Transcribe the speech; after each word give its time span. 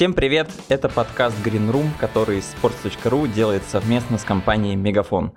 Всем 0.00 0.14
привет! 0.14 0.48
Это 0.70 0.88
подкаст 0.88 1.36
Green 1.46 1.70
Room, 1.70 1.88
который 2.00 2.38
sports.ru 2.38 3.30
делает 3.30 3.62
совместно 3.64 4.16
с 4.16 4.24
компанией 4.24 4.74
Мегафон. 4.74 5.34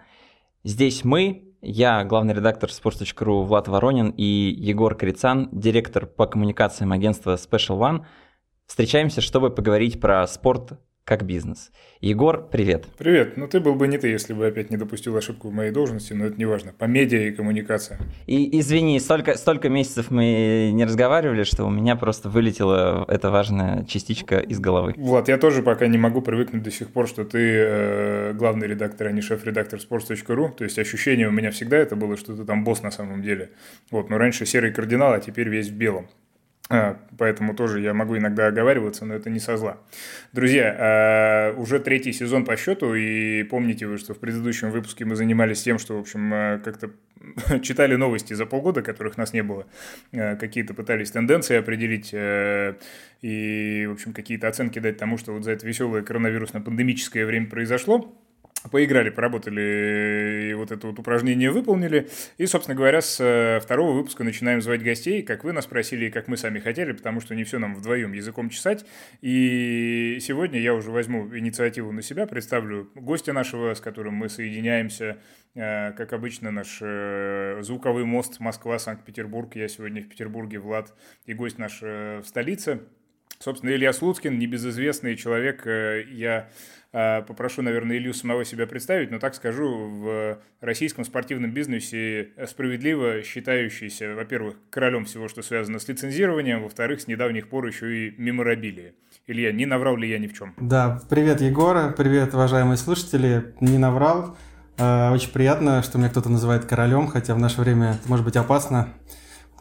Здесь 0.64 1.04
мы, 1.04 1.54
я, 1.62 2.06
главный 2.06 2.34
редактор 2.34 2.70
sports.ru 2.70 3.44
Влад 3.44 3.68
Воронин 3.68 4.12
и 4.12 4.24
Егор 4.24 4.96
Крицан, 4.96 5.50
директор 5.52 6.06
по 6.06 6.28
коммуникациям 6.28 6.94
агентства 6.94 7.34
Special 7.34 7.78
One, 7.78 8.06
встречаемся, 8.66 9.20
чтобы 9.20 9.50
поговорить 9.50 10.00
про 10.00 10.26
спорт 10.28 10.80
как 11.06 11.26
бизнес. 11.26 11.72
Егор, 12.00 12.48
привет. 12.50 12.86
Привет. 12.98 13.36
Ну, 13.36 13.48
ты 13.48 13.60
был 13.60 13.76
бы 13.76 13.90
не 13.90 13.98
ты, 13.98 14.08
если 14.08 14.34
бы 14.34 14.48
опять 14.48 14.70
не 14.70 14.78
допустил 14.78 15.16
ошибку 15.18 15.50
в 15.50 15.54
моей 15.54 15.72
должности, 15.72 16.14
но 16.14 16.26
это 16.26 16.38
не 16.38 16.46
важно. 16.46 16.72
По 16.72 16.86
медиа 16.86 17.28
и 17.28 17.32
коммуникациям. 17.32 18.00
И 18.26 18.60
извини, 18.60 18.98
столько, 19.00 19.36
столько 19.36 19.68
месяцев 19.68 20.12
мы 20.12 20.72
не 20.74 20.86
разговаривали, 20.86 21.44
что 21.44 21.66
у 21.66 21.70
меня 21.70 21.98
просто 21.98 22.30
вылетела 22.30 23.06
эта 23.10 23.30
важная 23.32 23.84
частичка 23.84 24.40
из 24.40 24.60
головы. 24.60 24.94
Влад, 24.96 25.28
я 25.28 25.38
тоже 25.38 25.62
пока 25.62 25.88
не 25.88 25.98
могу 25.98 26.22
привыкнуть 26.22 26.64
до 26.64 26.72
сих 26.72 26.90
пор, 26.90 27.10
что 27.10 27.26
ты 27.26 27.40
э, 27.40 28.34
главный 28.34 28.68
редактор, 28.68 29.08
а 29.08 29.12
не 29.12 29.22
шеф-редактор 29.22 29.80
sports.ru. 29.80 30.56
То 30.56 30.64
есть 30.64 30.80
ощущение 30.80 31.28
у 31.28 31.32
меня 31.32 31.52
всегда 31.52 31.78
это 31.78 31.98
было, 31.98 32.16
что 32.16 32.34
ты 32.34 32.46
там 32.46 32.64
босс 32.64 32.82
на 32.82 32.92
самом 32.92 33.22
деле. 33.22 33.52
Вот, 33.92 34.10
но 34.10 34.18
раньше 34.18 34.46
серый 34.46 34.72
кардинал, 34.72 35.12
а 35.14 35.20
теперь 35.20 35.50
весь 35.50 35.68
в 35.68 35.74
белом. 35.74 36.08
А, 36.70 36.98
поэтому 37.18 37.54
тоже 37.54 37.82
я 37.82 37.94
могу 37.94 38.18
иногда 38.18 38.48
оговариваться, 38.48 39.06
но 39.06 39.14
это 39.14 39.30
не 39.30 39.40
со 39.40 39.58
зла. 39.58 39.78
Друзья, 40.32 40.76
а, 40.80 41.54
уже 41.58 41.80
третий 41.80 42.14
сезон 42.14 42.46
по 42.46 42.56
счету, 42.56 42.96
и 42.96 43.44
помните 43.44 43.86
вы, 43.86 43.98
что 43.98 44.14
в 44.14 44.20
предыдущем 44.20 44.72
выпуске 44.72 45.04
мы 45.04 45.16
занимались 45.16 45.62
тем, 45.62 45.78
что, 45.78 45.98
в 45.98 46.00
общем, 46.00 46.32
а, 46.34 46.60
как-то 46.60 46.92
читали 47.62 47.96
новости 47.96 48.34
за 48.34 48.46
полгода, 48.46 48.82
которых 48.82 49.18
нас 49.18 49.34
не 49.34 49.44
было, 49.44 49.66
какие-то 50.12 50.74
пытались 50.74 51.12
тенденции 51.12 51.58
определить 51.58 52.14
и, 53.22 53.86
в 53.88 53.92
общем, 53.92 54.14
какие-то 54.14 54.48
оценки 54.48 54.80
дать 54.80 54.98
тому, 54.98 55.18
что 55.18 55.34
вот 55.34 55.44
за 55.44 55.52
это 55.52 55.66
веселое 55.66 56.02
коронавирусно-пандемическое 56.02 57.26
время 57.26 57.48
произошло 57.48 58.14
поиграли, 58.72 59.10
поработали 59.10 60.50
и 60.50 60.54
вот 60.54 60.72
это 60.72 60.88
вот 60.88 61.00
упражнение 61.00 61.52
выполнили. 61.52 62.10
И, 62.38 62.46
собственно 62.46 62.76
говоря, 62.76 63.02
с 63.02 63.20
э, 63.20 63.60
второго 63.62 63.92
выпуска 63.92 64.24
начинаем 64.24 64.62
звать 64.62 64.84
гостей, 64.84 65.22
как 65.22 65.44
вы 65.44 65.52
нас 65.52 65.66
просили 65.66 66.06
и 66.06 66.10
как 66.10 66.28
мы 66.28 66.38
сами 66.38 66.60
хотели, 66.60 66.92
потому 66.94 67.20
что 67.20 67.36
не 67.36 67.44
все 67.44 67.60
нам 67.60 67.76
вдвоем 67.76 68.14
языком 68.14 68.50
чесать. 68.50 68.86
И 69.22 70.18
сегодня 70.22 70.60
я 70.60 70.74
уже 70.74 70.92
возьму 70.92 71.36
инициативу 71.36 71.92
на 71.92 72.02
себя, 72.02 72.26
представлю 72.26 72.90
гостя 72.96 73.34
нашего, 73.34 73.74
с 73.74 73.82
которым 73.82 74.14
мы 74.16 74.30
соединяемся. 74.30 75.18
Э, 75.56 75.92
как 75.92 76.14
обычно, 76.14 76.52
наш 76.52 76.80
э, 76.82 77.60
звуковой 77.62 78.06
мост 78.06 78.40
Москва-Санкт-Петербург. 78.40 79.56
Я 79.56 79.68
сегодня 79.68 80.02
в 80.02 80.08
Петербурге, 80.08 80.60
Влад, 80.60 80.94
и 81.26 81.34
гость 81.34 81.58
наш 81.58 81.82
в 81.82 82.24
столице. 82.26 82.82
Собственно, 83.40 83.72
Илья 83.72 83.92
Слуцкин, 83.92 84.40
небезызвестный 84.40 85.18
человек. 85.18 85.66
Я 85.66 86.50
попрошу, 86.94 87.64
наверное, 87.64 87.98
Илью 87.98 88.14
самого 88.14 88.46
себя 88.46 88.68
представить, 88.68 89.10
но 89.10 89.18
так 89.18 89.34
скажу, 89.34 89.68
в 89.68 90.38
российском 90.62 91.04
спортивном 91.04 91.52
бизнесе 91.52 92.30
справедливо 92.48 93.24
считающийся, 93.24 94.14
во-первых, 94.14 94.56
королем 94.70 95.06
всего, 95.06 95.28
что 95.28 95.42
связано 95.42 95.80
с 95.80 95.88
лицензированием, 95.88 96.62
во-вторых, 96.62 97.02
с 97.02 97.08
недавних 97.08 97.50
пор 97.50 97.66
еще 97.66 98.08
и 98.10 98.16
меморабилия. 98.18 98.94
Илья, 99.26 99.52
не 99.52 99.66
наврал 99.66 99.98
ли 99.98 100.08
я 100.08 100.20
ни 100.20 100.28
в 100.28 100.38
чем? 100.38 100.54
Да, 100.58 101.02
привет, 101.10 101.42
Егор, 101.42 101.94
привет, 101.94 102.34
уважаемые 102.36 102.78
слушатели, 102.78 103.56
не 103.60 103.80
наврал. 103.80 104.38
А, 104.78 105.12
очень 105.12 105.32
приятно, 105.32 105.82
что 105.82 105.98
меня 105.98 106.10
кто-то 106.10 106.30
называет 106.30 106.66
королем, 106.66 107.08
хотя 107.08 107.34
в 107.34 107.40
наше 107.40 107.62
время 107.62 107.94
это 108.00 108.08
может 108.10 108.26
быть 108.26 108.36
опасно. 108.36 108.90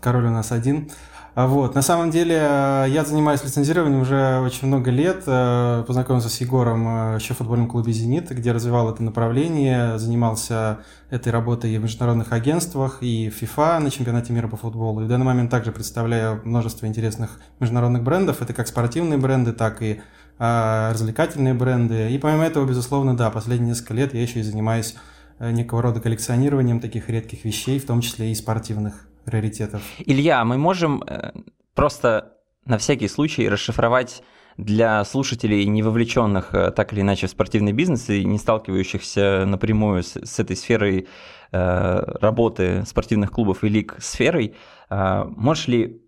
Король 0.00 0.26
у 0.26 0.30
нас 0.30 0.52
один. 0.52 0.90
А 1.34 1.46
вот. 1.46 1.74
На 1.74 1.80
самом 1.80 2.10
деле 2.10 2.36
э, 2.38 2.86
я 2.90 3.04
занимаюсь 3.06 3.42
лицензированием 3.42 4.02
уже 4.02 4.40
очень 4.40 4.68
много 4.68 4.90
лет. 4.90 5.22
Э, 5.26 5.82
познакомился 5.86 6.28
с 6.28 6.38
Егором 6.42 6.86
э, 6.86 7.18
еще 7.18 7.32
в 7.32 7.38
футбольном 7.38 7.68
клубе 7.68 7.90
«Зенит», 7.90 8.30
где 8.30 8.52
развивал 8.52 8.90
это 8.92 9.02
направление, 9.02 9.98
занимался 9.98 10.80
этой 11.08 11.32
работой 11.32 11.72
и 11.72 11.78
в 11.78 11.82
международных 11.82 12.32
агентствах, 12.32 12.98
и 13.00 13.30
в 13.30 13.40
FIFA 13.40 13.78
на 13.78 13.90
чемпионате 13.90 14.34
мира 14.34 14.46
по 14.46 14.58
футболу. 14.58 15.00
И 15.00 15.04
в 15.04 15.08
данный 15.08 15.24
момент 15.24 15.50
также 15.50 15.72
представляю 15.72 16.42
множество 16.44 16.84
интересных 16.84 17.40
международных 17.60 18.02
брендов. 18.02 18.42
Это 18.42 18.52
как 18.52 18.68
спортивные 18.68 19.18
бренды, 19.18 19.52
так 19.52 19.80
и 19.80 20.02
развлекательные 20.38 21.54
бренды. 21.54 22.10
И 22.10 22.18
помимо 22.18 22.44
этого, 22.44 22.66
безусловно, 22.66 23.16
да, 23.16 23.30
последние 23.30 23.70
несколько 23.70 23.94
лет 23.94 24.12
я 24.12 24.22
еще 24.22 24.40
и 24.40 24.42
занимаюсь 24.42 24.96
некого 25.38 25.82
рода 25.82 26.00
коллекционированием 26.00 26.80
таких 26.80 27.08
редких 27.08 27.44
вещей, 27.44 27.78
в 27.78 27.86
том 27.86 28.00
числе 28.00 28.32
и 28.32 28.34
спортивных 28.34 29.06
раритетов. 29.26 29.82
Илья, 29.98 30.44
мы 30.44 30.58
можем 30.58 31.02
э, 31.02 31.32
просто 31.74 32.36
на 32.64 32.78
всякий 32.78 33.08
случай 33.08 33.48
расшифровать 33.48 34.22
для 34.56 35.04
слушателей, 35.04 35.64
не 35.66 35.82
вовлеченных 35.82 36.54
э, 36.54 36.70
так 36.70 36.92
или 36.92 37.00
иначе 37.00 37.26
в 37.26 37.30
спортивный 37.30 37.72
бизнес 37.72 38.08
и 38.10 38.24
не 38.24 38.38
сталкивающихся 38.38 39.44
напрямую 39.46 40.02
с, 40.02 40.16
с 40.16 40.38
этой 40.38 40.56
сферой 40.56 41.08
э, 41.52 42.02
работы 42.20 42.84
спортивных 42.86 43.30
клубов 43.30 43.64
и 43.64 43.68
лиг 43.68 43.96
сферой, 43.98 44.54
э, 44.90 45.24
можешь 45.24 45.68
ли 45.68 46.02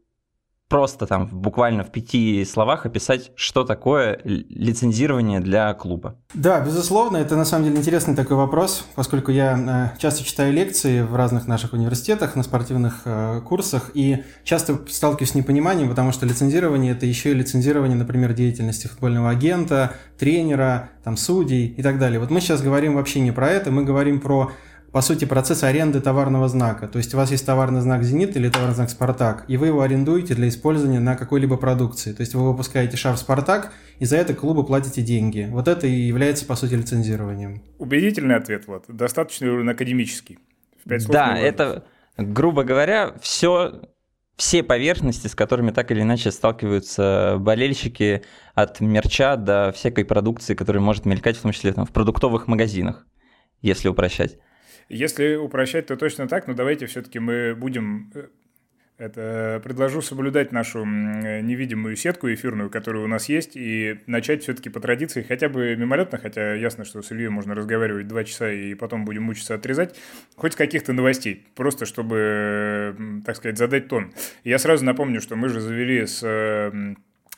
просто 0.75 1.07
там 1.07 1.29
буквально 1.29 1.85
в 1.85 1.93
пяти 1.93 2.45
словах 2.45 2.85
описать, 2.85 3.31
что 3.37 3.62
такое 3.62 4.19
лицензирование 4.25 5.39
для 5.39 5.73
клуба? 5.73 6.17
Да, 6.35 6.59
безусловно, 6.59 7.19
это 7.19 7.37
на 7.37 7.45
самом 7.45 7.67
деле 7.67 7.77
интересный 7.77 8.17
такой 8.17 8.37
вопрос, 8.37 8.85
поскольку 8.97 9.31
я 9.31 9.93
э, 9.95 10.01
часто 10.01 10.25
читаю 10.25 10.53
лекции 10.53 11.03
в 11.03 11.15
разных 11.15 11.47
наших 11.47 11.75
университетах, 11.75 12.35
на 12.35 12.43
спортивных 12.43 13.03
э, 13.05 13.41
курсах, 13.47 13.93
и 13.95 14.25
часто 14.43 14.81
сталкиваюсь 14.89 15.31
с 15.31 15.35
непониманием, 15.37 15.89
потому 15.89 16.11
что 16.11 16.27
лицензирование– 16.27 16.91
это 16.97 17.06
еще 17.06 17.31
и 17.31 17.35
лицензирование, 17.35 17.97
например, 17.97 18.33
деятельности 18.33 18.89
футбольного 18.89 19.31
агента, 19.31 19.93
тренера, 20.19 20.91
там, 21.05 21.17
судей 21.17 21.69
и 21.69 21.83
так 21.85 22.01
далее. 22.01 22.19
Вот 22.19 22.31
мы 22.31 22.41
сейчас 22.41 22.61
говорим 22.62 22.97
вообще 22.97 23.21
не 23.21 23.31
про 23.31 23.49
это, 23.49 23.71
мы 23.71 23.85
говорим 23.85 24.21
про 24.21 24.51
по 24.94 25.00
сути, 25.00 25.25
процесс 25.25 25.65
аренды 25.65 26.00
товарного 26.00 26.49
знака. 26.49 26.87
То 26.87 26.99
есть 26.99 27.12
у 27.15 27.16
вас 27.16 27.32
есть 27.32 27.44
товарный 27.44 27.81
знак 27.81 28.05
«Зенит» 28.05 28.37
или 28.37 28.49
товарный 28.49 28.77
знак 28.77 28.91
«Спартак», 28.91 29.44
и 29.49 29.56
вы 29.56 29.66
его 29.66 29.81
арендуете 29.81 30.37
для 30.37 30.47
использования 30.47 31.00
на 31.00 31.16
какой-либо 31.16 31.56
продукции. 31.56 32.12
То 32.12 32.21
есть 32.21 32.32
вы 32.32 32.49
выпускаете 32.49 32.97
шарф 32.97 33.19
«Спартак», 33.19 33.72
и 33.99 34.05
за 34.05 34.19
это 34.19 34.34
клубу 34.34 34.62
платите 34.62 35.03
деньги. 35.03 35.49
Вот 35.50 35.66
это 35.66 35.88
и 35.88 35.91
является, 35.91 36.47
по 36.47 36.55
сути, 36.55 36.75
лицензированием. 36.75 37.60
Убедительный 37.78 38.37
ответ, 38.37 38.69
вот. 38.69 38.84
Достаточно 38.87 39.69
академический. 39.69 40.38
Да, 40.84 41.37
это, 41.37 41.82
грубо 42.16 42.62
говоря, 42.62 43.16
все 43.21 43.81
все 44.37 44.62
поверхности, 44.62 45.26
с 45.26 45.34
которыми 45.34 45.72
так 45.72 45.91
или 45.91 46.03
иначе 46.03 46.31
сталкиваются 46.31 47.38
болельщики 47.41 48.22
от 48.55 48.78
мерча 48.78 49.34
до 49.34 49.72
всякой 49.75 50.05
продукции, 50.05 50.55
которая 50.55 50.84
может 50.84 51.05
мелькать, 51.05 51.37
в 51.37 51.43
том 51.43 51.50
числе 51.50 51.72
там, 51.72 51.84
в 51.84 51.91
продуктовых 51.91 52.47
магазинах, 52.47 53.09
если 53.61 53.88
упрощать. 53.88 54.38
Если 54.89 55.37
упрощать, 55.37 55.87
то 55.87 55.97
точно 55.97 56.28
так, 56.28 56.47
но 56.47 56.55
давайте 56.55 56.87
все-таки 56.87 57.19
мы 57.19 57.55
будем 57.55 58.11
э, 58.15 58.28
это 58.97 59.61
предложу 59.65 60.03
соблюдать 60.03 60.53
нашу 60.53 60.84
невидимую 60.84 61.97
сетку 61.97 62.33
эфирную, 62.33 62.71
которая 62.71 63.03
у 63.03 63.09
нас 63.09 63.28
есть, 63.28 63.56
и 63.56 64.00
начать 64.06 64.44
все-таки 64.44 64.71
по 64.71 64.78
традиции, 64.78 65.23
хотя 65.23 65.49
бы 65.49 65.75
мимолетно, 65.75 66.19
хотя 66.19 66.55
ясно, 66.55 66.84
что 66.84 67.03
с 67.03 67.11
Ильей 67.11 67.28
можно 67.28 67.56
разговаривать 67.56 68.06
два 68.06 68.23
часа 68.23 68.53
и 68.53 68.75
потом 68.75 69.05
будем 69.05 69.25
мучиться 69.25 69.56
отрезать, 69.56 69.99
хоть 70.37 70.55
каких-то 70.55 70.93
новостей, 70.93 71.44
просто 71.56 71.87
чтобы, 71.87 73.23
так 73.27 73.34
сказать, 73.34 73.59
задать 73.59 73.89
тон. 73.89 74.12
Я 74.44 74.59
сразу 74.59 74.84
напомню, 74.84 75.21
что 75.21 75.34
мы 75.34 75.49
же 75.49 75.61
завели 75.61 76.06
с 76.06 76.23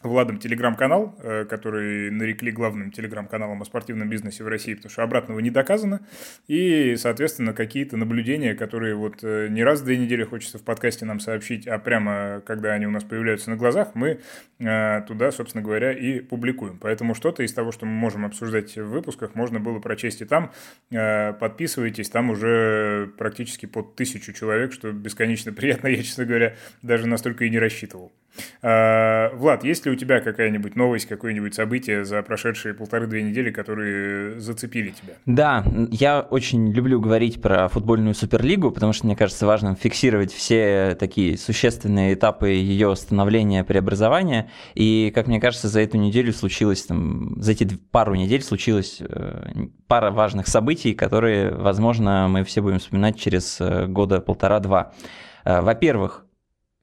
Владом 0.08 0.38
телеграм-канал, 0.38 1.14
э, 1.22 1.44
который 1.44 2.10
нарекли 2.10 2.50
главным 2.50 2.90
телеграм-каналом 2.90 3.62
о 3.62 3.64
спортивном 3.64 4.08
бизнесе 4.08 4.44
в 4.44 4.48
России, 4.48 4.74
потому 4.74 4.90
что 4.90 5.02
обратного 5.02 5.40
не 5.40 5.50
доказано. 5.50 6.00
И, 6.48 6.96
соответственно, 6.96 7.52
какие-то 7.52 7.96
наблюдения, 7.96 8.54
которые 8.54 8.94
вот 8.94 9.18
э, 9.22 9.48
не 9.48 9.64
раз 9.64 9.80
в 9.80 9.84
две 9.84 9.98
недели 9.98 10.24
хочется 10.24 10.58
в 10.58 10.62
подкасте 10.62 11.04
нам 11.04 11.20
сообщить, 11.20 11.66
а 11.66 11.78
прямо 11.78 12.42
когда 12.46 12.72
они 12.72 12.86
у 12.86 12.90
нас 12.90 13.04
появляются 13.04 13.50
на 13.50 13.56
глазах, 13.56 13.94
мы 13.94 14.20
э, 14.58 15.02
туда, 15.06 15.32
собственно 15.32 15.62
говоря, 15.62 15.92
и 15.92 16.20
публикуем. 16.20 16.78
Поэтому 16.78 17.14
что-то 17.14 17.42
из 17.42 17.52
того, 17.52 17.72
что 17.72 17.86
мы 17.86 17.92
можем 17.92 18.24
обсуждать 18.24 18.76
в 18.76 18.86
выпусках, 18.86 19.34
можно 19.34 19.60
было 19.60 19.78
прочесть 19.78 20.22
и 20.22 20.24
там. 20.24 20.52
Подписывайтесь, 20.90 22.08
там 22.10 22.30
уже 22.30 23.10
практически 23.18 23.66
под 23.66 23.96
тысячу 23.96 24.32
человек, 24.32 24.72
что 24.72 24.92
бесконечно 24.92 25.52
приятно. 25.52 25.88
Я, 25.96 26.02
честно 26.02 26.24
говоря, 26.24 26.54
даже 26.82 27.06
настолько 27.06 27.44
и 27.44 27.50
не 27.50 27.58
рассчитывал. 27.58 28.12
Влад, 28.62 29.64
есть 29.64 29.86
ли 29.86 29.92
у 29.92 29.94
тебя 29.94 30.20
какая-нибудь 30.20 30.76
новость, 30.76 31.06
какое-нибудь 31.06 31.54
событие 31.54 32.04
за 32.04 32.22
прошедшие 32.22 32.74
полторы-две 32.74 33.22
недели, 33.22 33.50
которые 33.50 34.40
зацепили 34.40 34.90
тебя? 34.90 35.14
Да, 35.26 35.64
я 35.90 36.20
очень 36.20 36.72
люблю 36.72 37.00
говорить 37.00 37.40
про 37.40 37.68
футбольную 37.68 38.14
суперлигу, 38.14 38.70
потому 38.70 38.92
что 38.92 39.06
мне 39.06 39.16
кажется 39.16 39.46
важным 39.46 39.76
фиксировать 39.76 40.32
все 40.32 40.96
такие 40.98 41.38
существенные 41.38 42.14
этапы 42.14 42.48
ее 42.48 42.94
становления, 42.96 43.64
преобразования. 43.64 44.50
И, 44.74 45.12
как 45.14 45.26
мне 45.26 45.40
кажется, 45.40 45.68
за 45.68 45.80
эту 45.80 45.96
неделю 45.96 46.32
случилось, 46.32 46.82
там, 46.84 47.40
за 47.40 47.52
эти 47.52 47.64
пару 47.90 48.14
недель 48.14 48.42
случилось 48.42 48.98
э, 49.00 49.66
пара 49.86 50.10
важных 50.10 50.46
событий, 50.48 50.94
которые, 50.94 51.50
возможно, 51.50 52.26
мы 52.28 52.44
все 52.44 52.60
будем 52.60 52.78
вспоминать 52.78 53.18
через 53.18 53.60
э, 53.60 53.86
года 53.86 54.20
полтора-два. 54.20 54.92
Э, 55.44 55.60
во-первых, 55.60 56.25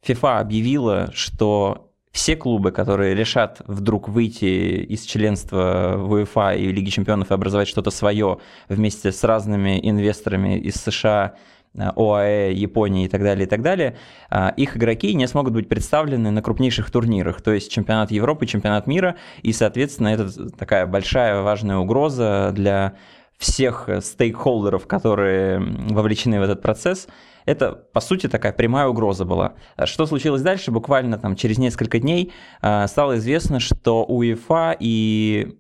FIFA 0.06 0.40
объявила, 0.40 1.10
что 1.14 1.90
все 2.12 2.36
клубы, 2.36 2.72
которые 2.72 3.16
решат 3.16 3.62
вдруг 3.66 4.08
выйти 4.08 4.84
из 4.84 5.04
членства 5.04 5.96
в 5.98 6.12
УЕФА 6.12 6.54
и 6.54 6.68
Лиги 6.72 6.90
Чемпионов 6.90 7.32
и 7.32 7.34
образовать 7.34 7.68
что-то 7.68 7.90
свое 7.90 8.38
вместе 8.70 9.12
с 9.12 9.24
разными 9.24 9.80
инвесторами 9.82 10.60
из 10.60 10.76
США, 10.76 11.36
Э, 11.76 11.90
ОАЭ, 11.96 12.54
Японии 12.54 13.06
и 13.06 13.08
так 13.08 13.22
далее, 13.22 13.46
и 13.46 13.50
так 13.50 13.62
далее, 13.62 13.98
э, 14.30 14.52
их 14.58 14.78
игроки 14.78 15.14
не 15.16 15.28
смогут 15.28 15.54
быть 15.54 15.68
представлены 15.68 16.30
на 16.30 16.42
крупнейших 16.42 16.92
турнирах, 16.92 17.42
то 17.42 17.52
есть 17.52 17.72
чемпионат 17.72 18.12
Европы, 18.12 18.46
чемпионат 18.46 18.86
мира, 18.86 19.16
и, 19.42 19.54
соответственно, 19.54 20.10
это 20.10 20.52
такая 20.52 20.86
большая 20.86 21.42
важная 21.42 21.78
угроза 21.78 22.52
для 22.54 22.94
всех 23.44 23.90
стейкхолдеров, 24.02 24.88
которые 24.88 25.60
вовлечены 25.60 26.40
в 26.40 26.44
этот 26.44 26.62
процесс, 26.62 27.08
это, 27.46 27.74
по 27.74 28.00
сути, 28.00 28.28
такая 28.28 28.54
прямая 28.54 28.88
угроза 28.88 29.26
была. 29.26 29.54
Что 29.84 30.06
случилось 30.06 30.42
дальше? 30.42 30.72
Буквально 30.72 31.18
там 31.18 31.36
через 31.36 31.58
несколько 31.58 32.00
дней 32.00 32.32
э, 32.62 32.88
стало 32.88 33.18
известно, 33.18 33.60
что 33.60 34.06
УЕФА 34.06 34.78
и 34.80 35.58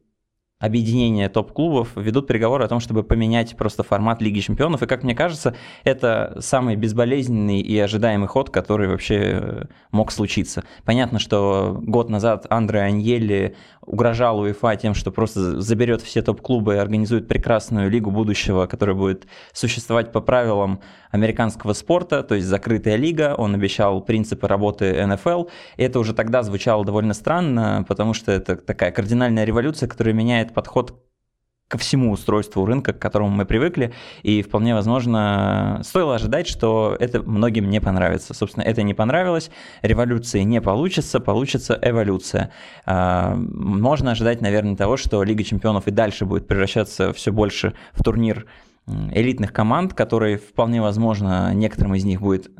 объединения 0.63 1.27
топ-клубов 1.27 1.89
ведут 1.95 2.25
переговоры 2.25 2.63
о 2.63 2.67
том, 2.69 2.79
чтобы 2.79 3.03
поменять 3.03 3.57
просто 3.57 3.83
формат 3.83 4.21
Лиги 4.21 4.39
Чемпионов. 4.39 4.81
И, 4.81 4.85
как 4.85 5.03
мне 5.03 5.13
кажется, 5.13 5.55
это 5.83 6.37
самый 6.39 6.77
безболезненный 6.77 7.59
и 7.59 7.77
ожидаемый 7.77 8.29
ход, 8.29 8.49
который 8.49 8.87
вообще 8.87 9.15
э, 9.17 9.65
мог 9.91 10.13
случиться. 10.13 10.63
Понятно, 10.85 11.19
что 11.19 11.77
год 11.81 12.09
назад 12.09 12.45
Андре 12.49 12.79
Аньели 12.79 13.57
угрожал 13.85 14.39
УЕФА 14.39 14.77
тем, 14.77 14.93
что 14.93 15.11
просто 15.11 15.59
заберет 15.59 16.01
все 16.01 16.21
топ-клубы 16.21 16.75
и 16.75 16.77
организует 16.77 17.27
прекрасную 17.27 17.89
лигу 17.89 18.09
будущего, 18.09 18.65
которая 18.65 18.95
будет 18.95 19.27
существовать 19.51 20.13
по 20.13 20.21
правилам 20.21 20.79
американского 21.11 21.73
спорта, 21.73 22.23
то 22.23 22.35
есть 22.35 22.47
закрытая 22.47 22.95
лига. 22.95 23.35
Он 23.37 23.53
обещал 23.53 24.01
принципы 24.01 24.47
работы 24.47 25.05
НФЛ. 25.05 25.45
Это 25.77 25.99
уже 25.99 26.13
тогда 26.13 26.41
звучало 26.41 26.85
довольно 26.85 27.13
странно, 27.13 27.85
потому 27.87 28.13
что 28.13 28.31
это 28.31 28.55
такая 28.55 28.91
кардинальная 28.91 29.43
революция, 29.43 29.87
которая 29.87 30.13
меняет 30.13 30.52
подход 30.53 31.03
ко 31.73 31.79
всему 31.79 32.11
устройству 32.11 32.65
рынка, 32.65 32.93
к 32.93 32.99
которому 32.99 33.31
мы 33.31 33.45
привыкли, 33.45 33.93
и 34.21 34.43
вполне 34.43 34.75
возможно, 34.75 35.81
стоило 35.83 36.15
ожидать, 36.15 36.47
что 36.47 36.95
это 36.99 37.23
многим 37.23 37.67
не 37.69 37.81
понравится. 37.81 38.35
Собственно, 38.35 38.63
это 38.63 38.83
не 38.83 38.93
понравилось, 38.93 39.49
революции 39.81 40.41
не 40.41 40.61
получится, 40.61 41.19
получится 41.19 41.79
эволюция. 41.81 42.51
А, 42.85 43.33
можно 43.35 44.11
ожидать, 44.11 44.39
наверное, 44.39 44.75
того, 44.75 44.97
что 44.97 45.23
Лига 45.23 45.43
чемпионов 45.43 45.87
и 45.87 45.91
дальше 45.91 46.25
будет 46.25 46.47
превращаться 46.47 47.11
все 47.11 47.31
больше 47.31 47.73
в 47.93 48.03
турнир 48.03 48.45
элитных 48.85 49.51
команд, 49.51 49.93
которые 49.93 50.37
вполне 50.37 50.79
возможно 50.79 51.53
некоторым 51.53 51.95
из 51.95 52.03
них 52.03 52.21
будет 52.21 52.51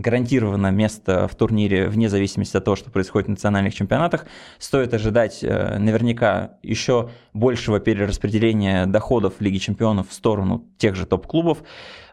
гарантировано 0.00 0.70
место 0.70 1.28
в 1.28 1.34
турнире 1.34 1.88
вне 1.88 2.08
зависимости 2.08 2.56
от 2.56 2.64
того, 2.64 2.76
что 2.76 2.90
происходит 2.90 3.28
в 3.28 3.30
национальных 3.30 3.74
чемпионатах. 3.74 4.26
Стоит 4.58 4.94
ожидать 4.94 5.40
э, 5.42 5.78
наверняка 5.78 6.52
еще 6.62 7.10
большего 7.32 7.80
перераспределения 7.80 8.86
доходов 8.86 9.34
Лиги 9.40 9.58
чемпионов 9.58 10.08
в 10.08 10.12
сторону 10.12 10.66
тех 10.78 10.94
же 10.94 11.06
топ-клубов. 11.06 11.62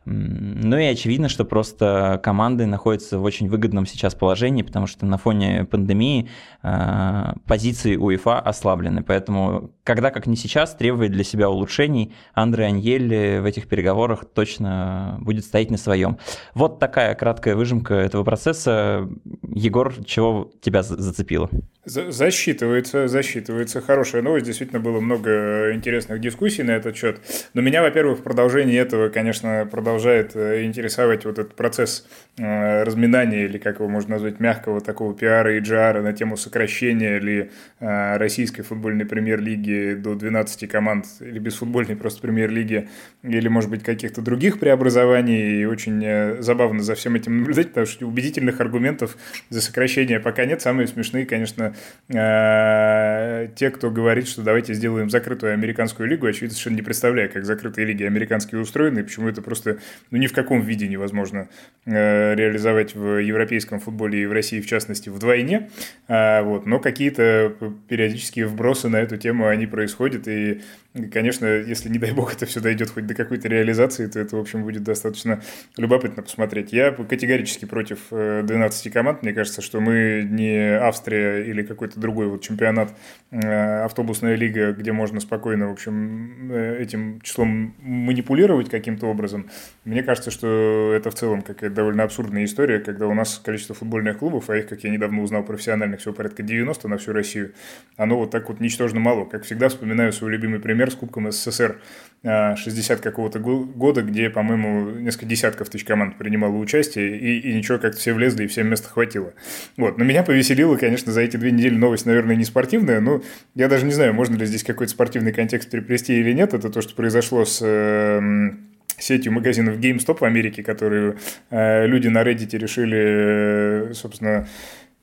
Ну 0.10 0.78
и 0.78 0.86
очевидно, 0.86 1.28
что 1.28 1.44
просто 1.44 2.20
команды 2.24 2.66
находятся 2.66 3.20
в 3.20 3.24
очень 3.24 3.50
выгодном 3.50 3.86
сейчас 3.86 4.16
положении, 4.16 4.62
потому 4.62 4.88
что 4.88 5.06
на 5.06 5.18
фоне 5.18 5.66
пандемии 5.66 6.30
э, 6.64 7.34
позиции 7.46 7.98
УЕФА 7.98 8.40
ослаблены. 8.40 9.04
Поэтому, 9.04 9.72
когда 9.84 10.10
как 10.12 10.26
не 10.26 10.38
сейчас, 10.38 10.76
требует 10.76 11.12
для 11.12 11.26
себя 11.26 11.50
улучшений, 11.50 12.14
Андре 12.34 12.66
Аньель 12.66 13.42
в 13.42 13.46
этих 13.46 13.68
переговорах 13.68 14.24
точно 14.24 15.18
будет 15.20 15.44
стоять 15.44 15.72
на 15.72 15.78
своем. 15.78 16.20
Вот 16.54 16.80
такая 16.80 17.14
краткая 17.14 17.58
выжимка 17.58 17.96
этого 17.96 18.24
процесса. 18.24 19.10
Егор, 19.54 19.94
чего 20.06 20.50
тебя 20.62 20.84
зацепило? 20.84 21.50
Засчитывается, 21.88 23.08
засчитывается. 23.08 23.80
Хорошая 23.80 24.22
новость. 24.22 24.46
Действительно 24.46 24.82
было 24.82 25.00
много 25.00 25.72
интересных 25.74 26.20
дискуссий 26.20 26.62
на 26.62 26.72
этот 26.72 26.98
счет. 26.98 27.22
Но 27.54 27.62
меня, 27.62 27.82
во-первых, 27.82 28.20
в 28.20 28.24
продолжении 28.24 28.78
этого, 28.78 29.08
конечно, 29.08 29.66
продолжает 29.72 30.36
э, 30.36 30.66
интересовать 30.66 31.24
вот 31.24 31.40
этот 31.40 31.56
процесс 31.56 32.06
э, 32.38 32.84
разминания, 32.84 33.46
или 33.46 33.58
как 33.58 33.80
его 33.80 33.88
можно 33.88 34.16
назвать, 34.16 34.42
мягкого 34.42 34.82
такого 34.82 35.14
пиара 35.14 35.56
и 35.56 35.62
джара 35.62 36.02
на 36.02 36.12
тему 36.12 36.36
сокращения 36.36 37.20
ли 37.20 37.52
э, 37.80 38.18
российской 38.18 38.64
футбольной 38.64 39.06
премьер-лиги 39.06 39.94
до 39.94 40.16
12 40.16 40.70
команд, 40.70 41.06
или 41.22 41.40
бесфутбольной 41.40 41.96
просто 41.96 42.20
премьер-лиги, 42.20 42.90
или, 43.24 43.48
может 43.48 43.70
быть, 43.70 43.84
каких-то 43.84 44.22
других 44.22 44.60
преобразований. 44.60 45.62
И 45.62 45.66
очень 45.66 46.42
забавно 46.44 46.84
за 46.84 46.96
всем 46.96 47.16
этим 47.16 47.38
наблюдать, 47.38 47.70
потому 47.70 47.86
что 47.86 48.06
убедительных 48.06 48.60
аргументов 48.60 49.16
за 49.50 49.62
сокращение 49.62 50.20
пока 50.20 50.44
нет. 50.44 50.62
Самые 50.62 50.88
смешные, 50.88 51.26
конечно, 51.26 51.76
э, 52.10 53.48
те, 53.56 53.70
кто 53.70 53.92
говорит, 53.92 54.28
что 54.28 54.42
давайте 54.42 54.74
сделаем 54.74 55.10
закрытую 55.10 55.54
американскую 55.54 56.08
лигу, 56.08 56.26
очевидно, 56.28 56.52
совершенно 56.52 56.76
не 56.76 56.82
представляя, 56.82 57.28
как 57.28 57.46
закрытые 57.46 57.86
лиги 57.86 58.04
американские 58.04 58.62
устроены, 58.62 59.00
и 59.00 59.04
почему 59.04 59.28
это 59.28 59.42
просто 59.42 59.78
ну, 60.12 60.18
ни 60.18 60.28
в 60.28 60.34
каком 60.34 60.62
виде 60.62 60.88
невозможно 60.88 61.50
э, 61.86 62.36
реализовать 62.36 62.96
в 62.96 63.22
европейском 63.22 63.80
футболе 63.80 64.24
и 64.24 64.26
в 64.26 64.32
России, 64.32 64.62
в 64.62 64.68
частности, 64.68 65.10
вдвойне. 65.10 65.70
А, 66.08 66.44
вот. 66.44 66.66
Но 66.66 66.80
какие-то 66.80 67.54
периодические 67.88 68.48
вбросы 68.48 68.90
на 68.90 68.98
эту 68.98 69.18
тему, 69.18 69.48
они 69.48 69.68
происходят, 69.68 70.28
и 70.28 70.62
Конечно, 71.12 71.46
если, 71.46 71.90
не 71.90 72.00
дай 72.00 72.12
бог, 72.12 72.34
это 72.34 72.46
все 72.46 72.60
дойдет 72.60 72.90
хоть 72.90 73.06
до 73.06 73.14
какой-то 73.14 73.48
реализации, 73.48 74.08
то 74.08 74.20
это, 74.20 74.36
в 74.36 74.40
общем, 74.40 74.64
будет 74.64 74.84
достаточно 74.84 75.42
любопытно 75.78 76.24
посмотреть. 76.24 76.74
Я 76.74 76.92
категорически 76.92 77.66
против 77.66 78.00
12 78.10 78.88
э, 78.88 78.90
команд. 78.90 79.22
Мне 79.22 79.34
кажется, 79.34 79.62
что 79.62 79.80
мы 79.80 80.28
не 80.28 80.76
Австрия 80.78 81.44
или 81.44 81.62
какой-то 81.62 82.00
другой 82.00 82.28
вот 82.28 82.42
чемпионат, 82.42 82.96
э, 83.32 83.84
автобусная 83.84 84.36
лига, 84.36 84.72
где 84.72 84.92
можно 84.92 85.20
спокойно, 85.20 85.68
в 85.70 85.74
общем, 85.74 86.52
э, 86.52 86.82
этим 86.82 87.22
числом 87.22 87.76
манипулировать 87.80 88.70
каким-то 88.70 89.08
образом. 89.08 89.50
Мне 89.86 90.04
кажется, 90.04 90.32
что 90.32 90.94
это 90.96 91.12
в 91.12 91.16
целом 91.16 91.42
какая-то 91.42 91.76
довольно 91.76 92.04
абсурдная 92.04 92.46
история, 92.46 92.80
когда 92.80 93.08
у 93.08 93.14
нас 93.14 93.40
количество 93.44 93.76
футбольных 93.76 94.18
клубов, 94.20 94.50
а 94.50 94.58
их, 94.58 94.68
как 94.68 94.84
я 94.84 94.90
недавно 94.90 95.22
узнал, 95.22 95.44
профессиональных 95.44 96.00
всего 96.00 96.14
порядка 96.14 96.44
90 96.44 96.88
на 96.88 96.98
всю 96.98 97.14
Россию, 97.14 97.54
оно 97.98 98.18
вот 98.18 98.32
так 98.32 98.50
вот 98.50 98.60
ничтожно 98.60 99.00
мало. 99.00 99.26
Как 99.26 99.44
всегда, 99.44 99.70
вспоминаю 99.70 100.12
свой 100.12 100.32
любимый 100.32 100.60
пример 100.60 100.87
пример 100.88 100.92
с 100.92 100.96
Кубком 100.96 101.32
СССР 101.32 101.80
60 102.24 103.00
а, 103.00 103.02
какого-то 103.02 103.40
года, 103.40 104.02
где, 104.02 104.30
по-моему, 104.30 104.90
несколько 104.92 105.26
десятков 105.26 105.70
тысяч 105.70 105.86
команд 105.86 106.18
принимало 106.18 106.56
участие, 106.58 107.18
и, 107.18 107.40
и 107.40 107.54
ничего, 107.54 107.78
как 107.78 107.96
все 107.96 108.14
влезли, 108.14 108.46
и 108.46 108.48
всем 108.48 108.68
места 108.68 108.90
хватило. 108.90 109.34
Вот. 109.78 109.98
Но 109.98 110.04
меня 110.04 110.24
повеселило, 110.24 110.78
конечно, 110.78 111.12
за 111.12 111.22
эти 111.22 111.38
две 111.38 111.52
недели 111.52 111.76
новость, 111.76 112.06
наверное, 112.06 112.36
не 112.36 112.44
спортивная, 112.44 113.00
но 113.00 113.22
я 113.56 113.68
даже 113.68 113.86
не 113.86 113.94
знаю, 113.94 114.14
можно 114.14 114.36
ли 114.36 114.46
здесь 114.46 114.64
какой-то 114.64 114.92
спортивный 114.92 115.32
контекст 115.32 115.70
приплести 115.70 116.20
или 116.20 116.34
нет. 116.34 116.54
Это 116.54 116.70
то, 116.70 116.82
что 116.82 116.96
произошло 116.96 117.46
с 117.46 117.60
э, 117.62 118.52
сетью 118.98 119.32
магазинов 119.32 119.78
GameStop 119.78 120.18
в 120.18 120.24
Америке, 120.24 120.64
которую 120.64 121.18
э, 121.50 121.86
люди 121.86 122.08
на 122.08 122.24
Reddit 122.24 122.58
решили, 122.58 123.90
э, 123.90 123.94
собственно, 123.94 124.48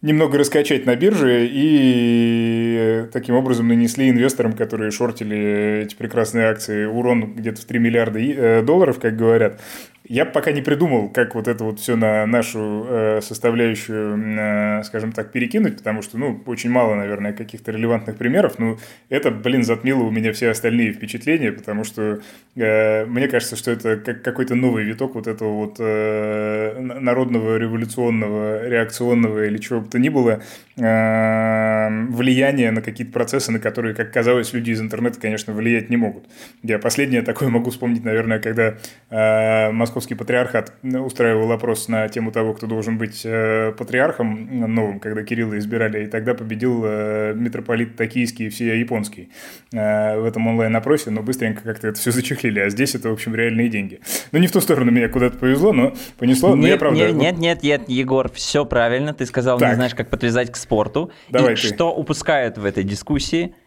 немного 0.05 0.37
раскачать 0.37 0.85
на 0.85 0.97
бирже 0.97 1.49
и 1.51 2.77
э, 2.79 3.09
таким 3.11 3.37
образом 3.37 3.69
нанесли 3.69 4.11
инвесторам, 4.11 4.53
которые 4.53 4.91
шортили 4.91 5.83
эти 5.85 5.95
прекрасные 5.95 6.47
акции, 6.47 6.85
урон 6.85 7.35
где-то 7.35 7.63
в 7.63 7.65
3 7.65 7.79
миллиарда 7.79 8.19
э, 8.21 8.63
долларов, 8.63 9.01
как 9.01 9.17
говорят. 9.17 9.61
Я 10.07 10.27
пока 10.27 10.53
не 10.53 10.61
придумал, 10.61 11.09
как 11.09 11.35
вот 11.35 11.49
это 11.49 11.65
вот 11.65 11.81
все 11.81 11.97
на 11.97 12.27
нашу 12.27 12.85
э, 12.87 13.21
составляющую, 13.23 14.19
э, 14.39 14.83
скажем 14.85 15.13
так, 15.13 15.33
перекинуть, 15.33 15.79
потому 15.79 16.03
что, 16.03 16.19
ну, 16.19 16.43
очень 16.45 16.69
мало, 16.69 16.95
наверное, 16.95 17.33
каких-то 17.33 17.73
релевантных 17.73 18.19
примеров. 18.19 18.59
Но 18.59 18.77
это, 19.09 19.31
блин, 19.31 19.63
затмило 19.63 20.03
у 20.03 20.11
меня 20.11 20.35
все 20.35 20.51
остальные 20.51 20.93
впечатления, 20.93 21.53
потому 21.53 21.85
что 21.85 22.21
э, 22.55 23.07
мне 23.07 23.29
кажется, 23.29 23.57
что 23.57 23.71
это 23.71 23.97
как 23.97 24.21
какой-то 24.21 24.55
новый 24.55 24.85
виток 24.85 25.15
вот 25.15 25.27
этого 25.27 25.55
вот 25.55 25.77
э, 25.79 26.79
народного, 26.81 27.57
революционного, 27.57 28.69
реакционного 28.69 29.47
или 29.47 29.57
чего 29.57 29.81
бы 29.81 29.89
то 29.89 29.99
ни 29.99 30.11
было 30.11 30.43
э, 30.77 32.07
влияния 32.11 32.73
на 32.73 32.83
какие-то 32.83 33.13
процессы, 33.13 33.51
на 33.53 33.59
которые, 33.59 33.95
как 33.95 34.13
казалось, 34.13 34.53
люди 34.53 34.71
из 34.71 34.83
интернета, 34.83 35.19
конечно, 35.19 35.55
влиять 35.55 35.89
не 35.89 35.97
могут. 35.97 36.27
Я 36.63 36.79
последнее 36.79 37.23
такое 37.23 37.49
могу 37.49 37.71
вспомнить, 37.71 38.05
наверное, 38.05 38.39
когда 38.39 38.77
э, 39.09 39.71
московский 39.95 40.17
патриархат 40.17 40.73
устраивал 40.83 41.53
опрос 41.53 41.87
на 41.87 42.09
тему 42.09 42.33
того, 42.33 42.53
кто 42.55 42.67
должен 42.67 42.99
быть 42.99 43.23
э, 43.25 43.73
патриархом 43.79 44.75
новым, 44.75 44.99
когда 44.99 45.23
Кирилла 45.23 45.57
избирали, 45.57 46.05
и 46.05 46.07
тогда 46.09 46.35
победил 46.35 46.83
э, 46.85 47.33
митрополит 47.37 47.95
Токийский 47.95 48.47
и 48.47 48.49
все 48.49 48.77
японский 48.77 49.29
э, 49.73 50.19
в 50.19 50.25
этом 50.25 50.49
онлайн-опросе, 50.49 51.11
но 51.11 51.23
быстренько 51.23 51.63
как-то 51.63 51.87
это 51.87 52.01
все 52.01 52.11
зачехлили, 52.11 52.59
а 52.59 52.71
здесь 52.71 52.97
это, 52.97 53.09
в 53.09 53.13
общем, 53.13 53.37
реальные 53.37 53.69
деньги. 53.69 54.01
Ну, 54.33 54.41
не 54.41 54.49
в 54.49 54.53
ту 54.53 54.61
сторону 54.61 54.91
меня 54.91 55.09
куда-то 55.09 55.39
повезло, 55.39 55.73
но 55.73 55.95
понесло, 56.19 56.57
нет, 56.57 56.59
но 56.59 56.67
я 56.67 56.77
правда... 56.77 56.99
Нет, 56.99 57.15
нет, 57.15 57.39
нет, 57.39 57.63
нет, 57.63 57.83
Егор, 57.89 58.29
все 58.33 58.65
правильно, 58.65 59.15
ты 59.15 59.27
сказал, 59.27 59.61
так. 59.61 59.69
не 59.69 59.75
знаешь, 59.77 59.95
как 59.95 60.11
подвязать 60.11 60.51
к 60.51 60.57
спорту. 60.57 61.13
Давай 61.31 61.53
и 61.53 61.57
ты. 61.57 61.69
что 61.69 61.95
упускают 61.95 62.59
в 62.59 62.65
этой 62.65 62.83
дискуссии– 62.83 63.55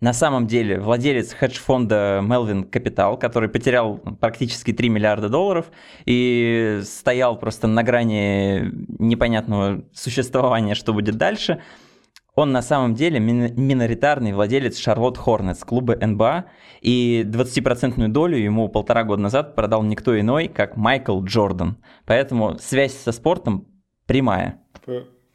на 0.00 0.12
самом 0.14 0.46
деле 0.46 0.80
владелец 0.80 1.34
хедж-фонда 1.34 2.20
Melvin 2.22 2.70
Capital, 2.70 3.18
который 3.18 3.48
потерял 3.48 3.98
практически 3.98 4.72
3 4.72 4.88
миллиарда 4.88 5.28
долларов 5.28 5.70
и 6.06 6.80
стоял 6.84 7.38
просто 7.38 7.66
на 7.66 7.82
грани 7.82 8.70
непонятного 8.98 9.84
существования, 9.92 10.74
что 10.74 10.94
будет 10.94 11.16
дальше. 11.16 11.60
Он 12.34 12.52
на 12.52 12.62
самом 12.62 12.94
деле 12.94 13.18
миноритарный 13.20 14.32
владелец 14.32 14.78
Шарлотт 14.78 15.18
Хорнетс, 15.18 15.64
клуба 15.64 15.96
НБА, 15.96 16.46
и 16.80 17.24
20% 17.26 18.08
долю 18.08 18.38
ему 18.38 18.68
полтора 18.68 19.04
года 19.04 19.20
назад 19.20 19.54
продал 19.54 19.82
никто 19.82 20.18
иной, 20.18 20.48
как 20.48 20.76
Майкл 20.76 21.22
Джордан. 21.22 21.76
Поэтому 22.06 22.56
связь 22.58 22.94
со 22.94 23.12
спортом 23.12 23.66
прямая. 24.06 24.60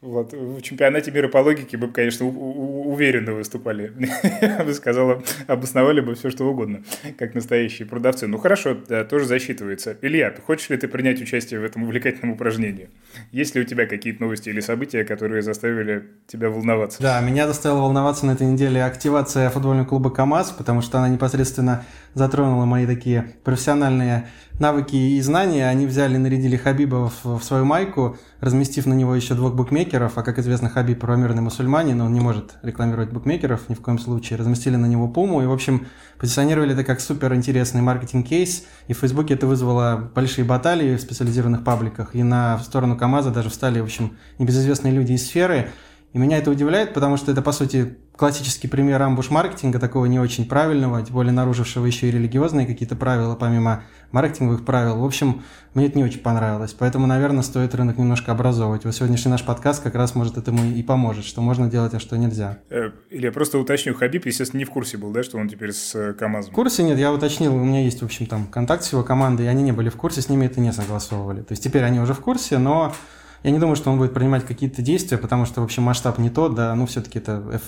Вот. 0.02 0.32
В 0.32 0.60
чемпионате 0.60 1.10
мира 1.10 1.28
по 1.28 1.38
логике 1.38 1.78
мы 1.78 1.86
бы, 1.86 1.92
конечно, 1.92 2.26
уверенно 2.26 3.32
выступали. 3.32 3.92
Я 4.42 4.62
бы 4.62 4.74
сказал, 4.74 5.22
обосновали 5.46 6.00
бы 6.00 6.14
все, 6.14 6.30
что 6.30 6.44
угодно, 6.44 6.82
как 7.18 7.34
настоящие 7.34 7.88
продавцы. 7.88 8.26
Ну 8.26 8.36
хорошо, 8.36 8.76
да, 8.88 9.04
тоже 9.04 9.24
засчитывается. 9.24 9.96
Илья, 10.02 10.34
хочешь 10.46 10.68
ли 10.68 10.76
ты 10.76 10.86
принять 10.86 11.20
участие 11.22 11.60
в 11.60 11.64
этом 11.64 11.84
увлекательном 11.84 12.34
упражнении? 12.34 12.90
Есть 13.32 13.54
ли 13.54 13.62
у 13.62 13.64
тебя 13.64 13.86
какие-то 13.86 14.22
новости 14.22 14.50
или 14.50 14.60
события, 14.60 15.02
которые 15.02 15.40
заставили 15.40 16.04
тебя 16.26 16.50
волноваться? 16.50 17.02
Да, 17.02 17.18
меня 17.22 17.46
заставила 17.46 17.80
волноваться 17.80 18.26
на 18.26 18.32
этой 18.32 18.46
неделе 18.46 18.84
активация 18.84 19.48
футбольного 19.48 19.86
клуба 19.86 20.10
КАМАЗ, 20.10 20.52
потому 20.52 20.82
что 20.82 20.98
она 20.98 21.08
непосредственно 21.08 21.84
затронула 22.16 22.64
мои 22.64 22.86
такие 22.86 23.34
профессиональные 23.44 24.26
навыки 24.58 24.96
и 24.96 25.20
знания. 25.20 25.68
Они 25.68 25.86
взяли, 25.86 26.16
нарядили 26.16 26.56
Хабиба 26.56 27.10
в, 27.10 27.38
в 27.38 27.44
свою 27.44 27.66
майку, 27.66 28.16
разместив 28.40 28.86
на 28.86 28.94
него 28.94 29.14
еще 29.14 29.34
двух 29.34 29.54
букмекеров, 29.54 30.16
а 30.16 30.22
как 30.22 30.38
известно, 30.38 30.70
Хабиб 30.70 30.98
правомерный 30.98 31.42
мусульманин, 31.42 32.00
он 32.00 32.14
не 32.14 32.20
может 32.20 32.54
рекламировать 32.62 33.12
букмекеров 33.12 33.68
ни 33.68 33.74
в 33.74 33.82
коем 33.82 33.98
случае. 33.98 34.38
Разместили 34.38 34.76
на 34.76 34.86
него 34.86 35.08
Пуму 35.08 35.42
и, 35.42 35.46
в 35.46 35.52
общем, 35.52 35.86
позиционировали 36.18 36.72
это 36.72 36.84
как 36.84 37.02
супер 37.02 37.34
интересный 37.34 37.82
маркетинг-кейс, 37.82 38.64
и 38.88 38.94
в 38.94 38.98
Фейсбуке 38.98 39.34
это 39.34 39.46
вызвало 39.46 40.10
большие 40.14 40.46
баталии 40.46 40.96
в 40.96 41.00
специализированных 41.02 41.64
пабликах, 41.64 42.14
и 42.14 42.22
на 42.22 42.58
сторону 42.60 42.96
КАМАЗа 42.96 43.30
даже 43.30 43.50
встали, 43.50 43.80
в 43.80 43.84
общем, 43.84 44.16
небезызвестные 44.38 44.94
люди 44.94 45.12
из 45.12 45.26
сферы, 45.26 45.68
и 46.16 46.18
меня 46.18 46.38
это 46.38 46.50
удивляет, 46.50 46.94
потому 46.94 47.18
что 47.18 47.30
это, 47.30 47.42
по 47.42 47.52
сути, 47.52 47.94
классический 48.16 48.68
пример 48.68 49.02
амбуш-маркетинга, 49.02 49.78
такого 49.78 50.06
не 50.06 50.18
очень 50.18 50.48
правильного, 50.48 51.02
тем 51.02 51.12
более 51.12 51.34
нарушившего 51.34 51.84
еще 51.84 52.08
и 52.08 52.10
религиозные 52.10 52.66
какие-то 52.66 52.96
правила, 52.96 53.34
помимо 53.34 53.82
маркетинговых 54.12 54.64
правил. 54.64 54.96
В 54.96 55.04
общем, 55.04 55.42
мне 55.74 55.88
это 55.88 55.98
не 55.98 56.04
очень 56.04 56.20
понравилось. 56.20 56.72
Поэтому, 56.72 57.06
наверное, 57.06 57.42
стоит 57.42 57.74
рынок 57.74 57.98
немножко 57.98 58.32
образовывать. 58.32 58.86
Вот 58.86 58.94
сегодняшний 58.94 59.30
наш 59.30 59.44
подкаст 59.44 59.82
как 59.82 59.94
раз 59.94 60.14
может 60.14 60.38
этому 60.38 60.64
и 60.64 60.82
поможет, 60.82 61.26
что 61.26 61.42
можно 61.42 61.68
делать, 61.68 61.92
а 61.92 62.00
что 62.00 62.16
нельзя. 62.16 62.60
Э, 62.70 62.92
Или 63.10 63.26
я 63.26 63.32
просто 63.32 63.58
уточню, 63.58 63.92
Хабиб, 63.94 64.24
естественно, 64.24 64.60
не 64.60 64.64
в 64.64 64.70
курсе 64.70 64.96
был, 64.96 65.10
да, 65.10 65.22
что 65.22 65.36
он 65.36 65.50
теперь 65.50 65.72
с 65.72 65.94
э, 65.94 66.14
КАМАЗом? 66.14 66.52
В 66.52 66.54
курсе 66.54 66.82
нет, 66.82 66.98
я 66.98 67.12
уточнил, 67.12 67.54
у 67.54 67.62
меня 67.62 67.84
есть, 67.84 68.00
в 68.00 68.06
общем, 68.06 68.24
там 68.24 68.46
контакт 68.46 68.84
с 68.84 68.90
его 68.90 69.02
командой, 69.02 69.44
и 69.44 69.48
они 69.50 69.62
не 69.62 69.72
были 69.72 69.90
в 69.90 69.96
курсе, 69.96 70.22
с 70.22 70.30
ними 70.30 70.46
это 70.46 70.60
не 70.60 70.72
согласовывали. 70.72 71.42
То 71.42 71.52
есть 71.52 71.62
теперь 71.62 71.82
они 71.82 72.00
уже 72.00 72.14
в 72.14 72.20
курсе, 72.20 72.56
но 72.56 72.94
я 73.42 73.50
не 73.50 73.58
думаю, 73.58 73.76
что 73.76 73.90
он 73.90 73.98
будет 73.98 74.14
принимать 74.14 74.44
какие-то 74.44 74.82
действия, 74.82 75.18
потому 75.18 75.46
что, 75.46 75.60
в 75.60 75.64
общем, 75.64 75.82
масштаб 75.82 76.18
не 76.18 76.30
тот, 76.30 76.54
да, 76.54 76.74
ну, 76.74 76.86
все-таки 76.86 77.18
это, 77.18 77.60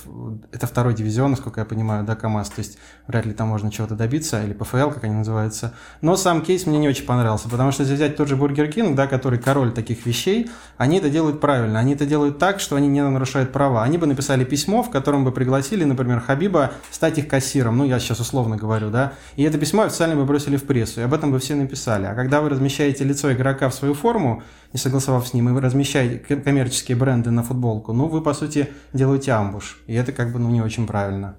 это 0.52 0.66
второй 0.66 0.94
дивизион, 0.94 1.32
насколько 1.32 1.60
я 1.60 1.64
понимаю, 1.64 2.04
да, 2.04 2.16
КАМАЗ, 2.16 2.50
то 2.50 2.58
есть 2.58 2.78
вряд 3.06 3.26
ли 3.26 3.32
там 3.32 3.48
можно 3.48 3.70
чего-то 3.70 3.94
добиться, 3.94 4.42
или 4.42 4.52
ПФЛ, 4.52 4.90
как 4.90 5.04
они 5.04 5.14
называются. 5.14 5.75
Но 6.00 6.16
сам 6.16 6.42
кейс 6.42 6.66
мне 6.66 6.78
не 6.78 6.88
очень 6.88 7.04
понравился, 7.04 7.48
потому 7.48 7.72
что 7.72 7.82
если 7.82 7.94
взять 7.94 8.16
тот 8.16 8.28
же 8.28 8.37
Burger 8.37 8.70
King, 8.70 8.96
да, 8.96 9.06
который 9.06 9.38
король 9.38 9.72
таких 9.72 10.06
вещей, 10.06 10.50
они 10.76 10.98
это 10.98 11.10
делают 11.10 11.40
правильно, 11.40 11.78
они 11.78 11.94
это 11.94 12.06
делают 12.06 12.38
так, 12.38 12.60
что 12.60 12.76
они 12.76 12.88
не 12.88 13.02
нарушают 13.02 13.52
права. 13.52 13.82
Они 13.82 13.98
бы 13.98 14.06
написали 14.06 14.44
письмо, 14.44 14.82
в 14.82 14.90
котором 14.90 15.25
бы 15.25 15.32
пригласили, 15.32 15.84
например, 15.84 16.20
Хабиба 16.20 16.72
стать 16.90 17.18
их 17.18 17.28
кассиром, 17.28 17.78
ну, 17.78 17.84
я 17.84 17.98
сейчас 17.98 18.20
условно 18.20 18.56
говорю, 18.56 18.90
да, 18.90 19.12
и 19.37 19.42
это 19.42 19.58
письмо 19.58 19.82
официально 19.82 20.16
бы 20.16 20.25
бросили 20.25 20.56
в 20.56 20.64
прессу, 20.64 21.00
и 21.00 21.04
об 21.04 21.14
этом 21.14 21.32
бы 21.32 21.38
все 21.38 21.54
написали. 21.54 22.06
А 22.06 22.14
когда 22.14 22.40
вы 22.40 22.48
размещаете 22.48 23.04
лицо 23.04 23.32
игрока 23.32 23.68
в 23.68 23.75
свою 23.75 23.94
форму, 23.94 24.42
не 24.72 24.78
согласовав 24.78 25.26
с 25.26 25.34
ним, 25.34 25.56
и 25.56 25.60
размещаете 25.60 26.18
коммерческие 26.18 26.96
бренды 26.96 27.30
на 27.30 27.42
футболку, 27.42 27.92
ну, 27.92 28.06
вы, 28.08 28.20
по 28.20 28.34
сути, 28.34 28.68
делаете 28.92 29.32
амбуш. 29.32 29.82
И 29.87 29.94
это 29.94 30.12
как 30.12 30.32
бы 30.32 30.38
ну, 30.38 30.50
не 30.50 30.60
очень 30.60 30.87
правильно. 30.87 31.37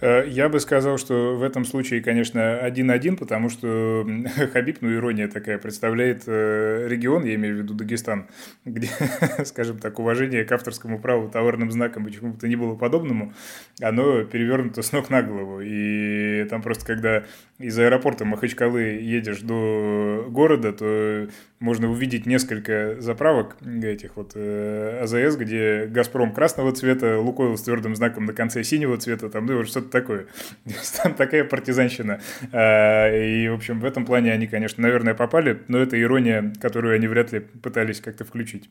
Э, 0.00 0.24
я 0.28 0.48
бы 0.48 0.60
сказал, 0.60 0.96
что 0.98 1.36
в 1.36 1.42
этом 1.42 1.64
случае, 1.64 2.00
конечно, 2.00 2.58
один-один, 2.58 3.16
потому 3.16 3.48
что 3.48 4.06
Хабиб, 4.52 4.78
ну, 4.80 4.94
ирония 4.94 5.28
такая, 5.28 5.58
представляет 5.58 6.24
э, 6.26 6.86
регион, 6.88 7.24
я 7.24 7.34
имею 7.34 7.56
в 7.56 7.58
виду 7.58 7.74
Дагестан, 7.74 8.28
где, 8.64 8.88
скажем 9.44 9.78
так, 9.78 9.98
уважение 9.98 10.44
к 10.44 10.52
авторскому 10.52 11.00
праву 11.00 11.28
товарным 11.28 11.70
знаком 11.70 12.06
и 12.06 12.12
чему-то 12.12 12.46
не 12.46 12.56
было 12.56 12.76
подобному, 12.76 13.32
оно 13.80 14.24
перевернуто 14.24 14.82
с 14.82 14.92
ног 14.92 15.10
на 15.10 15.22
голову. 15.22 15.60
И 15.60 16.44
там 16.44 16.62
просто, 16.62 16.86
когда 16.86 17.24
из 17.58 17.76
аэропорта 17.78 18.24
Махачкалы 18.24 18.82
едешь 18.82 19.40
до 19.40 20.26
города, 20.28 20.72
то 20.72 21.28
можно 21.58 21.90
увидеть 21.90 22.24
несколько 22.24 23.00
заправок 23.00 23.56
этих 23.62 24.16
вот 24.16 24.32
э, 24.36 25.00
АЗС, 25.02 25.36
где 25.36 25.86
«Газпром» 25.86 26.32
красного 26.32 26.72
цвета, 26.72 27.18
«Лукойл» 27.18 27.56
с 27.56 27.62
твердым 27.62 27.96
знаком 27.96 28.26
на 28.26 28.32
конце 28.32 28.62
синего 28.62 28.96
цвета, 28.96 29.28
там, 29.28 29.46
ну, 29.46 29.64
что-то 29.64 29.87
такое. 29.90 30.26
Там 31.02 31.14
такая 31.14 31.44
партизанщина. 31.44 32.20
А, 32.52 33.10
и, 33.10 33.48
в 33.48 33.54
общем, 33.54 33.80
в 33.80 33.84
этом 33.84 34.04
плане 34.04 34.32
они, 34.32 34.46
конечно, 34.46 34.82
наверное, 34.82 35.14
попали, 35.14 35.62
но 35.68 35.78
это 35.78 36.00
ирония, 36.00 36.52
которую 36.60 36.94
они 36.94 37.06
вряд 37.06 37.32
ли 37.32 37.40
пытались 37.40 38.00
как-то 38.00 38.24
включить. 38.24 38.70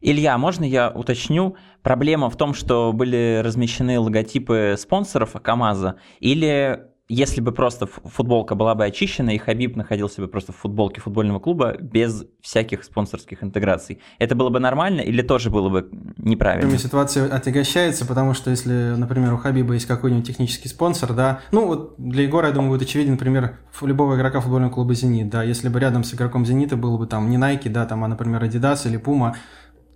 Илья, 0.00 0.36
можно 0.36 0.64
я 0.64 0.90
уточню? 0.90 1.56
Проблема 1.82 2.28
в 2.28 2.36
том, 2.36 2.54
что 2.54 2.92
были 2.92 3.40
размещены 3.42 3.98
логотипы 3.98 4.74
спонсоров 4.78 5.32
КАМАЗа 5.32 5.96
или 6.20 6.91
если 7.12 7.42
бы 7.42 7.52
просто 7.52 7.86
футболка 7.86 8.54
была 8.54 8.74
бы 8.74 8.84
очищена, 8.86 9.30
и 9.30 9.38
Хабиб 9.38 9.76
находился 9.76 10.22
бы 10.22 10.28
просто 10.28 10.52
в 10.52 10.56
футболке 10.56 11.00
футбольного 11.00 11.40
клуба 11.40 11.76
без 11.78 12.24
всяких 12.40 12.84
спонсорских 12.84 13.44
интеграций, 13.44 14.00
это 14.18 14.34
было 14.34 14.48
бы 14.48 14.60
нормально 14.60 15.00
или 15.00 15.20
тоже 15.20 15.50
было 15.50 15.68
бы 15.68 15.88
неправильно? 16.16 16.78
Ситуация 16.78 17.32
отягощается, 17.32 18.06
потому 18.06 18.32
что 18.32 18.50
если, 18.50 18.94
например, 18.96 19.34
у 19.34 19.36
Хабиба 19.36 19.74
есть 19.74 19.86
какой-нибудь 19.86 20.26
технический 20.26 20.68
спонсор, 20.68 21.12
да, 21.12 21.40
ну 21.50 21.66
вот 21.66 21.94
для 21.98 22.22
Егора, 22.22 22.48
я 22.48 22.54
думаю, 22.54 22.70
будет 22.70 22.88
очевиден 22.88 23.18
пример 23.18 23.58
любого 23.82 24.16
игрока 24.16 24.40
футбольного 24.40 24.70
клуба 24.70 24.94
«Зенит», 24.94 25.28
да, 25.28 25.42
если 25.42 25.68
бы 25.68 25.80
рядом 25.80 26.04
с 26.04 26.14
игроком 26.14 26.46
«Зенита» 26.46 26.76
был 26.76 26.96
бы 26.96 27.06
там 27.06 27.28
не 27.28 27.36
Nike, 27.36 27.68
да, 27.68 27.84
там, 27.84 28.04
а, 28.04 28.08
например, 28.08 28.42
Adidas 28.42 28.88
или 28.88 28.98
Puma, 28.98 29.34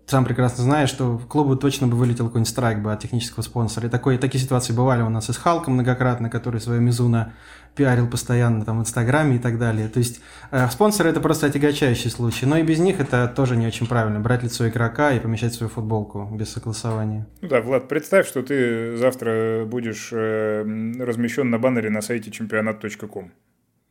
сам 0.07 0.25
прекрасно 0.25 0.63
знаешь, 0.63 0.89
что 0.89 1.19
в 1.19 1.27
клубу 1.27 1.57
точно 1.57 1.89
бы 1.89 1.97
вылетел 1.97 2.27
какой-нибудь 2.27 2.49
страйк 2.49 2.79
бы 2.79 2.93
от 2.93 3.01
технического 3.01 3.43
спонсора. 3.43 3.89
И 3.89 3.91
такой, 3.91 4.19
такие 4.19 4.43
ситуации 4.43 4.73
бывали 4.73 5.03
у 5.03 5.09
нас 5.09 5.29
и 5.29 5.33
с 5.33 5.37
Халком 5.37 5.75
многократно, 5.75 6.31
который 6.31 6.61
свою 6.61 6.81
Мизуна 6.81 7.35
пиарил 7.75 8.09
постоянно 8.09 8.65
там 8.65 8.79
в 8.79 8.83
Инстаграме 8.83 9.37
и 9.37 9.39
так 9.39 9.59
далее. 9.59 9.89
То 9.89 9.99
есть 9.99 10.21
э, 10.53 10.69
спонсоры 10.69 11.11
это 11.11 11.21
просто 11.21 11.47
отягощающий 11.47 12.11
случай. 12.11 12.47
Но 12.47 12.57
и 12.57 12.63
без 12.63 12.79
них 12.79 13.01
это 13.01 13.27
тоже 13.27 13.57
не 13.57 13.67
очень 13.67 13.87
правильно. 13.89 14.21
Брать 14.21 14.45
лицо 14.45 14.69
игрока 14.69 15.13
и 15.13 15.19
помещать 15.19 15.55
свою 15.55 15.71
футболку 15.71 16.29
без 16.33 16.53
согласования. 16.53 17.27
Ну 17.43 17.49
да, 17.49 17.61
Влад, 17.61 17.89
представь, 17.89 18.29
что 18.29 18.43
ты 18.43 18.97
завтра 18.97 19.65
будешь 19.67 20.11
э, 20.13 20.63
размещен 21.01 21.51
на 21.51 21.59
баннере 21.59 21.91
на 21.91 22.01
сайте 22.01 22.31
чемпионат.ком. 22.31 23.33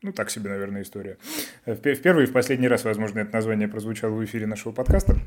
Ну, 0.05 0.11
так 0.11 0.29
себе, 0.29 0.51
наверное, 0.51 0.83
история. 0.83 1.17
В 1.65 1.77
первый 1.77 2.25
и 2.25 2.27
в 2.27 2.31
последний 2.31 2.67
раз, 2.67 2.83
возможно, 2.83 3.21
это 3.21 3.33
название 3.33 3.67
прозвучало 3.67 4.13
в 4.13 4.23
эфире 4.23 4.45
нашего 4.45 4.71
подкаста. 4.71 5.17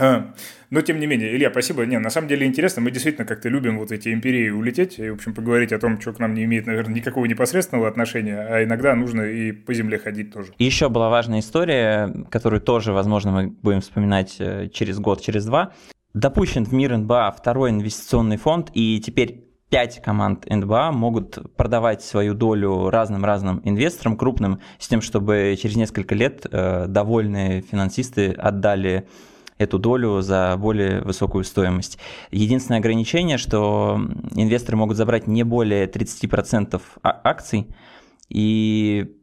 А, 0.00 0.32
но, 0.70 0.80
тем 0.80 1.00
не 1.00 1.06
менее, 1.06 1.34
Илья, 1.34 1.50
спасибо. 1.50 1.84
Не, 1.84 1.98
на 1.98 2.10
самом 2.10 2.28
деле 2.28 2.46
интересно. 2.46 2.82
Мы 2.82 2.92
действительно 2.92 3.26
как-то 3.26 3.48
любим 3.48 3.78
вот 3.78 3.90
эти 3.90 4.12
империи 4.12 4.48
улететь 4.50 5.00
и, 5.00 5.10
в 5.10 5.14
общем, 5.14 5.34
поговорить 5.34 5.72
о 5.72 5.78
том, 5.80 6.00
что 6.00 6.12
к 6.12 6.20
нам 6.20 6.34
не 6.34 6.44
имеет, 6.44 6.66
наверное, 6.66 6.94
никакого 6.94 7.24
непосредственного 7.24 7.88
отношения, 7.88 8.38
а 8.38 8.62
иногда 8.62 8.94
нужно 8.94 9.22
и 9.22 9.50
по 9.50 9.74
земле 9.74 9.98
ходить 9.98 10.32
тоже. 10.32 10.52
И 10.58 10.64
еще 10.64 10.88
была 10.88 11.08
важная 11.08 11.40
история, 11.40 12.14
которую 12.30 12.60
тоже, 12.60 12.92
возможно, 12.92 13.32
мы 13.32 13.48
будем 13.48 13.80
вспоминать 13.80 14.36
э, 14.38 14.68
через 14.68 15.00
год, 15.00 15.20
через 15.20 15.46
два. 15.46 15.72
Допущен 16.14 16.64
в 16.64 16.72
мир 16.72 16.96
НБА 16.96 17.34
второй 17.36 17.70
инвестиционный 17.70 18.36
фонд, 18.36 18.70
и 18.74 19.00
теперь 19.00 19.47
пять 19.70 20.00
команд 20.02 20.46
НБА 20.48 20.92
могут 20.92 21.38
продавать 21.56 22.02
свою 22.02 22.34
долю 22.34 22.90
разным-разным 22.90 23.60
инвесторам 23.64 24.16
крупным 24.16 24.60
с 24.78 24.88
тем, 24.88 25.02
чтобы 25.02 25.56
через 25.60 25.76
несколько 25.76 26.14
лет 26.14 26.46
э, 26.50 26.86
довольные 26.88 27.62
финансисты 27.62 28.32
отдали 28.32 29.06
эту 29.58 29.78
долю 29.78 30.20
за 30.20 30.56
более 30.56 31.02
высокую 31.02 31.44
стоимость. 31.44 31.98
Единственное 32.30 32.78
ограничение, 32.78 33.38
что 33.38 34.00
инвесторы 34.34 34.76
могут 34.76 34.96
забрать 34.96 35.26
не 35.26 35.42
более 35.42 35.86
30% 35.86 36.80
а, 37.02 37.20
акций, 37.24 37.66
и 38.28 39.17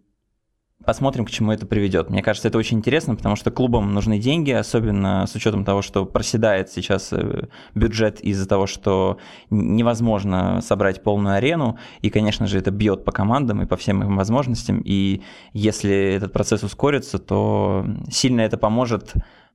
Посмотрим, 0.85 1.25
к 1.25 1.31
чему 1.31 1.51
это 1.51 1.65
приведет. 1.65 2.09
Мне 2.09 2.21
кажется, 2.21 2.47
это 2.47 2.59
очень 2.59 2.77
интересно, 2.77 3.15
потому 3.15 3.35
что 3.35 3.49
клубам 3.49 3.93
нужны 3.93 4.19
деньги, 4.19 4.51
особенно 4.51 5.25
с 5.25 5.33
учетом 5.33 5.65
того, 5.65 5.81
что 5.81 6.05
проседает 6.05 6.69
сейчас 6.69 7.11
э, 7.11 7.47
бюджет 7.73 8.19
из-за 8.21 8.47
того, 8.47 8.67
что 8.67 9.17
невозможно 9.49 10.61
собрать 10.61 11.01
полную 11.01 11.35
арену. 11.35 11.79
И, 12.01 12.11
конечно 12.11 12.45
же, 12.45 12.59
это 12.59 12.69
бьет 12.69 13.03
по 13.03 13.11
командам 13.11 13.63
и 13.63 13.65
по 13.65 13.77
всем 13.77 14.03
их 14.03 14.15
возможностям. 14.15 14.81
И 14.85 15.21
если 15.53 16.13
этот 16.15 16.31
процесс 16.33 16.61
ускорится, 16.63 17.17
то 17.17 17.85
сильно 18.11 18.41
это 18.41 18.57
поможет 18.57 19.13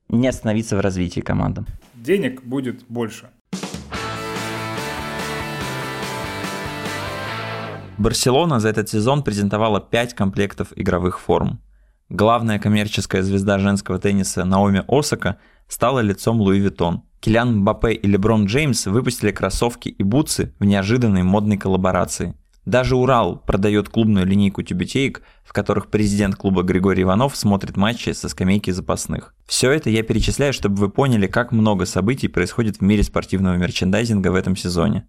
не 0.08 0.26
остановиться 0.26 0.76
в 0.76 0.80
развитии 0.80 1.20
команды. 1.20 1.64
Денег 1.94 2.42
будет 2.42 2.84
больше. 2.88 3.30
Барселона 8.00 8.60
за 8.60 8.70
этот 8.70 8.88
сезон 8.88 9.22
презентовала 9.22 9.78
5 9.78 10.14
комплектов 10.14 10.68
игровых 10.74 11.20
форм. 11.20 11.60
Главная 12.08 12.58
коммерческая 12.58 13.22
звезда 13.22 13.58
женского 13.58 13.98
тенниса 13.98 14.46
Наоми 14.46 14.82
Осака 14.88 15.36
стала 15.68 16.00
лицом 16.00 16.40
Louis 16.40 16.60
Vuitton. 16.60 17.02
Килян 17.20 17.58
Мбаппе 17.58 17.92
и 17.92 18.06
Леброн 18.06 18.46
Джеймс 18.46 18.86
выпустили 18.86 19.32
кроссовки 19.32 19.90
и 19.90 20.02
бутсы 20.02 20.54
в 20.58 20.64
неожиданной 20.64 21.24
модной 21.24 21.58
коллаборации. 21.58 22.34
Даже 22.64 22.96
Урал 22.96 23.36
продает 23.36 23.90
клубную 23.90 24.24
линейку 24.24 24.62
тюбетеек, 24.62 25.20
в 25.44 25.52
которых 25.52 25.88
президент 25.88 26.36
клуба 26.36 26.62
Григорий 26.62 27.02
Иванов 27.02 27.36
смотрит 27.36 27.76
матчи 27.76 28.10
со 28.10 28.30
скамейки 28.30 28.70
запасных. 28.70 29.34
Все 29.44 29.72
это 29.72 29.90
я 29.90 30.02
перечисляю, 30.02 30.54
чтобы 30.54 30.76
вы 30.76 30.88
поняли, 30.88 31.26
как 31.26 31.52
много 31.52 31.84
событий 31.84 32.28
происходит 32.28 32.78
в 32.78 32.80
мире 32.80 33.02
спортивного 33.02 33.56
мерчендайзинга 33.56 34.28
в 34.28 34.36
этом 34.36 34.56
сезоне. 34.56 35.04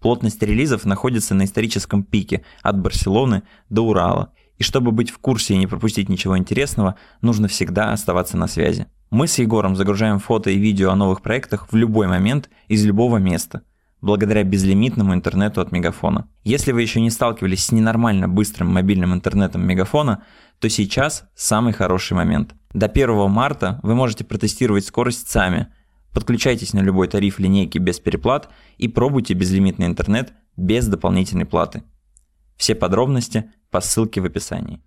Плотность 0.00 0.42
релизов 0.42 0.84
находится 0.84 1.34
на 1.34 1.44
историческом 1.44 2.02
пике 2.02 2.44
от 2.62 2.80
Барселоны 2.80 3.42
до 3.68 3.82
Урала. 3.82 4.32
И 4.58 4.62
чтобы 4.62 4.92
быть 4.92 5.10
в 5.10 5.18
курсе 5.18 5.54
и 5.54 5.58
не 5.58 5.66
пропустить 5.66 6.08
ничего 6.08 6.36
интересного, 6.36 6.96
нужно 7.22 7.48
всегда 7.48 7.92
оставаться 7.92 8.36
на 8.36 8.46
связи. 8.46 8.86
Мы 9.10 9.26
с 9.26 9.38
Егором 9.38 9.76
загружаем 9.76 10.18
фото 10.18 10.50
и 10.50 10.58
видео 10.58 10.90
о 10.90 10.96
новых 10.96 11.22
проектах 11.22 11.68
в 11.70 11.76
любой 11.76 12.06
момент 12.06 12.50
из 12.68 12.84
любого 12.84 13.18
места– 13.18 13.62
благодаря 14.00 14.44
безлимитному 14.44 15.14
интернету 15.14 15.60
от 15.60 15.72
Мегафона. 15.72 16.28
Если 16.44 16.72
вы 16.72 16.82
еще 16.82 17.00
не 17.00 17.10
сталкивались 17.10 17.66
с 17.66 17.72
ненормально 17.72 18.28
быстрым 18.28 18.72
мобильным 18.72 19.12
интернетом 19.14 19.66
Мегафона, 19.66 20.24
то 20.58 20.68
сейчас 20.68 21.24
самый 21.34 21.72
хороший 21.72 22.14
момент. 22.14 22.54
До 22.72 22.86
1 22.86 23.30
марта 23.30 23.80
вы 23.82 23.94
можете 23.94 24.24
протестировать 24.24 24.84
скорость 24.84 25.28
сами. 25.28 25.68
Подключайтесь 26.12 26.72
на 26.72 26.80
любой 26.80 27.08
тариф 27.08 27.38
линейки 27.38 27.78
без 27.78 28.00
переплат 28.00 28.48
и 28.78 28.88
пробуйте 28.88 29.34
безлимитный 29.34 29.86
интернет 29.86 30.32
без 30.56 30.86
дополнительной 30.86 31.46
платы. 31.46 31.82
Все 32.56 32.74
подробности 32.74 33.52
по 33.70 33.80
ссылке 33.80 34.20
в 34.20 34.24
описании. 34.24 34.80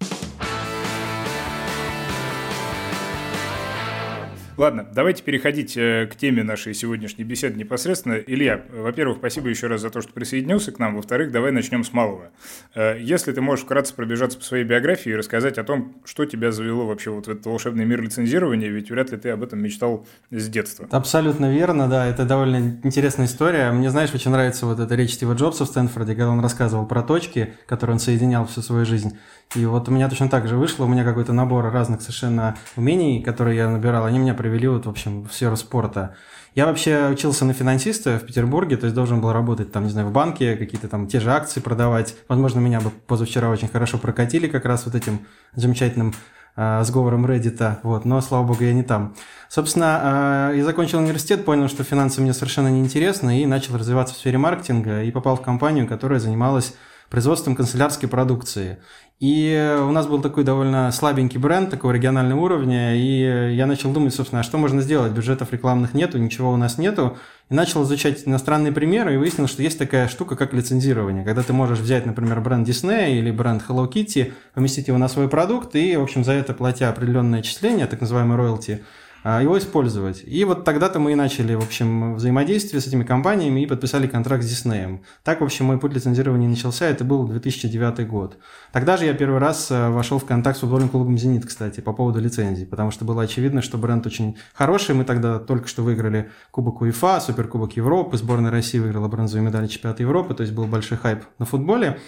Ладно, 4.55 4.85
давайте 4.93 5.23
переходить 5.23 5.75
э, 5.77 6.07
к 6.11 6.15
теме 6.15 6.43
нашей 6.43 6.75
сегодняшней 6.75 7.23
беседы 7.23 7.57
непосредственно. 7.57 8.13
Илья, 8.13 8.61
во-первых, 8.71 9.17
спасибо 9.17 9.49
еще 9.49 9.65
раз 9.65 9.81
за 9.81 9.89
то, 9.89 10.01
что 10.01 10.13
присоединился 10.13 10.71
к 10.71 10.77
нам. 10.77 10.95
Во-вторых, 10.95 11.31
давай 11.31 11.51
начнем 11.51 11.83
с 11.83 11.91
малого. 11.91 12.29
Э, 12.75 12.95
если 12.99 13.31
ты 13.31 13.41
можешь 13.41 13.65
вкратце 13.65 13.95
пробежаться 13.95 14.37
по 14.37 14.43
своей 14.43 14.63
биографии 14.63 15.11
и 15.11 15.15
рассказать 15.15 15.57
о 15.57 15.63
том, 15.63 15.95
что 16.05 16.25
тебя 16.25 16.51
завело 16.51 16.85
вообще 16.85 17.09
вот 17.09 17.25
в 17.25 17.31
этот 17.31 17.45
волшебный 17.47 17.85
мир 17.85 18.01
лицензирования, 18.01 18.69
ведь 18.69 18.91
вряд 18.91 19.11
ли 19.11 19.17
ты 19.17 19.29
об 19.29 19.41
этом 19.41 19.59
мечтал 19.59 20.05
с 20.29 20.47
детства. 20.47 20.87
Абсолютно 20.91 21.51
верно, 21.51 21.87
да. 21.87 22.05
Это 22.05 22.23
довольно 22.23 22.79
интересная 22.83 23.25
история. 23.25 23.71
Мне, 23.71 23.89
знаешь, 23.89 24.13
очень 24.13 24.29
нравится 24.29 24.67
вот 24.67 24.79
эта 24.79 24.93
речь 24.93 25.13
Стива 25.13 25.33
Джобса 25.33 25.65
в 25.65 25.67
Стэнфорде, 25.67 26.13
когда 26.13 26.29
он 26.29 26.41
рассказывал 26.41 26.85
про 26.85 27.01
точки, 27.01 27.53
которые 27.65 27.95
он 27.95 27.99
соединял 27.99 28.45
всю 28.45 28.61
свою 28.61 28.85
жизнь. 28.85 29.17
И 29.55 29.65
вот 29.65 29.87
у 29.87 29.91
меня 29.91 30.09
точно 30.09 30.29
так 30.29 30.47
же 30.47 30.57
вышло. 30.57 30.85
У 30.85 30.87
меня 30.87 31.03
какой-то 31.03 31.33
набор 31.33 31.71
разных 31.71 32.01
совершенно 32.01 32.55
умений, 32.75 33.21
которые 33.21 33.57
я 33.57 33.69
набирал. 33.69 34.05
Они 34.05 34.19
меня 34.19 34.33
привели 34.43 34.67
вот, 34.67 34.85
в 34.85 34.89
общем, 34.89 35.23
в 35.23 35.33
сферу 35.33 35.55
спорта. 35.55 36.15
Я 36.53 36.65
вообще 36.65 37.07
учился 37.09 37.45
на 37.45 37.53
финансиста 37.53 38.19
в 38.19 38.25
Петербурге, 38.25 38.75
то 38.75 38.85
есть 38.85 38.95
должен 38.95 39.21
был 39.21 39.31
работать 39.31 39.71
там, 39.71 39.85
не 39.85 39.89
знаю, 39.89 40.07
в 40.07 40.11
банке, 40.11 40.57
какие-то 40.57 40.89
там 40.89 41.07
те 41.07 41.21
же 41.21 41.31
акции 41.31 41.61
продавать. 41.61 42.15
Возможно, 42.27 42.59
меня 42.59 42.81
бы 42.81 42.89
позавчера 42.89 43.49
очень 43.49 43.69
хорошо 43.69 43.97
прокатили 43.97 44.47
как 44.47 44.65
раз 44.65 44.85
вот 44.85 44.95
этим 44.95 45.21
замечательным 45.55 46.13
э, 46.57 46.83
сговором 46.83 47.25
Reddit, 47.25 47.77
вот, 47.83 48.03
но, 48.03 48.19
слава 48.19 48.45
богу, 48.45 48.65
я 48.65 48.73
не 48.73 48.83
там. 48.83 49.15
Собственно, 49.47 50.51
э, 50.51 50.57
я 50.57 50.65
закончил 50.65 50.99
университет, 50.99 51.45
понял, 51.45 51.69
что 51.69 51.85
финансы 51.85 52.19
мне 52.19 52.33
совершенно 52.33 52.67
неинтересны 52.67 53.43
и 53.43 53.45
начал 53.45 53.77
развиваться 53.77 54.13
в 54.13 54.17
сфере 54.17 54.37
маркетинга 54.37 55.03
и 55.03 55.11
попал 55.11 55.37
в 55.37 55.41
компанию, 55.41 55.87
которая 55.87 56.19
занималась 56.19 56.75
производством 57.09 57.55
канцелярской 57.55 58.09
продукции. 58.09 58.79
И 59.19 59.77
у 59.81 59.91
нас 59.91 60.05
был 60.05 60.21
такой 60.21 60.43
довольно 60.43 60.91
слабенький 60.91 61.39
бренд 61.39 61.69
такого 61.69 61.93
регионального 61.93 62.41
уровня, 62.41 62.93
и 62.95 63.55
я 63.55 63.65
начал 63.65 63.93
думать, 63.93 64.13
собственно, 64.13 64.41
а 64.41 64.43
что 64.43 64.57
можно 64.57 64.81
сделать? 64.81 65.13
Бюджетов 65.13 65.53
рекламных 65.53 65.93
нету, 65.93 66.17
ничего 66.17 66.51
у 66.51 66.57
нас 66.57 66.77
нету. 66.77 67.17
И 67.49 67.53
начал 67.53 67.83
изучать 67.83 68.23
иностранные 68.25 68.73
примеры 68.73 69.13
и 69.13 69.17
выяснил, 69.17 69.47
что 69.47 69.63
есть 69.63 69.79
такая 69.79 70.09
штука, 70.09 70.35
как 70.35 70.53
лицензирование. 70.53 71.23
Когда 71.23 71.41
ты 71.41 71.53
можешь 71.53 71.79
взять, 71.79 72.05
например, 72.05 72.41
бренд 72.41 72.67
Disney 72.67 73.17
или 73.17 73.31
бренд 73.31 73.63
Hello 73.65 73.89
Kitty, 73.89 74.33
поместить 74.55 74.89
его 74.89 74.97
на 74.97 75.07
свой 75.07 75.29
продукт 75.29 75.73
и, 75.75 75.95
в 75.95 76.03
общем, 76.03 76.25
за 76.25 76.33
это 76.33 76.53
платя 76.53 76.89
определенное 76.89 77.39
отчисление, 77.39 77.85
так 77.85 78.01
называемый 78.01 78.35
а, 78.35 78.81
его 79.23 79.57
использовать. 79.57 80.23
И 80.25 80.43
вот 80.43 80.65
тогда-то 80.65 80.99
мы 80.99 81.13
и 81.13 81.15
начали, 81.15 81.53
в 81.53 81.63
общем, 81.63 82.15
взаимодействие 82.15 82.81
с 82.81 82.87
этими 82.87 83.03
компаниями 83.03 83.61
и 83.61 83.65
подписали 83.65 84.07
контракт 84.07 84.43
с 84.43 84.47
Disney. 84.47 84.99
Так, 85.23 85.41
в 85.41 85.43
общем, 85.43 85.65
мой 85.65 85.79
путь 85.79 85.93
лицензирования 85.93 86.49
начался, 86.49 86.85
это 86.87 87.03
был 87.05 87.25
2009 87.27 88.07
год. 88.07 88.37
Тогда 88.73 88.97
же 88.97 89.05
я 89.05 89.13
первый 89.13 89.39
раз 89.39 89.71
э, 89.71 89.89
вошел 89.89 90.19
в 90.19 90.25
контакт 90.25 90.57
с 90.57 90.61
футбольным 90.61 90.89
клубом 90.89 91.17
«Зенит», 91.17 91.45
кстати, 91.45 91.79
по 91.79 91.93
поводу 91.93 92.19
лицензии, 92.19 92.65
потому 92.65 92.91
что 92.91 93.05
было 93.05 93.23
очевидно, 93.23 93.61
что 93.61 93.77
бренд 93.77 94.05
очень 94.05 94.37
хороший. 94.53 94.95
Мы 94.95 95.05
тогда 95.05 95.39
только 95.39 95.67
что 95.67 95.83
выиграли 95.83 96.29
Кубок 96.51 96.81
УЕФА, 96.81 97.21
Суперкубок 97.21 97.77
Европы, 97.77 98.17
сборная 98.17 98.51
России 98.51 98.79
выиграла 98.79 99.07
бронзовую 99.07 99.47
медаль 99.47 99.69
чемпионата 99.69 100.03
Европы, 100.03 100.33
то 100.33 100.41
есть 100.43 100.53
был 100.53 100.65
большой 100.65 100.97
хайп 100.97 101.23
на 101.39 101.45
футболе. 101.45 101.99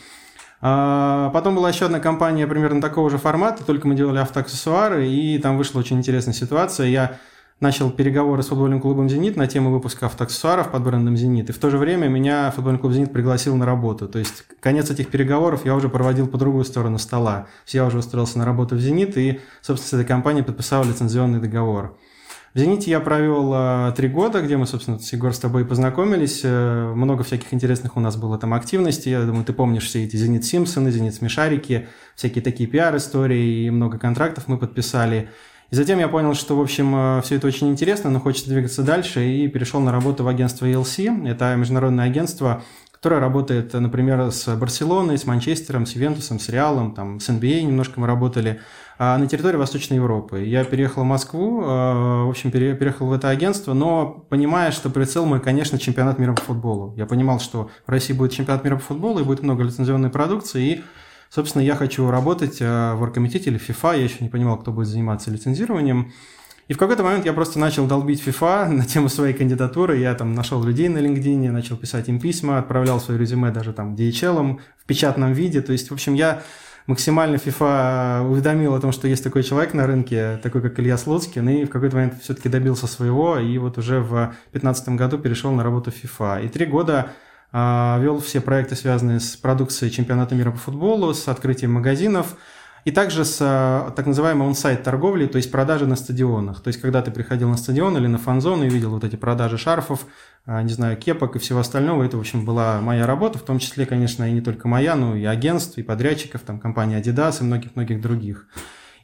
А, 0.62 1.30
потом 1.32 1.56
была 1.56 1.70
еще 1.70 1.86
одна 1.86 2.00
компания 2.00 2.48
примерно 2.48 2.82
такого 2.82 3.10
же 3.10 3.18
формата, 3.18 3.64
только 3.64 3.88
мы 3.88 3.96
делали 3.96 4.20
автоаксессуары, 4.20 5.08
и 5.08 5.38
там 5.40 5.58
вышла 5.58 5.80
очень 5.80 5.98
интересная 5.98 6.34
ситуация. 6.34 6.88
Я 6.88 7.18
начал 7.60 7.90
переговоры 7.90 8.44
с 8.44 8.48
футбольным 8.48 8.82
клубом 8.82 9.10
«Зенит» 9.10 9.38
на 9.38 9.48
тему 9.48 9.72
выпуска 9.72 10.08
автоаксессуаров 10.08 10.72
под 10.72 10.84
брендом 10.84 11.16
«Зенит», 11.16 11.50
и 11.50 11.54
в 11.54 11.58
то 11.58 11.70
же 11.70 11.78
время 11.78 12.08
меня 12.08 12.52
футбольный 12.52 12.80
клуб 12.80 12.94
«Зенит» 12.94 13.14
пригласил 13.14 13.56
на 13.56 13.66
работу. 13.66 14.08
То 14.08 14.20
есть 14.20 14.44
конец 14.60 14.90
этих 14.92 15.10
переговоров 15.10 15.66
я 15.66 15.76
уже 15.76 15.88
проводил 15.88 16.28
по 16.28 16.38
другую 16.38 16.66
сторону 16.66 16.98
стола. 16.98 17.48
Я 17.68 17.86
уже 17.86 18.00
устроился 18.00 18.38
на 18.40 18.46
работу 18.46 18.76
в 18.76 18.80
«Зенит», 18.80 19.18
и, 19.18 19.40
собственно, 19.62 19.90
с 19.90 19.94
этой 19.94 20.08
компанией 20.08 20.44
подписал 20.44 20.84
лицензионный 20.84 21.40
договор. 21.40 21.98
В 22.56 22.58
«Зените» 22.58 22.90
я 22.90 23.02
провел 23.02 23.52
э, 23.54 23.94
три 23.98 24.08
года, 24.08 24.42
где 24.42 24.56
мы, 24.56 24.66
собственно, 24.66 24.98
с 24.98 25.12
Егор 25.12 25.34
с 25.34 25.40
тобой 25.40 25.66
познакомились. 25.66 26.40
Э, 26.46 26.94
много 26.96 27.26
всяких 27.26 27.54
интересных 27.54 27.98
у 27.98 28.00
нас 28.00 28.16
было 28.16 28.38
там 28.38 28.54
активностей. 28.54 29.12
Я 29.12 29.24
думаю, 29.24 29.44
ты 29.44 29.52
помнишь 29.52 29.84
все 29.84 30.06
эти 30.06 30.16
«Зенит 30.16 30.46
Симпсоны», 30.46 30.90
«Зенит 30.90 31.14
Смешарики», 31.14 31.90
всякие 32.16 32.42
такие 32.42 32.70
пиар-истории, 32.70 33.66
и 33.66 33.70
много 33.70 34.00
контрактов 34.00 34.46
мы 34.48 34.58
подписали. 34.58 35.30
И 35.70 35.76
затем 35.76 36.00
я 36.00 36.08
понял, 36.08 36.34
что, 36.34 36.56
в 36.56 36.62
общем, 36.62 36.96
э, 36.96 37.22
все 37.24 37.36
это 37.36 37.48
очень 37.48 37.68
интересно, 37.68 38.10
но 38.10 38.22
хочется 38.22 38.50
двигаться 38.50 38.84
дальше, 38.84 39.28
и 39.28 39.50
перешел 39.50 39.82
на 39.82 39.92
работу 39.92 40.24
в 40.24 40.30
агентство 40.30 40.66
ELC. 40.66 41.28
Это 41.28 41.54
международное 41.58 42.06
агентство, 42.06 42.64
которое 43.06 43.22
работает, 43.22 43.74
например, 43.74 44.32
с 44.32 44.56
Барселоной, 44.56 45.18
с 45.18 45.26
Манчестером, 45.26 45.86
с 45.86 45.92
Ювентусом, 45.92 46.40
с 46.40 46.50
Реалом, 46.50 46.96
там, 46.96 47.20
с 47.20 47.30
NBA 47.30 47.62
немножко 47.62 48.00
мы 48.00 48.08
работали– 48.08 48.60
а 48.98 49.18
на 49.18 49.28
территории 49.28 49.58
Восточной 49.58 49.96
Европы. 49.96 50.46
Я 50.46 50.64
переехал 50.64 51.04
в 51.04 51.06
Москву, 51.06 51.62
а, 51.66 52.26
в 52.26 52.30
общем, 52.30 52.50
переехал 52.50 53.08
в 53.08 53.14
это 53.14 53.30
агентство, 53.30 53.74
но 53.74 54.26
понимая, 54.30 54.72
что 54.72 54.90
прицел 54.90 55.26
мой, 55.26 55.42
конечно, 55.42 55.78
чемпионат 55.78 56.18
мира 56.18 56.34
по 56.34 56.42
футболу. 56.42 56.94
Я 56.96 57.06
понимал, 57.06 57.40
что 57.40 57.70
в 57.86 57.92
России 57.92 58.14
будет 58.14 58.32
чемпионат 58.32 58.64
мира 58.64 58.78
по 58.78 58.84
футболу 58.84 59.20
и 59.20 59.24
будет 59.24 59.44
много 59.44 59.64
лицензионной 59.64 60.10
продукции, 60.10 60.66
и 60.66 60.84
Собственно, 61.28 61.64
я 61.64 61.76
хочу 61.76 62.10
работать 62.10 62.60
а, 62.62 62.96
в 62.96 63.02
оргкомитете 63.02 63.50
или 63.50 63.60
FIFA, 63.60 63.98
я 63.98 64.04
еще 64.04 64.18
не 64.22 64.30
понимал, 64.30 64.58
кто 64.58 64.72
будет 64.72 64.88
заниматься 64.88 65.32
лицензированием. 65.32 66.14
И 66.68 66.74
в 66.74 66.78
какой-то 66.78 67.04
момент 67.04 67.26
я 67.26 67.34
просто 67.34 67.60
начал 67.60 67.86
долбить 67.86 68.26
FIFA 68.26 68.70
на 68.70 68.86
тему 68.86 69.08
своей 69.08 69.34
кандидатуры. 69.34 69.98
Я 69.98 70.16
там 70.16 70.34
нашел 70.34 70.64
людей 70.64 70.90
на 70.90 70.98
LinkedIn, 70.98 71.52
начал 71.52 71.78
писать 71.78 72.10
им 72.10 72.20
письма, 72.20 72.58
отправлял 72.58 73.00
свое 73.00 73.20
резюме 73.20 73.52
даже 73.52 73.72
там 73.72 73.94
DHL 73.94 74.60
в 74.78 74.86
печатном 74.86 75.34
виде. 75.34 75.62
То 75.62 75.74
есть, 75.74 75.92
в 75.92 75.94
общем, 75.94 76.16
я 76.16 76.42
максимально 76.88 77.36
FIFA 77.36 78.28
уведомил 78.30 78.74
о 78.74 78.80
том, 78.80 78.92
что 78.92 79.08
есть 79.08 79.24
такой 79.24 79.44
человек 79.44 79.74
на 79.74 79.86
рынке, 79.86 80.40
такой 80.42 80.62
как 80.62 80.80
Илья 80.80 80.98
Слуцкин, 80.98 81.48
и 81.50 81.66
в 81.66 81.70
какой-то 81.70 81.96
момент 81.98 82.22
все-таки 82.22 82.50
добился 82.50 82.88
своего, 82.88 83.38
и 83.38 83.58
вот 83.58 83.78
уже 83.78 84.00
в 84.00 84.34
2015 84.52 84.90
году 84.90 85.18
перешел 85.18 85.52
на 85.52 85.64
работу 85.64 85.92
в 85.92 86.04
FIFA. 86.04 86.46
И 86.46 86.50
три 86.50 86.66
года 86.66 87.12
а, 87.52 88.00
вел 88.02 88.20
все 88.20 88.42
проекты, 88.42 88.76
связанные 88.76 89.20
с 89.20 89.36
продукцией 89.36 89.92
чемпионата 89.92 90.36
мира 90.36 90.52
по 90.52 90.58
футболу, 90.58 91.14
с 91.14 91.28
открытием 91.28 91.74
магазинов, 91.74 92.36
и 92.86 92.92
также 92.92 93.26
с 93.26 93.40
а, 93.42 93.92
так 93.96 94.06
называемой 94.06 94.48
он-сайт 94.48 94.84
торговли, 94.84 95.26
то 95.26 95.38
есть 95.38 95.52
продажи 95.52 95.88
на 95.88 95.96
стадионах. 95.96 96.62
То 96.62 96.68
есть, 96.68 96.80
когда 96.80 97.02
ты 97.02 97.10
приходил 97.10 97.50
на 97.50 97.58
стадион 97.58 97.98
или 97.98 98.06
на 98.06 98.20
фан-зону 98.20 98.64
и 98.64 98.70
видел 98.70 98.92
вот 98.92 99.04
эти 99.04 99.16
продажи 99.16 99.58
шарфов, 99.58 100.06
а, 100.46 100.62
не 100.62 100.72
знаю, 100.72 100.96
кепок 100.96 101.36
и 101.36 101.40
всего 101.40 101.60
остального, 101.60 102.04
это, 102.04 102.18
в 102.18 102.20
общем, 102.20 102.46
была 102.46 102.80
моя 102.82 103.08
работа, 103.08 103.40
в 103.40 103.42
том 103.42 103.58
числе, 103.58 103.88
конечно, 103.88 104.30
и 104.30 104.32
не 104.32 104.42
только 104.42 104.68
моя, 104.68 104.96
но 104.96 105.16
и 105.16 105.26
агентств, 105.26 105.80
и 105.80 105.84
подрядчиков, 105.84 106.42
там, 106.42 106.60
компании 106.60 107.02
Adidas 107.02 107.42
и 107.42 107.44
многих-многих 107.44 108.00
других. 108.00 108.48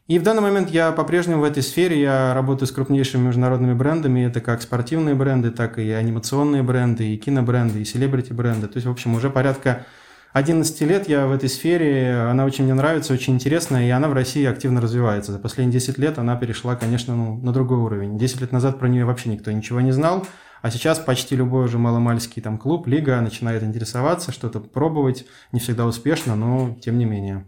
И 0.07 0.19
в 0.19 0.23
данный 0.23 0.41
момент 0.43 0.69
я 0.69 0.91
по-прежнему 0.91 1.41
в 1.41 1.43
этой 1.43 1.63
сфере, 1.63 1.99
я 1.99 2.35
работаю 2.35 2.67
с 2.67 2.71
крупнейшими 2.71 3.27
международными 3.27 3.73
брендами, 3.73 4.27
это 4.27 4.41
как 4.41 4.61
спортивные 4.61 5.15
бренды, 5.15 5.49
так 5.49 5.79
и 5.79 5.89
анимационные 5.89 6.61
бренды, 6.61 7.15
и 7.15 7.17
кинобренды, 7.17 7.81
и 7.81 7.85
селебрити 7.85 8.31
бренды. 8.31 8.67
То 8.67 8.77
есть, 8.77 8.85
в 8.85 8.91
общем, 8.91 9.15
уже 9.15 9.31
порядка 9.31 9.85
11 10.33 10.81
лет 10.81 11.09
я 11.09 11.27
в 11.27 11.33
этой 11.33 11.49
сфере, 11.49 12.13
она 12.29 12.45
очень 12.45 12.63
мне 12.63 12.73
нравится, 12.73 13.13
очень 13.13 13.33
интересная, 13.33 13.85
и 13.85 13.89
она 13.89 14.07
в 14.07 14.13
России 14.13 14.45
активно 14.45 14.79
развивается. 14.79 15.33
За 15.33 15.39
последние 15.39 15.73
10 15.73 15.97
лет 15.97 16.17
она 16.17 16.37
перешла, 16.37 16.75
конечно, 16.75 17.15
ну, 17.15 17.37
на 17.37 17.51
другой 17.51 17.79
уровень. 17.79 18.17
10 18.17 18.41
лет 18.41 18.51
назад 18.53 18.79
про 18.79 18.87
нее 18.87 19.03
вообще 19.03 19.29
никто 19.29 19.51
ничего 19.51 19.81
не 19.81 19.91
знал, 19.91 20.25
А 20.61 20.69
сейчас 20.69 20.99
почти 20.99 21.35
любой 21.35 21.65
уже 21.65 21.79
маломальский 21.79 22.41
там 22.41 22.57
клуб, 22.57 22.87
лига 22.87 23.19
начинает 23.19 23.63
интересоваться, 23.63 24.31
что-то 24.31 24.59
пробовать, 24.59 25.25
не 25.51 25.59
всегда 25.59 25.85
успешно, 25.85 26.35
но 26.35 26.77
тем 26.81 26.97
не 26.97 27.05
менее. 27.05 27.47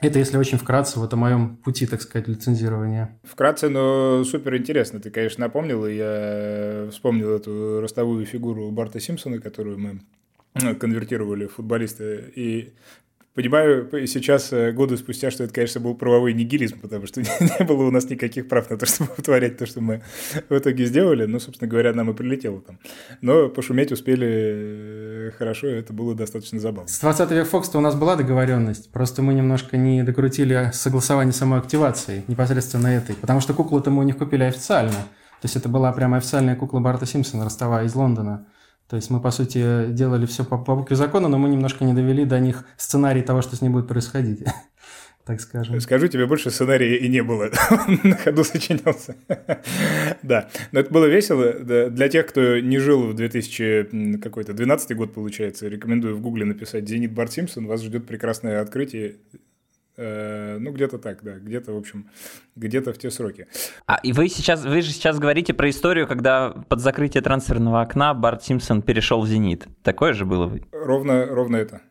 Это 0.00 0.18
если 0.18 0.38
очень 0.38 0.56
вкратце 0.56 0.98
вот 0.98 1.12
о 1.12 1.16
моем 1.16 1.58
пути, 1.58 1.86
так 1.86 2.00
сказать, 2.00 2.26
лицензирования. 2.26 3.20
Вкратце, 3.22 3.68
но 3.68 4.24
супер 4.24 4.56
интересно. 4.56 4.98
Ты, 4.98 5.10
конечно, 5.10 5.44
напомнил, 5.44 5.84
и 5.84 5.94
я 5.94 6.88
вспомнил 6.90 7.30
эту 7.30 7.82
ростовую 7.82 8.24
фигуру 8.24 8.70
Барта 8.70 8.98
Симпсона, 8.98 9.38
которую 9.38 9.78
мы 9.78 10.00
конвертировали 10.54 11.46
в 11.46 11.54
футболиста. 11.54 12.16
И 12.34 12.72
Понимаю 13.32 13.88
сейчас, 14.08 14.52
э, 14.52 14.72
годы 14.72 14.96
спустя, 14.96 15.30
что 15.30 15.44
это, 15.44 15.54
конечно, 15.54 15.80
был 15.80 15.94
правовой 15.94 16.34
нигилизм, 16.34 16.80
потому 16.80 17.06
что 17.06 17.20
не 17.40 17.64
было 17.64 17.84
у 17.84 17.90
нас 17.92 18.10
никаких 18.10 18.48
прав 18.48 18.68
на 18.68 18.76
то, 18.76 18.86
чтобы 18.86 19.12
утворять 19.16 19.56
то, 19.56 19.66
что 19.66 19.80
мы 19.80 20.02
в 20.48 20.58
итоге 20.58 20.84
сделали. 20.84 21.26
Ну, 21.26 21.38
собственно 21.38 21.70
говоря, 21.70 21.92
нам 21.92 22.10
и 22.10 22.14
прилетело 22.14 22.60
там. 22.60 22.80
Но 23.20 23.48
пошуметь 23.48 23.92
успели 23.92 24.28
э, 24.28 25.30
хорошо, 25.38 25.68
это 25.68 25.92
было 25.92 26.16
достаточно 26.16 26.58
забавно. 26.58 26.88
С 26.88 26.98
20 26.98 27.30
век 27.30 27.46
Фокс-то 27.46 27.78
у 27.78 27.80
нас 27.80 27.94
была 27.94 28.16
договоренность, 28.16 28.90
просто 28.90 29.22
мы 29.22 29.32
немножко 29.32 29.76
не 29.76 30.02
докрутили 30.02 30.70
согласование 30.72 31.32
самой 31.32 31.60
активации 31.60 32.24
непосредственно 32.26 32.88
этой, 32.88 33.14
потому 33.14 33.40
что 33.40 33.54
куклу-то 33.54 33.90
мы 33.92 34.00
у 34.00 34.06
них 34.06 34.18
купили 34.18 34.42
официально. 34.42 34.90
То 34.90 35.44
есть 35.44 35.54
это 35.54 35.68
была 35.68 35.92
прямо 35.92 36.16
официальная 36.16 36.56
кукла 36.56 36.80
Барта 36.80 37.06
Симпсона, 37.06 37.44
ростовая 37.44 37.86
из 37.86 37.94
Лондона. 37.94 38.46
То 38.90 38.96
есть 38.96 39.08
мы, 39.08 39.20
по 39.20 39.30
сути, 39.30 39.86
делали 39.92 40.26
все 40.26 40.44
по, 40.44 40.58
по 40.58 40.74
букве 40.74 40.96
закона, 40.96 41.28
но 41.28 41.38
мы 41.38 41.48
немножко 41.48 41.84
не 41.84 41.94
довели 41.94 42.24
до 42.24 42.40
них 42.40 42.64
сценарий 42.76 43.22
того, 43.22 43.40
что 43.40 43.54
с 43.54 43.62
ним 43.62 43.74
будет 43.74 43.86
происходить. 43.86 44.44
так 45.24 45.40
скажем. 45.40 45.80
Скажу 45.80 46.08
тебе, 46.08 46.26
больше 46.26 46.50
сценария 46.50 46.96
и 46.96 47.08
не 47.08 47.22
было. 47.22 47.50
на 48.02 48.16
ходу 48.16 48.42
сочинялся. 48.42 49.14
да, 50.24 50.48
но 50.72 50.80
это 50.80 50.92
было 50.92 51.04
весело. 51.04 51.52
Для 51.52 52.08
тех, 52.08 52.26
кто 52.26 52.58
не 52.58 52.78
жил 52.78 53.06
в 53.06 53.14
2012 53.14 54.96
год, 54.96 55.14
получается, 55.14 55.68
рекомендую 55.68 56.16
в 56.16 56.20
гугле 56.20 56.44
написать 56.44 56.88
«Зенит 56.88 57.12
Барт 57.12 57.32
Симпсон». 57.32 57.68
Вас 57.68 57.82
ждет 57.82 58.08
прекрасное 58.08 58.60
открытие 58.60 59.18
ну, 60.00 60.72
где-то 60.72 60.98
так, 60.98 61.22
да, 61.22 61.34
где-то, 61.38 61.72
в 61.72 61.76
общем, 61.76 62.08
где-то 62.56 62.92
в 62.92 62.98
те 62.98 63.10
сроки. 63.10 63.46
А 63.86 63.98
и 64.02 64.12
вы 64.12 64.28
сейчас, 64.28 64.64
вы 64.64 64.80
же 64.82 64.90
сейчас 64.90 65.18
говорите 65.18 65.52
про 65.52 65.68
историю, 65.68 66.06
когда 66.06 66.50
под 66.50 66.80
закрытие 66.80 67.22
трансферного 67.22 67.82
окна 67.82 68.14
Барт 68.14 68.42
Симпсон 68.42 68.82
перешел 68.82 69.20
в 69.20 69.28
«Зенит». 69.28 69.66
Такое 69.82 70.14
же 70.14 70.24
было? 70.24 70.50
Ровно, 70.72 71.26
ровно 71.26 71.56
это. 71.56 71.82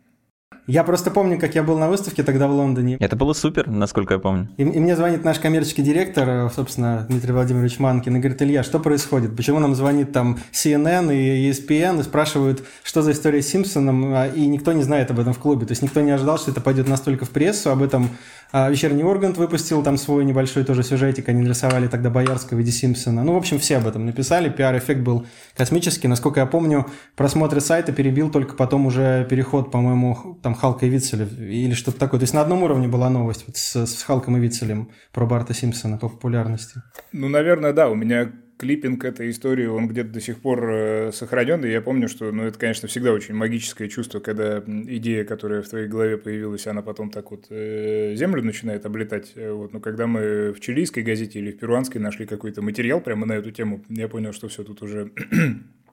Я 0.69 0.83
просто 0.83 1.09
помню, 1.09 1.39
как 1.39 1.55
я 1.55 1.63
был 1.63 1.79
на 1.79 1.89
выставке 1.89 2.21
тогда 2.21 2.47
в 2.47 2.51
Лондоне. 2.51 2.97
Это 2.99 3.15
было 3.15 3.33
супер, 3.33 3.67
насколько 3.67 4.13
я 4.13 4.19
помню. 4.19 4.49
И, 4.57 4.61
и 4.61 4.79
мне 4.79 4.95
звонит 4.95 5.23
наш 5.23 5.39
коммерческий 5.39 5.81
директор, 5.81 6.29
э, 6.29 6.49
собственно, 6.55 7.07
Дмитрий 7.09 7.33
Владимирович 7.33 7.79
Манкин, 7.79 8.15
и 8.15 8.19
говорит, 8.19 8.39
Илья, 8.43 8.61
что 8.61 8.79
происходит? 8.79 9.35
Почему 9.35 9.57
нам 9.57 9.73
звонит 9.73 10.11
там 10.11 10.37
CNN 10.51 11.11
и 11.11 11.49
ESPN 11.49 12.01
и 12.01 12.03
спрашивают, 12.03 12.63
что 12.83 13.01
за 13.01 13.13
история 13.13 13.41
с 13.41 13.47
Симпсоном, 13.47 14.13
а, 14.13 14.27
и 14.27 14.45
никто 14.45 14.71
не 14.71 14.83
знает 14.83 15.09
об 15.09 15.19
этом 15.19 15.33
в 15.33 15.39
клубе. 15.39 15.65
То 15.65 15.71
есть 15.71 15.81
никто 15.81 16.01
не 16.01 16.11
ожидал, 16.11 16.37
что 16.37 16.51
это 16.51 16.61
пойдет 16.61 16.87
настолько 16.87 17.25
в 17.25 17.31
прессу, 17.31 17.71
об 17.71 17.81
этом 17.81 18.11
а 18.51 18.67
вечерний 18.69 19.03
Ургант 19.03 19.37
выпустил 19.37 19.83
там 19.83 19.95
свой 19.95 20.25
небольшой 20.25 20.63
тоже 20.63 20.81
сюжетик, 20.81 21.29
они 21.29 21.43
нарисовали 21.43 21.87
тогда 21.87 22.09
Боярского 22.09 22.57
в 22.57 22.59
виде 22.59 22.71
Симпсона. 22.71 23.23
Ну, 23.23 23.33
в 23.33 23.37
общем, 23.37 23.59
все 23.59 23.77
об 23.77 23.85
этом 23.85 24.07
написали, 24.07 24.49
пиар-эффект 24.49 25.01
был 25.01 25.27
космический. 25.55 26.07
Насколько 26.07 26.39
я 26.39 26.45
помню, 26.47 26.87
просмотры 27.15 27.61
сайта 27.61 27.91
перебил 27.91 28.31
только 28.31 28.55
потом 28.55 28.87
уже 28.87 29.27
переход, 29.29 29.69
по-моему, 29.69 30.39
там 30.41 30.55
Халка 30.59 30.85
и 30.85 30.89
Вицеля 30.89 31.25
или 31.25 31.73
что-то 31.73 31.99
такое. 31.99 32.19
То 32.19 32.23
есть 32.23 32.33
на 32.33 32.41
одном 32.41 32.63
уровне 32.63 32.87
была 32.87 33.09
новость 33.09 33.45
вот 33.47 33.57
с, 33.57 33.85
с 33.85 34.03
Халком 34.03 34.37
и 34.37 34.39
Вицелем 34.39 34.89
про 35.13 35.25
Барта 35.25 35.53
Симпсона 35.53 35.97
по 35.97 36.09
популярности. 36.09 36.81
Ну, 37.11 37.29
наверное, 37.29 37.73
да. 37.73 37.89
У 37.89 37.95
меня 37.95 38.31
клиппинг 38.59 39.05
этой 39.05 39.29
истории, 39.29 39.65
он 39.67 39.87
где-то 39.87 40.09
до 40.09 40.19
сих 40.19 40.41
пор 40.41 40.69
э, 40.69 41.11
сохранен, 41.13 41.63
и 41.63 41.71
я 41.71 41.81
помню, 41.81 42.09
что, 42.09 42.29
ну, 42.31 42.43
это, 42.43 42.59
конечно, 42.59 42.89
всегда 42.89 43.13
очень 43.13 43.33
магическое 43.33 43.87
чувство, 43.87 44.19
когда 44.19 44.61
идея, 44.67 45.23
которая 45.23 45.61
в 45.61 45.69
твоей 45.69 45.87
голове 45.87 46.17
появилась, 46.17 46.67
она 46.67 46.81
потом 46.81 47.09
так 47.09 47.31
вот 47.31 47.45
э, 47.49 48.15
землю 48.15 48.43
начинает 48.43 48.85
облетать, 48.85 49.31
э, 49.35 49.49
вот, 49.51 49.71
но 49.71 49.79
когда 49.79 50.07
мы 50.07 50.51
в 50.51 50.59
чилийской 50.59 51.03
газете 51.03 51.39
или 51.39 51.51
в 51.51 51.57
перуанской 51.57 52.01
нашли 52.01 52.25
какой-то 52.25 52.61
материал 52.61 52.99
прямо 52.99 53.25
на 53.25 53.33
эту 53.33 53.51
тему, 53.51 53.85
я 53.87 54.09
понял, 54.09 54.33
что 54.33 54.49
все 54.49 54.65
тут 54.65 54.81
уже 54.81 55.13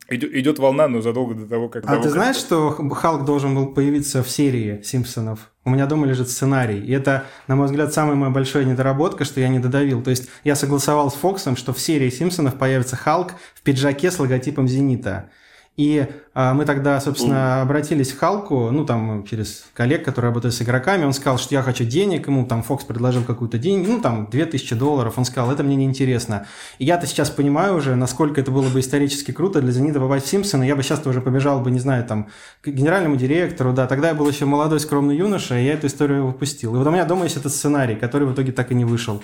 Идет 0.09 0.59
волна, 0.61 0.87
но 0.87 1.01
задолго 1.01 1.35
до 1.35 1.47
того, 1.47 1.69
как... 1.69 1.85
А 1.87 1.97
ты 1.97 2.11
знаешь, 2.11 2.37
что 2.37 2.71
Халк 2.71 3.25
должен 3.25 3.57
был 3.57 3.67
появиться 3.67 4.23
в 4.23 4.31
серии 4.31 4.81
Симпсонов? 4.83 5.51
У 5.65 5.71
меня 5.71 5.87
дома 5.87 6.07
лежит 6.07 6.31
сценарий. 6.31 6.79
И 6.79 6.93
это, 6.93 7.25
на 7.49 7.57
мой 7.57 7.67
взгляд, 7.67 7.93
самая 7.93 8.15
моя 8.15 8.31
большая 8.31 8.65
недоработка, 8.65 9.25
что 9.25 9.41
я 9.41 9.49
не 9.49 9.59
додавил. 9.59 10.03
То 10.03 10.11
есть 10.11 10.29
я 10.45 10.55
согласовал 10.55 11.11
с 11.11 11.15
Фоксом, 11.15 11.57
что 11.57 11.73
в 11.73 11.81
серии 11.81 12.09
Симпсонов 12.09 12.57
появится 12.57 12.95
Халк 12.95 13.33
в 13.55 13.63
пиджаке 13.63 14.13
с 14.13 14.21
логотипом 14.21 14.69
«Зенита». 14.69 15.31
И 15.77 16.07
а, 16.33 16.55
мы 16.55 16.65
тогда, 16.65 16.99
собственно, 17.01 17.61
обратились 17.61 18.13
к 18.13 18.19
Халку, 18.19 18.71
ну, 18.71 18.87
там, 18.87 19.25
через 19.29 19.67
коллег, 19.75 20.05
которые 20.05 20.31
работают 20.31 20.55
с 20.55 20.63
игроками. 20.63 21.05
Он 21.05 21.13
сказал, 21.13 21.39
что 21.39 21.55
я 21.55 21.63
хочу 21.63 21.85
денег. 21.85 22.29
Ему 22.29 22.47
там 22.47 22.63
Фокс 22.63 22.85
предложил 22.85 23.25
какую-то 23.25 23.59
деньги, 23.59 23.87
ну, 23.87 24.01
там, 24.01 24.29
2000 24.31 24.75
долларов. 24.75 25.19
Он 25.19 25.27
сказал, 25.27 25.53
это 25.53 25.63
мне 25.63 25.77
неинтересно. 25.77 26.47
И 26.79 26.87
я-то 26.87 27.07
сейчас 27.07 27.29
понимаю 27.29 27.77
уже, 27.77 27.95
насколько 27.95 28.41
это 28.41 28.51
было 28.51 28.69
бы 28.69 28.81
исторически 28.81 29.33
круто 29.33 29.61
для 29.61 29.71
«Зенита» 29.71 30.01
попасть 30.01 30.27
в 30.27 30.29
Симпсона. 30.31 30.63
Я 30.63 30.77
бы 30.77 30.83
сейчас 30.83 31.07
уже 31.07 31.21
побежал 31.21 31.61
бы, 31.61 31.71
не 31.71 31.81
знаю, 31.81 32.05
там, 32.05 32.29
к 32.63 32.69
генеральному 32.69 33.17
директору, 33.17 33.75
да. 33.75 33.87
Тогда 33.87 34.09
я 34.09 34.15
был 34.15 34.29
еще 34.29 34.47
молодой, 34.47 34.81
скромный 34.81 35.17
юноша, 35.17 35.59
и 35.59 35.65
я 35.65 35.75
эту 35.75 35.89
историю 35.89 36.27
выпустил. 36.27 36.75
И 36.75 36.79
вот 36.79 36.87
у 36.87 36.91
меня 36.91 37.05
дома 37.05 37.25
есть 37.25 37.37
этот 37.37 37.53
сценарий, 37.53 37.97
который 37.97 38.27
в 38.27 38.33
итоге 38.33 38.53
так 38.53 38.73
и 38.73 38.75
не 38.75 38.87
вышел. 38.87 39.23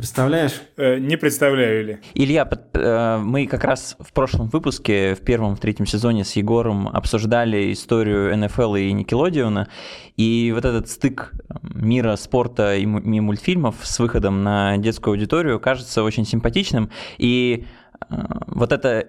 Представляешь? 0.00 0.62
Э, 0.78 0.98
не 0.98 1.16
представляю 1.16 1.84
ли. 1.84 1.98
Илья, 2.14 2.48
э, 2.72 3.18
мы 3.18 3.46
как 3.46 3.64
раз 3.64 3.96
в 3.98 4.14
прошлом 4.14 4.48
выпуске, 4.48 5.14
в 5.14 5.20
первом, 5.20 5.56
в 5.56 5.60
третьем 5.60 5.84
сезоне 5.84 6.24
с 6.24 6.32
Егором 6.36 6.88
обсуждали 6.88 7.70
историю 7.70 8.34
НФЛ 8.34 8.76
и 8.76 8.92
Никелодиона, 8.92 9.68
и 10.16 10.52
вот 10.54 10.64
этот 10.64 10.88
стык 10.88 11.34
мира 11.62 12.16
спорта 12.16 12.76
и 12.76 12.86
мультфильмов 12.86 13.76
с 13.82 13.98
выходом 13.98 14.42
на 14.42 14.78
детскую 14.78 15.12
аудиторию 15.12 15.60
кажется 15.60 16.02
очень 16.02 16.24
симпатичным, 16.24 16.90
и 17.18 17.66
э, 18.08 18.14
вот 18.46 18.72
эта 18.72 19.06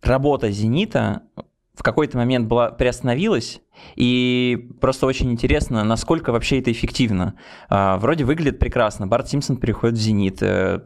работа 0.00 0.48
«Зенита» 0.48 1.22
в 1.74 1.82
какой-то 1.82 2.16
момент 2.16 2.46
была 2.46 2.70
приостановилась, 2.70 3.60
и 3.96 4.70
просто 4.80 5.06
очень 5.06 5.32
интересно, 5.32 5.82
насколько 5.84 6.32
вообще 6.32 6.60
это 6.60 6.70
эффективно. 6.70 7.34
А, 7.68 7.96
вроде 7.98 8.24
выглядит 8.24 8.58
прекрасно. 8.58 9.06
Барт 9.06 9.28
Симпсон 9.28 9.56
переходит 9.56 9.96
в 9.96 10.00
«Зенит». 10.00 10.42
Э, 10.42 10.80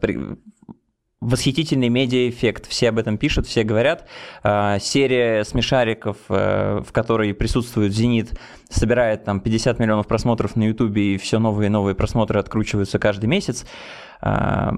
восхитительный 1.21 1.89
медиа-эффект. 1.89 2.67
Все 2.67 2.89
об 2.89 2.97
этом 2.97 3.17
пишут, 3.17 3.45
все 3.45 3.63
говорят. 3.63 4.07
А, 4.41 4.79
серия 4.79 5.43
смешариков, 5.43 6.17
э, 6.29 6.81
в 6.85 6.91
которой 6.91 7.33
присутствует 7.33 7.93
«Зенит», 7.93 8.39
собирает 8.69 9.25
там 9.25 9.41
50 9.41 9.79
миллионов 9.79 10.07
просмотров 10.07 10.55
на 10.55 10.63
Ютубе, 10.63 11.15
и 11.15 11.17
все 11.17 11.39
новые 11.39 11.67
и 11.67 11.69
новые 11.69 11.93
просмотры 11.93 12.39
откручиваются 12.39 12.99
каждый 12.99 13.25
месяц. 13.25 13.65
А, 14.21 14.73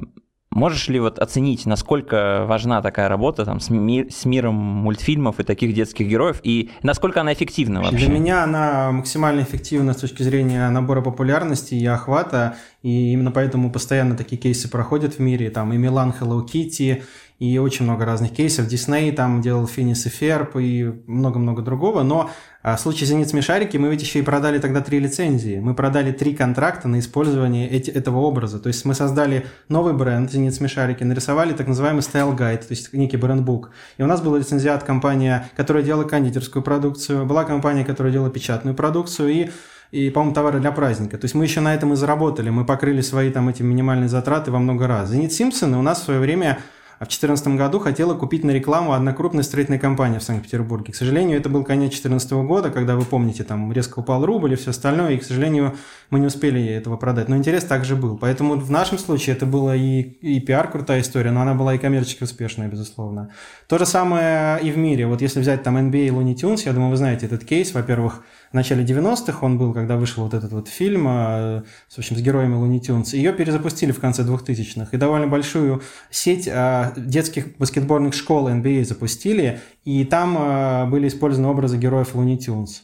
Можешь 0.53 0.89
ли 0.89 0.99
вот 0.99 1.17
оценить, 1.17 1.65
насколько 1.65 2.45
важна 2.45 2.81
такая 2.81 3.07
работа 3.07 3.45
там, 3.45 3.61
с, 3.61 3.69
ми- 3.69 4.09
с 4.09 4.25
миром 4.25 4.55
мультфильмов 4.55 5.39
и 5.39 5.43
таких 5.43 5.73
детских 5.73 6.07
героев, 6.07 6.41
и 6.43 6.71
насколько 6.83 7.21
она 7.21 7.31
эффективна 7.31 7.81
вообще? 7.81 8.05
Для 8.05 8.09
меня 8.09 8.43
она 8.43 8.91
максимально 8.91 9.43
эффективна 9.43 9.93
с 9.93 9.97
точки 9.97 10.23
зрения 10.23 10.69
набора 10.69 11.01
популярности 11.01 11.75
и 11.75 11.85
охвата, 11.85 12.57
и 12.83 13.13
именно 13.13 13.31
поэтому 13.31 13.71
постоянно 13.71 14.17
такие 14.17 14.37
кейсы 14.37 14.69
проходят 14.69 15.13
в 15.13 15.19
мире, 15.19 15.49
там 15.51 15.71
и 15.71 15.77
Милан 15.77 16.13
Hello 16.19 16.45
Kitty, 16.45 17.01
и 17.39 17.57
очень 17.57 17.85
много 17.85 18.05
разных 18.05 18.33
кейсов. 18.33 18.67
Дисней 18.67 19.11
там 19.13 19.41
делал 19.41 19.65
Финис 19.67 20.05
и 20.05 20.09
Ферб 20.09 20.57
и 20.57 20.83
много-много 21.07 21.61
другого, 21.61 22.03
но 22.03 22.29
а, 22.63 22.75
в 22.75 22.79
случае 22.79 23.07
«Зенит 23.07 23.29
смешарики» 23.29 23.77
мы 23.77 23.89
ведь 23.89 24.01
еще 24.01 24.19
и 24.19 24.21
продали 24.21 24.59
тогда 24.59 24.81
три 24.81 24.99
лицензии. 24.99 25.59
Мы 25.59 25.73
продали 25.73 26.11
три 26.11 26.35
контракта 26.35 26.87
на 26.87 26.99
использование 26.99 27.67
эти, 27.67 27.89
этого 27.89 28.19
образа. 28.19 28.59
То 28.59 28.67
есть 28.67 28.85
мы 28.85 28.93
создали 28.93 29.47
новый 29.67 29.93
бренд 29.93 30.31
«Зенит 30.31 30.53
смешарики», 30.53 31.03
нарисовали 31.03 31.53
так 31.53 31.67
называемый 31.67 32.01
style 32.01 32.37
guide, 32.37 32.59
то 32.59 32.71
есть 32.71 32.93
некий 32.93 33.17
брендбук. 33.17 33.71
И 33.97 34.03
у 34.03 34.07
нас 34.07 34.21
был 34.21 34.35
лицензиат 34.35 34.83
компания, 34.83 35.49
которая 35.57 35.83
делала 35.83 36.03
кондитерскую 36.03 36.61
продукцию, 36.61 37.25
была 37.25 37.45
компания, 37.45 37.83
которая 37.83 38.13
делала 38.13 38.29
печатную 38.29 38.75
продукцию 38.75 39.29
и 39.29 39.49
и, 39.91 40.09
по-моему, 40.09 40.33
товары 40.33 40.61
для 40.61 40.71
праздника. 40.71 41.17
То 41.17 41.25
есть 41.25 41.35
мы 41.35 41.43
еще 41.43 41.59
на 41.59 41.75
этом 41.75 41.91
и 41.91 41.97
заработали. 41.97 42.49
Мы 42.49 42.65
покрыли 42.65 43.01
свои 43.01 43.29
там 43.29 43.49
эти 43.49 43.61
минимальные 43.61 44.07
затраты 44.07 44.49
во 44.49 44.57
много 44.57 44.87
раз. 44.87 45.09
«Зенит 45.09 45.33
Симпсоны» 45.33 45.77
у 45.77 45.81
нас 45.81 45.99
в 45.99 46.05
свое 46.05 46.21
время 46.21 46.59
а 47.01 47.05
в 47.05 47.07
2014 47.07 47.47
году 47.57 47.79
хотела 47.79 48.13
купить 48.13 48.43
на 48.43 48.51
рекламу 48.51 48.93
одна 48.93 49.11
крупная 49.11 49.41
строительная 49.41 49.79
компания 49.79 50.19
в 50.19 50.23
Санкт-Петербурге. 50.23 50.93
К 50.93 50.95
сожалению, 50.95 51.35
это 51.35 51.49
был 51.49 51.63
конец 51.63 51.89
2014 51.93 52.31
года, 52.33 52.69
когда, 52.69 52.95
вы 52.95 53.05
помните, 53.05 53.43
там 53.43 53.73
резко 53.73 53.97
упал 53.97 54.23
рубль 54.23 54.53
и 54.53 54.55
все 54.55 54.69
остальное, 54.69 55.13
и, 55.13 55.17
к 55.17 55.23
сожалению, 55.23 55.75
мы 56.11 56.19
не 56.19 56.27
успели 56.27 56.63
этого 56.63 56.97
продать. 56.97 57.27
Но 57.27 57.35
интерес 57.35 57.63
также 57.63 57.95
был. 57.95 58.19
Поэтому 58.19 58.53
в 58.53 58.69
нашем 58.69 58.99
случае 58.99 59.35
это 59.35 59.47
была 59.47 59.75
и, 59.75 60.01
и 60.01 60.39
пиар 60.41 60.69
крутая 60.69 61.01
история, 61.01 61.31
но 61.31 61.41
она 61.41 61.55
была 61.55 61.73
и 61.73 61.79
коммерчески 61.79 62.23
успешная, 62.23 62.67
безусловно. 62.67 63.31
То 63.67 63.79
же 63.79 63.87
самое 63.87 64.61
и 64.61 64.69
в 64.69 64.77
мире. 64.77 65.07
Вот 65.07 65.23
если 65.23 65.39
взять 65.39 65.63
там 65.63 65.77
NBA 65.77 66.05
и 66.05 66.09
Looney 66.11 66.35
Tunes, 66.35 66.61
я 66.65 66.73
думаю, 66.73 66.91
вы 66.91 66.97
знаете 66.97 67.25
этот 67.25 67.43
кейс. 67.43 67.73
Во-первых, 67.73 68.23
в 68.51 68.53
начале 68.53 68.83
90-х 68.83 69.45
он 69.45 69.57
был, 69.57 69.73
когда 69.73 69.97
вышел 69.97 70.23
вот 70.23 70.33
этот 70.33 70.51
вот 70.51 70.67
фильм 70.67 71.07
э, 71.07 71.63
в 71.89 71.97
общем, 71.97 72.15
с 72.15 72.21
героями 72.21 72.55
Looney 72.55 72.81
Tunes. 72.81 73.15
Ее 73.15 73.33
перезапустили 73.33 73.91
в 73.91 73.99
конце 73.99 74.23
2000-х. 74.23 74.89
И 74.91 74.97
довольно 74.97 75.27
большую 75.27 75.81
сеть 76.09 76.47
э, 76.47 76.93
детских 76.97 77.57
баскетбольных 77.57 78.13
школ 78.13 78.49
NBA 78.49 78.85
запустили, 78.85 79.59
и 79.85 80.05
там 80.05 80.89
были 80.89 81.07
использованы 81.07 81.49
образы 81.49 81.77
героев 81.77 82.13
Looney 82.13 82.37
Tunes. 82.37 82.81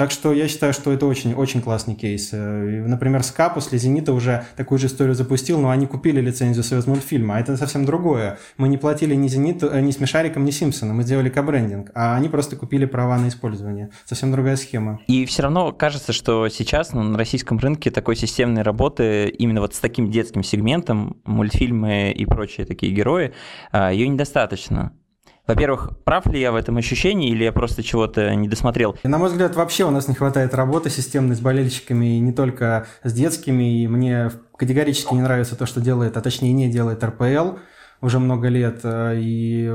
Так 0.00 0.12
что 0.12 0.32
я 0.32 0.48
считаю, 0.48 0.72
что 0.72 0.94
это 0.94 1.04
очень-очень 1.04 1.60
классный 1.60 1.94
кейс. 1.94 2.30
Э, 2.32 2.84
например, 2.86 3.22
СКА 3.22 3.50
после 3.50 3.76
«Зенита» 3.76 4.14
уже 4.14 4.46
такую 4.56 4.78
же 4.78 4.86
историю 4.86 5.14
запустил, 5.14 5.60
но 5.60 5.68
они 5.68 5.86
купили 5.86 6.22
лицензию 6.22 6.64
своего 6.64 6.92
мультфильма, 6.92 7.36
а 7.36 7.40
это 7.40 7.58
совсем 7.58 7.84
другое. 7.84 8.38
Мы 8.56 8.68
не 8.68 8.78
платили 8.78 9.14
ни 9.14 9.28
«Зениту», 9.28 9.66
э, 9.66 9.78
ни 9.82 9.90
Смешарикам, 9.90 10.46
ни 10.46 10.52
Симпсонам, 10.52 10.96
мы 10.96 11.02
сделали 11.02 11.28
кабрендинг, 11.28 11.90
а 11.94 12.16
они 12.16 12.30
просто 12.30 12.56
купили 12.56 12.86
права 12.86 13.18
на 13.18 13.28
использование. 13.28 13.90
Совсем 14.06 14.32
другая 14.32 14.56
схема. 14.56 15.00
И 15.06 15.26
все 15.26 15.42
равно 15.42 15.70
кажется, 15.72 16.14
что 16.14 16.48
сейчас 16.48 16.94
ну, 16.94 17.02
на 17.02 17.18
российском 17.18 17.58
рынке 17.58 17.90
такой 17.90 18.16
системной 18.16 18.62
работы 18.62 19.28
именно 19.28 19.60
вот 19.60 19.74
с 19.74 19.80
таким 19.80 20.10
детским 20.10 20.42
сегментом, 20.42 21.18
мультфильмы 21.26 22.10
и 22.12 22.24
прочие 22.24 22.64
такие 22.64 22.90
герои, 22.94 23.34
а, 23.70 23.92
ее 23.92 24.08
недостаточно. 24.08 24.92
Во-первых, 25.54 25.90
прав 26.04 26.26
ли 26.26 26.40
я 26.40 26.52
в 26.52 26.56
этом 26.56 26.76
ощущении 26.76 27.30
или 27.30 27.42
я 27.42 27.52
просто 27.52 27.82
чего-то 27.82 28.34
не 28.34 28.48
досмотрел? 28.48 28.96
На 29.02 29.18
мой 29.18 29.30
взгляд, 29.30 29.56
вообще 29.56 29.84
у 29.84 29.90
нас 29.90 30.06
не 30.06 30.14
хватает 30.14 30.54
работы 30.54 30.90
системной 30.90 31.34
с 31.34 31.40
болельщиками, 31.40 32.16
и 32.16 32.20
не 32.20 32.32
только 32.32 32.86
с 33.02 33.12
детскими. 33.12 33.82
И 33.82 33.88
мне 33.88 34.30
категорически 34.56 35.12
не 35.14 35.22
нравится 35.22 35.56
то, 35.56 35.66
что 35.66 35.80
делает, 35.80 36.16
а 36.16 36.20
точнее 36.20 36.52
не 36.52 36.70
делает 36.70 37.02
РПЛ 37.02 37.58
уже 38.00 38.18
много 38.18 38.48
лет. 38.48 38.80
И 38.84 39.70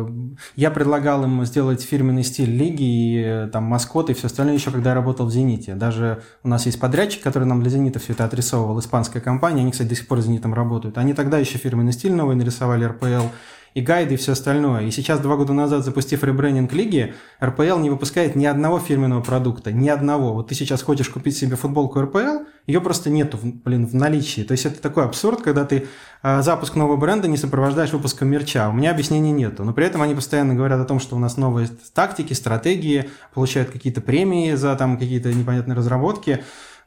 я 0.55 0.71
предлагал 0.71 1.23
им 1.25 1.45
сделать 1.45 1.81
фирменный 1.83 2.23
стиль 2.23 2.49
лиги, 2.49 3.45
и 3.45 3.49
там 3.51 3.65
маскоты 3.65 4.13
и 4.13 4.15
все 4.15 4.27
остальное 4.27 4.55
еще, 4.55 4.71
когда 4.71 4.91
я 4.91 4.95
работал 4.95 5.27
в 5.27 5.31
«Зените». 5.31 5.75
Даже 5.75 6.23
у 6.43 6.47
нас 6.47 6.65
есть 6.65 6.79
подрядчик, 6.79 7.21
который 7.21 7.43
нам 7.43 7.61
для 7.61 7.69
«Зенита» 7.69 7.99
все 7.99 8.13
это 8.13 8.25
отрисовывал, 8.25 8.79
испанская 8.79 9.21
компания, 9.21 9.61
они, 9.61 9.71
кстати, 9.71 9.89
до 9.89 9.95
сих 9.95 10.07
пор 10.07 10.21
с 10.21 10.25
«Зенитом» 10.25 10.53
работают. 10.53 10.97
Они 10.97 11.13
тогда 11.13 11.37
еще 11.37 11.57
фирменный 11.57 11.93
стиль 11.93 12.13
новый 12.13 12.35
нарисовали, 12.35 12.85
РПЛ, 12.85 13.27
и 13.75 13.81
гайды, 13.81 14.13
и 14.13 14.17
все 14.17 14.31
остальное. 14.31 14.83
И 14.83 14.91
сейчас, 14.91 15.19
два 15.19 15.35
года 15.35 15.51
назад, 15.51 15.83
запустив 15.83 16.23
ребрендинг 16.23 16.71
лиги, 16.71 17.13
РПЛ 17.43 17.77
не 17.79 17.89
выпускает 17.89 18.35
ни 18.35 18.45
одного 18.45 18.79
фирменного 18.79 19.21
продукта, 19.21 19.73
ни 19.73 19.89
одного. 19.89 20.33
Вот 20.33 20.47
ты 20.47 20.55
сейчас 20.55 20.81
хочешь 20.81 21.09
купить 21.09 21.35
себе 21.35 21.57
футболку 21.57 21.99
РПЛ, 21.99 22.45
ее 22.67 22.79
просто 22.79 23.09
нету, 23.09 23.37
блин, 23.43 23.85
в 23.85 23.93
наличии. 23.93 24.41
То 24.41 24.53
есть 24.53 24.65
это 24.65 24.81
такой 24.81 25.03
абсурд, 25.03 25.41
когда 25.41 25.65
ты 25.65 25.87
э, 26.23 26.41
запуск 26.41 26.75
нового 26.75 26.95
бренда 26.95 27.27
не 27.27 27.35
сопровождаешь 27.35 27.91
выпуском 27.91 28.29
мерча. 28.29 28.69
У 28.69 28.73
меня 28.73 28.91
объяснений 28.91 29.33
нету. 29.33 29.65
Но 29.65 29.73
при 29.73 29.85
этом 29.85 30.01
они 30.01 30.15
постоянно 30.15 30.55
говорят 30.55 30.79
о 30.79 30.85
том, 30.85 31.01
что 31.01 31.17
у 31.17 31.19
нас 31.19 31.35
новые 31.35 31.67
тактики, 31.93 32.31
стратегии, 32.31 33.09
получают 33.33 33.71
какие-то 33.71 33.99
премии 33.99 34.53
за 34.53 34.73
там 34.77 34.97
какие-то 34.97 35.33
непонятные 35.33 35.75
разработки. 35.75 36.45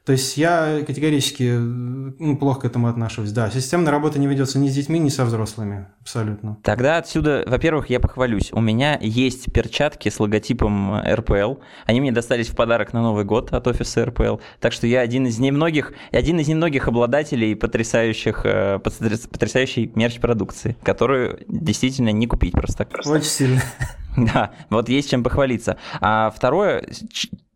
То 0.08 0.12
есть 0.12 0.38
я 0.38 0.82
категорически 0.86 1.58
ну, 1.58 2.34
плохо 2.38 2.60
к 2.60 2.64
этому 2.64 2.88
отношусь. 2.88 3.30
Да, 3.30 3.50
системная 3.50 3.92
работа 3.92 4.18
не 4.18 4.26
ведется 4.26 4.58
ни 4.58 4.66
с 4.70 4.74
детьми, 4.74 4.98
ни 4.98 5.10
со 5.10 5.26
взрослыми. 5.26 5.86
Абсолютно. 6.00 6.56
Тогда 6.62 6.96
отсюда, 6.96 7.44
во-первых, 7.46 7.90
я 7.90 8.00
похвалюсь. 8.00 8.48
У 8.54 8.62
меня 8.62 8.98
есть 9.02 9.52
перчатки 9.52 10.08
с 10.08 10.18
логотипом 10.18 10.98
РПЛ. 11.02 11.56
Они 11.84 12.00
мне 12.00 12.10
достались 12.10 12.48
в 12.48 12.56
подарок 12.56 12.94
на 12.94 13.02
Новый 13.02 13.26
год 13.26 13.52
от 13.52 13.66
офиса 13.66 14.06
РПЛ. 14.06 14.36
Так 14.60 14.72
что 14.72 14.86
я 14.86 15.00
один 15.00 15.26
из 15.26 15.38
немногих, 15.38 15.92
один 16.10 16.40
из 16.40 16.48
немногих 16.48 16.88
обладателей 16.88 17.54
потрясающих, 17.54 18.46
э, 18.46 18.78
потрясающей 18.78 19.92
мерч-продукции, 19.94 20.74
которую 20.84 21.40
действительно 21.48 22.12
не 22.12 22.26
купить 22.26 22.52
просто 22.52 22.86
так. 22.86 23.06
Очень 23.06 23.24
сильно. 23.24 23.62
Да, 24.16 24.52
вот 24.68 24.88
есть 24.88 25.10
чем 25.10 25.22
похвалиться. 25.22 25.76
А 26.00 26.32
второе, 26.34 26.84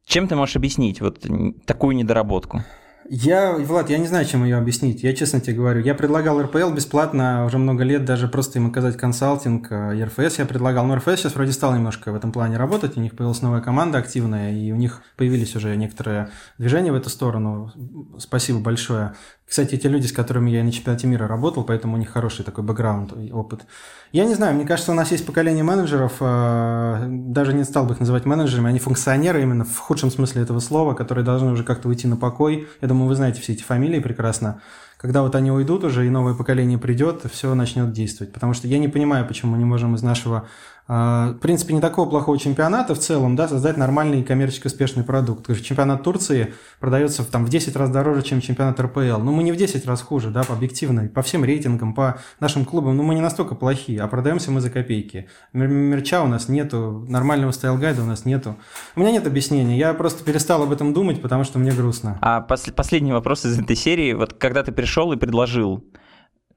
чем 0.04 0.28
ты 0.28 0.36
можешь 0.36 0.56
объяснить 0.56 1.00
вот 1.00 1.24
такую 1.66 1.96
недоработку? 1.96 2.62
Я, 3.08 3.56
Влад, 3.58 3.90
я 3.90 3.98
не 3.98 4.06
знаю, 4.06 4.24
чем 4.24 4.44
ее 4.44 4.56
объяснить. 4.56 5.02
Я 5.02 5.12
честно 5.12 5.40
тебе 5.40 5.56
говорю. 5.56 5.80
Я 5.80 5.94
предлагал 5.94 6.40
РПЛ 6.40 6.70
бесплатно 6.70 7.44
уже 7.44 7.58
много 7.58 7.82
лет, 7.82 8.04
даже 8.04 8.28
просто 8.28 8.58
им 8.58 8.68
оказать 8.68 8.96
консалтинг. 8.96 9.70
Э, 9.70 10.04
РФС 10.04 10.38
я 10.38 10.46
предлагал. 10.46 10.86
Но 10.86 10.96
РФС 10.96 11.16
сейчас 11.16 11.34
вроде 11.34 11.52
стал 11.52 11.74
немножко 11.74 12.12
в 12.12 12.14
этом 12.14 12.32
плане 12.32 12.56
работать. 12.56 12.96
У 12.96 13.00
них 13.00 13.16
появилась 13.16 13.42
новая 13.42 13.60
команда 13.60 13.98
активная, 13.98 14.52
и 14.52 14.70
у 14.72 14.76
них 14.76 15.02
появились 15.16 15.56
уже 15.56 15.76
некоторые 15.76 16.30
движения 16.58 16.92
в 16.92 16.94
эту 16.94 17.10
сторону. 17.10 17.72
Спасибо 18.18 18.60
большое. 18.60 19.14
Кстати, 19.52 19.76
те 19.76 19.90
люди, 19.90 20.06
с 20.06 20.12
которыми 20.12 20.48
я 20.48 20.64
на 20.64 20.72
чемпионате 20.72 21.06
мира 21.06 21.28
работал, 21.28 21.62
поэтому 21.62 21.96
у 21.96 21.98
них 21.98 22.08
хороший 22.08 22.42
такой 22.42 22.64
бэкграунд 22.64 23.12
опыт. 23.32 23.66
Я 24.10 24.24
не 24.24 24.32
знаю, 24.32 24.54
мне 24.54 24.64
кажется, 24.64 24.92
у 24.92 24.94
нас 24.94 25.10
есть 25.10 25.26
поколение 25.26 25.62
менеджеров, 25.62 26.14
э, 26.20 27.04
даже 27.06 27.52
не 27.52 27.64
стал 27.64 27.84
бы 27.84 27.92
их 27.92 28.00
называть 28.00 28.24
менеджерами, 28.24 28.70
они 28.70 28.78
функционеры 28.78 29.42
именно 29.42 29.66
в 29.66 29.76
худшем 29.76 30.10
смысле 30.10 30.40
этого 30.40 30.58
слова, 30.60 30.94
которые 30.94 31.22
должны 31.22 31.52
уже 31.52 31.64
как-то 31.64 31.88
уйти 31.88 32.08
на 32.08 32.16
покой. 32.16 32.66
Я 32.80 32.88
думаю, 32.88 33.08
вы 33.08 33.14
знаете 33.14 33.42
все 33.42 33.52
эти 33.52 33.62
фамилии 33.62 34.00
прекрасно. 34.00 34.62
Когда 34.96 35.20
вот 35.20 35.34
они 35.34 35.50
уйдут 35.50 35.84
уже 35.84 36.06
и 36.06 36.10
новое 36.10 36.32
поколение 36.32 36.78
придет, 36.78 37.24
все 37.30 37.52
начнет 37.54 37.92
действовать. 37.92 38.32
Потому 38.32 38.54
что 38.54 38.68
я 38.68 38.78
не 38.78 38.88
понимаю, 38.88 39.26
почему 39.26 39.52
мы 39.52 39.58
не 39.58 39.64
можем 39.64 39.96
из 39.96 40.02
нашего 40.02 40.38
а, 40.38 40.48
в 40.88 41.38
принципе, 41.40 41.74
не 41.74 41.80
такого 41.80 42.08
плохого 42.08 42.38
чемпионата 42.38 42.94
в 42.94 42.98
целом, 42.98 43.36
да, 43.36 43.48
создать 43.48 43.76
нормальный 43.76 44.22
коммерчески 44.22 44.66
успешный 44.66 45.04
продукт. 45.04 45.46
Чемпионат 45.62 46.02
Турции 46.02 46.54
продается 46.80 47.24
там, 47.24 47.46
в 47.46 47.48
10 47.48 47.76
раз 47.76 47.90
дороже, 47.90 48.22
чем 48.22 48.40
чемпионат 48.40 48.80
РПЛ. 48.80 49.18
Но 49.18 49.32
мы 49.32 49.42
не 49.42 49.52
в 49.52 49.56
10 49.56 49.86
раз 49.86 50.02
хуже, 50.02 50.30
да, 50.30 50.42
объективно, 50.48 51.08
по 51.08 51.22
всем 51.22 51.44
рейтингам, 51.44 51.94
по 51.94 52.18
нашим 52.40 52.64
клубам. 52.64 52.96
Ну, 52.96 53.04
мы 53.04 53.14
не 53.14 53.20
настолько 53.20 53.54
плохие, 53.54 54.00
а 54.00 54.08
продаемся 54.08 54.50
мы 54.50 54.60
за 54.60 54.70
копейки. 54.70 55.28
Мерча 55.52 56.22
у 56.22 56.26
нас 56.26 56.48
нету, 56.48 57.06
нормального 57.08 57.52
style 57.52 57.75
guide 57.75 57.98
а 57.98 58.02
у 58.02 58.06
нас 58.06 58.24
нету. 58.24 58.56
У 58.96 59.00
меня 59.00 59.12
нет 59.12 59.26
объяснения, 59.26 59.78
я 59.78 59.94
просто 59.94 60.24
перестал 60.24 60.62
об 60.62 60.72
этом 60.72 60.92
думать, 60.92 61.22
потому 61.22 61.44
что 61.44 61.58
мне 61.58 61.70
грустно. 61.70 62.18
А 62.20 62.44
пос- 62.46 62.72
последний 62.72 63.12
вопрос 63.12 63.44
из 63.44 63.58
этой 63.58 63.76
серии. 63.76 64.12
Вот 64.14 64.34
когда 64.34 64.62
ты 64.62 64.72
пришел 64.72 65.12
и 65.12 65.16
предложил 65.16 65.84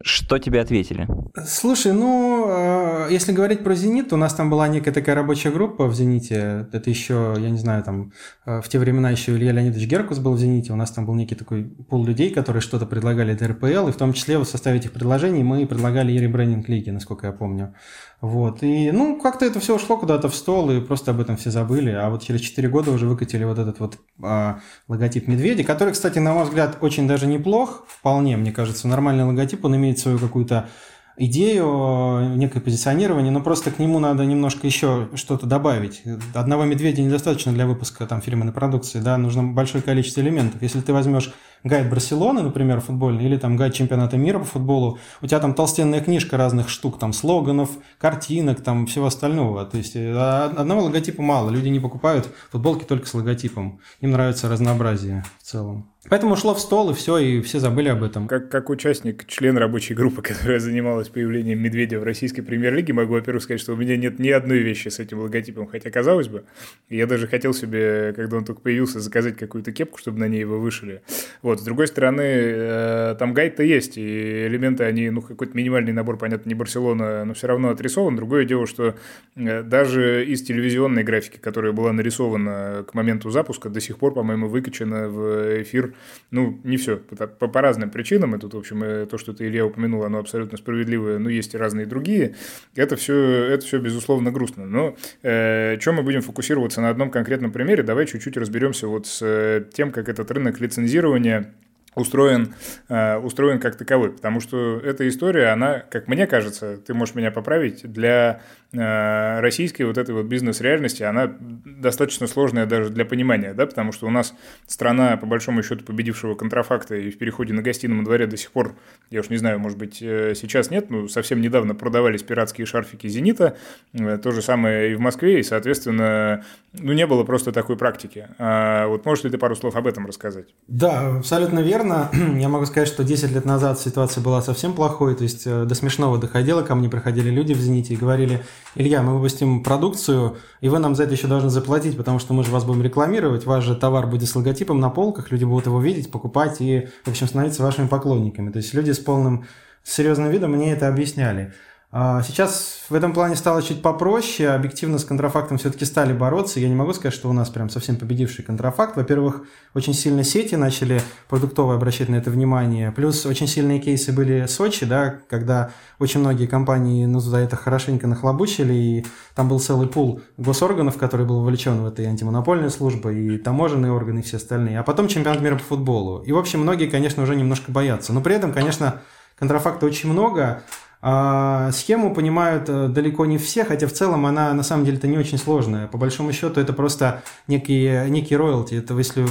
что 0.03 0.39
тебе 0.39 0.61
ответили? 0.61 1.07
Слушай, 1.45 1.93
ну, 1.93 2.45
э, 2.47 3.07
если 3.11 3.31
говорить 3.31 3.63
про 3.63 3.75
«Зенит», 3.75 4.13
у 4.13 4.17
нас 4.17 4.33
там 4.33 4.49
была 4.49 4.67
некая 4.67 4.91
такая 4.91 5.15
рабочая 5.15 5.51
группа 5.51 5.87
в 5.87 5.95
«Зените». 5.95 6.67
Это 6.71 6.89
еще, 6.89 7.35
я 7.37 7.49
не 7.49 7.57
знаю, 7.57 7.83
там 7.83 8.11
э, 8.45 8.61
в 8.61 8.69
те 8.69 8.79
времена 8.79 9.09
еще 9.09 9.35
Илья 9.35 9.51
Леонидович 9.51 9.87
Геркус 9.87 10.19
был 10.19 10.33
в 10.33 10.39
«Зените». 10.39 10.73
У 10.73 10.75
нас 10.75 10.91
там 10.91 11.05
был 11.05 11.15
некий 11.15 11.35
такой 11.35 11.63
пул 11.63 12.05
людей, 12.05 12.29
которые 12.29 12.61
что-то 12.61 12.85
предлагали 12.85 13.33
для 13.33 13.47
РПЛ, 13.47 13.87
и 13.87 13.91
в 13.91 13.97
том 13.97 14.13
числе 14.13 14.37
в 14.37 14.45
составе 14.45 14.77
этих 14.77 14.91
предложений 14.91 15.43
мы 15.43 15.65
предлагали 15.65 16.11
и 16.11 16.19
ребрендинг 16.19 16.69
лиги, 16.69 16.89
насколько 16.89 17.27
я 17.27 17.33
помню. 17.33 17.73
Вот. 18.21 18.63
И, 18.63 18.91
ну, 18.91 19.19
как-то 19.19 19.45
это 19.45 19.59
все 19.59 19.75
ушло 19.75 19.97
куда-то 19.97 20.29
в 20.29 20.35
стол, 20.35 20.71
и 20.71 20.79
просто 20.79 21.11
об 21.11 21.19
этом 21.19 21.37
все 21.37 21.51
забыли. 21.51 21.91
А 21.91 22.09
вот 22.09 22.23
через 22.23 22.41
4 22.41 22.67
года 22.69 22.91
уже 22.91 23.07
выкатили 23.07 23.43
вот 23.43 23.59
этот 23.59 23.79
вот 23.79 23.99
а, 24.23 24.59
логотип 24.87 25.27
медведя, 25.27 25.63
который, 25.63 25.93
кстати, 25.93 26.19
на 26.19 26.33
мой 26.33 26.45
взгляд, 26.45 26.77
очень 26.81 27.07
даже 27.07 27.27
неплох, 27.27 27.85
вполне, 27.87 28.37
мне 28.37 28.51
кажется. 28.51 28.87
Нормальный 28.87 29.25
логотип, 29.25 29.63
он 29.65 29.75
имеет 29.75 29.99
свою 29.99 30.17
какую-то 30.17 30.69
идею, 31.17 32.35
некое 32.35 32.59
позиционирование, 32.59 33.31
но 33.31 33.41
просто 33.41 33.71
к 33.71 33.79
нему 33.79 33.99
надо 33.99 34.25
немножко 34.25 34.67
еще 34.67 35.09
что-то 35.15 35.45
добавить. 35.45 36.03
Одного 36.33 36.65
медведя 36.65 37.01
недостаточно 37.01 37.53
для 37.53 37.65
выпуска 37.65 38.05
там 38.05 38.21
фирменной 38.21 38.53
продукции, 38.53 38.99
да, 38.99 39.17
нужно 39.17 39.43
большое 39.43 39.83
количество 39.83 40.21
элементов. 40.21 40.61
Если 40.61 40.81
ты 40.81 40.93
возьмешь 40.93 41.33
гайд 41.65 41.89
Барселоны, 41.89 42.43
например, 42.43 42.79
футбольный, 42.79 43.25
или 43.25 43.37
там 43.37 43.57
гайд 43.57 43.73
чемпионата 43.73 44.15
мира 44.15 44.39
по 44.39 44.45
футболу, 44.45 44.99
у 45.21 45.27
тебя 45.27 45.39
там 45.39 45.53
толстенная 45.53 45.99
книжка 45.99 46.37
разных 46.37 46.69
штук, 46.69 46.99
там 46.99 47.11
слоганов, 47.11 47.71
картинок, 47.97 48.61
там 48.61 48.85
всего 48.85 49.07
остального. 49.07 49.65
То 49.65 49.77
есть 49.77 49.95
э, 49.95 50.15
одного 50.15 50.83
логотипа 50.83 51.21
мало, 51.21 51.49
люди 51.49 51.67
не 51.67 51.79
покупают 51.79 52.29
футболки 52.51 52.85
только 52.85 53.07
с 53.07 53.13
логотипом. 53.13 53.79
Им 53.99 54.11
нравится 54.11 54.47
разнообразие 54.47 55.25
в 55.41 55.43
целом. 55.43 55.89
Поэтому 56.07 56.33
ушло 56.33 56.53
в 56.53 56.59
стол, 56.59 56.91
и 56.91 56.93
все, 56.93 57.17
и 57.17 57.41
все 57.41 57.59
забыли 57.59 57.89
об 57.89 58.03
этом. 58.03 58.27
Как, 58.27 58.47
как 58.49 58.69
участник, 58.69 59.25
член 59.25 59.57
рабочей 59.57 59.95
группы, 59.95 60.21
которая 60.21 60.59
занималась 60.59 61.09
появлением 61.09 61.59
медведя 61.59 61.99
в 61.99 62.03
российской 62.03 62.43
премьер-лиге, 62.43 62.93
могу, 62.93 63.13
во-первых, 63.13 63.41
сказать, 63.41 63.59
что 63.59 63.73
у 63.73 63.75
меня 63.75 63.97
нет 63.97 64.19
ни 64.19 64.29
одной 64.29 64.59
вещи 64.59 64.89
с 64.89 64.99
этим 64.99 65.19
логотипом, 65.19 65.65
хотя 65.65 65.89
казалось 65.89 66.27
бы. 66.27 66.43
Я 66.89 67.07
даже 67.07 67.27
хотел 67.27 67.55
себе, 67.55 68.13
когда 68.15 68.37
он 68.37 68.45
только 68.45 68.61
появился, 68.61 68.99
заказать 68.99 69.35
какую-то 69.35 69.71
кепку, 69.71 69.97
чтобы 69.97 70.19
на 70.19 70.27
ней 70.27 70.41
его 70.41 70.59
вышили. 70.59 71.01
Вот, 71.41 71.59
с 71.59 71.63
другой 71.63 71.87
стороны, 71.87 72.21
э, 72.21 73.15
там 73.17 73.33
гайд-то 73.33 73.63
есть, 73.63 73.97
и 73.97 74.45
элементы, 74.45 74.83
они, 74.83 75.09
ну, 75.09 75.23
какой-то 75.23 75.57
минимальный 75.57 75.91
набор, 75.91 76.17
понятно, 76.17 76.47
не 76.47 76.55
Барселона, 76.55 77.25
но 77.25 77.33
все 77.33 77.47
равно 77.47 77.69
отрисован. 77.69 78.15
Другое 78.15 78.45
дело, 78.45 78.67
что 78.67 78.93
э, 79.35 79.63
даже 79.63 80.23
из 80.23 80.43
телевизионной 80.43 81.03
графики, 81.03 81.37
которая 81.37 81.71
была 81.71 81.91
нарисована 81.93 82.85
к 82.87 82.93
моменту 82.93 83.31
запуска, 83.31 83.69
до 83.69 83.81
сих 83.81 83.97
пор, 83.97 84.13
по-моему, 84.13 84.47
выкачана 84.47 85.09
в 85.09 85.63
эфир 85.63 85.94
ну, 86.31 86.59
не 86.63 86.77
все, 86.77 86.97
по, 86.97 87.47
по, 87.47 87.61
разным 87.61 87.89
причинам, 87.89 88.35
и 88.35 88.39
тут, 88.39 88.53
в 88.53 88.57
общем, 88.57 88.83
э, 88.83 89.05
то, 89.05 89.17
что 89.17 89.33
ты, 89.33 89.47
Илья, 89.47 89.65
упомянул, 89.65 90.03
оно 90.03 90.19
абсолютно 90.19 90.57
справедливое, 90.57 91.19
но 91.19 91.29
есть 91.29 91.53
и 91.53 91.57
разные 91.57 91.85
другие, 91.85 92.35
это 92.75 92.95
все, 92.95 93.15
это 93.15 93.65
все 93.65 93.79
безусловно, 93.79 94.31
грустно. 94.31 94.65
Но 94.65 94.95
э, 95.23 95.77
чем 95.79 95.95
мы 95.95 96.03
будем 96.03 96.21
фокусироваться 96.21 96.81
на 96.81 96.89
одном 96.89 97.11
конкретном 97.11 97.51
примере, 97.51 97.83
давай 97.83 98.05
чуть-чуть 98.05 98.37
разберемся 98.37 98.87
вот 98.87 99.07
с 99.07 99.19
э, 99.21 99.65
тем, 99.73 99.91
как 99.91 100.09
этот 100.09 100.29
рынок 100.31 100.59
лицензирования 100.59 101.53
устроен, 101.95 102.53
э, 102.89 103.17
устроен 103.17 103.59
как 103.59 103.75
таковой. 103.75 104.11
Потому 104.11 104.39
что 104.39 104.79
эта 104.79 105.07
история, 105.07 105.47
она, 105.47 105.79
как 105.79 106.07
мне 106.07 106.27
кажется, 106.27 106.77
ты 106.77 106.93
можешь 106.93 107.15
меня 107.15 107.31
поправить, 107.31 107.89
для 107.91 108.41
э, 108.73 109.39
российской 109.39 109.83
вот 109.83 109.97
этой 109.97 110.13
вот 110.13 110.25
бизнес-реальности, 110.25 111.03
она 111.03 111.33
достаточно 111.39 112.27
сложная 112.27 112.65
даже 112.65 112.89
для 112.89 113.05
понимания, 113.05 113.53
да, 113.53 113.65
потому 113.65 113.91
что 113.91 114.07
у 114.07 114.09
нас 114.09 114.33
страна, 114.67 115.17
по 115.17 115.25
большому 115.25 115.63
счету, 115.63 115.83
победившего 115.83 116.35
контрафакта 116.35 116.95
и 116.95 117.09
в 117.09 117.17
переходе 117.17 117.53
на 117.53 117.61
гостином 117.61 118.03
дворе 118.03 118.27
до 118.27 118.37
сих 118.37 118.51
пор, 118.51 118.75
я 119.09 119.21
уж 119.21 119.29
не 119.29 119.37
знаю, 119.37 119.59
может 119.59 119.77
быть, 119.77 120.01
э, 120.01 120.33
сейчас 120.35 120.69
нет, 120.69 120.89
но 120.89 121.07
совсем 121.07 121.41
недавно 121.41 121.75
продавались 121.75 122.23
пиратские 122.23 122.67
шарфики 122.67 123.07
«Зенита», 123.07 123.57
то 123.93 124.31
же 124.31 124.41
самое 124.41 124.91
и 124.91 124.95
в 124.95 124.99
Москве, 124.99 125.39
и, 125.39 125.43
соответственно, 125.43 126.43
ну, 126.73 126.93
не 126.93 127.07
было 127.07 127.23
просто 127.23 127.51
такой 127.51 127.77
практики. 127.77 128.27
А 128.37 128.87
вот 128.87 129.05
можешь 129.05 129.23
ли 129.23 129.29
ты 129.29 129.37
пару 129.37 129.55
слов 129.55 129.75
об 129.75 129.87
этом 129.87 130.05
рассказать? 130.05 130.47
Да, 130.67 131.17
абсолютно 131.17 131.59
верно 131.59 131.84
наверное, 131.85 132.39
я 132.39 132.49
могу 132.49 132.65
сказать, 132.65 132.87
что 132.87 133.03
10 133.03 133.31
лет 133.31 133.45
назад 133.45 133.79
ситуация 133.79 134.21
была 134.21 134.41
совсем 134.41 134.73
плохой, 134.73 135.15
то 135.15 135.23
есть 135.23 135.43
э, 135.45 135.65
до 135.65 135.75
смешного 135.75 136.17
доходило, 136.17 136.61
ко 136.61 136.75
мне 136.75 136.89
приходили 136.89 137.29
люди 137.29 137.53
в 137.53 137.59
«Зените» 137.59 137.93
и 137.93 137.97
говорили, 137.97 138.43
Илья, 138.75 139.01
мы 139.01 139.15
выпустим 139.15 139.63
продукцию, 139.63 140.37
и 140.61 140.69
вы 140.69 140.79
нам 140.79 140.95
за 140.95 141.03
это 141.03 141.13
еще 141.13 141.27
должны 141.27 141.49
заплатить, 141.49 141.95
потому 141.95 142.19
что 142.19 142.33
мы 142.33 142.43
же 142.43 142.51
вас 142.51 142.65
будем 142.65 142.81
рекламировать, 142.81 143.45
ваш 143.45 143.63
же 143.63 143.75
товар 143.75 144.07
будет 144.07 144.27
с 144.27 144.35
логотипом 144.35 144.79
на 144.79 144.89
полках, 144.89 145.31
люди 145.31 145.45
будут 145.45 145.67
его 145.67 145.79
видеть, 145.79 146.11
покупать 146.11 146.57
и, 146.59 146.87
в 147.03 147.09
общем, 147.09 147.27
становиться 147.27 147.63
вашими 147.63 147.87
поклонниками. 147.87 148.51
То 148.51 148.57
есть 148.57 148.73
люди 148.73 148.91
с 148.91 148.99
полным 148.99 149.45
серьезным 149.83 150.29
видом 150.29 150.51
мне 150.51 150.73
это 150.73 150.87
объясняли. 150.87 151.53
А 151.97 152.21
сейчас 152.23 152.87
в 152.89 152.93
этом 152.93 153.13
плане 153.13 153.37
стало 153.37 153.63
чуть 153.63 153.81
попроще. 153.81 154.49
Объективно 154.49 154.99
с 154.99 155.05
контрафактом 155.05 155.57
все-таки 155.57 155.85
стали 155.85 156.11
бороться. 156.11 156.59
Я 156.59 156.67
не 156.67 156.75
могу 156.75 156.91
сказать, 156.91 157.13
что 157.13 157.29
у 157.29 157.31
нас 157.31 157.47
прям 157.49 157.69
совсем 157.69 157.95
победивший 157.95 158.43
контрафакт. 158.43 158.97
Во-первых, 158.97 159.43
очень 159.73 159.93
сильно 159.93 160.25
сети 160.25 160.55
начали 160.55 161.01
продуктовые 161.29 161.77
обращать 161.77 162.09
на 162.09 162.15
это 162.15 162.29
внимание. 162.31 162.91
Плюс 162.91 163.25
очень 163.25 163.47
сильные 163.47 163.79
кейсы 163.79 164.11
были 164.11 164.45
в 164.45 164.51
Сочи, 164.51 164.85
да, 164.85 165.19
когда 165.29 165.71
очень 165.97 166.19
многие 166.19 166.47
компании 166.47 167.05
ну, 167.05 167.21
за 167.21 167.37
это 167.37 167.55
хорошенько 167.55 168.07
нахлобучили. 168.07 168.73
И 168.73 169.05
там 169.33 169.47
был 169.47 169.61
целый 169.61 169.87
пул 169.87 170.19
госорганов, 170.35 170.97
который 170.97 171.25
был 171.25 171.39
вовлечен 171.43 171.81
в 171.81 171.85
этой 171.85 172.07
антимонопольной 172.07 172.71
службы, 172.71 173.17
и 173.17 173.37
таможенные 173.37 173.93
органы, 173.93 174.19
и 174.19 174.21
все 174.21 174.35
остальные. 174.35 174.81
А 174.81 174.83
потом 174.83 175.07
чемпионат 175.07 175.39
мира 175.39 175.55
по 175.55 175.63
футболу. 175.63 176.23
И, 176.23 176.33
в 176.33 176.37
общем, 176.37 176.59
многие, 176.59 176.87
конечно, 176.87 177.23
уже 177.23 177.37
немножко 177.37 177.71
боятся. 177.71 178.11
Но 178.11 178.19
при 178.19 178.35
этом, 178.35 178.51
конечно, 178.51 178.99
контрафакта 179.39 179.85
очень 179.85 180.11
много. 180.11 180.61
А 181.07 181.71
схему 181.71 182.15
понимают 182.15 182.67
э, 182.67 182.87
далеко 182.87 183.27
не 183.27 183.37
все, 183.37 183.63
хотя 183.63 183.85
в 183.85 183.93
целом 183.93 184.25
она 184.25 184.51
на 184.55 184.63
самом 184.63 184.85
деле-то 184.85 185.05
не 185.05 185.19
очень 185.19 185.37
сложная. 185.37 185.85
По 185.85 185.99
большому 185.99 186.33
счету 186.33 186.59
это 186.59 186.73
просто 186.73 187.21
некий, 187.45 188.09
некий 188.09 188.35
роялти. 188.35 188.73
Это 188.73 188.95
если 188.95 189.23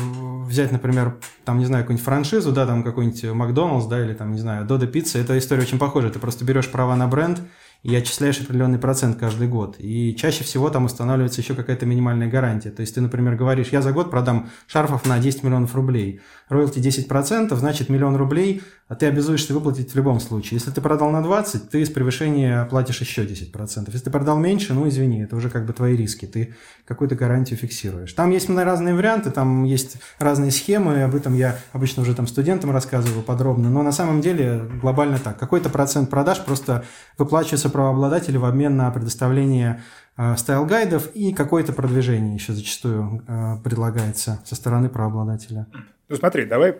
взять, 0.44 0.70
например, 0.70 1.16
там, 1.44 1.58
не 1.58 1.64
знаю, 1.64 1.82
какую-нибудь 1.82 2.04
франшизу, 2.04 2.52
да, 2.52 2.64
там 2.64 2.84
какой-нибудь 2.84 3.24
Макдоналдс, 3.24 3.86
да, 3.86 4.00
или 4.04 4.14
там, 4.14 4.30
не 4.30 4.38
знаю, 4.38 4.64
Додо 4.66 4.86
Пицца, 4.86 5.18
эта 5.18 5.36
история 5.36 5.62
очень 5.62 5.80
похожа. 5.80 6.10
Ты 6.10 6.20
просто 6.20 6.44
берешь 6.44 6.70
права 6.70 6.94
на 6.94 7.08
бренд, 7.08 7.40
и 7.84 7.94
отчисляешь 7.94 8.40
определенный 8.40 8.78
процент 8.78 9.18
каждый 9.18 9.46
год. 9.46 9.76
И 9.78 10.16
чаще 10.16 10.42
всего 10.42 10.70
там 10.70 10.86
устанавливается 10.86 11.42
еще 11.42 11.54
какая-то 11.54 11.84
минимальная 11.84 12.28
гарантия. 12.28 12.70
То 12.70 12.80
есть 12.80 12.94
ты, 12.94 13.02
например, 13.02 13.36
говоришь, 13.36 13.68
я 13.68 13.82
за 13.82 13.92
год 13.92 14.10
продам 14.10 14.48
шарфов 14.66 15.06
на 15.06 15.18
10 15.18 15.42
миллионов 15.42 15.74
рублей. 15.74 16.20
Роялти 16.48 16.78
10%, 16.78 17.54
значит 17.54 17.90
миллион 17.90 18.16
рублей 18.16 18.62
а 18.86 18.94
ты 18.94 19.06
обязуешься 19.06 19.54
выплатить 19.54 19.92
в 19.92 19.96
любом 19.96 20.20
случае. 20.20 20.58
Если 20.58 20.70
ты 20.70 20.82
продал 20.82 21.10
на 21.10 21.22
20, 21.22 21.70
ты 21.70 21.86
с 21.86 21.88
превышения 21.88 22.66
платишь 22.66 23.00
еще 23.00 23.24
10%. 23.24 23.84
Если 23.86 23.98
ты 23.98 24.10
продал 24.10 24.38
меньше, 24.38 24.74
ну 24.74 24.86
извини, 24.86 25.22
это 25.22 25.36
уже 25.36 25.48
как 25.48 25.64
бы 25.64 25.72
твои 25.72 25.96
риски, 25.96 26.26
ты 26.26 26.54
какую-то 26.84 27.14
гарантию 27.14 27.58
фиксируешь. 27.58 28.12
Там 28.12 28.30
есть 28.30 28.50
разные 28.50 28.94
варианты, 28.94 29.30
там 29.30 29.64
есть 29.64 29.96
разные 30.18 30.50
схемы, 30.50 31.02
об 31.02 31.14
этом 31.14 31.34
я 31.34 31.56
обычно 31.72 32.02
уже 32.02 32.14
там 32.14 32.26
студентам 32.26 32.72
рассказываю 32.72 33.22
подробно, 33.22 33.70
но 33.70 33.82
на 33.82 33.92
самом 33.92 34.20
деле 34.20 34.68
глобально 34.82 35.18
так. 35.18 35.38
Какой-то 35.38 35.70
процент 35.70 36.10
продаж 36.10 36.44
просто 36.44 36.84
выплачивается 37.16 37.70
правообладателю 37.74 38.38
в 38.38 38.44
обмен 38.44 38.76
на 38.76 38.88
предоставление 38.92 39.82
э, 40.16 40.36
style 40.36 40.67
guide 40.67 40.98
ов 40.98 41.10
и 41.12 41.34
какое-то 41.34 41.72
продвижение 41.72 42.34
еще 42.34 42.52
зачастую 42.52 43.24
э, 43.26 43.56
предлагается 43.64 44.40
со 44.44 44.54
стороны 44.54 44.88
правообладателя. 44.88 45.66
Ну 46.08 46.14
смотри, 46.14 46.44
давай 46.44 46.78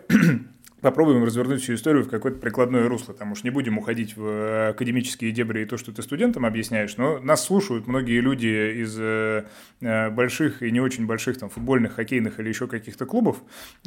попробуем 0.85 1.23
развернуть 1.23 1.63
всю 1.63 1.73
историю 1.73 2.03
в 2.03 2.09
какое-то 2.09 2.37
прикладное 2.37 2.87
русло. 2.87 3.15
Там 3.15 3.31
уж 3.31 3.43
не 3.43 3.49
будем 3.49 3.79
уходить 3.79 4.15
в 4.15 4.23
э, 4.23 4.69
академические 4.69 5.31
дебри 5.31 5.61
и 5.61 5.65
то, 5.65 5.77
что 5.77 5.91
ты 5.91 6.03
студентам 6.03 6.45
объясняешь, 6.45 6.95
но 6.97 7.17
нас 7.17 7.43
слушают 7.43 7.87
многие 7.87 8.19
люди 8.19 8.83
из 8.83 8.95
э, 8.99 9.45
э, 9.81 10.11
больших 10.11 10.61
и 10.61 10.69
не 10.69 10.79
очень 10.79 11.07
больших 11.07 11.39
там 11.39 11.49
футбольных, 11.49 11.93
хоккейных 11.93 12.39
или 12.39 12.49
еще 12.49 12.67
каких-то 12.67 13.07
клубов. 13.07 13.37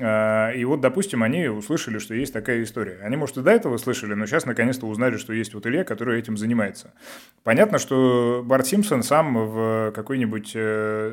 И 0.01 0.65
вот, 0.67 0.81
допустим, 0.81 1.23
они 1.23 1.47
услышали, 1.47 1.99
что 1.99 2.15
есть 2.15 2.33
такая 2.33 2.65
история. 2.65 2.99
Они, 3.03 3.17
может, 3.17 3.39
и 3.39 3.43
до 3.43 3.53
этого 3.53 3.77
слышали, 3.77 4.15
но 4.15 4.27
сейчас 4.27 4.45
наконец-то 4.45 4.87
узнали, 4.87 5.19
что 5.19 5.33
есть 5.33 5.55
вот 5.55 5.67
Илья, 5.67 5.85
который 5.85 6.19
этим 6.19 6.37
занимается. 6.37 6.93
Понятно, 7.45 7.79
что 7.79 8.43
Барт 8.45 8.67
Симпсон 8.67 9.05
сам 9.05 9.35
в 9.35 9.93
какой-нибудь 9.95 10.51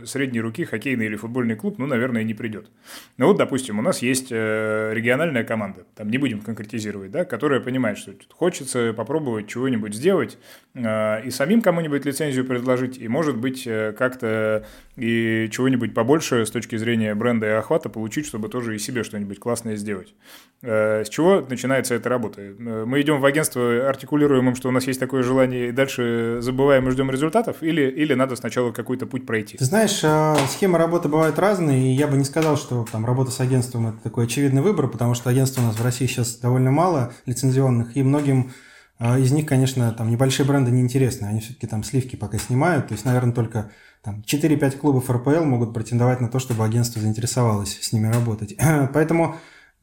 средней 0.09 0.41
руки 0.41 0.65
хоккейный 0.65 1.05
или 1.05 1.15
футбольный 1.15 1.55
клуб, 1.55 1.77
ну, 1.77 1.85
наверное, 1.85 2.23
не 2.23 2.33
придет. 2.33 2.71
Ну 3.17 3.27
вот, 3.27 3.37
допустим, 3.37 3.77
у 3.77 3.83
нас 3.83 4.01
есть 4.01 4.31
региональная 4.31 5.43
команда, 5.43 5.74
команда, 5.75 5.85
там 5.95 6.09
не 6.09 6.17
будем 6.17 6.41
конкретизировать, 6.41 7.11
да, 7.11 7.25
которая 7.25 7.59
понимает, 7.59 7.97
что 7.97 8.13
хочется 8.33 8.93
попробовать 8.93 9.47
чего-нибудь 9.47 9.93
сделать 9.93 10.37
э, 10.73 11.25
и 11.25 11.31
самим 11.31 11.61
кому-нибудь 11.61 12.05
лицензию 12.05 12.45
предложить, 12.45 12.97
и, 12.97 13.07
может 13.07 13.37
быть, 13.37 13.65
э, 13.65 13.93
как-то 13.97 14.65
и 14.95 15.49
чего-нибудь 15.51 15.93
побольше 15.93 16.45
с 16.45 16.51
точки 16.51 16.77
зрения 16.77 17.13
бренда 17.15 17.47
и 17.47 17.49
охвата 17.49 17.89
получить, 17.89 18.25
чтобы 18.25 18.49
тоже 18.49 18.75
и 18.75 18.79
себе 18.79 19.03
что-нибудь 19.03 19.39
классное 19.39 19.75
сделать. 19.75 20.13
Э, 20.61 21.03
с 21.03 21.09
чего 21.09 21.45
начинается 21.47 21.95
эта 21.95 22.09
работа? 22.09 22.41
Э, 22.41 22.85
мы 22.85 23.01
идем 23.01 23.19
в 23.19 23.25
агентство, 23.25 23.87
артикулируем 23.87 24.49
им, 24.49 24.55
что 24.55 24.69
у 24.69 24.71
нас 24.71 24.87
есть 24.87 24.99
такое 24.99 25.23
желание, 25.23 25.69
и 25.69 25.71
дальше 25.71 26.37
забываем 26.39 26.87
и 26.87 26.91
ждем 26.91 27.11
результатов, 27.11 27.57
или, 27.61 27.83
или 27.83 28.13
надо 28.13 28.35
сначала 28.35 28.71
какой-то 28.71 29.05
путь 29.05 29.25
пройти? 29.25 29.57
Ты 29.57 29.65
знаешь, 29.65 30.01
э, 30.03 30.35
схемы 30.49 30.77
работы 30.77 31.09
бывают 31.09 31.37
разные, 31.39 31.91
и 31.91 31.95
я 31.95 32.07
бы 32.07 32.17
не 32.17 32.23
сказал, 32.23 32.57
что 32.57 32.85
там 32.91 33.05
работа 33.05 33.31
с 33.31 33.39
агентством– 33.39 33.87
это 33.89 33.97
такой 34.01 34.25
очевидный 34.25 34.61
выбор, 34.61 34.87
потому 34.87 35.13
что 35.13 35.29
агентств 35.29 35.59
у 35.59 35.61
нас 35.65 35.79
в 35.79 35.83
России 35.83 36.07
сейчас 36.07 36.37
довольно 36.37 36.71
мало 36.71 37.13
лицензионных, 37.25 37.95
и 37.97 38.03
многим 38.03 38.51
из 38.99 39.31
них, 39.33 39.45
конечно, 39.45 39.91
там 39.91 40.09
небольшие 40.09 40.45
бренды 40.45 40.71
неинтересны, 40.71 41.25
они 41.25 41.41
все-таки 41.41 41.67
там 41.67 41.83
сливки 41.83 42.15
пока 42.15 42.37
снимают, 42.37 42.87
то 42.87 42.93
есть, 42.93 43.03
наверное, 43.03 43.33
только 43.33 43.71
там 44.01 44.23
4-5 44.25 44.77
клубов 44.77 45.09
РПЛ 45.09 45.43
могут 45.43 45.73
претендовать 45.73 46.21
на 46.21 46.29
то, 46.29 46.39
чтобы 46.39 46.63
агентство 46.63 47.01
заинтересовалось 47.01 47.77
с 47.81 47.91
ними 47.91 48.07
работать. 48.07 48.55
Поэтому 48.93 49.35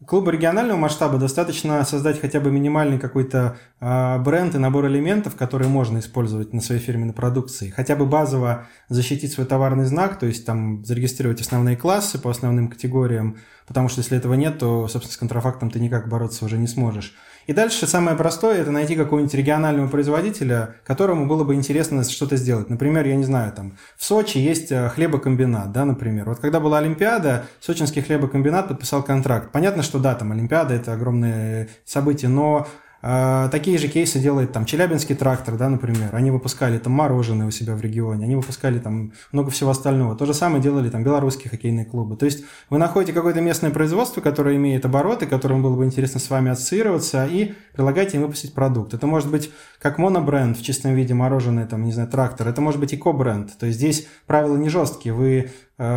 клубу 0.06 0.30
регионального 0.30 0.78
масштаба 0.78 1.18
достаточно 1.18 1.84
создать 1.84 2.20
хотя 2.20 2.40
бы 2.40 2.50
минимальный 2.50 2.98
какой-то 2.98 3.56
э, 3.80 4.18
бренд 4.18 4.54
и 4.54 4.58
набор 4.58 4.86
элементов, 4.86 5.36
которые 5.36 5.68
можно 5.68 5.98
использовать 5.98 6.52
на 6.52 6.60
своей 6.60 6.80
фирменной 6.80 7.14
продукции. 7.14 7.70
Хотя 7.70 7.96
бы 7.96 8.06
базово 8.06 8.66
защитить 8.88 9.32
свой 9.32 9.46
товарный 9.46 9.84
знак, 9.84 10.18
то 10.18 10.26
есть 10.26 10.44
там 10.46 10.84
зарегистрировать 10.84 11.40
основные 11.40 11.76
классы 11.76 12.18
по 12.18 12.30
основным 12.30 12.68
категориям, 12.68 13.36
потому 13.66 13.88
что 13.88 14.00
если 14.00 14.16
этого 14.16 14.34
нет, 14.34 14.58
то, 14.58 14.88
собственно, 14.88 15.14
с 15.14 15.16
контрафактом 15.16 15.70
ты 15.70 15.80
никак 15.80 16.08
бороться 16.08 16.44
уже 16.44 16.58
не 16.58 16.66
сможешь. 16.66 17.14
И 17.46 17.52
дальше 17.52 17.86
самое 17.86 18.16
простое– 18.16 18.60
это 18.60 18.70
найти 18.70 18.94
какого-нибудь 18.94 19.34
регионального 19.34 19.88
производителя, 19.88 20.76
которому 20.84 21.26
было 21.26 21.44
бы 21.44 21.54
интересно 21.54 22.04
что-то 22.04 22.36
сделать. 22.36 22.70
Например, 22.70 23.06
я 23.06 23.16
не 23.16 23.24
знаю, 23.24 23.52
там 23.52 23.76
в 23.96 24.04
Сочи 24.04 24.38
есть 24.38 24.70
э, 24.70 24.88
хлебокомбинат, 24.90 25.72
да, 25.72 25.84
например. 25.84 26.26
Вот 26.28 26.38
когда 26.38 26.60
была 26.60 26.78
Олимпиада, 26.78 27.44
сочинский 27.60 28.02
хлебокомбинат 28.02 28.68
подписал 28.68 29.02
контракт. 29.02 29.50
Понятно, 29.50 29.82
что 29.82 29.98
да, 29.98 30.14
там 30.14 30.32
Олимпиада– 30.32 30.74
это 30.74 30.92
огромное 30.92 31.68
событие, 31.84 32.28
но 32.28 32.68
такие 33.02 33.78
же 33.78 33.88
кейсы 33.88 34.20
делает 34.20 34.52
там 34.52 34.64
Челябинский 34.64 35.16
трактор, 35.16 35.56
да, 35.56 35.68
например. 35.68 36.14
Они 36.14 36.30
выпускали 36.30 36.78
там 36.78 36.92
мороженое 36.92 37.48
у 37.48 37.50
себя 37.50 37.74
в 37.74 37.80
регионе, 37.80 38.24
они 38.24 38.36
выпускали 38.36 38.78
там 38.78 39.12
много 39.32 39.50
всего 39.50 39.70
остального. 39.70 40.16
То 40.16 40.24
же 40.24 40.34
самое 40.34 40.62
делали 40.62 40.88
там 40.88 41.02
белорусские 41.02 41.50
хоккейные 41.50 41.84
клубы. 41.84 42.16
То 42.16 42.26
есть 42.26 42.44
вы 42.70 42.78
находите 42.78 43.12
какое-то 43.12 43.40
местное 43.40 43.70
производство, 43.70 44.20
которое 44.20 44.56
имеет 44.56 44.84
обороты, 44.84 45.26
которому 45.26 45.62
было 45.62 45.76
бы 45.76 45.84
интересно 45.84 46.20
с 46.20 46.30
вами 46.30 46.52
ассоциироваться, 46.52 47.26
и 47.26 47.54
предлагаете 47.72 48.18
им 48.18 48.22
выпустить 48.22 48.54
продукт. 48.54 48.94
Это 48.94 49.06
может 49.06 49.30
быть 49.30 49.50
как 49.80 49.98
монобренд 49.98 50.56
в 50.56 50.62
чистом 50.62 50.94
виде 50.94 51.12
мороженое, 51.12 51.66
там, 51.66 51.82
не 51.82 51.92
знаю, 51.92 52.08
трактор. 52.08 52.46
Это 52.46 52.60
может 52.60 52.78
быть 52.78 52.92
и 52.92 52.96
ко-бренд. 52.96 53.58
То 53.58 53.66
есть 53.66 53.78
здесь 53.78 54.06
правила 54.26 54.56
не 54.56 54.68
жесткие. 54.68 55.12
Вы 55.12 55.50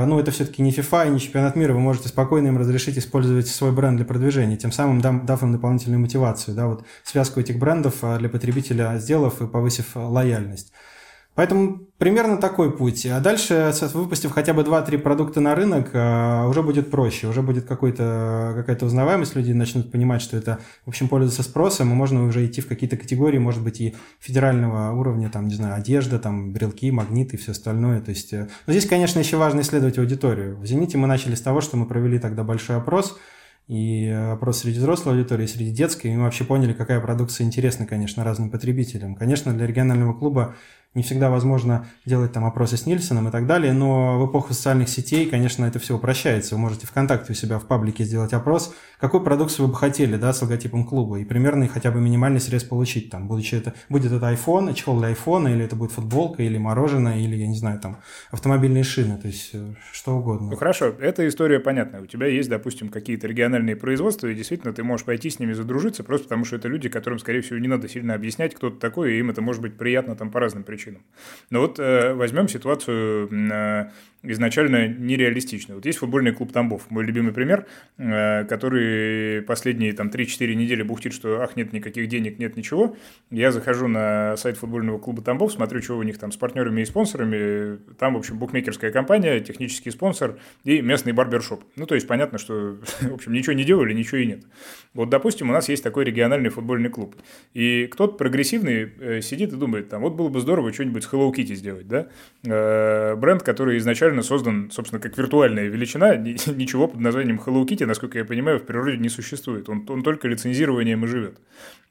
ну, 0.06 0.19
это 0.19 0.32
все-таки 0.32 0.62
не 0.62 0.71
FIFA 0.71 1.08
и 1.08 1.10
не 1.12 1.19
чемпионат 1.19 1.56
мира, 1.56 1.74
вы 1.74 1.80
можете 1.80 2.08
спокойно 2.08 2.48
им 2.48 2.58
разрешить 2.58 2.98
использовать 2.98 3.48
свой 3.48 3.71
бренд 3.71 3.98
для 3.98 4.06
продвижения, 4.06 4.58
тем 4.58 4.71
самым 4.71 5.02
дав 5.02 5.43
им 5.43 5.52
дополнительную 5.52 6.00
мотивацию, 6.00 6.56
да, 6.56 6.67
вот 6.67 6.86
связку 7.04 7.39
этих 7.39 7.60
брендов 7.60 7.95
э, 8.02 8.17
для 8.17 8.30
потребителя 8.30 8.98
сделав 8.98 9.41
и 9.41 9.48
повысив 9.48 9.95
лояльность. 9.95 10.74
Поэтому 11.36 11.82
примерно 11.98 12.38
такой 12.38 12.76
путь. 12.76 13.06
А 13.06 13.19
дальше, 13.19 13.74
выпустив 13.93 14.32
хотя 14.32 14.54
бы 14.54 14.63
2-3 14.63 14.98
продукта 14.98 15.41
на 15.41 15.54
рынок, 15.54 15.89
а, 15.93 16.48
уже 16.48 16.63
будет 16.63 16.89
проще, 16.89 17.28
уже 17.28 17.41
будет 17.41 17.65
какая-то 17.65 18.86
узнаваемость, 18.86 19.36
люди 19.36 19.52
начнут 19.52 19.91
понимать, 19.91 20.22
что 20.22 20.38
это, 20.38 20.60
в 20.86 20.89
общем, 20.89 21.10
пользуется 21.10 21.43
спросом, 21.43 21.91
и 21.91 21.93
можно 21.93 22.26
уже 22.26 22.45
идти 22.45 22.62
в 22.62 22.68
какие-то 22.68 22.95
категории, 22.95 23.38
может 23.38 23.64
быть, 23.64 23.82
и 23.82 23.95
федерального 24.20 24.93
уровня, 24.93 25.30
там, 25.30 25.47
не 25.47 25.55
знаю, 25.55 25.76
одежда, 25.76 26.20
там, 26.20 26.53
брелки, 26.53 26.89
магниты 26.89 27.36
и 27.36 27.39
все 27.39 27.51
остальное. 27.51 27.99
То 27.99 28.12
есть, 28.12 28.32
э, 28.32 28.47
но 28.66 28.74
здесь, 28.74 28.88
конечно, 28.88 29.20
еще 29.20 29.36
важно 29.36 29.60
исследовать 29.62 29.97
аудиторию. 29.97 30.57
В 30.57 30.66
«Зените» 30.66 30.97
мы 30.97 31.07
начали 31.07 31.36
с 31.36 31.41
того, 31.41 31.60
что 31.60 31.76
мы 31.76 31.86
провели 31.86 32.18
тогда 32.18 32.43
большой 32.43 32.78
опрос, 32.78 33.18
и 33.68 34.07
опрос 34.10 34.60
среди 34.60 34.78
взрослой 34.78 35.14
аудитории, 35.14 35.47
среди 35.47 35.72
детской, 35.72 36.07
и 36.12 36.16
мы 36.16 36.24
вообще 36.24 36.43
поняли, 36.43 36.74
какая 36.74 36.99
продукция 36.99 37.45
интересна, 37.45 37.88
конечно, 37.88 38.24
разным 38.24 38.51
потребителям. 38.51 39.16
Конечно, 39.16 39.53
для 39.53 39.66
регионального 39.66 40.14
клуба 40.14 40.55
не 40.96 41.04
всегда 41.04 41.30
возможно 41.30 41.88
делать 42.06 42.32
там 42.32 42.46
опросы 42.46 42.78
с 42.78 42.86
Нильсоном 42.86 43.28
и 43.28 43.32
так 43.32 43.46
далее, 43.46 43.74
но 43.74 44.18
в 44.18 44.30
эпоху 44.30 44.54
социальных 44.54 44.88
сетей, 44.89 45.30
конечно, 45.30 45.66
это 45.66 45.78
все 45.78 45.96
упрощается. 45.96 46.56
Вы 46.56 46.62
можете 46.62 46.88
ВКонтакте 46.88 47.34
у 47.34 47.36
себя 47.36 47.60
в 47.60 47.68
паблике 47.68 48.06
сделать 48.06 48.32
опрос, 48.34 48.74
какую 49.00 49.22
продукцию 49.24 49.68
вы 49.68 49.74
бы 49.74 49.78
хотели, 49.78 50.16
да, 50.16 50.32
с 50.32 50.41
логотипом 50.41 50.86
клуба, 50.86 51.20
и 51.20 51.26
примерный 51.26 51.68
хотя 51.68 51.91
бы 51.91 52.00
минимальный 52.00 52.39
срез 52.39 52.64
получить, 52.64 53.10
там, 53.10 53.28
будучи 53.28 53.56
это, 53.56 53.74
будет 53.89 54.12
это 54.12 54.26
iPhone, 54.32 54.74
чехол 54.74 55.00
для 55.00 55.12
iPhone, 55.12 55.52
или 55.52 55.66
это 55.66 55.76
будет 55.76 55.91
футболка, 55.91 56.41
или 56.43 56.58
мороженое, 56.58 57.20
или, 57.20 57.36
я 57.36 57.48
не 57.48 57.58
знаю, 57.58 57.80
там, 57.82 57.98
автомобильные 58.32 58.86
шины, 58.86 59.18
то 59.18 59.28
есть 59.28 59.50
э, 59.54 59.74
что 59.91 60.18
угодно. 60.18 60.52
Ну 60.52 60.56
хорошо, 60.56 60.96
эта 61.00 61.28
история 61.28 61.60
понятна. 61.60 62.02
У 62.02 62.06
тебя 62.06 62.28
есть, 62.28 62.50
допустим, 62.50 62.88
какие-то 62.88 63.28
региональные 63.28 63.76
производства, 63.76 64.28
и 64.28 64.34
действительно 64.34 64.74
ты 64.74 64.84
можешь 64.84 65.06
пойти 65.06 65.30
с 65.30 65.39
ними 65.39 65.52
задружиться, 65.52 66.06
просто 66.06 66.28
потому 66.28 66.46
что 66.46 66.56
это 66.56 66.70
люди, 66.70 66.88
которым, 66.88 67.20
скорее 67.20 67.41
всего, 67.41 67.60
не 67.60 67.68
надо 67.68 67.89
сильно 67.89 68.14
объяснять, 68.14 68.56
кто 68.56 68.70
ты 68.70 68.80
такой, 68.80 69.16
и 69.16 69.20
им 69.20 69.30
это 69.30 69.41
может 69.41 69.62
быть 69.62 69.78
приятно 69.78 70.16
там 70.16 70.32
по 70.32 70.39
разным 70.39 70.64
причинам 70.64 70.85
причинам. 70.86 71.04
Но 71.50 71.62
вот 71.62 71.80
э, 71.80 72.14
возьмем 72.14 72.48
ситуацию 72.48 73.30
э, 73.32 73.90
изначально 74.24 74.88
нереалистичную. 74.88 75.78
Вот 75.78 75.86
есть 75.86 76.00
футбольный 76.00 76.32
клуб 76.32 76.52
Тамбов, 76.52 76.90
мой 76.90 77.04
любимый 77.06 77.34
пример, 77.34 77.66
э, 77.98 78.46
который 78.46 79.42
последние 79.44 79.94
там 79.94 80.10
3-4 80.10 80.54
недели 80.56 80.84
бухтит, 80.84 81.14
что 81.14 81.42
ах, 81.42 81.56
нет 81.56 81.74
никаких 81.74 82.08
денег, 82.08 82.40
нет 82.40 82.56
ничего. 82.58 82.96
Я 83.32 83.52
захожу 83.52 83.88
на 83.88 84.36
сайт 84.38 84.58
футбольного 84.58 84.98
клуба 85.00 85.22
Тамбов, 85.22 85.52
смотрю, 85.52 85.82
что 85.82 85.98
у 85.98 86.04
них 86.04 86.18
там 86.18 86.32
с 86.32 86.38
партнерами 86.38 86.82
и 86.82 86.86
спонсорами. 86.86 87.78
Там, 87.98 88.16
в 88.16 88.18
общем, 88.18 88.38
букмекерская 88.38 88.92
компания, 88.92 89.40
технический 89.40 89.92
спонсор 89.92 90.38
и 90.64 90.82
местный 90.82 91.14
барбершоп. 91.14 91.64
Ну, 91.76 91.86
то 91.86 91.96
есть 91.96 92.08
понятно, 92.08 92.38
что, 92.38 92.78
в 93.02 93.14
общем, 93.14 93.34
ничего 93.34 93.54
не 93.54 93.64
делали, 93.64 93.94
ничего 93.94 94.18
и 94.18 94.26
нет. 94.26 94.44
Вот, 94.94 95.10
допустим, 95.10 95.50
у 95.50 95.54
нас 95.54 95.70
есть 95.70 95.84
такой 95.84 96.06
региональный 96.06 96.50
футбольный 96.50 96.90
клуб. 96.90 97.16
И 97.54 97.88
кто-то 97.88 98.18
прогрессивный 98.18 98.92
э, 99.00 99.22
сидит 99.22 99.54
и 99.54 99.56
думает, 99.56 99.90
там, 99.90 100.02
вот 100.02 100.14
было 100.14 100.30
бы 100.30 100.40
здорово 100.40 100.72
что-нибудь 100.76 101.03
с 101.03 101.11
Hello 101.11 101.32
Kitty 101.32 101.55
сделать, 101.55 101.88
да? 101.88 102.07
Э, 102.45 103.15
бренд, 103.15 103.41
который 103.41 103.78
изначально 103.80 104.21
создан, 104.21 104.69
собственно, 104.71 105.01
как 105.01 105.17
виртуальная 105.17 105.65
величина, 105.65 106.15
ничего 106.17 106.88
под 106.88 106.99
названием 106.99 107.41
Hello 107.43 107.65
Kitty, 107.65 107.86
насколько 107.86 108.19
я 108.19 108.26
понимаю, 108.26 108.59
в 108.59 108.65
природе 108.65 108.97
не 108.97 109.09
существует. 109.09 109.67
Он, 109.69 109.86
он 109.89 110.03
только 110.03 110.28
лицензированием 110.28 111.03
и 111.03 111.07
живет. 111.07 111.39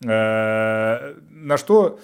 Э, 0.04 1.14
на 1.30 1.56
что 1.56 1.98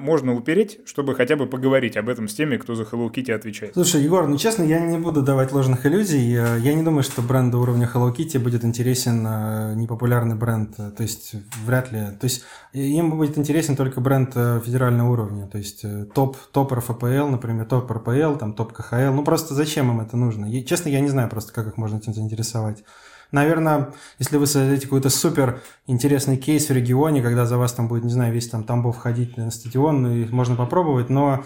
можно 0.00 0.34
упереть, 0.34 0.80
чтобы 0.84 1.14
хотя 1.14 1.36
бы 1.36 1.46
поговорить 1.46 1.96
об 1.96 2.08
этом 2.08 2.28
с 2.28 2.34
теми, 2.34 2.56
кто 2.56 2.74
за 2.74 2.84
Hello 2.84 3.10
Kitty 3.10 3.32
отвечает? 3.32 3.74
Слушай, 3.74 4.02
Егор, 4.02 4.26
ну 4.26 4.36
честно, 4.36 4.62
я 4.62 4.80
не 4.80 4.98
буду 4.98 5.22
давать 5.22 5.52
ложных 5.52 5.86
иллюзий. 5.86 6.32
Я 6.32 6.74
не 6.74 6.82
думаю, 6.82 7.02
что 7.02 7.22
бренду 7.22 7.60
уровня 7.60 7.90
Hello 7.92 8.14
Kitty 8.14 8.38
будет 8.38 8.64
интересен 8.64 9.26
э, 9.26 9.74
непопулярный 9.74 10.34
бренд. 10.34 10.76
То 10.76 11.02
есть 11.02 11.34
вряд 11.64 11.92
ли. 11.92 12.00
То 12.20 12.24
есть 12.24 12.44
им 12.72 13.10
будет 13.10 13.38
интересен 13.38 13.76
только 13.76 14.00
бренд 14.00 14.34
федерального 14.34 15.10
уровня. 15.10 15.46
То 15.46 15.58
есть 15.58 15.84
топ, 16.14 16.36
топ 16.52 16.72
РФПЛ, 16.72 17.26
например, 17.28 17.66
топ 17.66 17.90
РПЛ, 17.90 18.36
там 18.38 18.54
топ 18.54 18.72
КХЛ. 18.72 19.12
Ну 19.12 19.24
просто 19.24 19.54
зачем 19.54 19.90
им 19.90 20.00
это 20.00 20.16
нужно? 20.16 20.50
честно, 20.64 20.88
я 20.88 21.00
не 21.00 21.08
знаю 21.08 21.28
просто, 21.28 21.52
как 21.52 21.66
их 21.66 21.76
можно 21.76 21.98
этим 21.98 22.14
заинтересовать. 22.14 22.84
Наверное, 23.32 23.92
если 24.18 24.36
вы 24.36 24.46
создадите 24.46 24.86
какой-то 24.86 25.10
супер 25.10 25.62
интересный 25.86 26.36
кейс 26.36 26.68
в 26.68 26.72
регионе, 26.72 27.22
когда 27.22 27.46
за 27.46 27.58
вас 27.58 27.72
там 27.72 27.88
будет, 27.88 28.04
не 28.04 28.12
знаю, 28.12 28.32
весь 28.32 28.48
там 28.48 28.64
Тамбов 28.64 28.96
ходить 28.98 29.36
на 29.36 29.50
стадион, 29.50 30.06
и 30.06 30.26
можно 30.32 30.56
попробовать, 30.56 31.10
но 31.10 31.44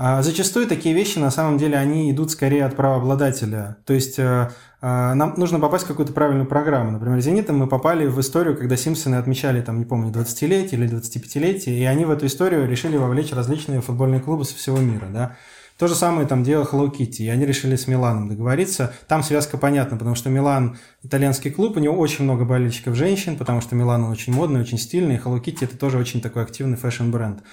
а, 0.00 0.22
зачастую 0.22 0.68
такие 0.68 0.94
вещи, 0.94 1.18
на 1.18 1.32
самом 1.32 1.58
деле, 1.58 1.76
они 1.76 2.12
идут 2.12 2.30
скорее 2.30 2.64
от 2.64 2.76
правообладателя. 2.76 3.78
То 3.84 3.94
есть 3.94 4.16
а, 4.20 4.52
а, 4.80 5.12
нам 5.14 5.34
нужно 5.36 5.58
попасть 5.58 5.86
в 5.86 5.88
какую-то 5.88 6.12
правильную 6.12 6.46
программу. 6.46 6.92
Например, 6.92 7.18
«Зенитом» 7.18 7.58
мы 7.58 7.66
попали 7.66 8.06
в 8.06 8.20
историю, 8.20 8.56
когда 8.56 8.76
«Симпсоны» 8.76 9.16
отмечали, 9.16 9.60
там, 9.60 9.80
не 9.80 9.84
помню, 9.84 10.12
20-летие 10.12 10.74
или 10.74 10.88
25-летие, 10.88 11.76
и 11.76 11.84
они 11.84 12.04
в 12.04 12.12
эту 12.12 12.26
историю 12.26 12.68
решили 12.68 12.96
вовлечь 12.96 13.32
различные 13.32 13.80
футбольные 13.80 14.20
клубы 14.20 14.44
со 14.44 14.54
всего 14.54 14.78
мира, 14.78 15.06
да. 15.12 15.36
То 15.78 15.86
же 15.86 15.94
самое 15.94 16.26
там 16.26 16.42
делал 16.42 16.64
Hello 16.64 16.90
Kitty, 16.90 17.22
и 17.22 17.28
они 17.28 17.46
решили 17.46 17.76
с 17.76 17.86
Миланом 17.86 18.28
договориться. 18.28 18.92
Там 19.06 19.22
связка 19.22 19.58
понятна, 19.58 19.96
потому 19.96 20.16
что 20.16 20.28
Милан– 20.28 20.76
итальянский 21.04 21.52
клуб, 21.52 21.76
у 21.76 21.80
него 21.80 21.96
очень 21.96 22.24
много 22.24 22.44
болельщиков 22.44 22.96
женщин, 22.96 23.36
потому 23.36 23.60
что 23.60 23.76
Милан 23.76 24.02
очень 24.04 24.32
модный, 24.32 24.60
очень 24.60 24.78
стильный, 24.78 25.14
и 25.14 25.18
Hello 25.18 25.40
Kitty– 25.40 25.58
это 25.60 25.78
тоже 25.78 25.98
очень 25.98 26.20
такой 26.20 26.42
активный 26.42 26.76
fashion-бренд. 26.76 27.44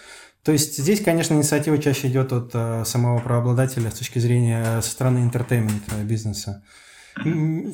То 0.44 0.52
есть 0.52 0.78
здесь, 0.78 1.02
конечно, 1.02 1.36
инициатива 1.36 1.78
чаще 1.78 2.08
идет 2.08 2.34
от 2.34 2.50
э, 2.54 2.84
самого 2.86 3.20
правообладателя 3.20 3.92
с 3.92 3.96
точки 3.96 4.18
зрения 4.18 4.64
э, 4.66 4.82
со 4.82 4.90
стороны 4.90 5.20
entertainment 5.20 5.84
бизнеса. 6.04 6.64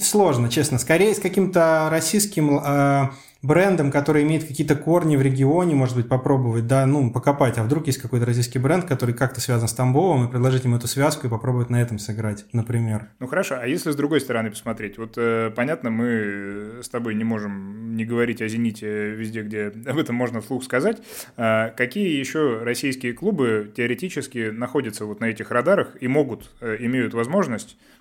Сложно, 0.02 0.50
честно. 0.50 0.80
Скорее 0.80 1.16
с 1.16 1.20
каким-то 1.20 1.88
российским 1.90 2.60
э, 2.60 3.10
брендом, 3.42 3.92
который 3.92 4.24
имеет 4.24 4.44
какие-то 4.46 4.76
корни 4.76 5.16
в 5.16 5.22
регионе, 5.22 5.76
может 5.76 5.96
быть, 5.96 6.08
попробовать, 6.08 6.68
да, 6.68 6.86
ну, 6.86 7.12
покопать, 7.12 7.58
а 7.58 7.64
вдруг 7.64 7.88
есть 7.88 8.00
какой-то 8.00 8.26
российский 8.26 8.60
бренд, 8.60 8.86
который 8.86 9.16
как-то 9.16 9.42
связан 9.42 9.68
с 9.68 9.74
Тамбовым, 9.74 10.28
и 10.28 10.32
предложить 10.32 10.66
им 10.66 10.76
эту 10.76 10.88
связку 10.88 11.28
и 11.28 11.30
попробовать 11.30 11.70
на 11.70 11.82
этом 11.82 12.00
сыграть, 12.00 12.46
например. 12.54 13.10
Ну, 13.20 13.28
хорошо, 13.28 13.58
а 13.60 13.68
если 13.68 13.92
с 13.92 13.96
другой 13.96 14.22
стороны 14.22 14.52
посмотреть? 14.52 14.98
Вот, 14.98 15.14
э, 15.18 15.52
понятно, 15.56 15.90
мы 15.90 16.82
с 16.82 16.90
тобой 16.90 17.16
не 17.16 17.24
можем 17.24 17.96
не 17.96 18.06
говорить 18.06 18.42
о 18.42 18.48
«Зените» 18.48 19.12
везде, 19.12 19.42
где 19.42 19.68
об 19.88 19.98
этом 19.98 20.16
можно 20.16 20.42
вслух 20.42 20.64
сказать. 20.64 21.02
А 21.38 21.70
какие 21.70 22.18
еще 22.18 22.60
российские 22.64 23.14
клубы 23.14 23.72
теоретически 23.76 24.50
находятся 24.52 25.06
вот 25.06 25.20
на 25.20 25.26
этих 25.26 25.52
радарах 25.52 25.98
и 26.00 26.08
могут, 26.08 26.52
э, 26.62 26.78
имеют 26.80 27.14
возможность 27.14 27.78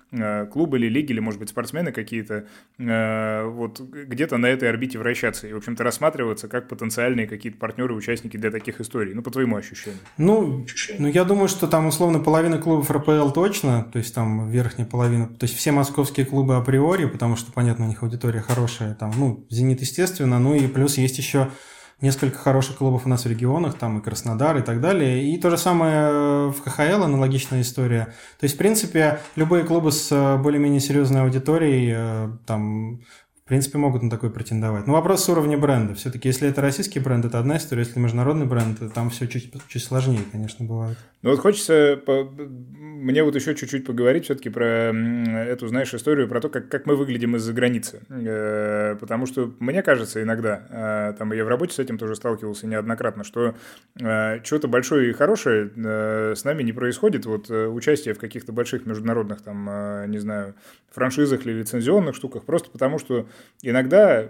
клубы 0.51 0.77
или 0.77 0.89
лиги, 0.89 1.11
или, 1.11 1.19
может 1.19 1.39
быть, 1.39 1.49
спортсмены 1.49 1.91
какие-то, 1.93 2.45
э, 2.77 3.45
вот 3.45 3.79
где-то 3.79 4.37
на 4.37 4.47
этой 4.47 4.69
орбите 4.69 4.99
вращаться 4.99 5.47
и, 5.47 5.53
в 5.53 5.57
общем-то, 5.57 5.83
рассматриваться 5.83 6.49
как 6.49 6.67
потенциальные 6.67 7.27
какие-то 7.27 7.57
партнеры, 7.57 7.95
участники 7.95 8.35
для 8.35 8.51
таких 8.51 8.81
историй, 8.81 9.13
ну, 9.13 9.21
по 9.21 9.31
твоему 9.31 9.55
ощущению. 9.55 9.99
Ну, 10.17 10.65
ну, 10.99 11.07
я 11.07 11.23
думаю, 11.23 11.47
что 11.47 11.67
там, 11.67 11.87
условно, 11.87 12.19
половина 12.19 12.57
клубов 12.57 12.91
РПЛ 12.91 13.29
точно, 13.31 13.87
то 13.91 13.99
есть 13.99 14.13
там 14.13 14.49
верхняя 14.49 14.87
половина, 14.87 15.27
то 15.27 15.45
есть 15.45 15.55
все 15.55 15.71
московские 15.71 16.25
клубы 16.25 16.57
априори, 16.57 17.05
потому 17.05 17.37
что, 17.37 17.51
понятно, 17.53 17.85
у 17.85 17.87
них 17.87 18.03
аудитория 18.03 18.41
хорошая, 18.41 18.95
там, 18.95 19.13
ну, 19.15 19.45
«Зенит», 19.49 19.79
естественно, 19.79 20.39
ну 20.39 20.55
и 20.55 20.67
плюс 20.67 20.97
есть 20.97 21.17
еще 21.17 21.51
несколько 22.01 22.37
хороших 22.37 22.77
клубов 22.77 23.05
у 23.05 23.09
нас 23.09 23.25
в 23.25 23.29
регионах, 23.29 23.77
там 23.77 23.99
и 23.99 24.01
Краснодар 24.03 24.57
и 24.57 24.61
так 24.61 24.81
далее. 24.81 25.31
И 25.31 25.37
то 25.37 25.49
же 25.49 25.57
самое 25.57 26.49
в 26.49 26.61
КХЛ, 26.63 27.03
аналогичная 27.03 27.61
история. 27.61 28.13
То 28.39 28.43
есть, 28.43 28.55
в 28.55 28.57
принципе, 28.57 29.19
любые 29.35 29.63
клубы 29.63 29.91
с 29.91 30.11
э, 30.11 30.37
более-менее 30.37 30.79
серьезной 30.79 31.21
аудиторией, 31.21 31.93
э, 31.95 32.29
там, 32.45 33.01
в 33.45 33.47
принципе, 33.47 33.77
могут 33.77 34.01
на 34.01 34.09
такой 34.09 34.31
претендовать. 34.31 34.87
Но 34.87 34.93
вопрос 34.93 35.29
уровня 35.29 35.57
бренда. 35.57 35.93
Все-таки, 35.93 36.27
если 36.27 36.49
это 36.49 36.61
российский 36.61 36.99
бренд, 36.99 37.25
это 37.25 37.39
одна 37.39 37.57
история. 37.57 37.83
Если 37.83 37.99
международный 37.99 38.45
бренд, 38.45 38.79
там 38.93 39.09
все 39.09 39.27
чуть, 39.27 39.51
чуть 39.67 39.83
сложнее, 39.83 40.21
конечно, 40.31 40.65
бывает. 40.65 40.97
Ну 41.21 41.31
вот 41.31 41.39
хочется. 41.39 42.01
Мне 43.01 43.23
вот 43.23 43.35
еще 43.35 43.55
чуть-чуть 43.55 43.85
поговорить 43.85 44.25
все-таки 44.25 44.49
про 44.49 44.93
эту, 44.93 45.67
знаешь, 45.67 45.93
историю, 45.93 46.27
про 46.27 46.39
то, 46.39 46.49
как, 46.49 46.69
как 46.69 46.85
мы 46.85 46.95
выглядим 46.95 47.35
из-за 47.35 47.51
границы. 47.53 48.01
Э, 48.09 48.95
потому 48.99 49.25
что 49.25 49.53
мне 49.59 49.81
кажется 49.81 50.21
иногда, 50.21 50.67
э, 50.69 51.17
там 51.17 51.33
я 51.33 51.43
в 51.43 51.47
работе 51.47 51.73
с 51.73 51.79
этим 51.79 51.97
тоже 51.97 52.15
сталкивался 52.15 52.67
неоднократно, 52.67 53.23
что 53.23 53.55
э, 53.99 54.43
что-то 54.43 54.67
большое 54.67 55.09
и 55.09 55.13
хорошее 55.13 55.71
с 56.35 56.43
нами 56.43 56.63
не 56.63 56.73
происходит. 56.73 57.25
Вот 57.25 57.49
участие 57.49 58.13
в 58.13 58.19
каких-то 58.19 58.53
больших 58.53 58.85
международных, 58.85 59.41
там, 59.41 60.09
не 60.09 60.19
знаю, 60.19 60.55
франшизах 60.91 61.45
или 61.45 61.53
лицензионных 61.53 62.15
штуках, 62.15 62.45
просто 62.45 62.69
потому 62.69 62.99
что 62.99 63.27
иногда, 63.61 64.23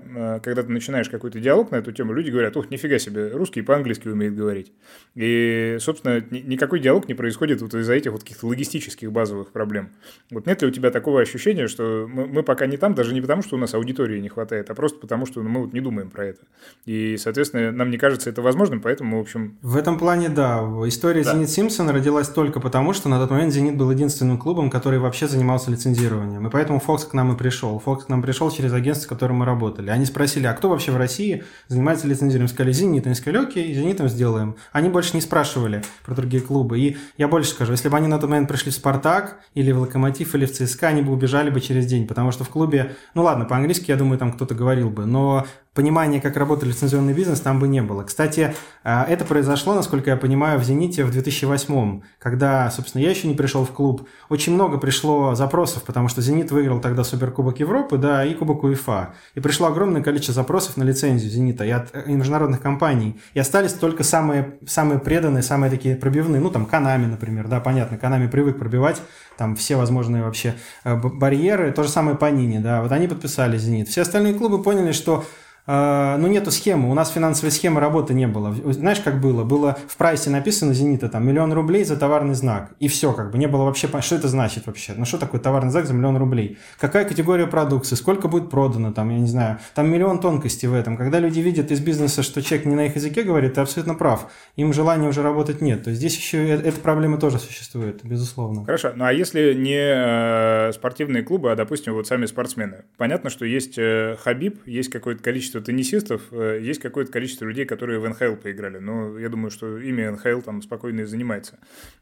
когда 0.44 0.64
ты 0.64 0.72
начинаешь 0.72 1.10
какой-то 1.10 1.40
диалог 1.40 1.72
на 1.72 1.78
эту 1.78 1.92
тему, 1.92 2.14
люди 2.14 2.30
говорят, 2.30 2.56
ух, 2.56 2.70
нифига 2.70 3.00
себе, 3.00 3.30
русский 3.30 3.62
по-английски 3.62 4.08
умеет 4.08 4.36
говорить. 4.36 4.72
И, 5.16 5.78
собственно, 5.80 6.24
никакой 6.30 6.80
диалог 6.80 7.08
не 7.08 7.14
происходит 7.14 7.62
вот 7.62 7.74
из-за 7.74 7.94
этих 7.94 8.12
вот 8.12 8.22
каких-то 8.22 8.48
логистических 8.62 9.12
базовых 9.12 9.52
проблем. 9.52 9.90
Вот 10.30 10.46
нет 10.46 10.62
ли 10.62 10.68
у 10.68 10.72
тебя 10.72 10.92
такого 10.92 11.22
ощущения, 11.22 11.68
что 11.68 12.08
мы, 12.08 12.28
мы 12.28 12.44
пока 12.44 12.68
не 12.68 12.78
там, 12.78 12.94
даже 12.94 13.14
не 13.14 13.22
потому, 13.22 13.42
что 13.42 13.56
у 13.56 13.60
нас 13.60 13.74
аудитории 13.74 14.20
не 14.20 14.30
хватает, 14.30 14.70
а 14.70 14.76
просто 14.76 15.00
потому, 15.00 15.26
что 15.26 15.42
мы 15.42 15.62
вот 15.62 15.74
не 15.74 15.82
думаем 15.82 16.10
про 16.10 16.26
это. 16.26 16.42
И, 16.86 17.18
соответственно, 17.18 17.72
нам 17.72 17.90
не 17.90 17.98
кажется 17.98 18.30
это 18.30 18.42
возможным, 18.42 18.82
поэтому, 18.82 19.18
в 19.18 19.22
общем... 19.22 19.58
В 19.62 19.76
этом 19.76 19.98
плане, 19.98 20.30
да. 20.30 20.62
История 20.86 21.24
да. 21.24 21.34
«Зенит 21.34 21.50
Симпсон» 21.50 21.90
родилась 21.90 22.30
только 22.30 22.60
потому, 22.60 22.94
что 22.94 23.10
на 23.10 23.20
тот 23.20 23.32
момент 23.32 23.54
«Зенит» 23.54 23.78
был 23.78 23.90
единственным 23.92 24.38
клубом, 24.38 24.70
который 24.70 25.00
вообще 25.00 25.28
занимался 25.28 25.72
лицензированием. 25.72 26.48
И 26.48 26.50
поэтому 26.52 26.80
Фокс 26.80 27.06
к 27.06 27.14
нам 27.14 27.34
и 27.34 27.38
пришел. 27.38 27.80
Фокс 27.80 28.06
к 28.06 28.10
нам 28.10 28.22
пришел 28.22 28.52
через 28.52 28.74
агентство, 28.74 29.06
с 29.06 29.08
которым 29.08 29.38
мы 29.38 29.46
работали. 29.46 29.90
Они 29.90 30.06
спросили, 30.06 30.46
а 30.46 30.54
кто 30.54 30.70
вообще 30.70 30.92
в 30.92 30.98
России 30.98 31.44
занимается 31.68 32.08
лицензированием? 32.08 32.50
Сказали 32.50 32.74
«Зенит». 32.74 33.06
Они 33.06 33.16
сказали, 33.16 33.44
окей, 33.44 33.74
«Зенитом» 33.74 34.08
сделаем. 34.08 34.56
Они 34.72 34.90
больше 34.90 35.16
не 35.16 35.22
спрашивали 35.22 35.84
про 36.06 36.16
другие 36.16 36.42
клубы 36.42 36.52
клубы. 36.52 36.80
И 36.80 36.98
я 37.18 37.28
больше 37.28 37.52
скажу, 37.52 37.72
если 37.72 37.90
бы 37.90 37.98
они 37.98 38.08
на 38.08 38.20
тот 38.20 38.30
момент 38.30 38.48
пришли 38.52 38.72
в 38.72 38.76
«Спартак» 38.76 39.40
или 39.54 39.72
в 39.72 39.80
«Локомотив» 39.80 40.36
или 40.36 40.46
в 40.46 40.52
«ЦСКА», 40.52 40.90
они 40.90 41.02
бы 41.02 41.14
убежали 41.14 41.50
бы 41.50 41.62
через 41.62 41.86
день, 41.86 42.06
потому 42.08 42.32
что 42.32 42.44
в 42.44 42.50
клубе, 42.50 42.96
ну 43.14 43.24
ладно, 43.24 43.46
по-английски, 43.46 43.92
я 43.92 43.98
думаю, 43.98 44.20
там 44.20 44.34
кто-то 44.34 44.54
говорил 44.54 44.90
бы, 44.90 45.06
но 45.06 45.46
понимания, 45.74 46.20
как 46.20 46.36
работает 46.36 46.74
лицензионный 46.74 47.14
бизнес, 47.14 47.40
там 47.40 47.60
бы 47.60 47.68
не 47.68 47.82
было. 47.82 48.04
Кстати, 48.04 48.54
а, 48.84 49.06
это 49.08 49.24
произошло, 49.24 49.74
насколько 49.74 50.10
я 50.10 50.18
понимаю, 50.18 50.60
в 50.60 50.64
«Зените» 50.64 51.06
в 51.06 51.12
2008 51.12 52.02
когда, 52.20 52.70
собственно, 52.72 53.02
я 53.02 53.10
еще 53.10 53.28
не 53.28 53.36
пришел 53.36 53.66
в 53.66 53.72
клуб. 53.72 54.08
Очень 54.30 54.54
много 54.54 54.78
пришло 54.78 55.34
запросов, 55.34 55.84
потому 55.84 56.08
что 56.10 56.22
«Зенит» 56.22 56.52
выиграл 56.52 56.82
тогда 56.82 57.04
Суперкубок 57.04 57.60
Европы, 57.60 57.98
да, 57.98 58.26
и 58.26 58.34
Кубок 58.34 58.64
УЕФА. 58.64 59.14
И 59.36 59.40
пришло 59.40 59.68
огромное 59.68 60.04
количество 60.04 60.34
запросов 60.34 60.76
на 60.78 60.84
лицензию 60.84 61.32
«Зенита» 61.32 61.64
и 61.64 61.70
от 61.70 61.96
и 62.06 62.14
международных 62.14 62.62
компаний. 62.62 63.20
И 63.34 63.40
остались 63.40 63.74
только 63.74 64.04
самые, 64.04 64.58
самые 64.68 65.00
преданные, 65.00 65.42
самые 65.42 65.70
такие 65.72 65.96
пробивные, 65.96 66.42
ну, 66.42 66.50
там, 66.50 66.66
Канами, 66.66 67.06
например, 67.06 67.48
да, 67.48 67.60
понятно, 67.60 67.98
Канами 67.98 68.28
привык 68.28 68.60
пробивать 68.60 69.02
там 69.38 69.56
все 69.56 69.76
возможные 69.76 70.24
вообще 70.24 70.54
э, 70.84 70.96
барьеры. 70.96 71.72
То 71.72 71.82
же 71.82 71.90
самое 71.90 72.16
по 72.16 72.30
Нине, 72.30 72.60
да, 72.60 72.84
вот 72.84 72.92
они 72.92 73.08
подписали 73.08 73.58
«Зенит». 73.58 73.88
Все 73.88 74.02
остальные 74.02 74.36
клубы 74.36 74.62
поняли, 74.62 74.92
что 74.92 75.26
ну, 75.68 76.28
нету 76.28 76.52
схемы, 76.52 76.90
у 76.90 76.94
нас 76.94 77.12
финансовой 77.12 77.52
схемы 77.52 77.80
работы 77.80 78.14
не 78.14 78.28
было. 78.28 78.56
Знаешь, 78.74 79.00
как 79.00 79.22
было? 79.22 79.44
Было 79.44 79.78
в 79.88 79.98
прайсе 79.98 80.30
написано 80.30 80.74
«Зенита» 80.74 81.10
там 81.10 81.26
миллион 81.28 81.54
рублей 81.54 81.84
за 81.84 81.98
товарный 81.98 82.34
знак. 82.34 82.72
И 82.80 82.88
все, 82.88 83.14
как 83.14 83.32
бы, 83.32 83.38
не 83.38 83.48
было 83.48 83.64
вообще, 83.64 83.88
что 84.02 84.16
это 84.16 84.28
значит 84.28 84.66
вообще? 84.66 84.94
Ну, 84.96 85.06
что 85.06 85.18
такое 85.18 85.40
товарный 85.40 85.72
знак 85.72 85.86
за 85.86 85.94
миллион 85.94 86.18
рублей? 86.18 86.58
Какая 86.80 87.06
категория 87.06 87.48
продукции? 87.48 87.96
Сколько 87.96 88.28
будет 88.28 88.50
продано 88.50 88.92
там, 88.92 89.10
я 89.10 89.20
не 89.20 89.28
знаю. 89.28 89.60
Там 89.76 89.90
миллион 89.90 90.20
тонкостей 90.20 90.68
в 90.68 90.74
этом. 90.74 90.98
Когда 90.98 91.20
люди 91.20 91.40
видят 91.40 91.72
из 91.72 91.80
бизнеса, 91.80 92.24
что 92.24 92.42
человек 92.42 92.66
не 92.66 92.76
на 92.76 92.86
их 92.86 92.96
языке 92.96 93.24
говорит, 93.24 93.56
ты 93.56 93.62
абсолютно 93.62 93.96
прав. 93.96 94.32
Им 94.56 94.74
желания 94.74 95.08
уже 95.08 95.22
работать 95.22 95.62
нет. 95.62 95.84
То 95.84 95.90
есть 95.90 96.00
здесь 96.00 96.18
еще 96.18 96.48
эта 96.48 96.80
проблема 96.80 97.18
тоже 97.18 97.40
существует, 97.40 98.02
безусловно. 98.04 98.66
Хорошо, 98.66 98.94
ну 98.96 99.06
а 99.06 99.14
если 99.14 99.54
не 99.54 100.70
э, 100.70 100.72
спортивные 100.74 101.24
клубы, 101.24 101.52
а, 101.52 101.56
допустим, 101.56 101.94
вот 101.94 102.08
сами 102.08 102.26
спортсмены? 102.26 102.86
Понятно, 102.98 103.30
что 103.30 103.46
есть 103.46 103.78
э, 103.78 104.18
Хабиб, 104.24 104.66
есть 104.66 104.90
какое-то 104.90 105.24
количество 105.24 105.51
теннисистов, 105.60 106.22
э, 106.32 106.60
есть 106.62 106.80
какое-то 106.80 107.12
количество 107.12 107.46
людей, 107.46 107.66
которые 107.66 108.00
в 108.00 108.08
НХЛ 108.08 108.36
поиграли. 108.42 108.78
Но 108.78 109.18
я 109.20 109.28
думаю, 109.28 109.52
что 109.52 109.78
ими 109.78 110.08
НХЛ 110.08 110.42
там 110.42 110.62
спокойно 110.62 111.02
и 111.02 111.06
занимается. 111.06 111.60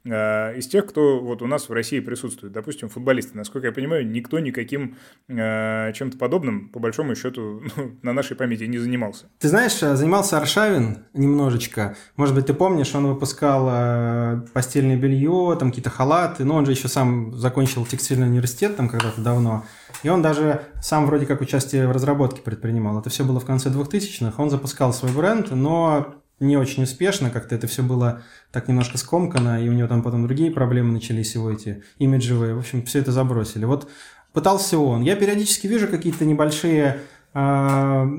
А, 0.07 0.53
из 0.53 0.67
тех, 0.67 0.85
кто 0.85 1.19
вот 1.19 1.41
у 1.41 1.47
нас 1.47 1.69
в 1.69 1.73
России 1.73 1.99
присутствует, 1.99 2.53
допустим, 2.53 2.89
футболисты, 2.89 3.35
насколько 3.35 3.67
я 3.67 3.73
понимаю, 3.73 4.07
никто 4.07 4.39
никаким 4.39 4.97
э, 5.27 5.91
чем-то 5.93 6.17
подобным, 6.17 6.69
по 6.69 6.79
большому 6.79 7.15
счету, 7.15 7.63
ну, 7.75 7.97
на 8.03 8.13
нашей 8.13 8.35
памяти 8.35 8.65
не 8.65 8.77
занимался. 8.77 9.25
Ты 9.39 9.47
знаешь, 9.47 9.81
э, 9.81 9.95
занимался 9.95 10.37
Аршавин 10.37 11.05
немножечко. 11.13 11.95
Может 12.17 12.35
быть, 12.35 12.45
ты 12.45 12.53
помнишь, 12.53 12.93
он 12.93 13.07
выпускал 13.07 14.45
постельное 14.53 14.97
белье, 14.97 15.55
там 15.59 15.69
какие-то 15.69 15.89
халаты, 15.89 16.43
но 16.43 16.55
он 16.55 16.65
же 16.65 16.73
еще 16.73 16.87
сам 16.87 17.33
закончил 17.33 17.85
текстильный 17.85 18.27
университет 18.27 18.75
там 18.75 18.89
когда-то 18.89 19.21
давно. 19.21 19.65
И 20.03 20.09
он 20.09 20.21
даже 20.21 20.63
сам 20.81 21.05
вроде 21.05 21.25
как 21.25 21.41
участие 21.41 21.87
в 21.87 21.91
разработке 21.91 22.41
предпринимал. 22.41 22.99
Это 22.99 23.09
все 23.09 23.23
было 23.23 23.39
в 23.39 23.45
конце 23.45 23.69
2000-х. 23.69 24.41
Он 24.41 24.49
запускал 24.49 24.93
свой 24.93 25.11
бренд, 25.11 25.51
но 25.51 26.15
не 26.39 26.57
очень 26.57 26.83
успешно, 26.83 27.29
как-то 27.29 27.55
это 27.55 27.67
все 27.67 27.83
было 27.83 28.21
так 28.51 28.67
немножко 28.67 28.97
скомкано, 28.97 29.63
и 29.63 29.67
у 29.67 29.73
него 29.73 29.87
там 29.87 30.01
потом 30.01 30.23
другие 30.23 30.51
проблемы 30.51 30.93
начались, 30.93 31.35
его 31.35 31.51
эти 31.51 31.83
имиджевые. 31.97 32.55
В 32.55 32.59
общем, 32.59 32.85
все 32.85 32.99
это 32.99 33.11
забросили. 33.11 33.65
Вот 33.65 33.89
пытался 34.33 34.77
он. 34.77 35.01
Я 35.01 35.15
периодически 35.15 35.67
вижу 35.67 35.87
какие-то 35.87 36.23
небольшие 36.25 37.01
э, 37.33 37.39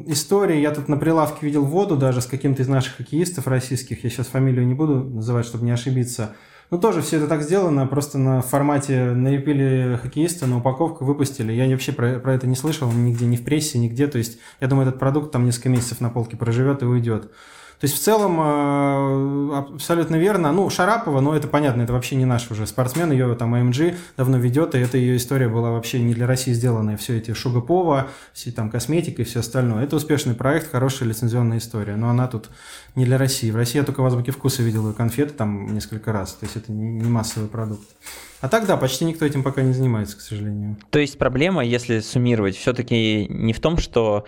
истории. 0.06 0.60
Я 0.60 0.72
тут 0.72 0.88
на 0.88 0.96
прилавке 0.96 1.46
видел 1.46 1.64
воду 1.64 1.96
даже 1.96 2.20
с 2.20 2.26
каким-то 2.26 2.62
из 2.62 2.68
наших 2.68 2.96
хоккеистов 2.96 3.46
российских. 3.46 4.04
Я 4.04 4.10
сейчас 4.10 4.26
фамилию 4.26 4.66
не 4.66 4.74
буду 4.74 5.02
называть, 5.02 5.46
чтобы 5.46 5.64
не 5.64 5.70
ошибиться. 5.70 6.34
Ну, 6.70 6.78
тоже 6.78 7.02
все 7.02 7.16
это 7.16 7.26
так 7.26 7.42
сделано, 7.42 7.84
просто 7.88 8.16
на 8.16 8.42
формате 8.42 9.10
налепили 9.10 9.98
хоккеиста 10.00 10.46
на 10.46 10.58
упаковку, 10.58 11.04
выпустили. 11.04 11.52
Я 11.52 11.68
вообще 11.68 11.92
про, 11.92 12.20
про 12.20 12.34
это 12.34 12.46
не 12.46 12.54
слышал 12.54 12.90
нигде, 12.92 13.26
ни 13.26 13.36
в 13.36 13.42
прессе, 13.42 13.78
нигде. 13.78 14.06
То 14.06 14.18
есть, 14.18 14.38
я 14.60 14.68
думаю, 14.68 14.86
этот 14.86 15.00
продукт 15.00 15.32
там 15.32 15.44
несколько 15.44 15.68
месяцев 15.68 16.00
на 16.00 16.10
полке 16.10 16.36
проживет 16.36 16.82
и 16.82 16.86
уйдет. 16.86 17.32
То 17.80 17.86
есть 17.86 17.96
в 17.96 17.98
целом 17.98 18.38
э, 18.38 19.56
абсолютно 19.74 20.16
верно. 20.16 20.52
Ну, 20.52 20.68
Шарапова, 20.68 21.20
ну 21.22 21.32
это 21.32 21.48
понятно, 21.48 21.80
это 21.80 21.94
вообще 21.94 22.14
не 22.14 22.26
наш 22.26 22.50
уже 22.50 22.66
спортсмен, 22.66 23.10
ее 23.10 23.34
там 23.36 23.54
AMG 23.54 23.96
давно 24.18 24.36
ведет, 24.36 24.74
и 24.74 24.78
эта 24.78 24.98
ее 24.98 25.16
история 25.16 25.48
была 25.48 25.70
вообще 25.70 25.98
не 26.02 26.12
для 26.12 26.26
России 26.26 26.52
сделанная. 26.52 26.98
Все 26.98 27.16
эти 27.16 27.32
Шугапова, 27.32 28.08
все 28.34 28.52
там 28.52 28.68
косметика 28.68 29.22
и 29.22 29.24
все 29.24 29.40
остальное. 29.40 29.82
Это 29.82 29.96
успешный 29.96 30.34
проект, 30.34 30.70
хорошая 30.70 31.08
лицензионная 31.08 31.56
история, 31.56 31.96
но 31.96 32.10
она 32.10 32.28
тут 32.28 32.50
не 32.94 33.04
для 33.04 33.18
России. 33.18 33.50
В 33.50 33.56
России 33.56 33.78
я 33.78 33.84
только 33.84 34.00
в 34.00 34.06
азбуке 34.06 34.32
вкуса 34.32 34.62
видел 34.62 34.88
ее 34.88 34.94
конфеты 34.94 35.32
там 35.34 35.72
несколько 35.74 36.12
раз, 36.12 36.34
то 36.34 36.44
есть 36.44 36.56
это 36.56 36.72
не 36.72 37.08
массовый 37.08 37.48
продукт. 37.48 37.88
А 38.40 38.48
так 38.48 38.66
да, 38.66 38.76
почти 38.76 39.04
никто 39.04 39.26
этим 39.26 39.42
пока 39.42 39.62
не 39.62 39.72
занимается, 39.72 40.16
к 40.16 40.20
сожалению. 40.20 40.76
То 40.90 40.98
есть 40.98 41.18
проблема, 41.18 41.64
если 41.64 42.00
суммировать, 42.00 42.56
все-таки 42.56 43.26
не 43.28 43.52
в 43.52 43.60
том, 43.60 43.76
что 43.76 44.24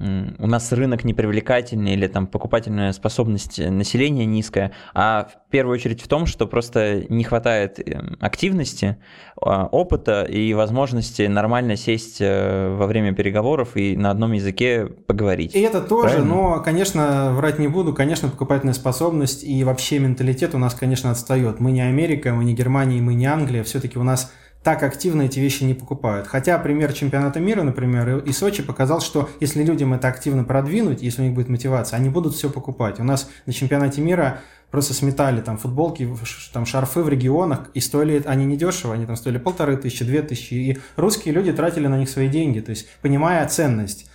у 0.00 0.46
нас 0.46 0.72
рынок 0.72 1.04
непривлекательный 1.04 1.92
или 1.92 2.06
там 2.06 2.26
покупательная 2.26 2.92
способность 2.92 3.58
населения 3.58 4.24
низкая, 4.24 4.72
а 4.94 5.24
в 5.24 5.50
первую 5.50 5.74
очередь 5.74 6.00
в 6.00 6.08
том, 6.08 6.26
что 6.26 6.46
просто 6.46 7.04
не 7.08 7.22
хватает 7.22 7.78
эм, 7.78 8.16
активности, 8.20 8.96
а, 9.40 9.66
опыта 9.66 10.22
и 10.22 10.54
возможности 10.54 11.22
нормально 11.22 11.76
сесть 11.76 12.18
э, 12.20 12.74
во 12.74 12.86
время 12.86 13.12
переговоров 13.12 13.76
и 13.76 13.96
на 13.96 14.10
одном 14.10 14.32
языке 14.32 14.86
поговорить. 14.86 15.54
И 15.54 15.60
это 15.60 15.80
тоже, 15.82 16.14
Правильно? 16.14 16.34
но, 16.34 16.60
конечно, 16.60 17.32
врать 17.34 17.58
не 17.58 17.68
буду, 17.68 17.92
конечно, 17.92 18.28
покупательная 18.28 18.74
способность 18.74 19.44
и 19.44 19.64
вообще 19.64 19.98
менталитет 19.98 20.54
у 20.54 20.58
нас, 20.58 20.74
конечно, 20.74 21.10
отстает. 21.10 21.60
Мы 21.60 21.72
не 21.72 21.82
Америка, 21.82 22.32
мы 22.32 22.44
не 22.44 22.54
Германия, 22.54 23.00
мы 23.02 23.14
не 23.14 23.26
Англия, 23.26 23.62
все-таки 23.64 23.98
у 23.98 24.02
нас 24.02 24.32
так 24.62 24.82
активно 24.82 25.22
эти 25.22 25.38
вещи 25.38 25.64
не 25.64 25.74
покупают. 25.74 26.26
Хотя 26.26 26.58
пример 26.58 26.92
чемпионата 26.92 27.40
мира, 27.40 27.62
например, 27.62 28.18
и 28.18 28.32
Сочи 28.32 28.62
показал, 28.62 29.00
что 29.00 29.30
если 29.40 29.64
людям 29.64 29.94
это 29.94 30.08
активно 30.08 30.44
продвинуть, 30.44 31.02
если 31.02 31.22
у 31.22 31.24
них 31.24 31.34
будет 31.34 31.48
мотивация, 31.48 31.96
они 31.96 32.10
будут 32.10 32.34
все 32.34 32.50
покупать. 32.50 33.00
У 33.00 33.04
нас 33.04 33.30
на 33.46 33.52
чемпионате 33.52 34.02
мира 34.02 34.40
просто 34.70 34.94
сметали 34.94 35.40
там 35.40 35.56
футболки, 35.56 36.08
там 36.52 36.66
шарфы 36.66 37.02
в 37.02 37.08
регионах, 37.08 37.70
и 37.74 37.80
стоили 37.80 38.22
они 38.26 38.44
недешево, 38.44 38.94
они 38.94 39.06
там 39.06 39.16
стоили 39.16 39.38
полторы 39.38 39.76
тысячи, 39.76 40.04
две 40.04 40.22
тысячи, 40.22 40.54
и 40.54 40.78
русские 40.96 41.34
люди 41.34 41.52
тратили 41.52 41.86
на 41.86 41.98
них 41.98 42.08
свои 42.08 42.28
деньги, 42.28 42.60
то 42.60 42.70
есть 42.70 42.86
понимая 43.02 43.46
ценность. 43.48 44.08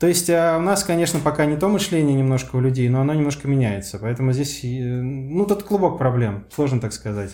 То 0.00 0.06
есть 0.06 0.30
а, 0.30 0.56
у 0.56 0.62
нас, 0.62 0.82
конечно, 0.82 1.20
пока 1.20 1.44
не 1.44 1.56
то 1.56 1.68
мышление 1.68 2.16
немножко 2.16 2.56
у 2.56 2.60
людей, 2.60 2.88
но 2.88 3.02
оно 3.02 3.12
немножко 3.12 3.46
меняется, 3.46 3.98
поэтому 3.98 4.32
здесь, 4.32 4.60
ну, 4.62 5.44
тут 5.44 5.62
клубок 5.62 5.98
проблем, 5.98 6.46
сложно 6.50 6.80
так 6.80 6.94
сказать. 6.94 7.32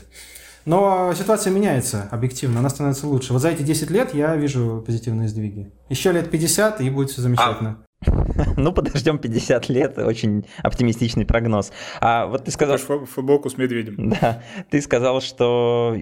Но 0.67 1.15
ситуация 1.15 1.53
меняется 1.53 2.09
объективно, 2.11 2.59
она 2.59 2.69
становится 2.69 3.07
лучше. 3.07 3.33
Вот 3.33 3.41
за 3.41 3.51
эти 3.51 3.63
10 3.63 3.91
лет 3.91 4.15
я 4.15 4.35
вижу 4.37 4.83
позитивные 4.85 5.29
сдвиги. 5.29 5.73
Еще 5.89 6.13
лет 6.13 6.29
50, 6.31 6.81
и 6.81 6.91
будет 6.91 7.11
все 7.11 7.23
замечательно. 7.23 7.79
Ну, 8.57 8.73
подождем 8.73 9.19
50 9.19 9.69
лет, 9.69 9.99
очень 9.99 10.47
оптимистичный 10.63 11.25
прогноз. 11.25 11.73
А 12.01 12.27
вот 12.27 12.45
ты 12.45 12.51
сказал... 12.51 12.79
футболку 12.79 13.51
с 13.51 13.57
медведем. 13.57 13.97
Да, 14.21 14.43
ты 14.71 14.81
сказал, 14.81 15.21
что 15.21 15.95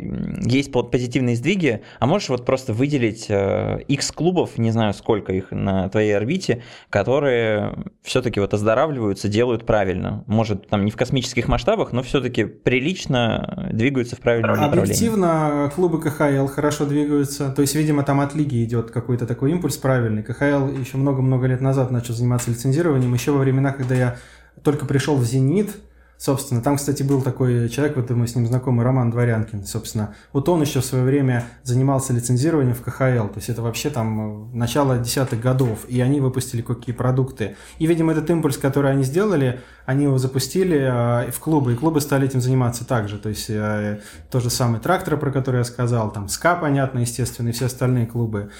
есть 0.43 0.71
позитивные 0.71 1.37
сдвиги, 1.37 1.83
а 1.99 2.07
можешь 2.07 2.29
вот 2.29 2.45
просто 2.45 2.73
выделить 2.73 3.27
X 3.29 3.31
э, 3.31 4.15
клубов, 4.15 4.57
не 4.57 4.71
знаю 4.71 4.95
сколько 4.95 5.33
их 5.33 5.51
на 5.51 5.89
твоей 5.89 6.17
орбите, 6.17 6.63
которые 6.91 7.77
все-таки 8.03 8.41
вот 8.41 8.55
оздоравливаются, 8.55 9.29
делают 9.29 9.67
правильно. 9.67 10.23
Может, 10.27 10.69
там 10.69 10.85
не 10.85 10.91
в 10.91 10.97
космических 10.97 11.49
масштабах, 11.49 11.93
но 11.93 12.03
все-таки 12.03 12.45
прилично 12.45 13.69
двигаются 13.73 14.17
в 14.17 14.21
правильном 14.21 14.51
направлении. 14.53 14.83
Объективно 14.83 15.73
клубы 15.75 16.01
КХЛ 16.01 16.47
хорошо 16.47 16.87
двигаются, 16.87 17.51
то 17.51 17.63
есть, 17.63 17.75
видимо, 17.75 18.03
там 18.05 18.21
от 18.21 18.35
лиги 18.35 18.63
идет 18.65 18.91
какой-то 18.91 19.27
такой 19.27 19.51
импульс 19.53 19.77
правильный. 19.77 20.23
КХЛ 20.23 20.69
еще 20.79 20.99
много-много 20.99 21.47
лет 21.47 21.61
назад 21.61 21.84
начал 21.93 22.15
заниматься 22.15 22.51
лицензированием, 22.51 23.13
еще 23.13 23.33
во 23.33 23.39
времена, 23.39 23.73
когда 23.73 23.95
я 23.95 24.17
только 24.63 24.87
пришел 24.87 25.17
в 25.17 25.25
«Зенит», 25.25 25.71
Собственно, 26.17 26.63
там, 26.63 26.77
кстати, 26.77 27.03
был 27.03 27.21
такой 27.21 27.69
человек, 27.69 27.97
вот 27.97 28.09
мы 28.11 28.27
с 28.27 28.35
ним 28.35 28.47
знакомы, 28.47 28.85
Роман 28.85 29.11
Дворянкин, 29.11 29.67
собственно. 29.67 30.15
Вот 30.33 30.49
он 30.49 30.63
еще 30.63 30.81
в 30.81 30.85
свое 30.85 31.05
время 31.05 31.45
занимался 31.65 32.13
лицензированием 32.13 32.75
в 32.75 32.83
КХЛ, 32.83 33.29
то 33.29 33.37
есть 33.37 33.49
это 33.49 33.63
вообще 33.63 33.91
там 33.91 34.53
э, 34.53 34.57
начало 34.57 34.97
десятых 34.99 35.41
годов, 35.41 35.85
и 35.89 36.01
они 36.01 36.21
выпустили 36.21 36.63
какие 36.63 36.95
продукты. 36.95 37.57
И, 37.79 37.87
видимо, 37.87 38.13
этот 38.13 38.31
импульс, 38.31 38.57
который 38.57 38.93
они 38.93 39.03
сделали, 39.03 39.61
они 39.87 40.05
его 40.05 40.17
запустили 40.17 40.79
э, 40.79 41.31
в 41.31 41.39
клубы, 41.41 41.73
и 41.73 41.77
клубы 41.77 42.01
стали 42.01 42.27
этим 42.27 42.41
заниматься 42.41 42.87
также. 42.87 43.19
То 43.19 43.29
есть 43.29 43.51
э, 43.51 44.01
то 44.31 44.41
же 44.41 44.51
самое 44.51 44.81
трактора, 44.81 45.17
про 45.17 45.33
который 45.33 45.59
я 45.59 45.65
сказал, 45.65 46.13
там 46.13 46.29
СКА, 46.29 46.55
понятно, 46.55 47.01
естественно, 47.01 47.49
и 47.49 47.53
все 47.53 47.67
остальные 47.67 48.07
клубы. 48.07 48.51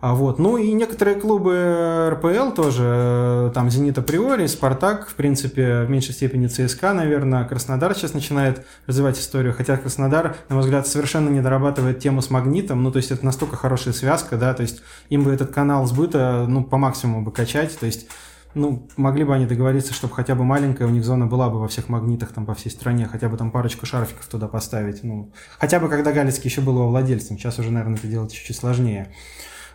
А 0.00 0.14
вот. 0.14 0.38
Ну 0.38 0.56
и 0.56 0.72
некоторые 0.72 1.20
клубы 1.20 2.08
РПЛ 2.10 2.52
тоже, 2.52 2.84
э, 2.86 3.50
там 3.52 3.68
«Зенит» 3.70 3.98
априори, 3.98 4.46
«Спартак», 4.46 5.06
в 5.06 5.14
принципе, 5.14 5.82
в 5.82 5.90
меньшей 5.90 6.14
степени 6.14 6.46
ЦСКА, 6.46 6.94
наверное, 6.94 7.44
Краснодар 7.44 7.94
сейчас 7.94 8.14
начинает 8.14 8.64
развивать 8.86 9.18
историю, 9.18 9.52
хотя 9.52 9.76
Краснодар, 9.76 10.36
на 10.48 10.54
мой 10.54 10.64
взгляд, 10.64 10.86
совершенно 10.86 11.28
не 11.28 11.42
дорабатывает 11.42 11.98
тему 11.98 12.22
с 12.22 12.30
«Магнитом», 12.30 12.82
ну 12.82 12.90
то 12.90 12.96
есть 12.96 13.10
это 13.10 13.26
настолько 13.26 13.56
хорошая 13.56 13.92
связка, 13.92 14.38
да, 14.38 14.54
то 14.54 14.62
есть 14.62 14.82
им 15.10 15.24
бы 15.24 15.32
этот 15.32 15.52
канал 15.52 15.86
сбыта, 15.86 16.46
ну, 16.48 16.64
по 16.64 16.78
максимуму 16.78 17.22
бы 17.22 17.30
качать, 17.30 17.78
то 17.78 17.84
есть 17.84 18.08
ну, 18.54 18.88
могли 18.96 19.24
бы 19.24 19.34
они 19.34 19.46
договориться, 19.46 19.92
чтобы 19.92 20.14
хотя 20.14 20.34
бы 20.34 20.44
маленькая 20.44 20.86
у 20.86 20.90
них 20.90 21.04
зона 21.04 21.26
была 21.26 21.50
бы 21.50 21.60
во 21.60 21.68
всех 21.68 21.88
магнитах 21.88 22.32
там 22.32 22.46
по 22.46 22.54
всей 22.54 22.70
стране, 22.70 23.06
хотя 23.06 23.28
бы 23.28 23.36
там 23.36 23.50
парочку 23.50 23.84
шарфиков 23.84 24.26
туда 24.26 24.48
поставить, 24.48 25.04
ну, 25.04 25.30
хотя 25.58 25.78
бы 25.78 25.90
когда 25.90 26.10
Галицкий 26.12 26.48
еще 26.48 26.62
был 26.62 26.76
его 26.76 26.88
владельцем, 26.88 27.36
сейчас 27.36 27.58
уже, 27.58 27.70
наверное, 27.70 27.98
это 27.98 28.06
делать 28.06 28.32
чуть-чуть 28.32 28.56
сложнее. 28.56 29.12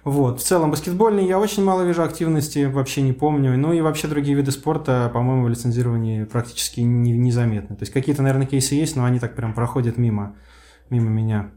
Вот. 0.05 0.39
В 0.39 0.43
целом, 0.43 0.69
баскетбольный 0.69 1.25
я 1.25 1.39
очень 1.39 1.63
мало 1.63 1.81
вижу 1.81 2.03
активности, 2.03 2.65
вообще 2.65 3.01
не 3.01 3.11
помню. 3.11 3.57
Ну 3.57 3.73
и 3.73 3.81
вообще 3.81 4.07
другие 4.07 4.37
виды 4.37 4.51
спорта, 4.51 5.09
по-моему, 5.11 5.45
в 5.45 5.49
лицензировании 5.49 6.25
практически 6.25 6.81
не, 6.81 7.11
незаметны. 7.11 7.75
То 7.75 7.81
есть 7.81 7.91
какие-то, 7.91 8.21
наверное, 8.21 8.45
кейсы 8.45 8.75
есть, 8.75 8.95
но 8.95 9.03
они 9.03 9.19
так 9.19 9.35
прям 9.35 9.55
проходят 9.55 9.97
мимо, 9.97 10.35
мимо 10.91 11.09
меня. 11.09 11.49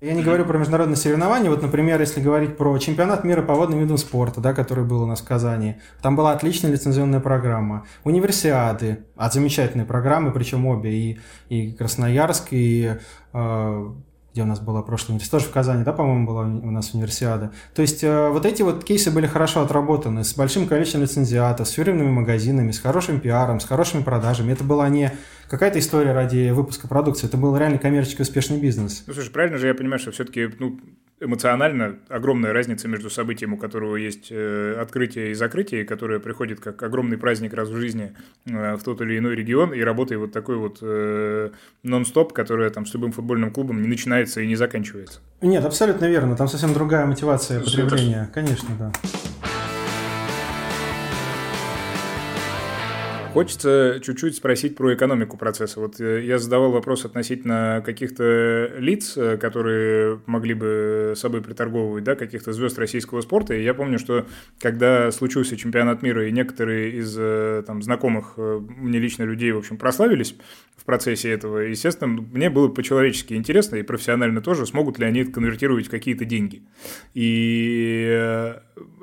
Я 0.00 0.14
не 0.14 0.22
говорю 0.22 0.44
про 0.44 0.56
международные 0.56 0.96
соревнования. 0.96 1.50
Вот, 1.50 1.62
например, 1.62 1.98
если 2.00 2.20
говорить 2.20 2.56
про 2.56 2.78
чемпионат 2.78 3.24
мира 3.24 3.42
по 3.42 3.54
водным 3.54 3.80
видам 3.80 3.98
спорта, 3.98 4.40
да, 4.40 4.54
который 4.54 4.84
был 4.84 5.02
у 5.02 5.06
нас 5.06 5.20
в 5.20 5.24
Казани, 5.26 5.80
там 6.00 6.14
была 6.14 6.30
отличная 6.32 6.70
лицензионная 6.70 7.18
программа. 7.18 7.86
Универсиады, 8.04 9.06
а 9.16 9.30
замечательные 9.30 9.86
программы, 9.86 10.30
причем 10.30 10.66
обе, 10.66 10.92
и, 10.92 11.20
и 11.48 11.72
Красноярск, 11.72 12.48
и 12.52 12.98
э, 13.32 13.90
где 14.36 14.42
у 14.42 14.46
нас 14.46 14.60
была 14.60 14.82
прошлая 14.82 15.12
универсиада, 15.12 15.38
тоже 15.38 15.50
в 15.50 15.54
Казани, 15.54 15.82
да, 15.82 15.94
по-моему, 15.94 16.26
была 16.26 16.42
у 16.42 16.70
нас 16.70 16.92
универсиада. 16.92 17.52
То 17.74 17.80
есть 17.80 18.04
э, 18.04 18.28
вот 18.28 18.44
эти 18.44 18.60
вот 18.60 18.84
кейсы 18.84 19.10
были 19.10 19.26
хорошо 19.26 19.62
отработаны, 19.62 20.24
с 20.24 20.34
большим 20.34 20.68
количеством 20.68 21.00
лицензиатов, 21.00 21.66
с 21.66 21.70
фирменными 21.70 22.10
магазинами, 22.10 22.70
с 22.70 22.78
хорошим 22.78 23.18
пиаром, 23.18 23.60
с 23.60 23.64
хорошими 23.64 24.02
продажами. 24.02 24.52
Это 24.52 24.62
была 24.62 24.90
не 24.90 25.10
какая-то 25.48 25.78
история 25.78 26.12
ради 26.12 26.50
выпуска 26.50 26.86
продукции, 26.86 27.26
это 27.26 27.38
был 27.38 27.56
реально 27.56 27.78
коммерчески 27.78 28.20
успешный 28.20 28.60
бизнес. 28.60 29.04
Ну, 29.06 29.14
слушай, 29.14 29.30
правильно 29.30 29.56
же 29.56 29.68
я 29.68 29.74
понимаю, 29.74 30.00
что 30.00 30.10
все-таки 30.10 30.50
ну, 30.58 30.80
эмоционально 31.20 31.96
огромная 32.08 32.52
разница 32.52 32.88
между 32.88 33.10
событием, 33.10 33.54
у 33.54 33.56
которого 33.56 33.96
есть 33.96 34.28
э, 34.30 34.76
открытие 34.80 35.30
и 35.30 35.34
закрытие, 35.34 35.84
которое 35.84 36.20
приходит 36.20 36.60
как 36.60 36.82
огромный 36.82 37.16
праздник 37.16 37.54
раз 37.54 37.68
в 37.68 37.76
жизни 37.76 38.14
э, 38.46 38.76
в 38.76 38.82
тот 38.82 39.00
или 39.00 39.18
иной 39.18 39.34
регион, 39.34 39.72
и 39.72 39.80
работает 39.80 40.20
вот 40.20 40.32
такой 40.32 40.56
вот 40.56 40.78
э, 40.82 41.50
нон-стоп, 41.82 42.32
которая 42.32 42.70
там 42.70 42.86
с 42.86 42.94
любым 42.94 43.12
футбольным 43.12 43.50
клубом 43.50 43.80
не 43.80 43.88
начинается 43.88 44.40
и 44.40 44.46
не 44.46 44.56
заканчивается. 44.56 45.20
Нет, 45.40 45.64
абсолютно 45.64 46.06
верно. 46.06 46.36
Там 46.36 46.48
совсем 46.48 46.74
другая 46.74 47.06
мотивация 47.06 47.60
потребления. 47.60 48.30
Конечно, 48.34 48.68
да. 48.78 48.92
Хочется 53.36 54.00
чуть-чуть 54.02 54.34
спросить 54.34 54.76
про 54.76 54.94
экономику 54.94 55.36
процесса. 55.36 55.78
Вот 55.78 56.00
э, 56.00 56.24
я 56.24 56.38
задавал 56.38 56.72
вопрос 56.72 57.04
относительно 57.04 57.82
каких-то 57.84 58.72
лиц, 58.78 59.14
э, 59.14 59.36
которые 59.36 60.22
могли 60.24 60.54
бы 60.54 61.12
собой 61.16 61.42
приторговывать, 61.42 62.02
да, 62.02 62.14
каких-то 62.14 62.54
звезд 62.54 62.78
российского 62.78 63.20
спорта. 63.20 63.52
И 63.52 63.62
я 63.62 63.74
помню, 63.74 63.98
что 63.98 64.26
когда 64.58 65.10
случился 65.10 65.54
чемпионат 65.58 66.00
мира, 66.00 66.26
и 66.26 66.32
некоторые 66.32 66.92
из 66.92 67.14
э, 67.18 67.62
там, 67.66 67.82
знакомых 67.82 68.38
мне 68.38 68.98
лично 68.98 69.24
людей, 69.24 69.52
в 69.52 69.58
общем, 69.58 69.76
прославились 69.76 70.34
в 70.74 70.86
процессе 70.86 71.30
этого, 71.30 71.58
естественно, 71.58 72.22
мне 72.32 72.48
было 72.48 72.68
по-человечески 72.68 73.34
интересно, 73.34 73.76
и 73.76 73.82
профессионально 73.82 74.40
тоже, 74.40 74.64
смогут 74.64 74.98
ли 74.98 75.04
они 75.04 75.20
это 75.20 75.32
конвертировать 75.32 75.88
в 75.88 75.90
какие-то 75.90 76.24
деньги. 76.24 76.62
И 77.12 78.54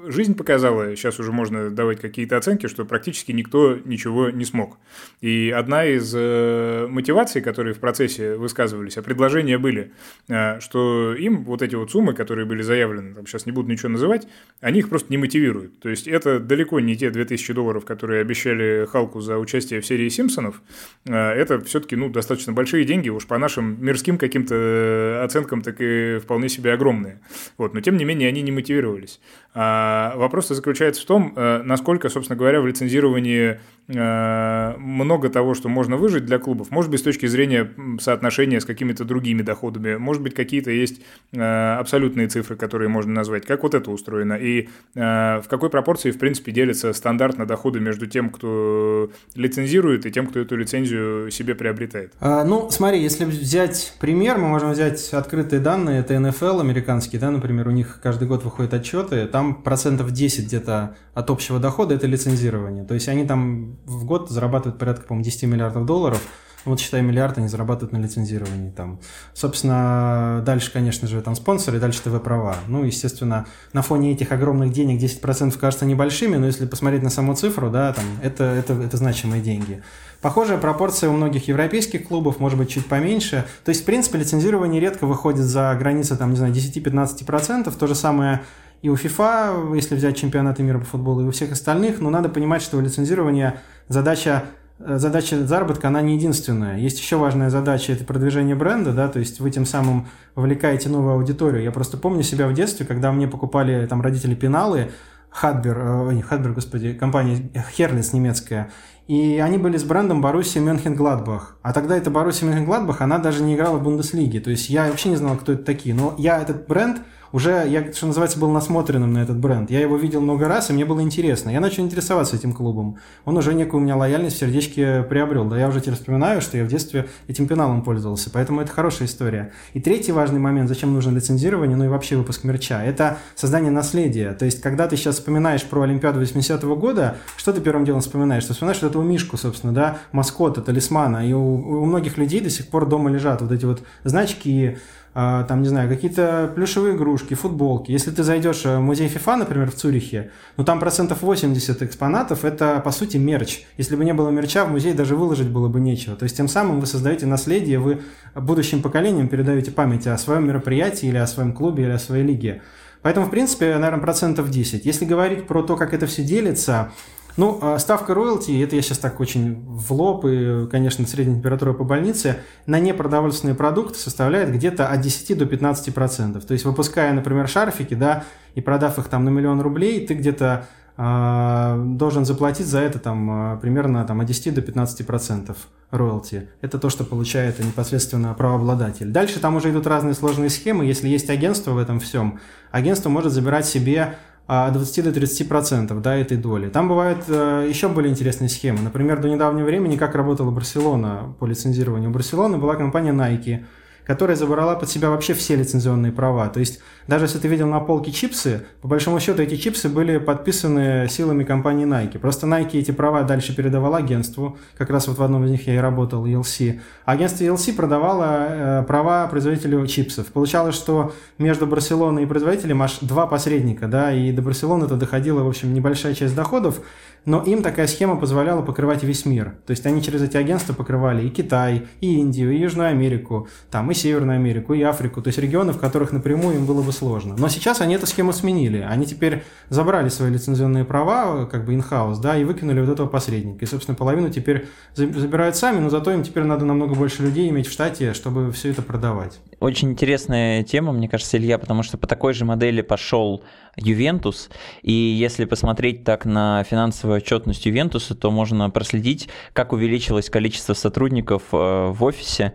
жизнь 0.05 0.35
показала, 0.35 0.95
сейчас 0.95 1.19
уже 1.19 1.31
можно 1.31 1.69
давать 1.69 1.99
какие-то 1.99 2.37
оценки, 2.37 2.67
что 2.67 2.85
практически 2.85 3.31
никто 3.31 3.77
ничего 3.85 4.29
не 4.29 4.45
смог. 4.45 4.77
И 5.21 5.53
одна 5.55 5.85
из 5.85 6.13
э, 6.15 6.87
мотиваций, 6.89 7.41
которые 7.41 7.73
в 7.73 7.79
процессе 7.79 8.35
высказывались, 8.35 8.97
а 8.97 9.01
предложения 9.01 9.57
были, 9.57 9.91
э, 10.27 10.59
что 10.59 11.15
им 11.15 11.43
вот 11.43 11.61
эти 11.61 11.75
вот 11.75 11.91
суммы, 11.91 12.13
которые 12.13 12.45
были 12.45 12.61
заявлены, 12.61 13.15
там 13.15 13.25
сейчас 13.25 13.45
не 13.45 13.51
буду 13.51 13.71
ничего 13.71 13.89
называть, 13.89 14.27
они 14.61 14.79
их 14.79 14.89
просто 14.89 15.07
не 15.09 15.17
мотивируют. 15.17 15.79
То 15.79 15.89
есть 15.89 16.07
это 16.07 16.39
далеко 16.39 16.79
не 16.79 16.95
те 16.95 17.09
2000 17.09 17.53
долларов, 17.53 17.85
которые 17.85 18.21
обещали 18.21 18.85
Халку 18.85 19.21
за 19.21 19.37
участие 19.39 19.81
в 19.81 19.85
серии 19.85 20.09
Симпсонов. 20.09 20.61
Э, 21.05 21.31
это 21.31 21.59
все-таки 21.61 21.95
ну, 21.95 22.09
достаточно 22.09 22.53
большие 22.53 22.85
деньги, 22.85 23.09
уж 23.09 23.25
по 23.25 23.37
нашим 23.37 23.83
мирским 23.83 24.17
каким-то 24.17 25.21
оценкам 25.23 25.61
так 25.61 25.77
и 25.79 26.19
вполне 26.21 26.49
себе 26.49 26.73
огромные. 26.73 27.19
Вот. 27.57 27.73
Но 27.73 27.81
тем 27.81 27.97
не 27.97 28.05
менее 28.05 28.29
они 28.29 28.41
не 28.41 28.51
мотивировались. 28.51 29.19
А 29.63 30.13
вопрос 30.15 30.49
заключается 30.49 31.01
в 31.01 31.05
том, 31.05 31.33
э, 31.35 31.61
насколько, 31.63 32.09
собственно 32.09 32.37
говоря, 32.37 32.61
в 32.61 32.67
лицензировании 32.67 33.59
э, 33.87 34.73
много 34.77 35.29
того, 35.29 35.53
что 35.53 35.69
можно 35.69 35.95
выжить 35.97 36.25
для 36.25 36.37
клубов. 36.37 36.71
Может 36.71 36.91
быть, 36.91 36.99
с 36.99 37.03
точки 37.03 37.25
зрения 37.25 37.71
соотношения 37.99 38.59
с 38.59 38.65
какими-то 38.65 39.05
другими 39.05 39.41
доходами. 39.41 39.95
Может 39.95 40.21
быть, 40.21 40.33
какие-то 40.33 40.71
есть 40.71 41.01
э, 41.31 41.75
абсолютные 41.79 42.27
цифры, 42.27 42.55
которые 42.55 42.89
можно 42.89 43.13
назвать. 43.13 43.45
Как 43.45 43.63
вот 43.63 43.73
это 43.73 43.91
устроено? 43.91 44.33
И 44.33 44.69
в 44.93 45.43
какой 45.49 45.69
пропорции, 45.69 46.11
в 46.11 46.19
принципе, 46.19 46.51
делятся 46.51 46.93
стандартно 46.93 47.45
доходы 47.45 47.79
между 47.79 48.05
тем, 48.07 48.29
кто 48.29 49.11
лицензирует, 49.35 50.05
и 50.05 50.11
тем, 50.11 50.27
кто 50.27 50.39
эту 50.39 50.55
лицензию 50.55 51.31
себе 51.31 51.55
приобретает? 51.55 52.13
А, 52.19 52.43
ну, 52.43 52.69
смотри, 52.69 53.01
если 53.01 53.25
взять 53.25 53.95
пример, 53.99 54.37
мы 54.37 54.47
можем 54.47 54.71
взять 54.71 55.13
открытые 55.13 55.59
данные. 55.59 55.99
Это 55.99 56.17
НФЛ 56.19 56.59
американский, 56.59 57.17
да, 57.17 57.31
например, 57.31 57.67
у 57.67 57.71
них 57.71 57.99
каждый 58.01 58.27
год 58.27 58.43
выходят 58.43 58.73
отчеты. 58.73 59.25
Там 59.27 59.52
процентов 59.53 60.11
10 60.11 60.45
где-то 60.45 60.95
от 61.13 61.29
общего 61.29 61.59
дохода 61.59 61.95
это 61.95 62.07
лицензирование. 62.07 62.83
То 62.83 62.93
есть 62.93 63.07
они 63.07 63.25
там 63.25 63.77
в 63.85 64.05
год 64.05 64.29
зарабатывают 64.29 64.79
порядка, 64.79 65.07
по-моему, 65.07 65.25
10 65.25 65.43
миллиардов 65.43 65.85
долларов. 65.85 66.21
Вот 66.65 66.79
считай, 66.79 67.01
миллиард 67.01 67.37
они 67.37 67.49
зарабатывают 67.49 67.91
на 67.91 67.97
лицензировании. 67.97 68.71
Там. 68.71 68.99
Собственно, 69.33 70.41
дальше, 70.45 70.71
конечно 70.71 71.07
же, 71.07 71.21
там 71.21 71.35
спонсоры, 71.35 71.79
дальше 71.79 72.01
ТВ-права. 72.03 72.55
Ну, 72.67 72.85
естественно, 72.85 73.45
на 73.73 73.81
фоне 73.81 74.13
этих 74.13 74.31
огромных 74.31 74.71
денег 74.71 75.01
10% 75.01 75.57
кажется 75.59 75.85
небольшими, 75.85 76.37
но 76.37 76.45
если 76.45 76.65
посмотреть 76.65 77.03
на 77.03 77.09
саму 77.09 77.35
цифру, 77.35 77.69
да, 77.69 77.91
там, 77.91 78.05
это, 78.21 78.45
это, 78.45 78.73
это 78.73 78.95
значимые 78.95 79.41
деньги. 79.41 79.83
Похожая 80.21 80.57
пропорция 80.57 81.09
у 81.09 81.13
многих 81.13 81.49
европейских 81.49 82.07
клубов, 82.07 82.39
может 82.39 82.57
быть, 82.57 82.69
чуть 82.69 82.85
поменьше. 82.85 83.45
То 83.65 83.69
есть, 83.69 83.81
в 83.81 83.85
принципе, 83.85 84.19
лицензирование 84.19 84.79
редко 84.79 85.05
выходит 85.05 85.43
за 85.43 85.75
границы, 85.77 86.15
там, 86.15 86.29
не 86.29 86.37
знаю, 86.37 86.53
10-15%. 86.53 87.77
То 87.77 87.87
же 87.87 87.93
самое 87.93 88.41
и 88.83 88.89
у 88.89 88.95
FIFA, 88.95 89.75
если 89.75 89.95
взять 89.95 90.17
чемпионаты 90.17 90.61
мира 90.61 90.77
по 90.77 90.85
футболу, 90.85 91.21
и 91.21 91.23
у 91.23 91.31
всех 91.31 91.53
остальных, 91.53 92.01
но 92.01 92.09
надо 92.09 92.27
понимать, 92.27 92.61
что 92.61 92.81
лицензирование 92.81 93.61
задача 93.87 94.43
э, 94.77 94.97
задача 94.97 95.47
заработка, 95.47 95.87
она 95.87 96.01
не 96.01 96.15
единственная. 96.17 96.77
Есть 96.77 96.99
еще 96.99 97.15
важная 97.15 97.49
задача, 97.49 97.93
это 97.93 98.03
продвижение 98.03 98.55
бренда, 98.55 98.91
да, 98.91 99.07
то 99.07 99.19
есть 99.19 99.39
вы 99.39 99.51
тем 99.51 99.65
самым 99.65 100.07
вовлекаете 100.35 100.89
новую 100.89 101.13
аудиторию. 101.13 101.63
Я 101.63 101.71
просто 101.71 101.95
помню 101.95 102.23
себя 102.23 102.45
в 102.49 102.53
детстве, 102.53 102.85
когда 102.85 103.13
мне 103.13 103.25
покупали 103.25 103.87
там 103.87 104.01
родители 104.01 104.35
пеналы, 104.35 104.91
Хадбер, 105.29 105.79
э, 105.79 106.13
не 106.13 106.21
Хадбер, 106.21 106.51
господи, 106.51 106.93
компания 106.93 107.49
Херлис 107.71 108.11
немецкая, 108.11 108.69
и 109.07 109.39
они 109.39 109.57
были 109.59 109.77
с 109.77 109.85
брендом 109.85 110.21
Боруссия 110.21 110.61
Мюнхен-Гладбах. 110.61 111.55
А 111.61 111.71
тогда 111.71 111.95
эта 111.95 112.11
Боруссия 112.11 112.49
Мюнхен-Гладбах, 112.49 112.97
она 112.99 113.17
даже 113.17 113.43
не 113.43 113.55
играла 113.55 113.77
в 113.77 113.83
Бундеслиге. 113.83 114.41
То 114.41 114.49
есть 114.49 114.69
я 114.69 114.89
вообще 114.89 115.07
не 115.07 115.15
знал, 115.15 115.37
кто 115.37 115.53
это 115.53 115.63
такие. 115.63 115.95
Но 115.95 116.15
я 116.17 116.41
этот 116.41 116.67
бренд 116.67 117.01
уже, 117.33 117.65
я, 117.67 117.91
что 117.91 118.05
называется, 118.05 118.39
был 118.39 118.51
насмотренным 118.51 119.11
на 119.11 119.23
этот 119.23 119.39
бренд. 119.39 119.71
Я 119.71 119.81
его 119.81 119.97
видел 119.97 120.21
много 120.21 120.47
раз, 120.47 120.69
и 120.69 120.73
мне 120.73 120.85
было 120.85 121.01
интересно. 121.01 121.49
Я 121.49 121.59
начал 121.59 121.83
интересоваться 121.83 122.35
этим 122.35 122.53
клубом. 122.53 122.99
Он 123.25 123.35
уже 123.35 123.55
некую 123.55 123.81
у 123.81 123.83
меня 123.83 123.97
лояльность 123.97 124.35
в 124.35 124.39
сердечке 124.39 125.01
приобрел. 125.01 125.45
Да 125.45 125.57
я 125.57 125.67
уже 125.67 125.81
теперь 125.81 125.95
вспоминаю, 125.95 126.41
что 126.41 126.57
я 126.57 126.63
в 126.63 126.67
детстве 126.67 127.09
этим 127.27 127.47
пеналом 127.47 127.81
пользовался. 127.81 128.29
Поэтому 128.29 128.61
это 128.61 128.71
хорошая 128.71 129.07
история. 129.07 129.51
И 129.73 129.81
третий 129.81 130.11
важный 130.11 130.39
момент, 130.39 130.69
зачем 130.69 130.93
нужно 130.93 131.09
лицензирование, 131.09 131.75
ну 131.75 131.85
и 131.85 131.87
вообще 131.87 132.17
выпуск 132.17 132.43
мерча, 132.43 132.83
это 132.83 133.17
создание 133.33 133.71
наследия. 133.71 134.33
То 134.33 134.45
есть, 134.45 134.61
когда 134.61 134.87
ты 134.87 134.95
сейчас 134.95 135.15
вспоминаешь 135.15 135.63
про 135.63 135.81
Олимпиаду 135.81 136.21
80-го 136.21 136.75
года, 136.75 137.17
что 137.35 137.51
ты 137.51 137.61
первым 137.61 137.83
делом 137.83 138.01
вспоминаешь? 138.01 138.45
Ты 138.45 138.53
вспоминаешь 138.53 138.83
вот 138.83 138.91
этого 138.91 139.01
Мишку, 139.01 139.37
собственно, 139.37 139.73
да, 139.73 139.97
маскота, 140.11 140.61
талисмана. 140.61 141.27
И 141.27 141.33
у, 141.33 141.41
у 141.41 141.85
многих 141.85 142.19
людей 142.19 142.41
до 142.41 142.51
сих 142.51 142.67
пор 142.67 142.85
дома 142.85 143.09
лежат 143.09 143.41
вот 143.41 143.51
эти 143.51 143.65
вот 143.65 143.81
значки, 144.03 144.77
там, 145.13 145.61
не 145.61 145.67
знаю, 145.67 145.89
какие-то 145.89 146.51
плюшевые 146.55 146.95
игрушки, 146.95 147.35
футболки. 147.35 147.91
Если 147.91 148.09
ты 148.09 148.23
зайдешь 148.23 148.65
в 148.65 148.79
музей 148.79 149.07
FIFA, 149.07 149.37
например, 149.37 149.69
в 149.69 149.75
Цюрихе, 149.75 150.31
ну 150.57 150.63
там 150.63 150.79
процентов 150.79 151.21
80 151.21 151.83
экспонатов– 151.83 152.43
это, 152.45 152.81
по 152.83 152.91
сути, 152.91 153.17
мерч. 153.17 153.61
Если 153.77 153.95
бы 153.95 154.05
не 154.05 154.13
было 154.13 154.29
мерча, 154.29 154.65
в 154.65 154.71
музей 154.71 154.93
даже 154.93 155.15
выложить 155.15 155.49
было 155.49 155.67
бы 155.67 155.79
нечего. 155.79 156.15
То 156.15 156.23
есть 156.23 156.35
тем 156.35 156.47
самым 156.47 156.79
вы 156.79 156.87
создаете 156.87 157.25
наследие, 157.27 157.77
вы 157.77 158.01
будущим 158.35 158.81
поколениям 158.81 159.27
передаете 159.27 159.71
память 159.71 160.07
о 160.07 160.17
своем 160.17 160.47
мероприятии 160.47 161.07
или 161.07 161.17
о 161.17 161.27
своем 161.27 161.53
клубе 161.53 161.83
или 161.83 161.91
о 161.91 161.99
своей 161.99 162.23
лиге. 162.23 162.61
Поэтому, 163.03 163.27
в 163.27 163.29
принципе, 163.29 163.75
наверное, 163.77 163.99
процентов 163.99 164.49
10. 164.49 164.85
Если 164.85 165.05
говорить 165.05 165.45
про 165.45 165.61
то, 165.61 165.75
как 165.75 165.93
это 165.93 166.07
все 166.07 166.23
делится, 166.23 166.91
ну, 167.35 167.57
а 167.61 167.79
ставка 167.79 168.13
роялти, 168.13 168.61
это 168.61 168.75
я 168.75 168.81
сейчас 168.81 168.99
так 168.99 169.19
очень 169.19 169.63
в 169.65 169.91
лоб, 169.91 170.25
и, 170.25 170.67
конечно, 170.69 171.05
средняя 171.07 171.37
температура 171.37 171.73
по 171.73 171.83
больнице, 171.83 172.37
на 172.65 172.79
непродовольственные 172.79 173.55
продукты 173.55 173.97
составляет 173.97 174.51
где-то 174.53 174.87
от 174.87 175.01
10 175.01 175.37
до 175.37 175.45
15 175.45 175.93
процентов. 175.93 176.45
То 176.45 176.53
есть, 176.53 176.65
выпуская, 176.65 177.11
например, 177.13 177.47
шарфики, 177.47 177.95
да, 177.95 178.23
и 178.55 178.61
продав 178.61 178.99
их 178.99 179.07
там 179.07 179.25
на 179.25 179.29
миллион 179.29 179.61
рублей, 179.61 180.05
ты 180.05 180.13
где-то 180.13 180.67
э, 180.95 181.83
должен 181.97 182.25
заплатить 182.25 182.67
за 182.67 182.79
это 182.79 182.99
там 182.99 183.59
примерно 183.59 184.05
там, 184.05 184.21
от 184.21 184.27
10 184.27 184.53
до 184.53 184.61
15 184.61 185.05
процентов 185.07 185.57
роялти. 185.89 186.49
Это 186.61 186.79
то, 186.79 186.89
что 186.89 187.03
получает 187.03 187.59
непосредственно 187.59 188.33
правообладатель. 188.33 189.07
Дальше 189.07 189.39
там 189.39 189.55
уже 189.55 189.71
идут 189.71 189.87
разные 189.87 190.13
сложные 190.13 190.49
схемы. 190.49 190.85
Если 190.85 191.07
есть 191.07 191.29
агентство 191.29 191.71
в 191.71 191.77
этом 191.77 191.99
всем, 191.99 192.39
агентство 192.71 193.09
может 193.09 193.31
забирать 193.31 193.65
себе 193.65 194.15
от 194.45 194.73
20 194.73 195.03
до 195.05 195.13
30 195.13 195.47
процентов 195.47 196.01
да, 196.01 196.15
этой 196.15 196.37
доли. 196.37 196.69
Там 196.69 196.89
бывают 196.89 197.23
э, 197.27 197.65
еще 197.69 197.87
более 197.87 198.11
интересные 198.11 198.49
схемы. 198.49 198.81
Например, 198.81 199.21
до 199.21 199.29
недавнего 199.29 199.65
времени 199.65 199.95
как 199.95 200.15
работала 200.15 200.51
Барселона 200.51 201.33
по 201.39 201.45
лицензированию. 201.45 202.09
У 202.09 202.13
Барселоны 202.13 202.57
была 202.57 202.75
компания 202.75 203.13
Nike, 203.13 203.63
которая 204.05 204.35
забрала 204.35 204.75
под 204.75 204.89
себя 204.89 205.09
вообще 205.09 205.33
все 205.33 205.55
лицензионные 205.55 206.11
права. 206.11 206.47
То 206.49 206.59
есть 206.59 206.81
даже 207.07 207.25
если 207.25 207.39
ты 207.39 207.47
видел 207.47 207.67
на 207.67 207.79
полке 207.79 208.11
чипсы, 208.11 208.65
по 208.81 208.87
большому 208.87 209.19
счету 209.19 209.41
эти 209.41 209.55
чипсы 209.55 209.89
были 209.89 210.17
подписаны 210.17 211.07
силами 211.09 211.43
компании 211.43 211.85
Nike. 211.85 212.19
Просто 212.19 212.47
Nike 212.47 212.79
эти 212.79 212.91
права 212.91 213.23
дальше 213.23 213.55
передавала 213.55 213.97
агентству, 213.97 214.57
как 214.77 214.89
раз 214.89 215.07
вот 215.07 215.17
в 215.17 215.23
одном 215.23 215.45
из 215.45 215.51
них 215.51 215.67
я 215.67 215.75
и 215.75 215.77
работал, 215.77 216.25
ELC. 216.25 216.79
Агентство 217.05 217.43
ELC 217.43 217.73
продавало 217.73 218.25
э, 218.27 218.83
права 218.83 219.27
производителю 219.27 219.85
чипсов. 219.87 220.27
Получалось, 220.27 220.75
что 220.75 221.13
между 221.37 221.67
Барселоной 221.67 222.23
и 222.23 222.25
производителем 222.25 222.81
аж 222.81 222.99
два 223.01 223.27
посредника, 223.27 223.87
да, 223.87 224.13
и 224.13 224.31
до 224.31 224.41
Барселоны 224.41 224.85
это 224.85 224.95
доходила, 224.95 225.43
в 225.43 225.47
общем, 225.47 225.73
небольшая 225.73 226.13
часть 226.13 226.35
доходов, 226.35 226.81
но 227.25 227.41
им 227.43 227.61
такая 227.61 227.87
схема 227.87 228.17
позволяла 228.17 228.61
покрывать 228.61 229.03
весь 229.03 229.25
мир. 229.25 229.55
То 229.65 229.71
есть 229.71 229.85
они 229.85 230.01
через 230.01 230.21
эти 230.21 230.37
агентства 230.37 230.73
покрывали 230.73 231.25
и 231.25 231.29
Китай, 231.29 231.87
и 232.01 232.15
Индию, 232.19 232.51
и 232.51 232.59
Южную 232.59 232.89
Америку, 232.89 233.47
там, 233.71 233.89
и 233.91 233.93
Северную 233.93 234.37
Америку, 234.37 234.73
и 234.73 234.81
Африку. 234.81 235.21
То 235.21 235.29
есть 235.29 235.39
регионы, 235.39 235.73
в 235.73 235.79
которых 235.79 236.11
напрямую 236.11 236.55
им 236.55 236.65
было 236.65 236.81
бы 236.81 236.91
сложно. 236.91 237.35
Но 237.37 237.47
сейчас 237.49 237.81
они 237.81 237.95
эту 237.95 238.07
схему 238.07 238.33
сменили. 238.33 238.79
Они 238.79 239.05
теперь 239.05 239.43
забрали 239.69 240.09
свои 240.09 240.31
лицензионные 240.31 240.85
права, 240.85 241.45
как 241.45 241.65
бы 241.65 241.73
in-house, 241.73 242.19
да, 242.21 242.37
и 242.37 242.43
выкинули 242.43 242.81
вот 242.81 242.89
этого 242.89 243.07
посредника. 243.07 243.65
И, 243.65 243.67
собственно, 243.67 243.95
половину 243.95 244.29
теперь 244.29 244.67
забирают 244.95 245.55
сами, 245.55 245.79
но 245.79 245.89
зато 245.89 246.11
им 246.11 246.23
теперь 246.23 246.43
надо 246.43 246.65
намного 246.65 246.95
больше 246.95 247.23
людей 247.23 247.49
иметь 247.49 247.67
в 247.67 247.71
штате, 247.71 248.13
чтобы 248.13 248.51
все 248.51 248.71
это 248.71 248.81
продавать. 248.81 249.39
Очень 249.63 249.91
интересная 249.91 250.61
тема, 250.63 250.91
мне 250.91 251.07
кажется, 251.07 251.37
Илья, 251.37 251.57
потому 251.57 251.83
что 251.83 251.97
по 251.97 252.05
такой 252.05 252.33
же 252.33 252.43
модели 252.43 252.81
пошел 252.81 253.45
Ювентус. 253.77 254.49
И 254.81 254.91
если 254.91 255.45
посмотреть 255.45 256.03
так 256.03 256.25
на 256.25 256.65
финансовую 256.65 257.19
отчетность 257.19 257.65
Ювентуса, 257.65 258.13
то 258.13 258.29
можно 258.29 258.69
проследить, 258.69 259.29
как 259.53 259.71
увеличилось 259.71 260.29
количество 260.29 260.73
сотрудников 260.73 261.43
э, 261.53 261.55
в 261.55 262.03
офисе 262.03 262.51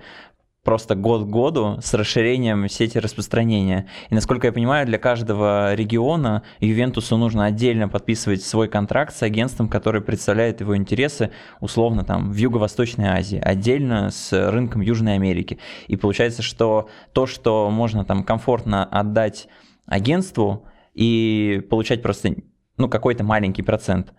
просто 0.68 0.94
год 0.94 1.24
к 1.24 1.30
году 1.30 1.78
с 1.80 1.94
расширением 1.94 2.68
сети 2.68 2.98
распространения. 2.98 3.88
И 4.10 4.14
насколько 4.14 4.48
я 4.48 4.52
понимаю, 4.52 4.84
для 4.84 4.98
каждого 4.98 5.72
региона 5.74 6.42
Ювентусу 6.60 7.16
нужно 7.16 7.46
отдельно 7.46 7.88
подписывать 7.88 8.42
свой 8.42 8.68
контракт 8.68 9.16
с 9.16 9.22
агентством, 9.22 9.70
которое 9.70 10.02
представляет 10.02 10.60
его 10.60 10.76
интересы, 10.76 11.30
условно, 11.60 12.04
там, 12.04 12.30
в 12.30 12.36
Юго-Восточной 12.36 13.06
Азии, 13.08 13.40
отдельно 13.42 14.10
с 14.10 14.30
рынком 14.50 14.82
Южной 14.82 15.14
Америки. 15.14 15.58
И 15.86 15.96
получается, 15.96 16.42
что 16.42 16.90
то, 17.14 17.26
что 17.26 17.70
можно 17.70 18.04
там 18.04 18.22
комфортно 18.22 18.84
отдать 18.84 19.48
агентству, 19.86 20.66
и 20.92 21.66
получать 21.70 22.02
просто 22.02 22.34
ну, 22.76 22.90
какой-то 22.90 23.24
маленький 23.24 23.62
процент 23.62 24.12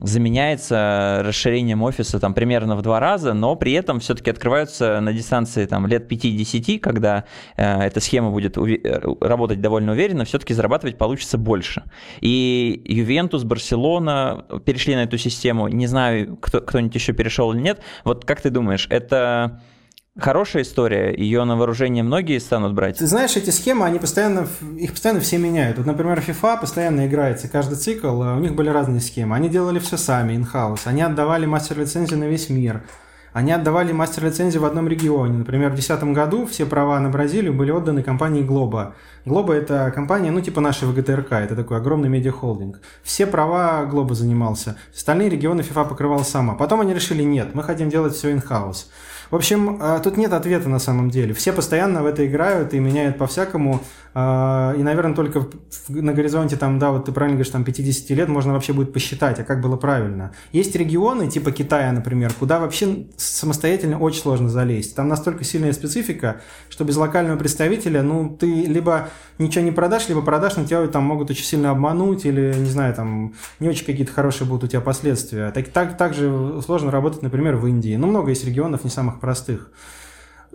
заменяется 0.00 1.22
расширением 1.24 1.82
офиса 1.82 2.20
там 2.20 2.34
примерно 2.34 2.76
в 2.76 2.82
два 2.82 3.00
раза, 3.00 3.32
но 3.32 3.56
при 3.56 3.72
этом 3.72 4.00
все-таки 4.00 4.30
открываются 4.30 5.00
на 5.00 5.12
дистанции 5.12 5.64
там 5.64 5.86
лет 5.86 6.10
5-10, 6.10 6.78
когда 6.80 7.24
э, 7.56 7.80
эта 7.80 8.00
схема 8.00 8.30
будет 8.30 8.58
э, 8.58 9.00
работать 9.20 9.60
довольно 9.60 9.92
уверенно, 9.92 10.24
все-таки 10.24 10.52
зарабатывать 10.52 10.98
получится 10.98 11.38
больше. 11.38 11.84
И 12.20 12.82
Ювентус, 12.84 13.44
Барселона 13.44 14.44
перешли 14.64 14.94
на 14.94 15.04
эту 15.04 15.16
систему, 15.16 15.68
не 15.68 15.86
знаю, 15.86 16.36
кто, 16.36 16.60
кто-нибудь 16.60 16.94
еще 16.94 17.12
перешел 17.12 17.52
или 17.52 17.60
нет. 17.60 17.80
Вот 18.04 18.24
как 18.24 18.42
ты 18.42 18.50
думаешь, 18.50 18.86
это 18.90 19.62
Хорошая 20.16 20.62
история, 20.62 21.12
ее 21.12 21.42
на 21.42 21.56
вооружение 21.56 22.04
многие 22.04 22.38
станут 22.38 22.72
брать. 22.72 22.98
Ты 22.98 23.06
знаешь, 23.08 23.34
эти 23.34 23.50
схемы, 23.50 23.84
они 23.84 23.98
постоянно, 23.98 24.46
их 24.78 24.92
постоянно 24.92 25.20
все 25.20 25.38
меняют. 25.38 25.76
Вот, 25.76 25.86
например, 25.86 26.22
FIFA 26.24 26.60
постоянно 26.60 27.08
играется, 27.08 27.48
каждый 27.48 27.74
цикл, 27.74 28.22
а 28.22 28.36
у 28.36 28.38
них 28.38 28.54
были 28.54 28.68
разные 28.68 29.00
схемы. 29.00 29.34
Они 29.34 29.48
делали 29.48 29.80
все 29.80 29.96
сами, 29.96 30.34
in-house. 30.34 30.82
Они 30.84 31.02
отдавали 31.02 31.46
мастер-лицензию 31.46 32.20
на 32.20 32.24
весь 32.24 32.48
мир. 32.48 32.84
Они 33.32 33.50
отдавали 33.50 33.90
мастер-лицензию 33.90 34.62
в 34.62 34.66
одном 34.66 34.86
регионе. 34.86 35.38
Например, 35.38 35.70
в 35.70 35.74
2010 35.74 36.14
году 36.14 36.46
все 36.46 36.64
права 36.64 37.00
на 37.00 37.08
Бразилию 37.08 37.52
были 37.52 37.72
отданы 37.72 38.04
компании 38.04 38.44
Globo. 38.44 38.92
Globo– 39.26 39.52
это 39.54 39.90
компания, 39.92 40.30
ну, 40.30 40.40
типа 40.40 40.60
нашей 40.60 40.86
ВГТРК, 40.86 41.32
это 41.32 41.56
такой 41.56 41.78
огромный 41.78 42.08
медиахолдинг. 42.08 42.80
Все 43.02 43.26
права 43.26 43.84
Globo 43.90 44.14
занимался. 44.14 44.76
Остальные 44.94 45.30
регионы 45.30 45.62
FIFA 45.62 45.88
покрывал 45.88 46.20
сама. 46.20 46.54
Потом 46.54 46.82
они 46.82 46.94
решили, 46.94 47.24
нет, 47.24 47.52
мы 47.56 47.64
хотим 47.64 47.90
делать 47.90 48.14
все 48.14 48.30
in-house. 48.30 48.86
В 49.34 49.36
общем, 49.36 49.78
а, 49.80 49.98
тут 49.98 50.16
нет 50.16 50.32
ответа 50.32 50.68
на 50.68 50.78
самом 50.78 51.10
деле. 51.10 51.34
Все 51.34 51.52
постоянно 51.52 52.04
в 52.04 52.06
это 52.06 52.24
играют 52.24 52.72
и 52.72 52.78
меняют 52.78 53.18
по-всякому. 53.18 53.80
А, 54.16 54.74
и, 54.78 54.82
наверное, 54.84 55.14
только 55.14 55.48
на 55.88 56.12
горизонте, 56.12 56.56
там, 56.56 56.78
да, 56.78 56.92
вот 56.92 57.06
ты 57.06 57.12
правильно 57.12 57.36
говоришь, 57.36 57.52
там 57.52 57.64
50 57.64 58.10
лет 58.10 58.28
можно 58.28 58.52
вообще 58.52 58.72
будет 58.72 58.92
посчитать, 58.92 59.40
а 59.40 59.44
как 59.44 59.60
было 59.60 59.76
правильно. 59.76 60.32
Есть 60.52 60.76
регионы, 60.76 61.28
типа 61.28 61.50
Китая, 61.50 61.90
например, 61.90 62.32
куда 62.32 62.60
вообще 62.60 63.08
самостоятельно 63.16 63.98
очень 63.98 64.20
сложно 64.20 64.48
залезть. 64.48 64.94
Там 64.94 65.08
настолько 65.08 65.42
сильная 65.42 65.72
специфика, 65.72 66.40
что 66.68 66.84
без 66.84 66.96
локального 66.96 67.36
представителя, 67.36 68.02
ну, 68.02 68.28
ты 68.28 68.46
либо 68.46 69.08
ничего 69.38 69.64
не 69.64 69.72
продашь, 69.72 70.08
либо 70.08 70.22
продашь, 70.22 70.56
но 70.56 70.64
тебя 70.64 70.86
там 70.86 71.02
могут 71.02 71.30
очень 71.30 71.44
сильно 71.44 71.70
обмануть, 71.70 72.24
или, 72.24 72.54
не 72.56 72.70
знаю, 72.70 72.94
там, 72.94 73.34
не 73.58 73.68
очень 73.68 73.84
какие-то 73.84 74.12
хорошие 74.12 74.46
будут 74.46 74.64
у 74.64 74.66
тебя 74.68 74.80
последствия. 74.80 75.50
Так, 75.50 75.70
так, 75.70 75.96
так 75.96 76.14
же 76.14 76.62
сложно 76.64 76.92
работать, 76.92 77.22
например, 77.22 77.56
в 77.56 77.66
Индии. 77.66 77.96
Ну, 77.96 78.06
много 78.06 78.30
есть 78.30 78.44
регионов 78.44 78.84
не 78.84 78.90
самых 78.90 79.18
простых. 79.18 79.72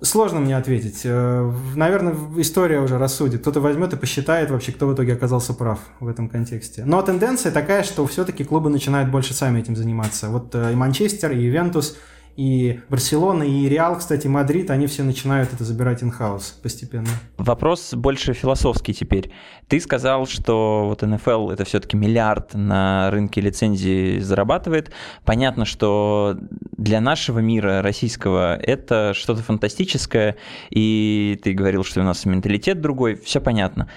Сложно 0.02 0.40
мне 0.40 0.56
ответить. 0.56 1.02
Э, 1.04 1.52
наверное, 1.76 2.16
история 2.38 2.80
уже 2.80 2.98
рассудит. 2.98 3.42
Кто-то 3.42 3.60
возьмет 3.60 3.94
и 3.94 3.98
посчитает 3.98 4.50
вообще, 4.50 4.72
кто 4.72 4.88
в 4.88 4.94
итоге 4.94 5.14
оказался 5.14 5.54
прав 5.54 5.80
в 6.00 6.08
этом 6.08 6.30
контексте. 6.30 6.84
Но 6.86 7.02
тенденция 7.02 7.52
такая, 7.52 7.84
что 7.84 8.06
все-таки 8.08 8.44
клубы 8.44 8.70
начинают 8.70 9.10
больше 9.10 9.34
сами 9.34 9.60
этим 9.60 9.76
заниматься. 9.76 10.30
Вот 10.30 10.56
э, 10.56 10.72
и 10.72 10.76
Манчестер, 10.76 11.32
и 11.32 11.42
Ювентус– 11.42 11.98
и 12.40 12.80
Барселона, 12.88 13.44
и 13.44 13.68
Реал, 13.68 13.98
кстати, 13.98 14.28
Мадрид, 14.28 14.72
они 14.72 14.88
все 14.88 15.04
начинают 15.04 15.52
это 15.52 15.66
забирать 15.66 16.02
in-house 16.02 16.54
постепенно. 16.64 17.10
Вопрос 17.38 17.94
больше 17.94 18.32
философский 18.32 18.94
теперь. 18.94 19.30
Ты 19.68 19.82
сказал, 19.82 20.26
что 20.26 20.86
вот 20.88 21.02
НФЛ 21.02 21.50
это 21.50 21.66
все-таки 21.66 21.98
миллиард 21.98 22.54
на 22.54 23.12
рынке 23.12 23.42
лицензии 23.42 24.20
зарабатывает. 24.20 24.94
Понятно, 25.26 25.66
что 25.66 26.38
для 26.78 27.02
нашего 27.02 27.40
мира 27.40 27.82
российского 27.82 28.56
это 28.56 29.14
что-то 29.14 29.44
фантастическое, 29.44 30.38
и 30.70 31.38
ты 31.44 31.52
говорил, 31.52 31.84
что 31.84 32.00
у 32.00 32.04
нас 32.06 32.24
менталитет 32.24 32.80
другой, 32.80 33.16
все 33.16 33.42
понятно. 33.42 33.90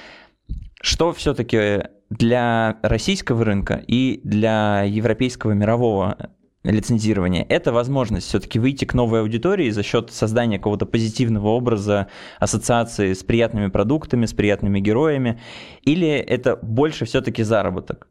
Что 0.80 1.12
все-таки 1.12 1.84
для 2.10 2.78
российского 2.82 3.44
рынка 3.44 3.80
и 3.86 4.20
для 4.24 4.82
европейского 4.82 5.52
мирового 5.52 6.32
лицензирования, 6.64 7.44
это 7.48 7.72
возможность 7.72 8.28
все-таки 8.28 8.58
выйти 8.58 8.84
к 8.84 8.94
новой 8.94 9.20
аудитории 9.20 9.70
за 9.70 9.82
счет 9.82 10.12
создания 10.12 10.58
какого-то 10.58 10.86
позитивного 10.86 11.48
образа, 11.48 12.08
ассоциации 12.38 13.12
с 13.14 13.22
приятными 13.24 13.68
продуктами, 13.68 14.26
с 14.26 14.32
приятными 14.32 14.80
героями, 14.80 15.40
или 15.82 16.08
это 16.08 16.56
больше 16.56 17.04
все-таки 17.04 17.42
заработок? 17.42 18.08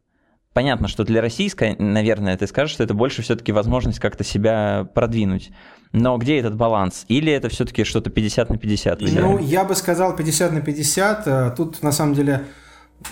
Понятно, 0.52 0.86
что 0.86 1.04
для 1.04 1.22
российской, 1.22 1.76
наверное, 1.78 2.36
ты 2.36 2.46
скажешь, 2.46 2.74
что 2.74 2.84
это 2.84 2.92
больше 2.92 3.22
все-таки 3.22 3.52
возможность 3.52 3.98
как-то 4.00 4.22
себя 4.22 4.86
продвинуть. 4.94 5.50
Но 5.92 6.18
где 6.18 6.38
этот 6.38 6.56
баланс? 6.56 7.06
Или 7.08 7.32
это 7.32 7.48
все-таки 7.48 7.84
что-то 7.84 8.10
50 8.10 8.50
на 8.50 8.58
50? 8.58 9.00
Ну, 9.00 9.38
я 9.38 9.64
бы 9.64 9.74
сказал 9.74 10.14
50 10.14 10.52
на 10.52 10.60
50. 10.60 11.56
Тут, 11.56 11.82
на 11.82 11.90
самом 11.90 12.14
деле, 12.14 12.44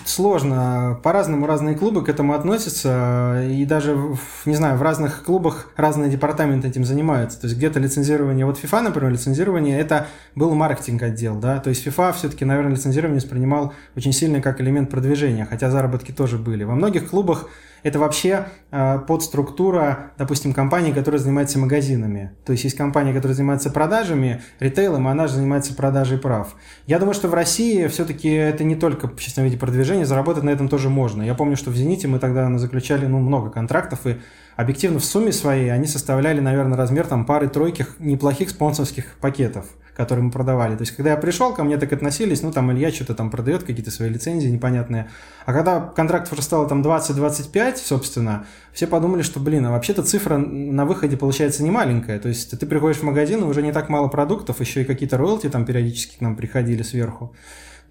сложно. 0.05 0.99
По-разному 1.03 1.45
разные 1.45 1.75
клубы 1.75 2.03
к 2.03 2.09
этому 2.09 2.33
относятся. 2.33 3.43
И 3.47 3.65
даже, 3.65 3.97
не 4.45 4.55
знаю, 4.55 4.77
в 4.77 4.81
разных 4.81 5.23
клубах 5.23 5.71
разные 5.75 6.09
департаменты 6.09 6.67
этим 6.67 6.85
занимаются. 6.85 7.39
То 7.39 7.47
есть 7.47 7.57
где-то 7.57 7.79
лицензирование... 7.79 8.45
Вот 8.45 8.59
FIFA, 8.61 8.81
например, 8.81 9.11
лицензирование, 9.11 9.79
это 9.79 10.07
был 10.35 10.53
маркетинг-отдел, 10.55 11.39
да. 11.39 11.59
То 11.59 11.69
есть 11.69 11.85
FIFA 11.85 12.13
все-таки, 12.13 12.45
наверное, 12.45 12.73
лицензирование 12.73 13.19
воспринимал 13.19 13.73
очень 13.95 14.13
сильно 14.13 14.41
как 14.41 14.61
элемент 14.61 14.89
продвижения, 14.89 15.45
хотя 15.49 15.69
заработки 15.69 16.11
тоже 16.11 16.37
были. 16.37 16.63
Во 16.63 16.75
многих 16.75 17.09
клубах 17.09 17.47
это 17.83 17.99
вообще 17.99 18.45
э, 18.71 18.99
подструктура, 19.07 20.11
допустим, 20.17 20.53
компании, 20.53 20.91
которая 20.91 21.19
занимается 21.19 21.59
магазинами. 21.59 22.31
То 22.45 22.51
есть 22.51 22.63
есть 22.63 22.77
компания, 22.77 23.13
которая 23.13 23.35
занимается 23.35 23.69
продажами, 23.69 24.41
ритейлом, 24.59 25.07
и 25.07 25.11
она 25.11 25.27
же 25.27 25.35
занимается 25.35 25.73
продажей 25.73 26.17
прав. 26.17 26.55
Я 26.87 26.99
думаю, 26.99 27.13
что 27.13 27.27
в 27.27 27.33
России 27.33 27.87
все-таки 27.87 28.29
это 28.29 28.63
не 28.63 28.75
только 28.75 29.07
в 29.07 29.19
чистом 29.19 29.45
виде 29.45 29.57
продвижения, 29.57 30.05
заработать 30.05 30.43
на 30.43 30.49
этом 30.49 30.69
тоже 30.69 30.89
можно. 30.89 31.23
Я 31.23 31.33
помню, 31.33 31.57
что 31.57 31.71
в 31.71 31.75
«Зените» 31.75 32.07
мы 32.07 32.19
тогда 32.19 32.57
заключали 32.57 33.05
ну, 33.05 33.19
много 33.19 33.49
контрактов, 33.49 34.05
и 34.05 34.17
объективно 34.55 34.99
в 34.99 35.05
сумме 35.05 35.31
своей 35.31 35.71
они 35.71 35.87
составляли, 35.87 36.39
наверное, 36.39 36.77
размер 36.77 37.07
там 37.07 37.25
пары-тройки 37.25 37.85
неплохих 37.99 38.49
спонсорских 38.49 39.15
пакетов 39.19 39.65
которые 39.95 40.23
мы 40.23 40.31
продавали. 40.31 40.75
То 40.75 40.81
есть, 40.81 40.95
когда 40.95 41.11
я 41.11 41.17
пришел, 41.17 41.53
ко 41.53 41.63
мне 41.63 41.77
так 41.77 41.91
относились, 41.93 42.41
ну, 42.41 42.51
там, 42.51 42.71
Илья 42.71 42.91
что-то 42.91 43.13
там 43.13 43.29
продает, 43.29 43.63
какие-то 43.63 43.91
свои 43.91 44.09
лицензии 44.09 44.47
непонятные. 44.47 45.09
А 45.45 45.53
когда 45.53 45.79
контрактов 45.79 46.33
уже 46.33 46.41
стало 46.41 46.67
там 46.67 46.81
20-25, 46.81 47.77
собственно, 47.77 48.45
все 48.73 48.87
подумали, 48.87 49.21
что, 49.21 49.39
блин, 49.39 49.65
а 49.65 49.71
вообще-то 49.71 50.03
цифра 50.03 50.37
на 50.37 50.85
выходе 50.85 51.17
получается 51.17 51.63
не 51.63 51.71
маленькая. 51.71 52.19
То 52.19 52.29
есть, 52.29 52.57
ты 52.57 52.65
приходишь 52.65 52.97
в 52.97 53.03
магазин, 53.03 53.41
и 53.41 53.45
уже 53.45 53.61
не 53.61 53.71
так 53.71 53.89
мало 53.89 54.07
продуктов, 54.07 54.59
еще 54.59 54.81
и 54.81 54.85
какие-то 54.85 55.17
роялти 55.17 55.49
там 55.49 55.65
периодически 55.65 56.17
к 56.17 56.21
нам 56.21 56.35
приходили 56.35 56.83
сверху. 56.83 57.33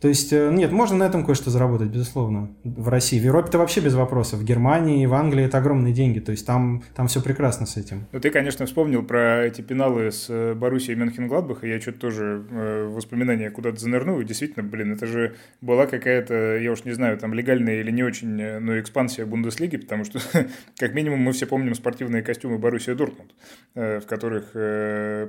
То 0.00 0.08
есть, 0.08 0.32
э, 0.32 0.50
нет, 0.50 0.72
можно 0.72 0.96
на 0.96 1.04
этом 1.04 1.26
кое-что 1.26 1.50
заработать, 1.50 1.88
безусловно, 1.88 2.50
в 2.64 2.88
России. 2.88 3.20
В 3.20 3.24
Европе-то 3.24 3.58
вообще 3.58 3.80
без 3.80 3.94
вопросов. 3.94 4.40
В 4.40 4.44
Германии, 4.44 5.04
в 5.04 5.12
Англии 5.12 5.44
это 5.44 5.58
огромные 5.58 5.92
деньги, 5.92 6.20
то 6.20 6.32
есть 6.32 6.46
там, 6.46 6.82
там 6.94 7.06
все 7.08 7.20
прекрасно 7.20 7.66
с 7.66 7.76
этим. 7.76 8.06
Ну, 8.12 8.20
ты, 8.20 8.30
конечно, 8.30 8.64
вспомнил 8.64 9.02
про 9.02 9.44
эти 9.44 9.60
пеналы 9.60 10.10
с 10.10 10.26
э, 10.30 10.54
Боруссией 10.54 10.98
и 11.00 11.68
я 11.68 11.80
что-то 11.80 11.98
тоже 11.98 12.44
э, 12.50 12.88
воспоминания 12.88 13.50
куда-то 13.50 13.78
занырнул, 13.78 14.20
и 14.20 14.24
действительно, 14.24 14.66
блин, 14.66 14.92
это 14.92 15.06
же 15.06 15.34
была 15.60 15.86
какая-то, 15.86 16.56
я 16.56 16.72
уж 16.72 16.84
не 16.84 16.92
знаю, 16.92 17.18
там 17.18 17.34
легальная 17.34 17.80
или 17.80 17.90
не 17.90 18.02
очень, 18.02 18.40
э, 18.40 18.58
но 18.58 18.80
экспансия 18.80 19.26
Бундеслиги, 19.26 19.76
потому 19.76 20.04
что, 20.04 20.20
как 20.78 20.94
минимум, 20.94 21.20
мы 21.20 21.32
все 21.32 21.46
помним 21.46 21.74
спортивные 21.74 22.22
костюмы 22.22 22.58
Боруссия 22.58 22.94
Дортмунд, 22.94 23.32
в 23.74 24.02
которых 24.06 24.52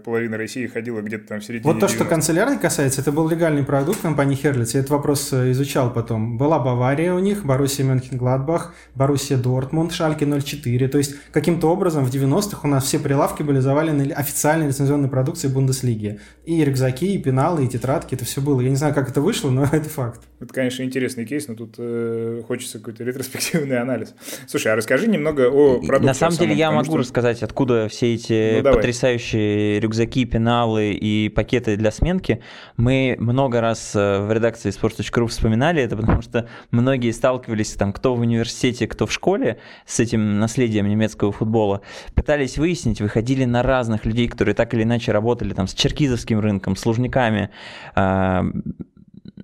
половина 0.03 0.37
России 0.37 0.65
ходила 0.67 1.01
где-то 1.01 1.27
там 1.27 1.39
в 1.41 1.43
середине 1.43 1.73
Вот 1.73 1.79
то, 1.79 1.87
что 1.87 2.05
канцелярной 2.05 2.57
касается, 2.57 3.01
это 3.01 3.11
был 3.11 3.27
легальный 3.27 3.63
продукт 3.63 4.01
компании 4.01 4.35
Херли, 4.35 4.60
Штирлиц, 4.61 4.73
я 4.73 4.79
этот 4.79 4.91
вопрос 4.91 5.33
э, 5.33 5.51
изучал 5.51 5.91
потом. 5.91 6.37
Была 6.37 6.59
Бавария 6.59 7.13
у 7.13 7.19
них, 7.19 7.45
Боруссия 7.45 7.85
Мюнхен-Гладбах, 7.85 8.73
Боруссия 8.95 9.37
Дортмунд, 9.37 9.91
Шальке 9.91 10.25
04. 10.25 10.87
То 10.87 10.97
есть 10.97 11.15
каким-то 11.31 11.67
образом 11.67 12.05
в 12.05 12.13
90-х 12.13 12.59
у 12.63 12.67
нас 12.67 12.85
все 12.85 12.99
прилавки 12.99 13.43
были 13.43 13.59
завалены 13.59 14.11
официальной 14.11 14.67
лицензионной 14.67 15.09
продукцией 15.09 15.53
Бундеслиги. 15.53 16.19
И 16.45 16.63
рюкзаки, 16.63 17.15
и 17.15 17.17
пеналы, 17.17 17.65
и 17.65 17.67
тетрадки, 17.67 18.15
это 18.15 18.25
все 18.25 18.41
было. 18.41 18.61
Я 18.61 18.69
не 18.69 18.75
знаю, 18.75 18.93
как 18.93 19.09
это 19.09 19.21
вышло, 19.21 19.49
но 19.49 19.63
это 19.71 19.89
факт. 19.89 20.21
Это, 20.39 20.53
конечно, 20.53 20.83
интересный 20.83 21.25
кейс, 21.25 21.47
но 21.47 21.55
тут 21.55 21.75
э, 21.77 22.41
хочется 22.47 22.79
какой-то 22.79 23.03
ретроспективный 23.03 23.79
анализ. 23.79 24.13
Слушай, 24.47 24.73
а 24.73 24.75
расскажи 24.75 25.07
немного 25.07 25.49
о 25.49 25.79
продукте. 25.79 26.07
На 26.07 26.13
самом 26.13 26.37
деле 26.37 26.55
я 26.55 26.71
могу 26.71 26.85
что... 26.85 26.97
рассказать, 26.97 27.43
откуда 27.43 27.87
все 27.89 28.15
эти 28.15 28.61
ну, 28.61 28.71
потрясающие 28.71 29.79
рюкзаки, 29.79 30.25
пеналы 30.25 30.91
и 30.93 31.29
пакеты 31.29 31.77
для 31.77 31.91
сменки. 31.91 32.41
Мы 32.77 33.15
много 33.19 33.61
раз 33.61 33.95
э, 33.95 34.19
в 34.19 34.31
редакции 34.31 34.50
редакции 34.51 34.69
sports.ru 34.69 35.27
вспоминали 35.27 35.81
это, 35.81 35.95
потому 35.95 36.21
что 36.21 36.47
многие 36.71 37.11
сталкивались, 37.11 37.73
там, 37.73 37.93
кто 37.93 38.15
в 38.15 38.19
университете, 38.19 38.87
кто 38.87 39.05
в 39.05 39.11
школе 39.11 39.57
с 39.85 39.99
этим 39.99 40.39
наследием 40.39 40.87
немецкого 40.87 41.31
футбола, 41.31 41.81
пытались 42.13 42.57
выяснить, 42.57 43.01
выходили 43.01 43.45
на 43.45 43.63
разных 43.63 44.05
людей, 44.05 44.27
которые 44.27 44.55
так 44.55 44.73
или 44.73 44.83
иначе 44.83 45.11
работали 45.11 45.53
там 45.53 45.67
с 45.67 45.73
черкизовским 45.73 46.39
рынком, 46.39 46.75
с 46.75 46.85
лужниками, 46.85 47.49
а, 47.95 48.43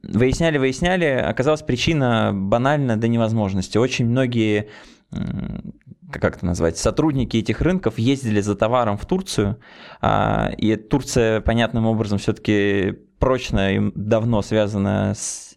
выясняли, 0.04 0.58
выясняли, 0.58 1.06
оказалась 1.06 1.62
причина 1.62 2.32
банальна 2.34 2.98
до 2.98 3.08
невозможности. 3.08 3.78
Очень 3.78 4.08
многие 4.08 4.68
как 6.12 6.38
это 6.38 6.46
назвать, 6.46 6.78
сотрудники 6.78 7.38
этих 7.38 7.60
рынков 7.62 8.00
ездили 8.00 8.40
за 8.40 8.56
товаром 8.56 8.98
в 8.98 9.06
Турцию, 9.06 9.60
а, 10.00 10.52
и 10.58 10.76
Турция 10.78 11.42
понятным 11.42 11.86
образом 11.86 12.18
все-таки 12.18 12.98
прочно 13.20 13.76
и 13.76 13.92
давно 13.96 14.42
связана 14.42 15.14
с 15.16 15.56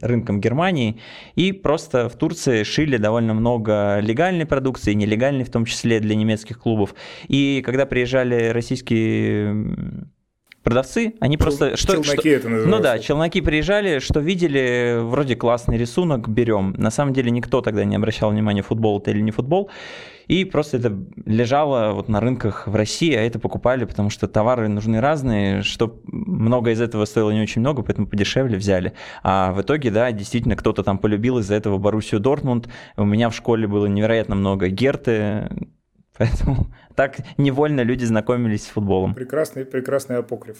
рынком 0.00 0.40
Германии, 0.40 1.00
и 1.34 1.52
просто 1.52 2.08
в 2.08 2.16
Турции 2.16 2.62
шили 2.62 2.96
довольно 2.96 3.34
много 3.34 3.98
легальной 4.00 4.46
продукции, 4.46 4.94
нелегальной 4.94 5.44
в 5.44 5.50
том 5.50 5.64
числе 5.64 6.00
для 6.00 6.14
немецких 6.14 6.58
клубов. 6.58 6.94
И 7.28 7.62
когда 7.64 7.86
приезжали 7.86 8.48
российские 8.48 10.08
продавцы, 10.62 11.14
они 11.20 11.36
Чел, 11.36 11.42
просто... 11.42 11.76
Что, 11.76 11.92
челноки 11.92 12.20
что, 12.20 12.28
это 12.28 12.48
называется. 12.48 12.76
Ну 12.76 12.82
да, 12.82 12.98
челноки 12.98 13.40
приезжали, 13.40 13.98
что 13.98 14.20
видели, 14.20 14.98
вроде 15.00 15.36
классный 15.36 15.76
рисунок, 15.76 16.28
берем. 16.28 16.74
На 16.76 16.90
самом 16.90 17.12
деле 17.12 17.30
никто 17.30 17.60
тогда 17.60 17.84
не 17.84 17.96
обращал 17.96 18.30
внимания, 18.30 18.62
футбол 18.62 18.98
это 19.00 19.10
или 19.10 19.20
не 19.20 19.30
футбол. 19.30 19.70
И 20.28 20.44
просто 20.44 20.76
это 20.78 20.96
лежало 21.26 21.92
вот 21.92 22.08
на 22.08 22.20
рынках 22.20 22.66
в 22.66 22.74
России, 22.74 23.14
а 23.14 23.20
это 23.20 23.38
покупали, 23.38 23.84
потому 23.84 24.08
что 24.08 24.28
товары 24.28 24.68
нужны 24.68 25.00
разные, 25.00 25.62
что 25.62 26.00
много 26.06 26.70
из 26.70 26.80
этого 26.80 27.04
стоило 27.04 27.30
не 27.30 27.42
очень 27.42 27.60
много, 27.60 27.82
поэтому 27.82 28.06
подешевле 28.06 28.56
взяли. 28.56 28.92
А 29.22 29.52
в 29.52 29.60
итоге, 29.62 29.90
да, 29.90 30.10
действительно, 30.12 30.56
кто-то 30.56 30.84
там 30.84 30.98
полюбил 30.98 31.38
из-за 31.38 31.54
этого 31.56 31.78
Боруссию 31.78 32.20
Дортмунд. 32.20 32.68
У 32.96 33.04
меня 33.04 33.30
в 33.30 33.34
школе 33.34 33.66
было 33.66 33.86
невероятно 33.86 34.36
много 34.36 34.68
Герты, 34.68 35.50
Поэтому 36.18 36.66
так 36.94 37.18
невольно 37.38 37.82
люди 37.82 38.04
знакомились 38.04 38.64
с 38.64 38.68
футболом. 38.68 39.14
Прекрасный, 39.14 39.64
прекрасный 39.64 40.18
апокриф. 40.18 40.58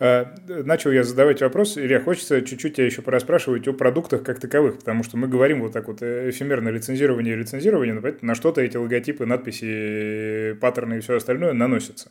А, 0.00 0.34
начал 0.48 0.90
я 0.90 1.04
задавать 1.04 1.40
вопрос, 1.40 1.78
Илья, 1.78 2.00
хочется 2.00 2.42
чуть-чуть 2.42 2.76
тебя 2.76 2.86
еще 2.86 3.00
пораспрашивать 3.00 3.68
о 3.68 3.72
продуктах 3.72 4.24
как 4.24 4.40
таковых, 4.40 4.78
потому 4.78 5.04
что 5.04 5.16
мы 5.16 5.28
говорим 5.28 5.60
вот 5.60 5.72
так 5.72 5.86
вот 5.86 6.02
э, 6.02 6.30
эфемерно 6.30 6.68
лицензирование 6.68 7.34
и 7.34 7.38
лицензирование, 7.38 7.94
но 7.94 8.02
на 8.20 8.34
что-то 8.34 8.60
эти 8.60 8.76
логотипы, 8.76 9.24
надписи, 9.24 10.54
паттерны 10.60 10.98
и 10.98 11.00
все 11.00 11.16
остальное 11.16 11.52
наносятся. 11.52 12.10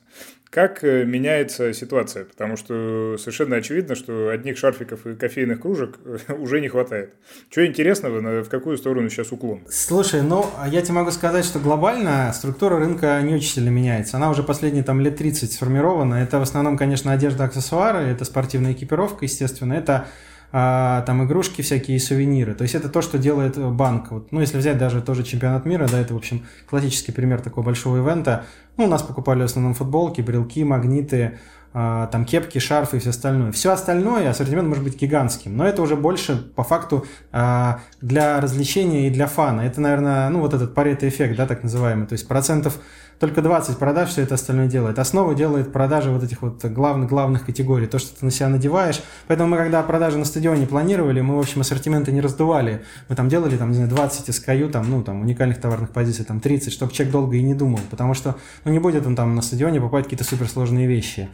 Как 0.49 0.83
э, 0.83 1.03
меняется 1.03 1.73
ситуация? 1.73 2.23
Потому 2.23 2.55
что 2.55 3.17
совершенно 3.17 3.57
очевидно, 3.57 3.95
что 3.95 4.29
одних 4.29 4.57
шарфиков 4.57 5.05
и 5.05 5.15
кофейных 5.15 5.59
кружек 5.59 5.97
э, 6.05 6.33
уже 6.37 6.61
не 6.61 6.69
хватает. 6.69 7.15
Что 7.49 7.65
интересного, 7.65 8.43
в 8.43 8.49
какую 8.49 8.77
сторону 8.77 9.09
сейчас 9.09 9.31
уклон? 9.31 9.61
Слушай, 9.69 10.21
ну, 10.21 10.45
я 10.67 10.81
тебе 10.81 10.93
могу 10.93 11.11
сказать, 11.11 11.43
что 11.43 11.59
глобально 11.59 12.31
структура 12.33 12.77
рынка 12.77 13.19
не 13.23 13.35
очень 13.35 13.49
сильно 13.49 13.69
меняется. 13.69 14.17
Она 14.17 14.29
уже 14.29 14.41
последние 14.41 14.83
там 14.83 15.01
лет 15.01 15.17
30 15.17 15.51
сформирована. 15.51 16.15
Это 16.15 16.39
в 16.39 16.43
основном, 16.43 16.77
конечно, 16.77 17.11
одежда, 17.11 17.45
аксессуары, 17.45 17.72
это 17.81 18.25
спортивная 18.25 18.73
экипировка, 18.73 19.25
естественно, 19.25 19.73
это 19.73 20.07
а, 20.55 21.01
там 21.01 21.23
игрушки 21.25 21.63
всякие 21.63 21.99
сувениры. 21.99 22.53
То 22.53 22.61
есть 22.61 22.75
это 22.75 22.87
то, 22.87 23.01
что 23.01 23.17
делает 23.17 23.57
банк. 23.57 24.11
Вот, 24.11 24.31
ну, 24.31 24.39
если 24.39 24.57
взять 24.57 24.77
даже 24.77 25.01
тоже 25.01 25.23
чемпионат 25.23 25.65
мира, 25.65 25.87
да, 25.89 25.99
это, 25.99 26.13
в 26.13 26.17
общем, 26.17 26.45
классический 26.69 27.11
пример 27.11 27.41
такого 27.41 27.65
большого 27.65 27.97
ивента. 27.97 28.45
Ну, 28.77 28.85
у 28.85 28.87
нас 28.87 29.01
покупали 29.01 29.41
в 29.41 29.45
основном 29.45 29.73
футболки, 29.73 30.21
брелки, 30.21 30.63
магниты, 30.63 31.39
а, 31.73 32.05
там 32.07 32.23
кепки, 32.23 32.59
шарфы 32.59 32.97
и 32.97 32.99
все 32.99 33.09
остальное. 33.09 33.51
Все 33.51 33.71
остальное, 33.71 34.29
ассортимент 34.29 34.67
может 34.67 34.83
быть 34.83 34.95
гигантским, 34.95 35.57
но 35.57 35.65
это 35.65 35.81
уже 35.81 35.95
больше 35.95 36.35
по 36.35 36.63
факту 36.63 37.05
а, 37.31 37.79
для 37.99 38.39
развлечения 38.39 39.07
и 39.07 39.09
для 39.09 39.25
фана. 39.25 39.61
Это, 39.61 39.81
наверное, 39.81 40.29
ну 40.29 40.39
вот 40.39 40.53
этот 40.53 40.75
парето 40.75 41.07
эффект, 41.07 41.35
да, 41.35 41.47
так 41.47 41.63
называемый. 41.63 42.05
То 42.05 42.13
есть 42.13 42.27
процентов 42.27 42.79
только 43.23 43.41
20 43.41 43.77
продаж 43.77 44.09
все 44.09 44.23
это 44.23 44.35
остальное 44.35 44.67
делает. 44.67 44.99
Основу 44.99 45.33
делает 45.33 45.71
продажи 45.71 46.11
вот 46.11 46.25
этих 46.25 46.41
вот 46.41 46.65
главных, 46.65 47.07
главных 47.07 47.45
категорий, 47.45 47.87
то, 47.87 47.97
что 47.97 48.19
ты 48.19 48.25
на 48.25 48.31
себя 48.31 48.49
надеваешь. 48.49 49.01
Поэтому 49.27 49.47
мы, 49.47 49.55
когда 49.55 49.81
продажи 49.81 50.17
на 50.17 50.25
стадионе 50.25 50.67
планировали, 50.67 51.21
мы, 51.21 51.37
в 51.37 51.39
общем, 51.39 51.61
ассортименты 51.61 52.11
не 52.11 52.19
раздували. 52.19 52.83
Мы 53.07 53.15
там 53.15 53.29
делали, 53.29 53.55
там, 53.55 53.69
не 53.69 53.75
знаю, 53.75 53.89
20 53.89 54.27
SKU, 54.27 54.69
там, 54.69 54.91
ну, 54.91 55.03
там, 55.03 55.21
уникальных 55.21 55.61
товарных 55.61 55.91
позиций, 55.91 56.25
там, 56.25 56.41
30, 56.41 56.73
чтобы 56.73 56.91
человек 56.91 57.13
долго 57.13 57.37
и 57.37 57.41
не 57.41 57.53
думал, 57.53 57.79
потому 57.89 58.13
что, 58.13 58.35
ну, 58.65 58.73
не 58.73 58.79
будет 58.79 59.07
он 59.07 59.15
там 59.15 59.35
на 59.35 59.41
стадионе 59.41 59.79
покупать 59.79 60.03
какие-то 60.03 60.25
суперсложные 60.25 60.85
вещи. 60.85 61.29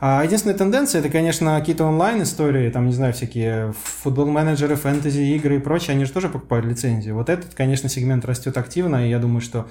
А 0.00 0.24
единственная 0.24 0.56
тенденция, 0.56 1.00
это, 1.00 1.10
конечно, 1.10 1.58
какие-то 1.60 1.84
онлайн-истории, 1.84 2.70
там, 2.70 2.86
не 2.86 2.94
знаю, 2.94 3.12
всякие 3.12 3.74
футбол-менеджеры, 4.02 4.76
фэнтези-игры 4.76 5.56
и 5.56 5.58
прочее, 5.58 5.92
они 5.94 6.06
же 6.06 6.12
тоже 6.12 6.30
покупают 6.30 6.64
лицензию. 6.64 7.14
Вот 7.16 7.28
этот, 7.28 7.52
конечно, 7.52 7.90
сегмент 7.90 8.24
растет 8.24 8.56
активно, 8.56 9.06
и 9.06 9.10
я 9.10 9.18
думаю, 9.18 9.42
что 9.42 9.66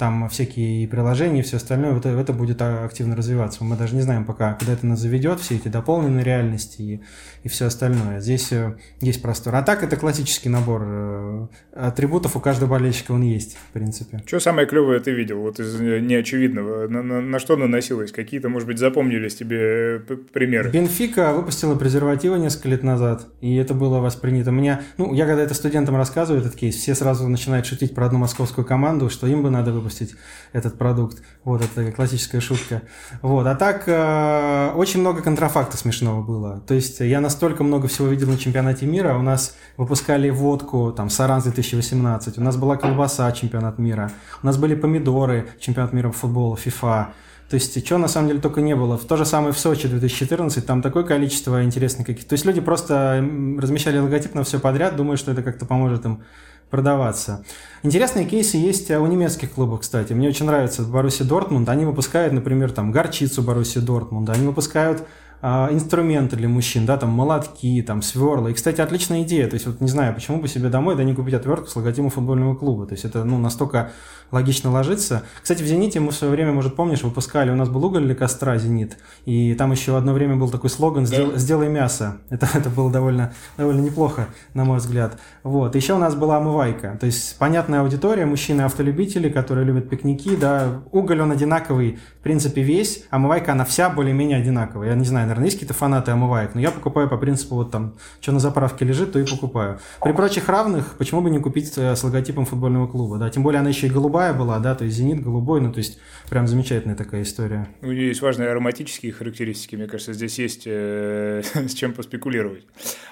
там 0.00 0.30
всякие 0.30 0.88
приложения 0.88 1.40
и 1.40 1.42
все 1.42 1.58
остальное, 1.58 1.92
вот 1.92 2.06
это 2.06 2.32
будет 2.32 2.62
активно 2.62 3.14
развиваться. 3.14 3.62
Мы 3.62 3.76
даже 3.76 3.94
не 3.94 4.00
знаем 4.00 4.24
пока, 4.24 4.54
куда 4.54 4.72
это 4.72 4.86
нас 4.86 4.98
заведет, 4.98 5.40
все 5.40 5.56
эти 5.56 5.68
дополненные 5.68 6.24
реальности 6.24 6.80
и, 6.80 7.00
и 7.42 7.48
все 7.50 7.66
остальное. 7.66 8.20
Здесь 8.20 8.50
э, 8.50 8.78
есть 9.02 9.20
простор. 9.20 9.54
А 9.54 9.62
так 9.62 9.82
это 9.82 9.96
классический 9.96 10.48
набор 10.48 10.82
э, 10.86 11.46
атрибутов, 11.74 12.34
у 12.34 12.40
каждого 12.40 12.70
болельщика 12.70 13.12
он 13.12 13.20
есть, 13.20 13.58
в 13.58 13.72
принципе. 13.72 14.22
Что 14.24 14.40
самое 14.40 14.66
клевое 14.66 15.00
ты 15.00 15.10
видел, 15.10 15.40
вот 15.40 15.60
из 15.60 15.78
неочевидного? 15.78 16.88
На, 16.88 17.02
на, 17.02 17.20
на 17.20 17.38
что 17.38 17.56
наносилось? 17.56 18.10
Какие-то, 18.10 18.48
может 18.48 18.66
быть, 18.66 18.78
запомнились 18.78 19.34
тебе 19.34 19.98
э, 19.98 20.16
примеры? 20.32 20.70
Бенфика 20.70 21.34
выпустила 21.34 21.74
презервативы 21.74 22.38
несколько 22.38 22.70
лет 22.70 22.82
назад, 22.82 23.26
и 23.42 23.54
это 23.56 23.74
было 23.74 23.98
воспринято. 23.98 24.50
Меня, 24.50 24.80
ну, 24.96 25.12
я 25.12 25.26
когда 25.26 25.42
это 25.42 25.52
студентам 25.52 25.96
рассказываю, 25.96 26.40
этот 26.40 26.56
кейс, 26.56 26.76
все 26.76 26.94
сразу 26.94 27.28
начинают 27.28 27.66
шутить 27.66 27.94
про 27.94 28.06
одну 28.06 28.18
московскую 28.18 28.66
команду, 28.66 29.10
что 29.10 29.26
им 29.26 29.42
бы 29.42 29.50
надо 29.50 29.72
выпустить 29.72 29.89
выпустить 29.90 30.14
этот 30.52 30.78
продукт. 30.78 31.22
Вот, 31.44 31.62
это 31.62 31.92
классическая 31.92 32.40
шутка. 32.40 32.82
Вот, 33.22 33.46
а 33.46 33.54
так 33.54 33.84
э, 33.86 34.72
очень 34.74 35.00
много 35.00 35.22
контрафакта 35.22 35.76
смешного 35.76 36.22
было. 36.22 36.60
То 36.66 36.74
есть 36.74 37.00
я 37.00 37.20
настолько 37.20 37.64
много 37.64 37.88
всего 37.88 38.08
видел 38.08 38.28
на 38.28 38.38
чемпионате 38.38 38.86
мира. 38.86 39.16
У 39.16 39.22
нас 39.22 39.56
выпускали 39.76 40.30
водку, 40.30 40.92
там, 40.96 41.10
Саранс 41.10 41.44
2018, 41.44 42.38
у 42.38 42.42
нас 42.42 42.56
была 42.56 42.76
колбаса 42.76 43.30
чемпионат 43.32 43.78
мира, 43.78 44.10
у 44.42 44.46
нас 44.46 44.56
были 44.56 44.74
помидоры 44.74 45.48
чемпионат 45.58 45.92
мира 45.92 46.08
по 46.08 46.16
футболу, 46.16 46.56
FIFA. 46.56 47.08
То 47.48 47.54
есть, 47.54 47.84
что 47.84 47.98
на 47.98 48.06
самом 48.06 48.28
деле 48.28 48.40
только 48.40 48.60
не 48.60 48.76
было. 48.76 48.96
То 48.96 49.16
же 49.16 49.24
самое 49.24 49.52
в 49.52 49.58
Сочи 49.58 49.88
2014, 49.88 50.64
там 50.64 50.82
такое 50.82 51.02
количество 51.02 51.64
интересных 51.64 52.06
каких-то. 52.06 52.28
То 52.28 52.34
есть, 52.34 52.44
люди 52.44 52.60
просто 52.60 53.28
размещали 53.58 53.98
логотип 53.98 54.34
на 54.34 54.44
все 54.44 54.60
подряд, 54.60 54.94
думая, 54.94 55.16
что 55.16 55.32
это 55.32 55.42
как-то 55.42 55.66
поможет 55.66 56.04
им 56.04 56.22
продаваться. 56.70 57.44
Интересные 57.82 58.24
кейсы 58.24 58.56
есть 58.56 58.90
у 58.90 59.06
немецких 59.06 59.52
клубов, 59.52 59.80
кстати. 59.80 60.12
Мне 60.12 60.28
очень 60.28 60.46
нравится 60.46 60.82
Боруссия 60.82 61.26
Дортмунд. 61.26 61.68
Они 61.68 61.84
выпускают, 61.84 62.32
например, 62.32 62.72
там 62.72 62.92
горчицу 62.92 63.42
Боруссия 63.42 63.82
Дортмунда. 63.82 64.32
Они 64.32 64.46
выпускают 64.46 65.02
а, 65.02 65.04
инструменты 65.42 66.36
для 66.36 66.48
мужчин, 66.48 66.86
да, 66.86 66.96
там 66.96 67.10
молотки, 67.10 67.82
там 67.82 68.02
сверла. 68.02 68.48
И, 68.48 68.52
кстати, 68.52 68.80
отличная 68.80 69.22
идея. 69.22 69.48
То 69.48 69.54
есть, 69.54 69.66
вот 69.66 69.80
не 69.80 69.88
знаю, 69.88 70.14
почему 70.14 70.40
бы 70.40 70.48
себе 70.48 70.68
домой 70.68 70.96
да 70.96 71.04
не 71.04 71.14
купить 71.14 71.34
отвертку 71.34 71.68
с 71.68 71.76
логотипом 71.76 72.10
футбольного 72.10 72.54
клуба. 72.54 72.86
То 72.86 72.92
есть, 72.92 73.04
это 73.04 73.24
ну, 73.24 73.38
настолько 73.38 73.92
логично 74.30 74.70
ложится. 74.70 75.22
Кстати, 75.42 75.62
в 75.62 75.66
«Зените» 75.66 76.00
мы 76.00 76.12
в 76.12 76.14
свое 76.14 76.32
время, 76.32 76.52
может, 76.52 76.76
помнишь, 76.76 77.02
выпускали, 77.02 77.50
у 77.50 77.56
нас 77.56 77.68
был 77.68 77.84
уголь 77.84 78.04
для 78.04 78.14
костра 78.14 78.56
«Зенит», 78.58 78.98
и 79.24 79.54
там 79.54 79.72
еще 79.72 79.96
одно 79.96 80.12
время 80.12 80.36
был 80.36 80.50
такой 80.50 80.70
слоган 80.70 81.06
«Сделай, 81.06 81.38
сделай 81.38 81.68
мясо». 81.68 82.18
Это, 82.30 82.48
это 82.54 82.70
было 82.70 82.90
довольно, 82.90 83.32
довольно 83.56 83.80
неплохо, 83.80 84.28
на 84.54 84.64
мой 84.64 84.78
взгляд. 84.78 85.18
Вот. 85.42 85.74
Еще 85.74 85.94
у 85.94 85.98
нас 85.98 86.14
была 86.14 86.36
омывайка. 86.36 86.96
То 87.00 87.06
есть, 87.06 87.38
понятная 87.38 87.80
аудитория, 87.80 88.26
мужчины-автолюбители, 88.26 89.28
которые 89.28 89.66
любят 89.66 89.88
пикники, 89.88 90.36
да, 90.36 90.82
уголь 90.92 91.20
он 91.20 91.32
одинаковый, 91.32 91.98
в 92.20 92.22
принципе, 92.22 92.62
весь, 92.62 93.04
омывайка, 93.10 93.52
она 93.52 93.64
вся 93.64 93.90
более-менее 93.90 94.38
одинаковая. 94.38 94.90
Я 94.90 94.94
не 94.94 95.04
знаю, 95.04 95.28
наверное, 95.30 95.46
есть 95.46 95.56
какие-то 95.56 95.74
фанаты 95.74 96.10
омываек, 96.10 96.54
но 96.54 96.60
я 96.60 96.70
покупаю 96.70 97.08
по 97.08 97.16
принципу 97.16 97.54
вот 97.56 97.70
там, 97.70 97.94
что 98.20 98.32
на 98.32 98.40
заправке 98.40 98.84
лежит, 98.84 99.12
то 99.12 99.18
и 99.18 99.24
покупаю. 99.24 99.78
При 100.02 100.12
прочих 100.12 100.48
равных, 100.48 100.96
почему 100.98 101.20
бы 101.22 101.30
не 101.30 101.38
купить 101.38 101.72
э, 101.76 101.94
с 101.94 102.04
логотипом 102.04 102.46
футбольного 102.46 102.86
клуба, 102.86 103.18
да, 103.18 103.30
тем 103.30 103.42
более 103.42 103.60
она 103.60 103.68
еще 103.68 103.86
и 103.86 103.90
голубая 103.90 104.34
была, 104.34 104.58
да, 104.58 104.74
то 104.74 104.84
есть 104.84 104.96
зенит 104.96 105.22
голубой, 105.22 105.60
ну, 105.60 105.72
то 105.72 105.78
есть 105.78 105.98
прям 106.28 106.46
замечательная 106.46 106.96
такая 106.96 107.22
история. 107.22 107.68
У 107.82 107.86
нее 107.86 108.08
есть 108.08 108.22
важные 108.22 108.50
ароматические 108.50 109.12
характеристики, 109.12 109.76
мне 109.76 109.86
кажется, 109.86 110.12
здесь 110.12 110.38
есть 110.38 110.64
э, 110.66 111.42
с 111.54 111.74
чем 111.74 111.92
поспекулировать. 111.92 112.66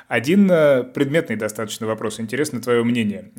Один 0.09 0.51
э, 0.51 0.85
предметный 0.85 1.37
достаточно 1.37 1.87
вопрос, 1.87 2.21
интересно 2.21 2.61
твое 2.61 2.83
мнение. 2.83 3.31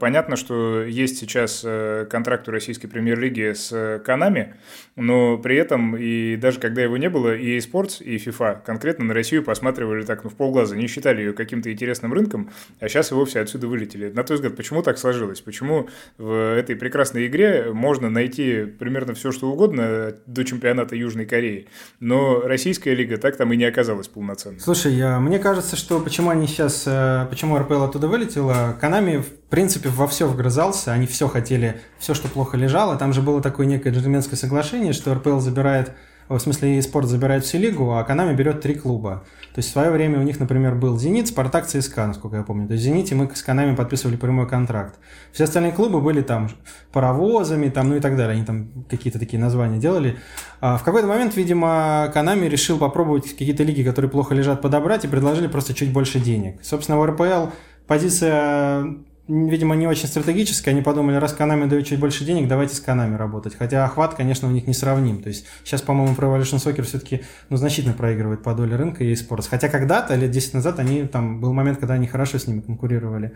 Понятно, 0.00 0.36
что 0.36 0.82
есть 0.82 1.18
сейчас 1.18 1.64
контракт 2.10 2.48
у 2.48 2.52
российской 2.52 2.88
премьер-лиги 2.88 3.52
с 3.52 4.00
Канами, 4.04 4.54
но 4.96 5.38
при 5.38 5.56
этом, 5.56 5.96
и 5.96 6.36
даже 6.36 6.60
когда 6.60 6.82
его 6.82 6.96
не 6.96 7.08
было, 7.08 7.34
и 7.34 7.58
eSports, 7.58 8.02
и 8.02 8.16
FIFA 8.16 8.62
конкретно 8.64 9.04
на 9.06 9.14
Россию 9.14 9.42
посматривали 9.42 10.04
так, 10.04 10.24
ну, 10.24 10.30
в 10.30 10.34
полглаза, 10.34 10.76
не 10.76 10.86
считали 10.86 11.20
ее 11.22 11.32
каким-то 11.32 11.72
интересным 11.72 12.12
рынком, 12.12 12.50
а 12.80 12.88
сейчас 12.88 13.10
и 13.10 13.14
вовсе 13.14 13.40
отсюда 13.40 13.68
вылетели. 13.68 14.10
На 14.10 14.22
твой 14.22 14.36
взгляд, 14.36 14.56
почему 14.56 14.82
так 14.82 14.98
сложилось? 14.98 15.40
Почему 15.40 15.88
в 16.18 16.56
этой 16.56 16.76
прекрасной 16.76 17.26
игре 17.26 17.72
можно 17.72 18.10
найти 18.10 18.64
примерно 18.64 19.14
все, 19.14 19.32
что 19.32 19.50
угодно 19.50 20.14
до 20.26 20.44
чемпионата 20.44 20.94
Южной 20.94 21.26
Кореи, 21.26 21.68
но 22.00 22.40
российская 22.40 22.94
лига 22.94 23.16
так 23.16 23.36
там 23.36 23.52
и 23.52 23.56
не 23.56 23.64
оказалась 23.64 24.08
полноценной? 24.08 24.60
Слушай, 24.60 24.92
мне 25.20 25.38
кажется, 25.38 25.76
что 25.76 26.00
почему 26.00 26.30
они 26.30 26.46
сейчас, 26.46 26.84
э, 26.86 27.26
почему 27.30 27.58
РПЛ 27.58 27.84
оттуда 27.84 28.08
вылетела, 28.08 28.76
Канами, 28.80 29.22
принципе, 29.52 29.90
во 29.90 30.08
все 30.08 30.26
вгрызался, 30.26 30.92
они 30.92 31.06
все 31.06 31.28
хотели, 31.28 31.80
все, 31.98 32.14
что 32.14 32.26
плохо 32.26 32.56
лежало, 32.56 32.96
там 32.96 33.12
же 33.12 33.20
было 33.20 33.42
такое 33.42 33.66
некое 33.66 33.92
джентльменское 33.92 34.38
соглашение, 34.38 34.94
что 34.94 35.14
РПЛ 35.14 35.38
забирает 35.40 35.92
в 36.28 36.38
смысле, 36.38 36.80
спорт 36.82 37.08
забирает 37.08 37.44
всю 37.44 37.58
лигу, 37.58 37.92
а 37.92 38.04
Канами 38.04 38.34
берет 38.34 38.60
три 38.60 38.74
клуба. 38.74 39.24
То 39.54 39.58
есть 39.58 39.68
в 39.68 39.72
свое 39.72 39.90
время 39.90 40.18
у 40.18 40.22
них, 40.22 40.40
например, 40.40 40.74
был 40.74 40.98
«Зенит», 40.98 41.28
«Спартак», 41.28 41.66
«ЦСКА», 41.66 42.06
насколько 42.06 42.38
я 42.38 42.42
помню. 42.42 42.66
То 42.66 42.72
есть 42.72 42.84
«Зените» 42.84 43.14
мы 43.14 43.30
с 43.34 43.42
Канами 43.42 43.74
подписывали 43.74 44.16
прямой 44.16 44.48
контракт. 44.48 44.98
Все 45.32 45.44
остальные 45.44 45.72
клубы 45.72 46.00
были 46.00 46.22
там 46.22 46.48
паровозами, 46.90 47.68
там, 47.68 47.90
ну 47.90 47.96
и 47.96 48.00
так 48.00 48.16
далее. 48.16 48.36
Они 48.36 48.46
там 48.46 48.86
какие-то 48.88 49.18
такие 49.18 49.38
названия 49.38 49.78
делали. 49.78 50.16
А 50.60 50.78
в 50.78 50.84
какой-то 50.84 51.06
момент, 51.06 51.36
видимо, 51.36 52.10
Канами 52.14 52.46
решил 52.46 52.78
попробовать 52.78 53.28
какие-то 53.30 53.62
лиги, 53.62 53.82
которые 53.82 54.10
плохо 54.10 54.34
лежат, 54.34 54.62
подобрать 54.62 55.04
и 55.04 55.08
предложили 55.08 55.48
просто 55.48 55.74
чуть 55.74 55.92
больше 55.92 56.18
денег. 56.18 56.60
Собственно, 56.62 56.98
в 56.98 57.04
РПЛ 57.04 57.52
позиция 57.86 58.96
видимо, 59.28 59.74
не 59.76 59.86
очень 59.86 60.08
стратегическая. 60.08 60.72
Они 60.72 60.82
подумали, 60.82 61.16
раз 61.16 61.32
Канами 61.32 61.68
дают 61.68 61.86
чуть 61.86 62.00
больше 62.00 62.24
денег, 62.24 62.48
давайте 62.48 62.74
с 62.74 62.80
Канами 62.80 63.16
работать. 63.16 63.54
Хотя 63.56 63.84
охват, 63.84 64.14
конечно, 64.14 64.48
у 64.48 64.50
них 64.50 64.66
не 64.66 64.74
сравним. 64.74 65.22
То 65.22 65.28
есть 65.28 65.46
сейчас, 65.64 65.82
по-моему, 65.82 66.14
Pro 66.14 66.34
Evolution 66.34 66.58
Soccer 66.58 66.82
все-таки 66.82 67.22
ну, 67.48 67.56
значительно 67.56 67.94
проигрывает 67.94 68.42
по 68.42 68.54
доле 68.54 68.76
рынка 68.76 69.04
и 69.04 69.12
eSports. 69.12 69.46
Хотя 69.48 69.68
когда-то, 69.68 70.14
лет 70.14 70.30
10 70.30 70.54
назад, 70.54 70.78
они 70.78 71.04
там 71.04 71.40
был 71.40 71.52
момент, 71.52 71.78
когда 71.78 71.94
они 71.94 72.06
хорошо 72.06 72.38
с 72.38 72.46
ними 72.46 72.60
конкурировали. 72.60 73.32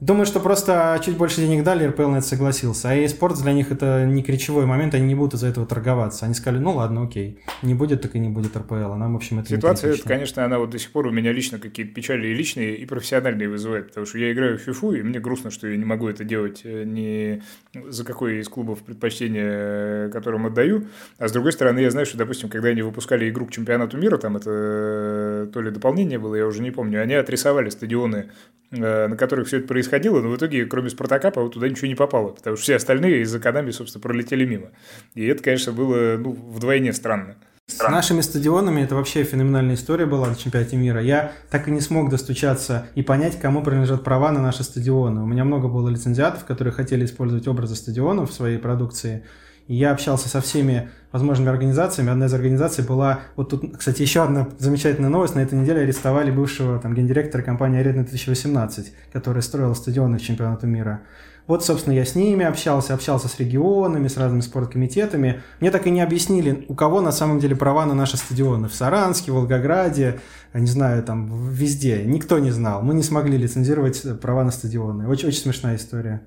Думаю, 0.00 0.26
что 0.26 0.38
просто 0.38 1.00
чуть 1.04 1.16
больше 1.16 1.40
денег 1.40 1.64
дали, 1.64 1.84
РПЛ 1.84 2.08
на 2.08 2.18
это 2.18 2.26
согласился. 2.26 2.90
А 2.90 2.96
eSports 2.96 3.42
для 3.42 3.52
них 3.52 3.72
это 3.72 4.04
не 4.06 4.22
ключевой 4.22 4.64
момент, 4.64 4.94
они 4.94 5.06
не 5.06 5.16
будут 5.16 5.34
из-за 5.34 5.48
этого 5.48 5.66
торговаться. 5.66 6.24
Они 6.24 6.34
сказали, 6.34 6.62
ну 6.62 6.74
ладно, 6.74 7.02
окей, 7.02 7.40
не 7.62 7.74
будет, 7.74 8.02
так 8.02 8.14
и 8.14 8.20
не 8.20 8.28
будет 8.28 8.56
РПЛ. 8.56 8.74
А 8.92 8.96
нам, 8.96 9.14
в 9.14 9.16
общем, 9.16 9.40
это 9.40 9.48
Ситуация, 9.48 9.94
это, 9.94 10.04
конечно, 10.04 10.44
она 10.44 10.60
вот 10.60 10.70
до 10.70 10.78
сих 10.78 10.92
пор 10.92 11.08
у 11.08 11.10
меня 11.10 11.32
лично 11.32 11.58
какие-то 11.58 11.92
печали 11.92 12.28
и 12.28 12.34
личные, 12.34 12.76
и 12.76 12.86
профессиональные 12.86 13.48
вызывает. 13.48 13.88
Потому 13.88 14.06
что 14.06 14.18
я 14.18 14.32
играю 14.32 14.56
в 14.56 14.68
FIFA, 14.68 15.00
и 15.00 15.02
мне 15.02 15.18
грустно, 15.18 15.50
что 15.50 15.66
я 15.66 15.76
не 15.76 15.84
могу 15.84 16.08
это 16.08 16.22
делать 16.22 16.60
э, 16.62 16.84
ни 16.84 17.42
за 17.88 18.04
какой 18.04 18.38
из 18.38 18.48
клубов 18.48 18.84
предпочтение, 18.84 19.46
э, 19.46 20.10
которым 20.12 20.46
отдаю. 20.46 20.86
А 21.18 21.26
с 21.26 21.32
другой 21.32 21.50
стороны, 21.50 21.80
я 21.80 21.90
знаю, 21.90 22.06
что, 22.06 22.16
допустим, 22.16 22.48
когда 22.48 22.68
они 22.68 22.82
выпускали 22.82 23.28
игру 23.28 23.46
к 23.46 23.50
чемпионату 23.50 23.96
мира, 23.96 24.16
там 24.16 24.36
это 24.36 24.50
э, 24.52 25.50
то 25.52 25.60
ли 25.60 25.72
дополнение 25.72 26.20
было, 26.20 26.36
я 26.36 26.46
уже 26.46 26.62
не 26.62 26.70
помню, 26.70 27.02
они 27.02 27.14
отрисовали 27.14 27.68
стадионы, 27.70 28.30
на 28.70 29.16
которых 29.16 29.48
все 29.48 29.58
это 29.58 29.66
происходило 29.66 29.88
происходило, 29.88 30.20
но 30.20 30.28
в 30.28 30.36
итоге, 30.36 30.66
кроме 30.66 30.90
Спартака, 30.90 31.30
по 31.30 31.48
туда 31.48 31.68
ничего 31.68 31.88
не 31.88 31.94
попало, 31.94 32.28
потому 32.28 32.56
что 32.56 32.62
все 32.62 32.76
остальные 32.76 33.22
из-за 33.22 33.40
Канами, 33.40 33.70
собственно, 33.70 34.02
пролетели 34.02 34.44
мимо. 34.44 34.70
И 35.14 35.26
это, 35.26 35.42
конечно, 35.42 35.72
было 35.72 36.16
ну, 36.18 36.32
вдвойне 36.32 36.92
странно. 36.92 37.36
С 37.66 37.86
нашими 37.86 38.22
стадионами 38.22 38.80
это 38.80 38.94
вообще 38.94 39.24
феноменальная 39.24 39.74
история 39.74 40.06
была 40.06 40.28
на 40.28 40.36
чемпионате 40.36 40.76
мира. 40.76 41.02
Я 41.02 41.32
так 41.50 41.68
и 41.68 41.70
не 41.70 41.80
смог 41.80 42.08
достучаться 42.08 42.86
и 42.94 43.02
понять, 43.02 43.38
кому 43.38 43.62
принадлежат 43.62 44.04
права 44.04 44.32
на 44.32 44.40
наши 44.40 44.64
стадионы. 44.64 45.22
У 45.22 45.26
меня 45.26 45.44
много 45.44 45.68
было 45.68 45.90
лицензиатов, 45.90 46.46
которые 46.46 46.72
хотели 46.72 47.04
использовать 47.04 47.46
образы 47.46 47.76
стадионов 47.76 48.30
в 48.30 48.32
своей 48.32 48.58
продукции. 48.58 49.22
Я 49.68 49.92
общался 49.92 50.30
со 50.30 50.40
всеми 50.40 50.88
возможными 51.12 51.50
организациями. 51.50 52.10
Одна 52.10 52.26
из 52.26 52.34
организаций 52.34 52.82
была... 52.82 53.20
Вот 53.36 53.50
тут, 53.50 53.76
кстати, 53.76 54.00
еще 54.00 54.22
одна 54.22 54.48
замечательная 54.58 55.10
новость. 55.10 55.34
На 55.34 55.40
этой 55.40 55.58
неделе 55.58 55.82
арестовали 55.82 56.30
бывшего 56.30 56.78
там, 56.78 56.94
гендиректора 56.94 57.42
компании 57.42 57.78
«Арена 57.78 58.00
2018», 58.00 58.86
которая 59.12 59.42
строила 59.42 59.74
стадионы 59.74 60.16
в 60.16 60.22
чемпионату 60.22 60.66
мира. 60.66 61.02
Вот, 61.46 61.64
собственно, 61.64 61.94
я 61.94 62.06
с 62.06 62.14
ними 62.14 62.46
общался, 62.46 62.94
общался 62.94 63.28
с 63.28 63.38
регионами, 63.38 64.08
с 64.08 64.16
разными 64.16 64.40
спорткомитетами. 64.40 65.42
Мне 65.60 65.70
так 65.70 65.86
и 65.86 65.90
не 65.90 66.00
объяснили, 66.00 66.64
у 66.68 66.74
кого 66.74 67.02
на 67.02 67.12
самом 67.12 67.38
деле 67.38 67.54
права 67.54 67.84
на 67.84 67.94
наши 67.94 68.16
стадионы. 68.16 68.68
В 68.68 68.74
Саранске, 68.74 69.32
в 69.32 69.34
Волгограде, 69.34 70.20
не 70.54 70.66
знаю, 70.66 71.02
там 71.02 71.50
везде. 71.50 72.04
Никто 72.04 72.38
не 72.38 72.50
знал. 72.50 72.82
Мы 72.82 72.94
не 72.94 73.02
смогли 73.02 73.36
лицензировать 73.36 74.20
права 74.20 74.44
на 74.44 74.50
стадионы. 74.50 75.08
Очень, 75.08 75.28
очень 75.28 75.40
смешная 75.40 75.76
история. 75.76 76.22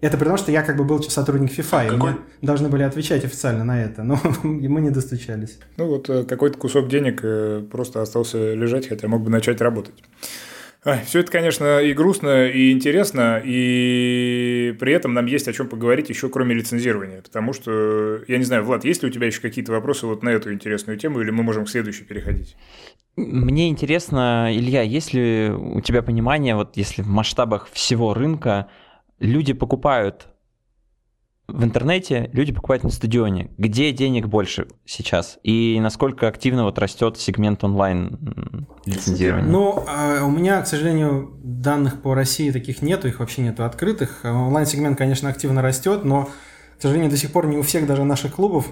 Это 0.00 0.16
при 0.16 0.26
том, 0.26 0.36
что 0.36 0.52
я 0.52 0.62
как 0.62 0.76
бы 0.76 0.84
был 0.84 1.02
сотрудник 1.02 1.50
FIFA, 1.50 1.88
и 1.88 1.96
мне 1.96 2.16
должны 2.40 2.68
были 2.68 2.84
отвечать 2.84 3.24
официально 3.24 3.64
на 3.64 3.82
это, 3.82 4.04
но 4.04 4.20
мы 4.42 4.80
не 4.80 4.90
достучались. 4.90 5.58
Ну 5.76 5.88
вот 5.88 6.08
э, 6.08 6.24
какой-то 6.24 6.58
кусок 6.58 6.88
денег 6.88 7.20
э, 7.22 7.64
просто 7.70 8.00
остался 8.00 8.54
лежать, 8.54 8.88
хотя 8.88 9.08
мог 9.08 9.22
бы 9.22 9.30
начать 9.30 9.60
работать. 9.60 9.94
Все 11.04 11.20
это, 11.20 11.32
конечно, 11.32 11.80
и 11.80 11.92
грустно, 11.92 12.46
и 12.46 12.70
интересно, 12.70 13.42
и 13.44 14.74
при 14.78 14.92
этом 14.92 15.12
нам 15.12 15.26
есть 15.26 15.48
о 15.48 15.52
чем 15.52 15.68
поговорить 15.68 16.08
еще 16.08 16.28
кроме 16.28 16.54
лицензирования, 16.54 17.20
потому 17.20 17.52
что, 17.52 18.20
я 18.28 18.38
не 18.38 18.44
знаю, 18.44 18.64
Влад, 18.64 18.84
есть 18.84 19.02
ли 19.02 19.08
у 19.08 19.12
тебя 19.12 19.26
еще 19.26 19.40
какие-то 19.40 19.72
вопросы 19.72 20.06
вот 20.06 20.22
на 20.22 20.28
эту 20.28 20.52
интересную 20.52 20.96
тему, 20.96 21.20
или 21.20 21.30
мы 21.30 21.42
можем 21.42 21.64
к 21.64 21.68
следующей 21.68 22.04
переходить? 22.04 22.56
Мне 23.16 23.68
интересно, 23.68 24.48
Илья, 24.50 24.82
есть 24.82 25.12
ли 25.12 25.50
у 25.50 25.80
тебя 25.80 26.02
понимание, 26.02 26.54
вот 26.54 26.76
если 26.76 27.02
в 27.02 27.08
масштабах 27.08 27.68
всего 27.72 28.14
рынка 28.14 28.68
люди 29.18 29.52
покупают 29.52 30.28
в 31.48 31.64
интернете, 31.64 32.28
люди 32.34 32.52
покупают 32.52 32.84
на 32.84 32.90
стадионе. 32.90 33.50
Где 33.56 33.90
денег 33.90 34.26
больше 34.26 34.68
сейчас? 34.84 35.38
И 35.42 35.78
насколько 35.80 36.28
активно 36.28 36.64
вот 36.64 36.78
растет 36.78 37.16
сегмент 37.16 37.64
онлайн 37.64 38.66
лицензирования? 38.84 39.50
Ну, 39.50 39.82
а, 39.88 40.24
у 40.26 40.30
меня, 40.30 40.60
к 40.60 40.66
сожалению, 40.66 41.32
данных 41.42 42.02
по 42.02 42.14
России 42.14 42.50
таких 42.50 42.82
нету, 42.82 43.08
их 43.08 43.20
вообще 43.20 43.40
нету 43.40 43.64
открытых. 43.64 44.20
Онлайн-сегмент, 44.24 44.98
конечно, 44.98 45.30
активно 45.30 45.62
растет, 45.62 46.04
но, 46.04 46.28
к 46.78 46.82
сожалению, 46.82 47.10
до 47.10 47.16
сих 47.16 47.32
пор 47.32 47.46
не 47.46 47.56
у 47.56 47.62
всех 47.62 47.86
даже 47.86 48.04
наших 48.04 48.34
клубов 48.34 48.70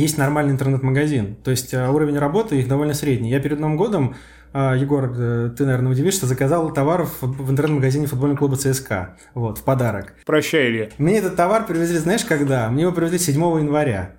есть 0.00 0.18
нормальный 0.18 0.52
интернет-магазин. 0.52 1.36
То 1.42 1.50
есть 1.50 1.74
а, 1.74 1.90
уровень 1.90 2.18
работы 2.18 2.58
их 2.58 2.68
довольно 2.68 2.94
средний. 2.94 3.30
Я 3.30 3.40
перед 3.40 3.60
Новым 3.60 3.76
годом 3.76 4.14
а, 4.54 4.74
Егор, 4.74 5.10
э, 5.16 5.50
ты, 5.56 5.64
наверное, 5.64 5.92
удивишься, 5.92 6.26
заказал 6.26 6.72
товар 6.72 7.06
в 7.20 7.50
интернет-магазине 7.50 8.06
футбольного 8.06 8.38
клуба 8.38 8.56
ЦСКА. 8.56 9.16
Вот, 9.34 9.58
в 9.58 9.62
подарок. 9.62 10.14
Прощай, 10.26 10.68
Илья. 10.68 10.88
Мне 10.98 11.18
этот 11.18 11.36
товар 11.36 11.66
привезли, 11.66 11.98
знаешь, 11.98 12.24
когда? 12.24 12.68
Мне 12.68 12.82
его 12.82 12.92
привезли 12.92 13.18
7 13.18 13.34
января. 13.60 14.12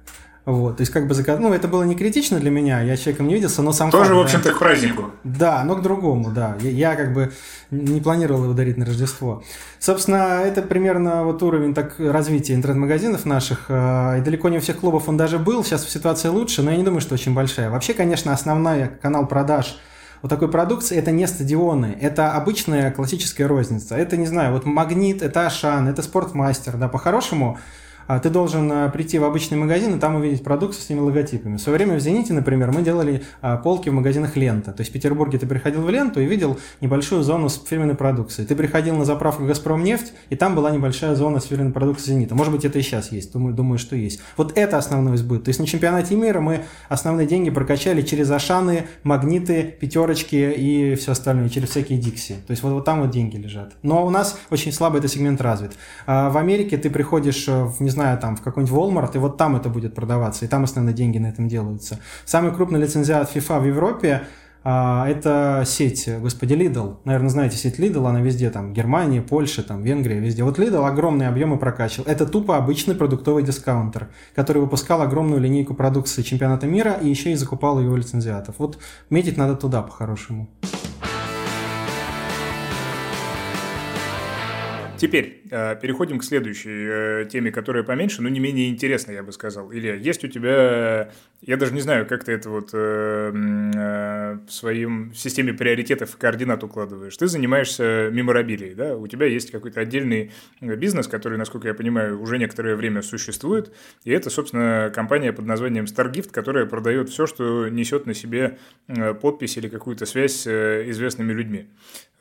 Вот, 0.45 0.77
то 0.77 0.81
есть 0.81 0.91
как 0.91 1.07
бы 1.07 1.13
заказ... 1.13 1.39
Ну, 1.39 1.53
это 1.53 1.69
было 1.69 1.83
не 1.83 1.95
критично 1.95 2.37
для 2.39 2.51
меня, 2.51 2.81
я 2.81 2.97
человеком 2.97 3.27
не 3.27 3.33
виделся, 3.35 3.61
но 3.61 3.71
сам 3.71 3.91
Тоже, 3.91 4.09
факт, 4.09 4.15
в 4.17 4.21
общем-то, 4.21 4.49
да. 4.49 4.55
к 4.55 4.59
празднику. 4.59 5.11
Да, 5.23 5.63
но 5.63 5.75
к 5.75 5.81
другому, 5.81 6.31
да. 6.31 6.57
Я, 6.59 6.69
я 6.69 6.95
как 6.95 7.13
бы 7.13 7.31
не 7.71 8.01
планировал 8.01 8.43
его 8.43 8.53
дарить 8.53 8.75
на 8.75 8.85
Рождество. 8.85 9.43
Собственно, 9.79 10.41
это 10.43 10.61
примерно 10.61 11.23
вот 11.23 11.41
уровень 11.43 11.73
так 11.73 11.95
развития 11.97 12.55
интернет-магазинов 12.55 13.25
наших. 13.25 13.65
Э, 13.69 14.19
и 14.19 14.21
далеко 14.21 14.49
не 14.49 14.57
у 14.57 14.59
всех 14.59 14.79
клубов 14.79 15.07
он 15.07 15.15
даже 15.15 15.39
был. 15.39 15.63
Сейчас 15.63 15.87
ситуация 15.89 16.31
лучше, 16.31 16.61
но 16.61 16.71
я 16.71 16.77
не 16.77 16.83
думаю, 16.83 16.99
что 16.99 17.13
очень 17.13 17.33
большая. 17.33 17.69
Вообще, 17.69 17.93
конечно, 17.93 18.33
основной 18.33 18.89
канал 19.01 19.27
продаж– 19.27 19.79
вот 20.23 20.29
такой 20.29 20.49
продукции 20.49 20.97
это 20.97 21.11
не 21.11 21.27
стадионы, 21.27 21.97
это 21.99 22.31
обычная 22.31 22.91
классическая 22.91 23.45
розница. 23.45 23.95
Это, 23.95 24.15
не 24.15 24.25
знаю, 24.25 24.53
вот 24.53 24.65
Магнит, 24.65 25.21
это 25.21 25.45
Ашан, 25.45 25.89
это 25.89 26.01
Спортмастер, 26.01 26.77
да, 26.77 26.87
по-хорошему 26.87 27.57
а, 27.57 27.82
ты 28.07 28.29
должен 28.29 28.71
а, 28.71 28.89
прийти 28.89 29.19
в 29.19 29.23
обычный 29.23 29.57
магазин 29.57 29.95
и 29.95 29.99
там 29.99 30.15
увидеть 30.15 30.43
продукцию 30.43 30.81
с 30.81 30.85
этими 30.85 30.99
логотипами. 30.99 31.57
В 31.57 31.61
свое 31.61 31.77
время 31.77 31.95
в 31.95 31.99
«Зените», 31.99 32.33
например, 32.33 32.71
мы 32.71 32.81
делали 32.81 33.23
а, 33.41 33.57
полки 33.57 33.89
в 33.89 33.93
магазинах 33.93 34.35
«Лента». 34.35 34.71
То 34.71 34.81
есть 34.81 34.91
в 34.91 34.93
Петербурге 34.93 35.37
ты 35.37 35.47
приходил 35.47 35.81
в 35.81 35.89
«Ленту» 35.89 36.19
и 36.19 36.25
видел 36.25 36.59
небольшую 36.81 37.23
зону 37.23 37.49
с 37.49 37.63
фирменной 37.63 37.95
продукцией. 37.95 38.47
Ты 38.47 38.55
приходил 38.55 38.95
на 38.95 39.05
заправку 39.05 39.45
«Газпромнефть», 39.45 40.13
и 40.29 40.35
там 40.35 40.55
была 40.55 40.71
небольшая 40.71 41.15
зона 41.15 41.39
с 41.39 41.45
фирменной 41.45 41.71
продукцией 41.71 42.15
«Зенита». 42.15 42.35
Может 42.35 42.53
быть, 42.53 42.65
это 42.65 42.79
и 42.79 42.81
сейчас 42.81 43.11
есть. 43.11 43.31
Думаю, 43.31 43.53
думаю, 43.53 43.77
что 43.77 43.95
есть. 43.95 44.21
Вот 44.37 44.57
это 44.57 44.77
основной 44.77 45.17
сбыт. 45.17 45.45
То 45.45 45.49
есть 45.49 45.59
на 45.59 45.67
чемпионате 45.67 46.15
мира 46.15 46.39
мы 46.39 46.65
основные 46.89 47.27
деньги 47.27 47.49
прокачали 47.49 48.01
через 48.01 48.29
Ашаны, 48.29 48.87
Магниты, 49.03 49.75
Пятерочки 49.79 50.35
и 50.35 50.95
все 50.95 51.13
остальное, 51.13 51.49
через 51.49 51.69
всякие 51.69 51.99
Дикси. 51.99 52.35
То 52.47 52.51
есть 52.51 52.63
вот, 52.63 52.73
вот 52.73 52.85
там 52.85 53.01
вот 53.01 53.11
деньги 53.11 53.37
лежат. 53.37 53.73
Но 53.81 54.05
у 54.05 54.09
нас 54.09 54.39
очень 54.49 54.71
слабо 54.71 54.97
этот 54.97 55.11
сегмент 55.11 55.41
развит. 55.41 55.71
А 56.05 56.29
в 56.29 56.37
Америке 56.37 56.77
ты 56.77 56.89
приходишь 56.89 57.47
в, 57.47 57.75
не 57.79 57.89
знаю, 57.93 58.17
там, 58.19 58.35
в 58.35 58.41
какой-нибудь 58.41 58.75
Walmart, 58.75 59.11
и 59.15 59.17
вот 59.17 59.37
там 59.37 59.55
это 59.55 59.69
будет 59.69 59.95
продаваться, 59.95 60.45
и 60.45 60.47
там 60.47 60.65
основные 60.65 60.93
деньги 60.93 61.17
на 61.17 61.27
этом 61.27 61.47
делаются. 61.47 61.99
Самый 62.25 62.51
крупный 62.53 62.79
лицензиат 62.81 63.33
FIFA 63.33 63.59
в 63.61 63.65
Европе 63.65 64.23
а, 64.65 65.07
это 65.09 65.63
сеть, 65.65 66.09
господи, 66.21 66.53
Lidl. 66.53 66.97
Наверное, 67.03 67.29
знаете 67.29 67.57
сеть 67.57 67.79
Lidl, 67.79 68.07
она 68.07 68.21
везде, 68.21 68.49
там, 68.49 68.73
Германия, 68.73 69.21
Польша, 69.21 69.61
там, 69.61 69.83
Венгрия, 69.83 70.19
везде. 70.19 70.43
Вот 70.43 70.57
Lidl 70.57 70.87
огромные 70.87 71.27
объемы 71.27 71.57
прокачивал. 71.57 72.05
Это 72.07 72.25
тупо 72.25 72.55
обычный 72.57 72.95
продуктовый 72.95 73.43
дискаунтер, 73.43 74.09
который 74.33 74.61
выпускал 74.61 75.01
огромную 75.01 75.41
линейку 75.41 75.73
продукции 75.73 76.21
чемпионата 76.21 76.65
мира 76.65 76.93
и 76.93 77.09
еще 77.09 77.31
и 77.31 77.35
закупал 77.35 77.77
у 77.77 77.95
лицензиатов. 77.95 78.55
Вот 78.57 78.79
метить 79.09 79.37
надо 79.37 79.55
туда 79.55 79.81
по-хорошему. 79.81 80.49
Теперь 85.03 85.41
э, 85.51 85.75
переходим 85.81 86.17
к 86.17 86.23
следующей 86.23 86.69
э, 86.69 87.25
теме, 87.29 87.51
которая 87.51 87.83
поменьше, 87.83 88.21
но 88.21 88.29
не 88.29 88.39
менее 88.39 88.69
интересная, 88.69 89.15
я 89.15 89.23
бы 89.23 89.33
сказал. 89.33 89.69
Илья, 89.73 89.95
есть 89.95 90.23
у 90.23 90.29
тебя, 90.29 91.11
я 91.41 91.57
даже 91.57 91.73
не 91.73 91.81
знаю, 91.81 92.05
как 92.05 92.23
ты 92.23 92.31
это 92.31 92.49
вот 92.49 92.69
э, 92.71 93.33
э, 93.35 94.37
в 94.47 94.49
своем 94.49 95.13
системе 95.13 95.53
приоритетов 95.53 96.15
и 96.15 96.17
координат 96.17 96.63
укладываешь. 96.63 97.17
Ты 97.17 97.27
занимаешься 97.27 98.11
меморабилией, 98.13 98.75
да? 98.75 98.95
У 98.95 99.05
тебя 99.07 99.25
есть 99.25 99.51
какой-то 99.51 99.81
отдельный 99.81 100.31
бизнес, 100.61 101.09
который, 101.09 101.37
насколько 101.37 101.67
я 101.67 101.73
понимаю, 101.73 102.21
уже 102.21 102.37
некоторое 102.37 102.77
время 102.77 103.01
существует. 103.01 103.73
И 104.05 104.11
это, 104.11 104.29
собственно, 104.29 104.89
компания 104.95 105.33
под 105.33 105.45
названием 105.45 105.83
StarGift, 105.83 106.31
которая 106.31 106.65
продает 106.65 107.09
все, 107.09 107.27
что 107.27 107.67
несет 107.67 108.05
на 108.05 108.13
себе 108.13 108.57
э, 108.87 109.13
подпись 109.13 109.57
или 109.57 109.67
какую-то 109.67 110.05
связь 110.05 110.43
с 110.43 110.47
э, 110.47 110.89
известными 110.91 111.33
людьми. 111.33 111.67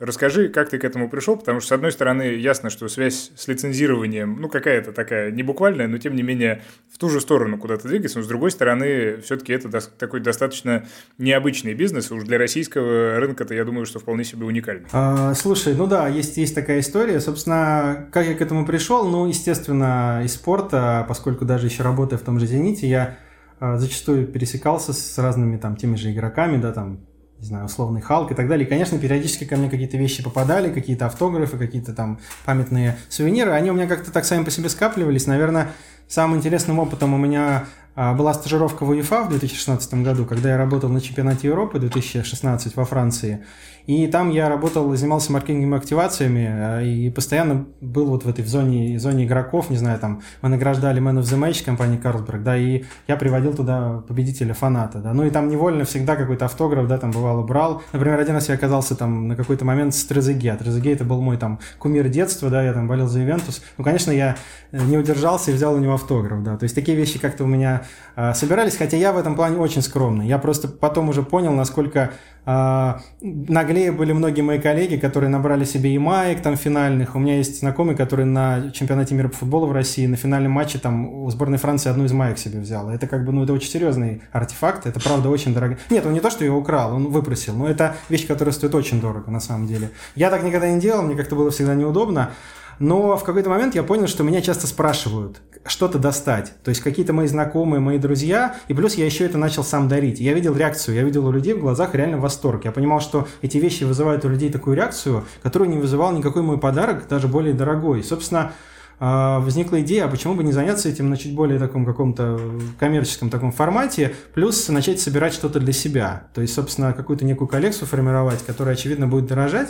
Расскажи, 0.03 0.49
как 0.49 0.69
ты 0.69 0.79
к 0.79 0.83
этому 0.83 1.09
пришел, 1.09 1.37
потому 1.37 1.61
что, 1.61 1.69
с 1.69 1.71
одной 1.71 1.93
стороны, 1.93 2.23
ясно, 2.23 2.69
что 2.69 2.89
связь 2.89 3.31
с 3.37 3.47
лицензированием, 3.47 4.35
ну, 4.41 4.49
какая-то 4.49 4.91
такая 4.91 5.31
не 5.31 5.43
буквальная, 5.43 5.87
но, 5.87 5.97
тем 5.97 6.13
не 6.17 6.23
менее, 6.23 6.61
в 6.91 6.97
ту 6.97 7.07
же 7.07 7.21
сторону 7.21 7.57
куда-то 7.57 7.87
двигается, 7.87 8.17
но, 8.17 8.25
с 8.25 8.27
другой 8.27 8.51
стороны, 8.51 9.21
все-таки 9.21 9.53
это 9.53 9.69
такой 9.97 10.19
достаточно 10.19 10.85
необычный 11.17 11.73
бизнес, 11.73 12.11
уж 12.11 12.23
для 12.23 12.37
российского 12.37 13.17
рынка-то, 13.17 13.53
я 13.53 13.63
думаю, 13.63 13.85
что 13.85 13.99
вполне 13.99 14.25
себе 14.25 14.45
уникальный. 14.45 14.87
А, 14.91 15.33
слушай, 15.35 15.73
ну 15.73 15.87
да, 15.87 16.09
есть, 16.09 16.35
есть 16.35 16.53
такая 16.53 16.81
история. 16.81 17.21
Собственно, 17.21 18.09
как 18.11 18.27
я 18.27 18.35
к 18.35 18.41
этому 18.41 18.65
пришел? 18.65 19.07
Ну, 19.07 19.25
естественно, 19.27 20.21
из 20.25 20.33
спорта, 20.33 21.05
поскольку 21.07 21.45
даже 21.45 21.67
еще 21.67 21.81
работая 21.81 22.17
в 22.17 22.23
том 22.23 22.41
же 22.41 22.45
«Зените», 22.45 22.89
я 22.89 23.17
а, 23.61 23.77
зачастую 23.77 24.27
пересекался 24.27 24.91
с 24.91 25.17
разными 25.17 25.55
там 25.55 25.77
теми 25.77 25.95
же 25.95 26.11
игроками, 26.11 26.57
да, 26.57 26.73
там 26.73 26.99
не 27.43 27.47
знаю, 27.47 27.65
условный 27.65 27.99
Халк 27.99 28.31
и 28.31 28.35
так 28.35 28.47
далее. 28.47 28.65
И, 28.65 28.69
конечно, 28.69 28.97
периодически 28.97 29.43
ко 29.43 29.57
мне 29.57 29.69
какие-то 29.69 29.97
вещи 29.97 30.23
попадали, 30.23 30.71
какие-то 30.71 31.07
автографы, 31.07 31.57
какие-то 31.57 31.93
там 31.93 32.19
памятные 32.45 32.97
сувениры. 33.09 33.51
Они 33.51 33.69
у 33.69 33.73
меня 33.73 33.85
как-то 33.85 34.13
так 34.13 34.23
сами 34.23 34.45
по 34.45 34.49
себе 34.49 34.69
скапливались. 34.69 35.27
Наверное, 35.27 35.71
самым 36.07 36.37
интересным 36.37 36.79
опытом 36.79 37.13
у 37.13 37.17
меня 37.17 37.65
а, 37.95 38.13
была 38.13 38.33
стажировка 38.33 38.85
в 38.85 38.91
УЕФА 38.91 39.23
в 39.23 39.29
2016 39.29 39.93
году, 39.95 40.25
когда 40.25 40.51
я 40.51 40.57
работал 40.57 40.89
на 40.89 41.01
чемпионате 41.01 41.49
Европы 41.49 41.79
2016 41.79 42.77
во 42.77 42.85
Франции. 42.85 43.43
И 43.85 44.07
там 44.07 44.29
я 44.29 44.47
работал, 44.47 44.95
занимался 44.95 45.31
маркетинговыми 45.31 45.77
активациями 45.77 46.49
э, 46.49 46.85
и 46.85 47.09
постоянно 47.09 47.65
был 47.81 48.05
вот 48.05 48.23
в 48.23 48.29
этой 48.29 48.45
зоне, 48.45 48.97
зоне 48.97 49.25
игроков, 49.25 49.69
не 49.69 49.77
знаю, 49.77 49.99
там 49.99 50.21
мы 50.41 50.49
награждали 50.49 51.01
Man 51.01 51.19
of 51.19 51.23
the 51.23 51.37
Match 51.37 51.65
компании 51.65 51.99
Carlsberg, 52.01 52.43
да, 52.43 52.57
и 52.57 52.83
я 53.07 53.17
приводил 53.17 53.53
туда 53.53 54.03
победителя, 54.07 54.53
фаната, 54.53 54.99
да. 54.99 55.13
Ну 55.13 55.25
и 55.25 55.29
там 55.29 55.49
невольно 55.49 55.83
всегда 55.83 56.15
какой-то 56.15 56.45
автограф, 56.45 56.87
да, 56.87 56.97
там 56.97 57.11
бывало 57.11 57.43
брал. 57.43 57.81
Например, 57.91 58.19
один 58.19 58.35
раз 58.35 58.47
я 58.47 58.55
оказался 58.55 58.95
там 58.95 59.27
на 59.27 59.35
какой-то 59.35 59.65
момент 59.65 59.93
с 59.93 60.03
Трезеге. 60.05 60.53
А 60.53 60.57
Трезеге 60.57 60.93
это 60.93 61.03
был 61.03 61.21
мой 61.21 61.37
там 61.37 61.59
кумир 61.77 62.07
детства, 62.07 62.49
да, 62.49 62.63
я 62.63 62.73
там 62.73 62.87
болел 62.87 63.07
за 63.07 63.21
Ивентус. 63.21 63.61
Ну, 63.77 63.83
конечно, 63.83 64.11
я 64.11 64.37
не 64.71 64.97
удержался 64.97 65.51
и 65.51 65.53
взял 65.53 65.73
у 65.73 65.77
него 65.79 65.95
автограф, 65.95 66.41
да. 66.43 66.57
То 66.57 66.63
есть 66.63 66.75
такие 66.75 66.95
вещи 66.95 67.19
как-то 67.19 67.43
у 67.43 67.47
меня 67.47 67.83
э, 68.15 68.33
собирались, 68.33 68.77
хотя 68.77 68.95
я 68.95 69.11
в 69.11 69.17
этом 69.17 69.35
плане 69.35 69.57
очень 69.57 69.81
скромный. 69.81 70.27
Я 70.27 70.37
просто 70.37 70.67
потом 70.67 71.09
уже 71.09 71.23
понял, 71.23 71.51
насколько 71.51 72.11
наглее 72.45 73.91
были 73.91 74.11
многие 74.11 74.41
мои 74.41 74.59
коллеги, 74.59 74.97
которые 74.97 75.29
набрали 75.29 75.63
себе 75.63 75.93
и 75.93 75.97
маек 75.97 76.41
там 76.41 76.57
финальных. 76.57 77.15
У 77.15 77.19
меня 77.19 77.37
есть 77.37 77.59
знакомый, 77.59 77.95
который 77.95 78.25
на 78.25 78.71
чемпионате 78.71 79.15
мира 79.15 79.29
по 79.29 79.37
футболу 79.37 79.67
в 79.67 79.71
России 79.71 80.05
на 80.07 80.17
финальном 80.17 80.51
матче 80.51 80.77
там 80.77 81.23
у 81.23 81.29
сборной 81.29 81.57
Франции 81.57 81.89
одну 81.89 82.03
из 82.05 82.11
маек 82.11 82.37
себе 82.37 82.59
взял. 82.59 82.89
Это 82.89 83.07
как 83.07 83.23
бы, 83.25 83.31
ну, 83.31 83.43
это 83.43 83.53
очень 83.53 83.69
серьезный 83.69 84.21
артефакт, 84.31 84.85
это 84.85 84.99
правда 84.99 85.29
очень 85.29 85.53
дорого. 85.53 85.77
Нет, 85.89 86.05
он 86.05 86.13
не 86.13 86.19
то, 86.19 86.29
что 86.29 86.43
его 86.43 86.57
украл, 86.57 86.93
он 86.93 87.07
выпросил, 87.07 87.55
но 87.55 87.67
это 87.67 87.95
вещь, 88.09 88.27
которая 88.27 88.53
стоит 88.53 88.75
очень 88.75 88.99
дорого 88.99 89.31
на 89.31 89.39
самом 89.39 89.67
деле. 89.67 89.91
Я 90.15 90.29
так 90.29 90.43
никогда 90.43 90.69
не 90.69 90.81
делал, 90.81 91.01
мне 91.03 91.15
как-то 91.15 91.35
было 91.35 91.49
всегда 91.49 91.75
неудобно. 91.75 92.31
Но 92.79 93.15
в 93.17 93.23
какой-то 93.23 93.49
момент 93.49 93.75
я 93.75 93.83
понял, 93.83 94.07
что 94.07 94.23
меня 94.23 94.41
часто 94.41 94.67
спрашивают 94.67 95.41
что-то 95.65 95.97
достать. 95.97 96.53
То 96.63 96.69
есть 96.69 96.81
какие-то 96.81 97.13
мои 97.13 97.27
знакомые, 97.27 97.79
мои 97.79 97.97
друзья. 97.97 98.55
И 98.67 98.73
плюс 98.73 98.95
я 98.95 99.05
еще 99.05 99.25
это 99.25 99.37
начал 99.37 99.63
сам 99.63 99.87
дарить. 99.87 100.19
Я 100.19 100.33
видел 100.33 100.55
реакцию, 100.55 100.95
я 100.95 101.03
видел 101.03 101.25
у 101.25 101.31
людей 101.31 101.53
в 101.53 101.59
глазах 101.59 101.95
реально 101.95 102.17
восторг. 102.17 102.65
Я 102.65 102.71
понимал, 102.71 102.99
что 102.99 103.27
эти 103.41 103.57
вещи 103.57 103.83
вызывают 103.83 104.25
у 104.25 104.29
людей 104.29 104.51
такую 104.51 104.75
реакцию, 104.75 105.23
которую 105.41 105.69
не 105.69 105.77
вызывал 105.77 106.11
никакой 106.11 106.41
мой 106.41 106.59
подарок, 106.59 107.07
даже 107.07 107.27
более 107.27 107.53
дорогой. 107.53 108.03
Собственно, 108.03 108.51
а, 108.99 109.39
возникла 109.39 109.81
идея, 109.81 110.05
а 110.05 110.07
почему 110.07 110.35
бы 110.35 110.43
не 110.43 110.51
заняться 110.51 110.89
этим 110.89 111.09
на 111.09 111.17
чуть 111.17 111.33
более 111.33 111.59
таком 111.59 111.85
каком-то 111.85 112.39
коммерческом 112.79 113.29
таком 113.29 113.51
формате, 113.51 114.13
плюс 114.33 114.67
начать 114.69 114.99
собирать 114.99 115.33
что-то 115.33 115.59
для 115.59 115.73
себя. 115.73 116.27
То 116.33 116.41
есть, 116.41 116.53
собственно, 116.53 116.93
какую-то 116.93 117.25
некую 117.25 117.47
коллекцию 117.47 117.87
формировать, 117.87 118.45
которая, 118.45 118.75
очевидно, 118.75 119.07
будет 119.07 119.25
дорожать, 119.25 119.69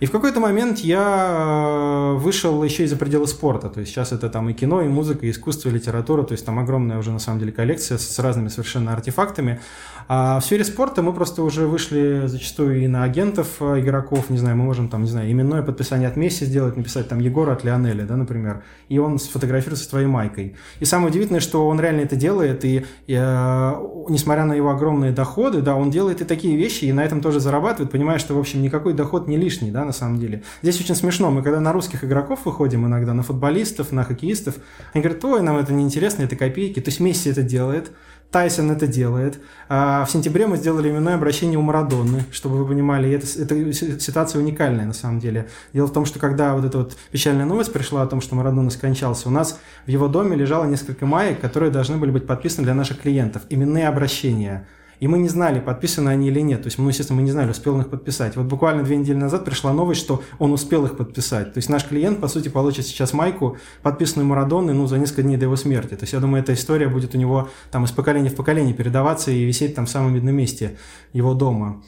и 0.00 0.06
в 0.06 0.10
какой-то 0.10 0.40
момент 0.40 0.78
я 0.78 2.14
э, 2.14 2.18
вышел 2.18 2.62
еще 2.62 2.84
и 2.84 2.86
за 2.86 2.96
пределы 2.96 3.26
спорта. 3.26 3.68
То 3.68 3.80
есть 3.80 3.92
сейчас 3.92 4.12
это 4.12 4.28
там 4.28 4.48
и 4.48 4.52
кино, 4.52 4.82
и 4.82 4.88
музыка, 4.88 5.26
и 5.26 5.30
искусство, 5.30 5.68
и 5.68 5.72
литература. 5.72 6.22
То 6.22 6.32
есть 6.32 6.44
там 6.44 6.58
огромная 6.58 6.98
уже 6.98 7.10
на 7.10 7.18
самом 7.18 7.40
деле 7.40 7.52
коллекция 7.52 7.98
с 7.98 8.18
разными 8.18 8.48
совершенно 8.48 8.92
артефактами. 8.92 9.60
А 10.08 10.40
в 10.40 10.44
сфере 10.44 10.64
спорта 10.64 11.02
мы 11.02 11.12
просто 11.12 11.42
уже 11.42 11.66
вышли 11.66 12.22
зачастую 12.26 12.82
и 12.82 12.86
на 12.86 13.04
агентов 13.04 13.48
э, 13.60 13.80
игроков, 13.80 14.30
не 14.30 14.38
знаю, 14.38 14.56
мы 14.56 14.64
можем 14.64 14.88
там, 14.88 15.02
не 15.02 15.08
знаю, 15.08 15.30
именное 15.30 15.62
подписание 15.62 16.08
от 16.08 16.16
Месси 16.16 16.44
сделать, 16.44 16.76
написать 16.76 17.08
там 17.08 17.20
Егора 17.20 17.52
от 17.52 17.64
Лионеля, 17.64 18.04
да, 18.04 18.16
например, 18.16 18.62
и 18.88 18.98
он 18.98 19.18
сфотографируется 19.18 19.84
с 19.84 19.88
твоей 19.88 20.06
майкой. 20.06 20.56
И 20.80 20.84
самое 20.84 21.10
удивительное, 21.10 21.40
что 21.40 21.66
он 21.66 21.80
реально 21.80 22.00
это 22.00 22.16
делает, 22.16 22.64
и, 22.64 22.84
и 23.06 23.14
э, 23.18 23.74
несмотря 24.08 24.44
на 24.44 24.54
его 24.54 24.70
огромные 24.70 25.12
доходы, 25.12 25.62
да, 25.62 25.76
он 25.76 25.90
делает 25.90 26.20
и 26.20 26.24
такие 26.24 26.56
вещи, 26.56 26.84
и 26.84 26.92
на 26.92 27.04
этом 27.04 27.20
тоже 27.20 27.40
зарабатывает, 27.40 27.90
понимая, 27.90 28.18
что, 28.18 28.34
в 28.34 28.38
общем, 28.38 28.62
никакой 28.62 28.94
доход 28.94 29.28
не 29.28 29.36
лишний, 29.36 29.70
да, 29.70 29.81
на 29.84 29.92
самом 29.92 30.18
деле. 30.18 30.42
Здесь 30.62 30.80
очень 30.80 30.94
смешно, 30.94 31.30
мы 31.30 31.42
когда 31.42 31.60
на 31.60 31.72
русских 31.72 32.04
игроков 32.04 32.40
выходим 32.44 32.86
иногда, 32.86 33.14
на 33.14 33.22
футболистов, 33.22 33.92
на 33.92 34.04
хоккеистов, 34.04 34.56
они 34.92 35.02
говорят, 35.02 35.24
ой, 35.24 35.42
нам 35.42 35.56
это 35.56 35.72
неинтересно, 35.72 36.22
это 36.22 36.36
копейки, 36.36 36.80
то 36.80 36.88
есть 36.88 37.00
Месси 37.00 37.30
это 37.30 37.42
делает, 37.42 37.92
Тайсон 38.30 38.70
это 38.70 38.86
делает. 38.86 39.40
А 39.68 40.04
в 40.04 40.10
сентябре 40.10 40.46
мы 40.46 40.56
сделали 40.56 40.90
именное 40.90 41.14
обращение 41.14 41.58
у 41.58 41.62
Марадонны, 41.62 42.24
чтобы 42.32 42.56
вы 42.56 42.66
понимали, 42.66 43.10
это, 43.12 43.26
это 43.40 44.00
ситуация 44.00 44.40
уникальная 44.40 44.86
на 44.86 44.94
самом 44.94 45.20
деле. 45.20 45.48
Дело 45.72 45.86
в 45.86 45.92
том, 45.92 46.06
что 46.06 46.18
когда 46.18 46.54
вот 46.54 46.64
эта 46.64 46.78
вот 46.78 46.96
печальная 47.10 47.44
новость 47.44 47.72
пришла 47.72 48.02
о 48.02 48.06
том, 48.06 48.20
что 48.20 48.34
Марадонна 48.34 48.70
скончался, 48.70 49.28
у 49.28 49.30
нас 49.30 49.60
в 49.86 49.90
его 49.90 50.08
доме 50.08 50.34
лежало 50.34 50.64
несколько 50.64 51.04
маек, 51.04 51.40
которые 51.40 51.70
должны 51.70 51.98
были 51.98 52.10
быть 52.10 52.26
подписаны 52.26 52.64
для 52.64 52.74
наших 52.74 53.00
клиентов. 53.00 53.42
Именные 53.50 53.86
обращения– 53.86 54.66
и 55.02 55.08
мы 55.08 55.18
не 55.18 55.28
знали, 55.28 55.58
подписаны 55.58 56.10
они 56.10 56.28
или 56.28 56.38
нет. 56.38 56.62
То 56.62 56.68
есть, 56.68 56.78
мы, 56.78 56.90
естественно, 56.90 57.16
мы 57.16 57.24
не 57.24 57.32
знали, 57.32 57.50
успел 57.50 57.74
он 57.74 57.80
их 57.80 57.88
подписать. 57.88 58.36
Вот 58.36 58.46
буквально 58.46 58.84
две 58.84 58.96
недели 58.96 59.16
назад 59.16 59.44
пришла 59.44 59.72
новость, 59.72 60.00
что 60.00 60.22
он 60.38 60.52
успел 60.52 60.84
их 60.84 60.96
подписать. 60.96 61.52
То 61.52 61.58
есть, 61.58 61.68
наш 61.68 61.84
клиент, 61.84 62.20
по 62.20 62.28
сути, 62.28 62.48
получит 62.48 62.86
сейчас 62.86 63.12
майку, 63.12 63.56
подписанную 63.82 64.28
Марадонной, 64.28 64.74
ну, 64.74 64.86
за 64.86 64.98
несколько 64.98 65.24
дней 65.24 65.36
до 65.36 65.46
его 65.46 65.56
смерти. 65.56 65.96
То 65.96 66.04
есть, 66.04 66.12
я 66.12 66.20
думаю, 66.20 66.40
эта 66.44 66.54
история 66.54 66.86
будет 66.86 67.16
у 67.16 67.18
него 67.18 67.48
там 67.72 67.84
из 67.84 67.90
поколения 67.90 68.30
в 68.30 68.36
поколение 68.36 68.74
передаваться 68.74 69.32
и 69.32 69.42
висеть 69.42 69.74
там 69.74 69.86
в 69.86 69.90
самом 69.90 70.14
видном 70.14 70.36
месте 70.36 70.78
его 71.12 71.34
дома. 71.34 71.82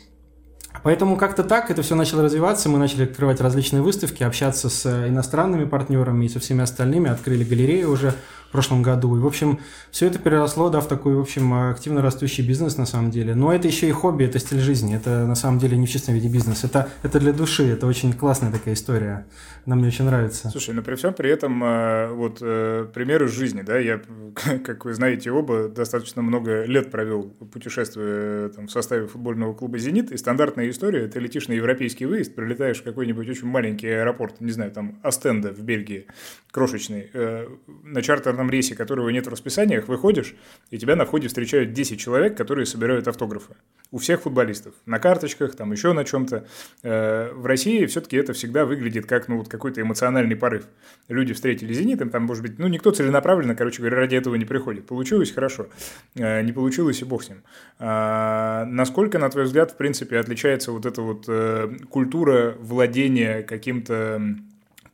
Поэтому 0.83 1.17
как-то 1.17 1.45
так 1.45 1.71
это 1.71 1.83
все 1.83 1.95
начало 1.95 2.25
развиваться, 2.25 2.69
мы 2.69 2.79
начали 2.79 3.05
открывать 3.05 3.41
различные 3.41 3.81
выставки, 3.81 4.25
общаться 4.25 4.69
с 4.69 5.09
иностранными 5.09 5.67
партнерами 5.67 6.25
и 6.25 6.29
со 6.29 6.41
всеми 6.41 6.63
остальными, 6.63 7.09
открыли 7.11 7.45
галерею 7.45 7.93
уже 7.93 8.15
прошлом 8.55 8.83
году. 8.83 9.17
И, 9.17 9.21
в 9.21 9.27
общем, 9.27 9.59
все 9.91 10.07
это 10.07 10.21
переросло, 10.21 10.71
да, 10.71 10.81
в 10.81 10.87
такой, 10.87 11.17
в 11.17 11.21
общем, 11.21 11.53
активно 11.53 12.03
растущий 12.03 12.47
бизнес 12.47 12.77
на 12.77 12.87
самом 12.87 13.11
деле. 13.11 13.35
Но 13.35 13.53
это 13.53 13.67
еще 13.67 13.89
и 13.89 13.91
хобби, 13.91 14.25
это 14.25 14.39
стиль 14.39 14.61
жизни. 14.61 14.95
Это 14.95 15.27
на 15.27 15.35
самом 15.35 15.59
деле 15.59 15.77
не 15.77 15.87
в 15.87 15.91
чистом 15.91 16.15
виде 16.15 16.29
бизнес. 16.29 16.63
Это, 16.63 16.89
это 17.03 17.19
для 17.19 17.33
души, 17.33 17.65
это 17.65 17.89
очень 17.89 18.13
классная 18.13 18.53
такая 18.53 18.75
история. 18.75 19.27
Нам 19.67 19.79
мне 19.79 19.89
очень 19.89 20.05
нравится. 20.05 20.51
Слушай, 20.51 20.73
но 20.73 20.83
при 20.83 20.95
всем 20.95 21.15
при 21.15 21.31
этом, 21.31 21.65
э, 21.65 22.13
вот 22.13 22.39
э, 22.43 22.87
примеры 22.95 23.27
жизни, 23.27 23.63
да, 23.63 23.77
я, 23.77 24.01
как 24.65 24.85
вы 24.85 24.95
знаете 24.95 25.33
оба, 25.33 25.69
достаточно 25.69 26.23
много 26.23 26.65
лет 26.65 26.93
провел 26.93 27.25
путешествуя 27.25 28.51
там, 28.51 28.69
в 28.69 28.71
составе 28.71 29.07
футбольного 29.07 29.55
клуба 29.55 29.79
«Зенит», 29.79 30.13
и 30.13 30.17
стандартная 30.17 30.71
история, 30.71 31.09
ты 31.09 31.19
летишь 31.19 31.49
на 31.49 31.55
европейский 31.55 32.07
выезд, 32.07 32.35
прилетаешь 32.37 32.81
в 32.81 32.85
какой-нибудь 32.85 33.29
очень 33.29 33.49
маленький 33.49 33.89
аэропорт, 33.89 34.41
не 34.41 34.53
знаю, 34.53 34.71
там 34.71 35.01
Астенда 35.03 35.53
в 35.53 35.61
Бельгии, 35.63 36.07
крошечный, 36.53 37.11
э, 37.13 37.49
на 37.83 38.03
чартерном 38.03 38.44
рейсе, 38.51 38.75
которого 38.75 39.09
нет 39.11 39.27
в 39.27 39.31
расписаниях, 39.31 39.89
выходишь, 39.89 40.35
и 40.71 40.79
тебя 40.79 40.97
на 40.97 41.05
входе 41.05 41.29
встречают 41.29 41.73
10 41.73 42.01
человек, 42.01 42.37
которые 42.37 42.67
собирают 42.67 43.09
автографы. 43.09 43.55
У 43.91 43.99
всех 43.99 44.23
футболистов. 44.23 44.75
На 44.87 44.99
карточках, 44.99 45.55
там 45.55 45.73
еще 45.73 45.93
на 45.93 46.05
чем-то. 46.05 46.47
В 46.83 47.47
России 47.47 47.87
все-таки 47.87 48.17
это 48.17 48.33
всегда 48.33 48.65
выглядит 48.65 49.07
как, 49.07 49.29
ну, 49.29 49.39
вот 49.39 49.49
какой-то 49.49 49.81
эмоциональный 49.81 50.37
порыв. 50.37 50.65
Люди 51.09 51.33
встретили 51.33 51.73
«Зенит», 51.73 52.03
там, 52.11 52.25
может 52.25 52.43
быть, 52.43 52.59
ну, 52.59 52.67
никто 52.67 52.91
целенаправленно, 52.91 53.55
короче 53.55 53.81
говоря, 53.81 53.99
ради 53.99 54.17
этого 54.17 54.35
не 54.35 54.45
приходит. 54.45 54.87
Получилось– 54.87 55.31
хорошо, 55.35 55.69
э, 56.17 56.43
не 56.43 56.53
получилось– 56.53 57.01
и 57.05 57.05
бог 57.05 57.23
с 57.23 57.29
ним. 57.29 57.43
А, 57.79 58.65
насколько, 58.67 59.19
на 59.19 59.29
твой 59.31 59.45
взгляд, 59.45 59.73
в 59.73 59.77
принципе, 59.77 60.19
отличается 60.19 60.73
вот 60.73 60.87
эта 60.87 61.03
вот 61.03 61.25
э, 61.29 61.77
культура 61.89 62.57
владения 62.59 63.43
каким-то 63.43 64.37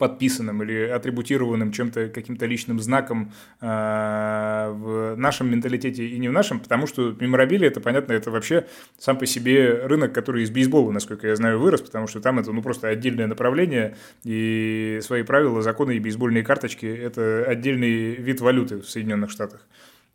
подписанным 0.01 0.63
или 0.63 0.89
атрибутированным 0.89 1.73
чем-то, 1.73 2.09
каким-то 2.09 2.47
личным 2.47 2.81
знаком 2.81 3.33
э, 3.61 3.67
в 3.67 5.15
нашем 5.17 5.51
менталитете 5.51 6.07
и 6.07 6.19
не 6.19 6.31
в 6.31 6.33
нашем, 6.33 6.59
потому 6.59 6.87
что 6.87 7.15
меморабилия, 7.21 7.69
это 7.69 7.81
понятно, 7.81 8.15
это 8.15 8.31
вообще 8.31 8.67
сам 8.99 9.19
по 9.19 9.27
себе 9.27 9.83
рынок, 9.85 10.15
который 10.15 10.43
из 10.43 10.51
бейсбола, 10.51 10.91
насколько 10.91 11.29
я 11.29 11.37
знаю, 11.37 11.61
вырос, 11.61 11.83
потому 11.83 12.07
что 12.07 12.21
там 12.21 12.39
это 12.39 12.51
ну 12.51 12.63
просто 12.63 12.89
отдельное 12.89 13.27
направление, 13.27 13.95
и 14.25 15.01
свои 15.03 15.23
правила, 15.23 15.61
законы 15.61 15.97
и 15.97 15.99
бейсбольные 15.99 16.43
карточки– 16.43 16.87
это 16.87 17.45
отдельный 17.47 18.15
вид 18.15 18.41
валюты 18.41 18.79
в 18.79 18.89
Соединенных 18.89 19.31
Штатах. 19.31 19.67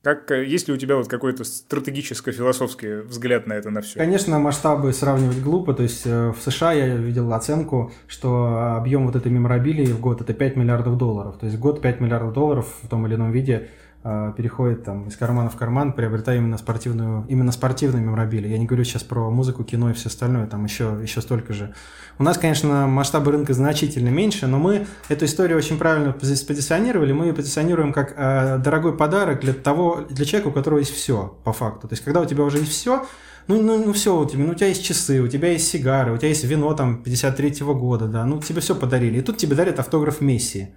Как, 0.05 0.29
э, 0.29 0.45
есть 0.45 0.67
ли 0.67 0.73
у 0.75 0.77
тебя 0.77 0.97
вот 0.97 1.07
какой-то 1.07 1.43
стратегическо-философский 1.43 3.01
взгляд 3.07 3.47
на 3.47 3.53
это, 3.53 3.71
на 3.71 3.81
все? 3.81 3.97
Конечно, 3.97 4.37
масштабы 4.37 4.93
сравнивать 4.93 5.41
глупо. 5.41 5.73
То 5.73 5.81
есть 5.81 6.05
э, 6.05 6.31
в 6.31 6.39
США 6.43 6.73
я 6.73 6.95
видел 6.95 7.33
оценку, 7.33 7.91
что 8.05 8.75
объем 8.77 9.07
вот 9.07 9.15
этой 9.15 9.31
меморабилии 9.31 9.87
в 9.87 9.99
год 9.99 10.21
это 10.21 10.35
5 10.35 10.57
миллиардов 10.57 10.99
долларов. 10.99 11.39
То 11.39 11.47
есть 11.47 11.57
в 11.57 11.59
год 11.59 11.81
5 11.81 12.01
миллиардов 12.01 12.33
долларов 12.33 12.71
в 12.83 12.87
том 12.87 13.07
или 13.07 13.15
ином 13.15 13.31
виде– 13.31 13.69
переходит 14.37 14.83
там 14.83 15.07
из 15.07 15.15
кармана 15.15 15.49
в 15.49 15.55
карман, 15.55 15.93
приобретая 15.93 16.37
именно 16.37 16.59
спортивную, 16.59 17.25
именно 17.27 17.51
спортивную 17.51 18.03
меморабилию. 18.03 18.51
Я 18.51 18.59
не 18.59 18.65
говорю 18.67 18.83
сейчас 18.83 19.03
про 19.03 19.31
музыку, 19.31 19.63
кино 19.63 19.89
и 19.89 19.93
все 19.93 20.09
остальное, 20.09 20.45
там 20.45 20.63
еще, 20.63 20.99
еще 21.01 21.21
столько 21.21 21.53
же. 21.53 21.73
У 22.19 22.23
нас, 22.23 22.37
конечно, 22.37 22.85
масштабы 22.87 23.31
рынка 23.31 23.53
значительно 23.53 24.09
меньше, 24.09 24.47
но 24.47 24.59
мы 24.59 24.85
эту 25.09 25.25
историю 25.25 25.57
очень 25.57 25.77
правильно 25.77 26.13
позиционировали. 26.13 27.13
Мы 27.13 27.25
ее 27.25 27.33
позиционируем 27.33 27.91
как 27.91 28.13
э, 28.15 28.59
дорогой 28.59 28.95
подарок 28.95 29.41
для 29.41 29.53
того, 29.53 30.05
для 30.09 30.23
человека, 30.23 30.49
у 30.49 30.51
которого 30.51 30.79
есть 30.79 30.93
все, 30.93 31.37
по 31.43 31.51
факту. 31.51 31.87
То 31.87 31.93
есть, 31.93 32.03
когда 32.03 32.21
у 32.21 32.25
тебя 32.25 32.43
уже 32.43 32.59
есть 32.59 32.71
все, 32.71 33.05
ну, 33.47 33.61
ну, 33.61 33.85
ну 33.85 33.93
все, 33.93 34.17
у 34.17 34.25
тебя, 34.25 34.43
ну, 34.43 34.51
у 34.51 34.55
тебя 34.55 34.67
есть 34.67 34.83
часы, 34.83 35.21
у 35.21 35.27
тебя 35.27 35.51
есть 35.51 35.67
сигары, 35.67 36.13
у 36.13 36.17
тебя 36.17 36.29
есть 36.29 36.43
вино 36.43 36.73
там 36.73 37.03
53-го 37.05 37.75
года, 37.75 38.07
да, 38.07 38.25
ну 38.25 38.39
тебе 38.39 38.61
все 38.61 38.75
подарили. 38.75 39.19
И 39.19 39.21
тут 39.21 39.37
тебе 39.37 39.55
дарят 39.55 39.79
автограф 39.79 40.21
Месси. 40.21 40.69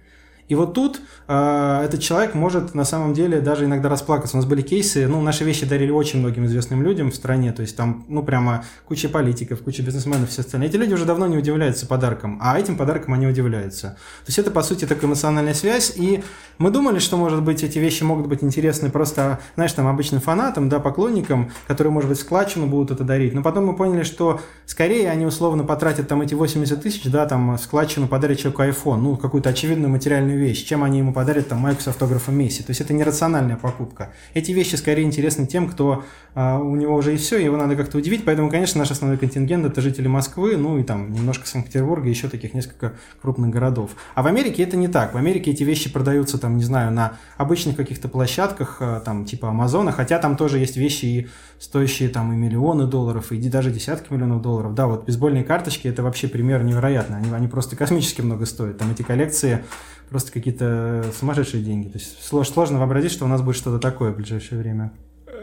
И 0.49 0.55
вот 0.55 0.73
тут 0.73 0.99
э, 1.27 1.81
этот 1.85 2.01
человек 2.01 2.33
может 2.33 2.73
на 2.73 2.83
самом 2.83 3.13
деле 3.13 3.39
даже 3.39 3.65
иногда 3.65 3.87
расплакаться. 3.87 4.35
У 4.35 4.39
нас 4.39 4.49
были 4.49 4.61
кейсы, 4.61 5.07
ну, 5.07 5.21
наши 5.21 5.43
вещи 5.43 5.65
дарили 5.65 5.91
очень 5.91 6.19
многим 6.19 6.45
известным 6.47 6.81
людям 6.81 7.11
в 7.11 7.15
стране, 7.15 7.53
то 7.53 7.61
есть 7.61 7.77
там, 7.77 8.03
ну, 8.07 8.23
прямо 8.23 8.65
куча 8.87 9.09
политиков, 9.09 9.61
куча 9.61 9.83
бизнесменов, 9.83 10.29
все 10.29 10.41
остальные. 10.41 10.69
Эти 10.69 10.75
люди 10.75 10.93
уже 10.95 11.05
давно 11.05 11.27
не 11.27 11.37
удивляются 11.37 11.85
подаркам, 11.85 12.39
а 12.41 12.59
этим 12.59 12.77
подаркам 12.77 13.13
они 13.13 13.27
удивляются. 13.27 13.89
То 13.89 14.27
есть 14.27 14.39
это, 14.39 14.49
по 14.49 14.63
сути, 14.63 14.85
такая 14.85 15.05
эмоциональная 15.05 15.53
связь, 15.53 15.93
и 15.95 16.23
мы 16.57 16.71
думали, 16.71 16.97
что, 16.97 17.15
может 17.15 17.43
быть, 17.43 17.63
эти 17.63 17.77
вещи 17.77 18.01
могут 18.01 18.25
быть 18.25 18.43
интересны 18.43 18.89
просто, 18.89 19.39
знаешь, 19.53 19.73
там, 19.73 19.85
обычным 19.85 20.19
фанатам, 20.19 20.67
да, 20.67 20.79
поклонникам, 20.79 21.51
которые, 21.67 21.93
может 21.93 22.09
быть, 22.09 22.19
складчину 22.19 22.65
будут 22.65 22.89
это 22.89 23.03
дарить, 23.03 23.35
но 23.35 23.43
потом 23.43 23.67
мы 23.67 23.75
поняли, 23.75 24.01
что 24.01 24.41
скорее 24.65 25.11
они 25.11 25.27
условно 25.27 25.63
потратят 25.63 26.07
там 26.07 26.23
эти 26.23 26.33
80 26.33 26.81
тысяч, 26.81 27.03
да, 27.03 27.27
там, 27.27 27.55
складчину 27.59 28.07
подарят 28.07 28.39
человеку 28.39 28.63
iPhone, 28.63 28.97
ну, 28.97 29.15
какую-то 29.15 29.49
очевидную 29.49 29.91
материальную 29.91 30.38
вещь, 30.39 30.65
чем 30.65 30.83
они 30.83 30.99
ему 30.99 31.13
подарят 31.13 31.49
там 31.49 31.59
майку 31.59 31.81
с 31.81 31.87
автографом 31.87 32.37
Месси. 32.37 32.63
То 32.63 32.71
есть 32.71 32.81
это 32.81 32.93
нерациональная 32.93 33.57
покупка. 33.57 34.11
Эти 34.33 34.51
вещи 34.51 34.75
скорее 34.75 35.03
интересны 35.03 35.45
тем, 35.45 35.69
кто 35.69 36.03
а, 36.35 36.57
у 36.59 36.75
него 36.75 36.95
уже 36.95 37.13
и 37.13 37.17
все, 37.17 37.37
его 37.37 37.57
надо 37.57 37.75
как-то 37.75 37.97
удивить. 37.97 38.23
Поэтому, 38.25 38.49
конечно, 38.49 38.79
наш 38.79 38.91
основной 38.91 39.17
контингент 39.17 39.65
это 39.65 39.81
жители 39.81 40.07
Москвы, 40.07 40.57
ну 40.57 40.77
и 40.77 40.83
там 40.83 41.11
немножко 41.11 41.47
Санкт-Петербурга, 41.47 42.07
еще 42.07 42.29
таких 42.29 42.53
несколько 42.53 42.93
крупных 43.21 43.49
городов. 43.49 43.91
А 44.15 44.23
в 44.23 44.27
Америке 44.27 44.63
это 44.63 44.77
не 44.77 44.87
так. 44.87 45.13
В 45.13 45.17
Америке 45.17 45.51
эти 45.51 45.63
вещи 45.63 45.91
продаются 45.91 46.37
там, 46.37 46.57
не 46.57 46.63
знаю, 46.63 46.91
на 46.91 47.13
обычных 47.37 47.75
каких-то 47.75 48.07
площадках, 48.07 48.77
а, 48.79 48.99
там 49.01 49.25
типа 49.25 49.49
Амазона, 49.49 49.91
хотя 49.91 50.19
там 50.19 50.37
тоже 50.37 50.59
есть 50.59 50.77
вещи 50.77 51.05
и 51.05 51.27
стоящие 51.59 52.09
там 52.09 52.31
и 52.33 52.37
миллионы 52.37 52.85
долларов, 52.85 53.31
и 53.31 53.49
даже 53.49 53.71
десятки 53.71 54.13
миллионов 54.13 54.41
долларов. 54.41 54.73
Да, 54.73 54.87
вот 54.87 55.05
бейсбольные 55.05 55.43
карточки 55.43 55.87
это 55.87 56.03
вообще 56.03 56.27
пример 56.27 56.63
невероятный. 56.63 57.17
Они, 57.17 57.31
они 57.33 57.47
просто 57.47 57.75
космически 57.75 58.21
много 58.21 58.45
стоят. 58.45 58.77
Там 58.77 58.91
эти 58.91 59.01
коллекции 59.01 59.63
просто 60.09 60.31
какие-то 60.31 61.05
сумасшедшие 61.17 61.63
деньги. 61.63 61.87
То 61.87 61.97
есть 61.97 62.23
сложно 62.23 62.79
вообразить, 62.79 63.11
что 63.11 63.25
у 63.25 63.27
нас 63.27 63.41
будет 63.41 63.55
что-то 63.55 63.79
такое 63.79 64.11
в 64.11 64.17
ближайшее 64.17 64.59
время. 64.59 64.91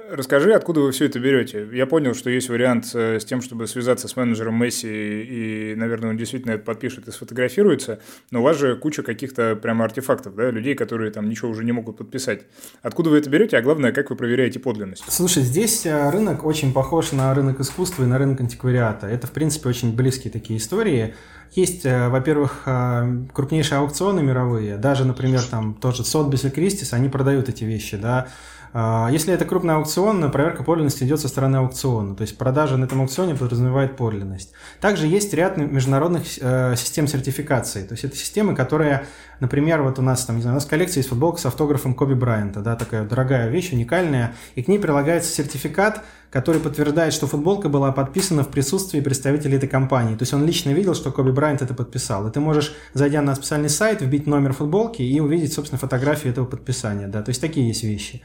Расскажи, 0.09 0.52
откуда 0.52 0.80
вы 0.80 0.93
все 0.93 1.06
это 1.06 1.18
берете? 1.18 1.66
Я 1.72 1.86
понял, 1.86 2.14
что 2.14 2.30
есть 2.30 2.48
вариант 2.48 2.90
э, 2.94 3.18
с 3.18 3.24
тем, 3.24 3.43
чтобы 3.43 3.66
связаться 3.66 4.06
с 4.06 4.14
менеджером 4.14 4.55
Месси, 4.55 4.86
и, 4.88 5.74
наверное, 5.74 6.10
он 6.10 6.16
действительно 6.16 6.52
это 6.52 6.64
подпишет 6.64 7.09
и 7.09 7.10
сфотографируется, 7.10 8.01
но 8.30 8.40
у 8.40 8.43
вас 8.44 8.56
же 8.56 8.76
куча 8.76 9.02
каких-то 9.02 9.56
прямо 9.56 9.84
артефактов, 9.84 10.36
да, 10.36 10.51
людей, 10.51 10.74
которые 10.76 11.10
там 11.10 11.28
ничего 11.28 11.51
уже 11.51 11.64
не 11.64 11.72
могут 11.72 11.97
подписать. 11.97 12.43
Откуда 12.82 13.10
вы 13.10 13.18
это 13.18 13.30
берете, 13.30 13.59
а 13.59 13.62
главное, 13.62 13.90
как 13.90 14.10
вы 14.10 14.16
проверяете 14.16 14.60
подлинность? 14.60 15.05
Слушай, 15.09 15.43
здесь 15.43 15.84
э, 15.86 16.10
рынок 16.10 16.44
очень 16.44 16.72
похож 16.72 17.10
на 17.10 17.34
рынок 17.34 17.59
искусства 17.59 18.05
и 18.05 18.06
на 18.06 18.18
рынок 18.18 18.40
антиквариата. 18.40 19.09
Это, 19.09 19.26
в 19.26 19.32
принципе, 19.32 19.68
очень 19.68 19.94
близкие 19.94 20.32
такие 20.32 20.59
истории. 20.59 21.14
Есть, 21.52 21.86
э, 21.86 22.09
во-первых, 22.09 22.68
крупнейшие 23.32 23.78
аукционы 23.78 24.23
мировые, 24.23 24.77
даже, 24.77 25.05
например, 25.05 25.43
там 25.43 25.74
тот 25.74 25.97
же 25.97 26.05
Сотбис 26.05 26.44
и 26.44 26.51
Кристис, 26.51 26.93
они 26.93 27.09
продают 27.09 27.48
эти 27.48 27.64
вещи, 27.64 27.97
да, 27.97 28.28
а, 28.78 29.09
если 29.10 29.32
это 29.32 29.47
крупный 29.47 29.74
аукцион, 29.74 30.31
проверка 30.31 30.62
подлинности 30.62 31.02
идет 31.02 31.18
со 31.18 31.28
стороны 31.28 31.56
аукциона, 31.56 32.14
то 32.14 32.20
есть 32.20 32.36
продажа 32.36 32.77
на 32.77 32.85
этом 32.85 33.01
аукционе 33.01 33.35
подразумевает 33.35 33.97
подлинность. 33.97 34.52
Также 34.82 35.06
есть 35.06 35.32
ряд 35.32 35.56
международных 35.56 36.24
э, 36.39 36.74
систем 36.77 37.06
сертификации, 37.06 37.85
то 37.85 37.94
есть 37.94 38.05
это 38.05 38.14
системы, 38.16 38.55
которые, 38.55 39.06
например, 39.40 39.81
вот 39.81 39.98
у 39.98 40.02
нас 40.02 40.27
там, 40.27 40.36
не 40.36 40.43
знаю, 40.43 40.56
у 40.56 40.59
нас 40.59 40.66
коллекция 40.66 40.98
есть 40.98 41.09
футболка 41.09 41.40
с 41.40 41.47
автографом 41.47 41.94
Коби 41.94 42.12
Брайанта, 42.12 42.60
да, 42.60 42.77
такая 42.77 43.05
дорогая 43.05 43.48
вещь, 43.48 43.73
уникальная, 43.73 44.35
и 44.56 44.62
к 44.62 44.68
ней 44.68 44.78
прилагается 44.78 45.32
сертификат, 45.32 46.05
который 46.30 46.60
подтверждает, 46.60 47.12
что 47.12 47.26
футболка 47.26 47.68
была 47.68 47.92
подписана 47.92 48.42
в 48.42 48.48
присутствии 48.48 49.00
представителей 49.00 49.56
этой 49.56 49.68
компании. 49.68 50.16
То 50.16 50.22
есть 50.22 50.34
он 50.34 50.44
лично 50.44 50.70
видел, 50.70 50.94
что 50.94 51.10
Коби 51.12 51.30
Брайант 51.30 51.62
это 51.62 51.74
подписал. 51.74 52.26
И 52.28 52.32
ты 52.32 52.40
можешь, 52.40 52.74
зайдя 52.94 53.22
на 53.22 53.34
специальный 53.34 53.68
сайт, 53.68 54.02
вбить 54.02 54.26
номер 54.26 54.52
футболки 54.52 55.02
и 55.02 55.20
увидеть, 55.20 55.52
собственно, 55.52 55.78
фотографию 55.78 56.32
этого 56.32 56.46
подписания. 56.46 57.06
Да? 57.06 57.22
То 57.22 57.30
есть 57.30 57.40
такие 57.40 57.68
есть 57.68 57.84
вещи. 57.84 58.22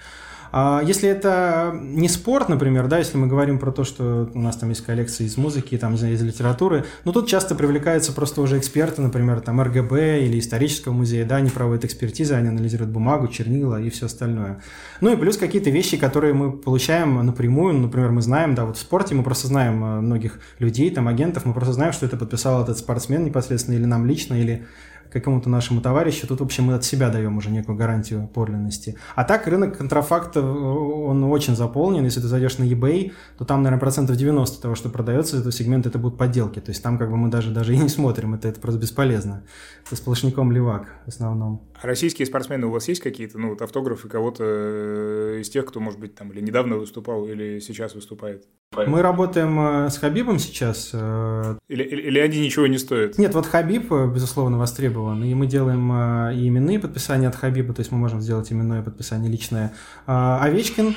А 0.51 0.81
если 0.85 1.07
это 1.07 1.77
не 1.81 2.09
спорт, 2.09 2.49
например, 2.49 2.87
да, 2.87 2.97
если 2.97 3.17
мы 3.17 3.27
говорим 3.27 3.57
про 3.57 3.71
то, 3.71 3.83
что 3.83 4.29
у 4.33 4.39
нас 4.39 4.57
там 4.57 4.69
есть 4.69 4.83
коллекции 4.85 5.25
из 5.25 5.37
музыки, 5.37 5.77
там, 5.77 5.95
из 5.95 6.21
литературы, 6.21 6.85
ну, 7.05 7.13
тут 7.13 7.27
часто 7.27 7.55
привлекаются 7.55 8.11
просто 8.11 8.41
уже 8.41 8.57
эксперты, 8.57 9.01
например, 9.01 9.39
там, 9.39 9.61
РГБ 9.61 10.21
или 10.21 10.39
исторического 10.39 10.93
музея, 10.93 11.25
да, 11.25 11.37
они 11.37 11.49
проводят 11.49 11.85
экспертизы, 11.85 12.33
они 12.33 12.49
анализируют 12.49 12.91
бумагу, 12.91 13.27
чернила 13.27 13.81
и 13.81 13.89
все 13.89 14.07
остальное. 14.07 14.61
Ну, 14.99 15.13
и 15.13 15.15
плюс 15.15 15.37
какие-то 15.37 15.69
вещи, 15.69 15.97
которые 15.97 16.33
мы 16.33 16.51
получаем 16.51 17.25
напрямую, 17.25 17.75
ну, 17.75 17.81
например, 17.83 18.11
мы 18.11 18.21
знаем, 18.21 18.53
да, 18.53 18.65
вот 18.65 18.77
в 18.77 18.81
спорте 18.81 19.15
мы 19.15 19.23
просто 19.23 19.47
знаем 19.47 19.83
э, 19.83 20.01
многих 20.01 20.39
людей, 20.59 20.91
там, 20.91 21.07
агентов, 21.07 21.45
мы 21.45 21.53
просто 21.53 21.73
знаем, 21.73 21.93
что 21.93 22.05
это 22.05 22.17
подписал 22.17 22.63
этот 22.63 22.77
спортсмен 22.77 23.23
непосредственно 23.23 23.75
или 23.75 23.85
нам 23.85 24.05
лично, 24.05 24.33
или 24.33 24.65
какому-то 25.11 25.49
нашему 25.49 25.81
товарищу, 25.81 26.27
тут, 26.27 26.39
в 26.39 26.43
общем, 26.43 26.65
мы 26.65 26.73
от 26.73 26.83
себя 26.83 27.09
даем 27.09 27.37
уже 27.37 27.49
некую 27.49 27.77
гарантию 27.77 28.27
подлинности. 28.27 28.95
А 29.15 29.23
так 29.23 29.47
рынок 29.47 29.77
контрафакта, 29.77 30.39
э, 30.39 30.43
он 30.43 31.23
очень 31.25 31.55
заполнен. 31.55 32.03
Если 32.03 32.21
ты 32.21 32.27
зайдешь 32.27 32.57
на 32.57 32.63
eBay, 32.63 33.11
то 33.37 33.45
там, 33.45 33.61
наверное, 33.63 33.79
процентов 33.79 34.15
90 34.15 34.61
того, 34.61 34.75
что 34.75 34.89
продается, 34.89 35.37
этого 35.37 35.51
сегмента, 35.51 35.89
это 35.89 35.99
будут 35.99 36.17
подделки. 36.17 36.59
То 36.59 36.69
есть 36.69 36.81
там 36.81 36.97
как 36.97 37.09
бы 37.09 37.17
мы 37.17 37.29
даже, 37.29 37.51
даже 37.51 37.73
и 37.73 37.77
не 37.77 37.89
смотрим, 37.89 38.33
это, 38.33 38.47
это 38.47 38.59
просто 38.59 38.79
бесполезно. 38.79 39.43
Это 39.85 39.95
сплошняком 39.95 40.51
левак 40.51 40.87
в 41.05 41.09
основном. 41.09 41.61
Российские 41.81 42.27
спортсмены 42.27 42.67
у 42.67 42.71
вас 42.71 42.87
есть 42.87 43.01
какие-то, 43.01 43.39
ну, 43.39 43.49
вот 43.49 43.61
автографы 43.61 44.07
кого-то 44.07 44.43
э, 44.45 45.39
из 45.41 45.49
тех, 45.49 45.65
кто, 45.65 45.79
может 45.79 45.99
быть, 45.99 46.13
там 46.13 46.31
или 46.31 46.39
недавно 46.39 46.77
выступал, 46.77 47.27
или 47.27 47.59
сейчас 47.59 47.95
выступает? 47.95 48.45
Мы 48.73 49.01
работаем 49.01 49.59
э, 49.59 49.89
с 49.89 49.97
Хабибом 49.97 50.37
сейчас. 50.37 50.91
Э, 50.93 51.57
или, 51.67 51.83
или, 51.83 52.01
или 52.03 52.19
они 52.19 52.39
ничего 52.39 52.67
не 52.67 52.77
стоят? 52.77 53.17
Нет, 53.17 53.33
вот 53.33 53.47
Хабиб, 53.47 53.91
безусловно, 53.91 54.59
востребован. 54.59 55.23
И 55.23 55.33
мы 55.33 55.47
делаем 55.47 55.91
и 56.31 56.47
именные 56.47 56.79
подписания 56.79 57.27
от 57.27 57.35
Хабиба, 57.35 57.73
то 57.73 57.81
есть 57.81 57.91
мы 57.91 57.97
можем 57.97 58.21
сделать 58.21 58.51
именное 58.51 58.83
подписание 58.83 59.31
личное. 59.31 59.73
А, 60.05 60.39
Овечкин 60.43 60.95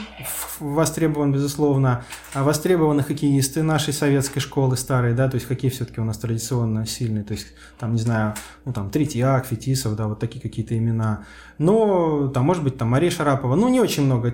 востребован, 0.60 1.32
безусловно. 1.32 2.04
А 2.34 2.44
востребованы 2.44 3.02
хоккеисты 3.02 3.62
нашей 3.62 3.92
советской 3.92 4.40
школы 4.40 4.76
старой, 4.76 5.14
да, 5.14 5.28
то 5.28 5.36
есть 5.36 5.46
хоккей 5.46 5.70
все-таки 5.70 6.00
у 6.00 6.04
нас 6.04 6.18
традиционно 6.18 6.86
сильный. 6.86 7.24
То 7.24 7.32
есть 7.32 7.46
там, 7.78 7.94
не 7.94 8.00
знаю, 8.00 8.34
ну 8.64 8.72
там 8.72 8.90
Третьяк, 8.90 9.46
Фетисов, 9.46 9.96
да, 9.96 10.08
вот 10.08 10.20
такие 10.20 10.40
какие-то 10.40 10.73
имена. 10.78 11.24
Но 11.58 12.28
там, 12.28 12.44
может 12.44 12.64
быть, 12.64 12.76
там 12.76 12.88
Мария 12.88 13.10
Шарапова. 13.10 13.54
Ну, 13.54 13.68
не 13.68 13.80
очень 13.80 14.04
много. 14.04 14.32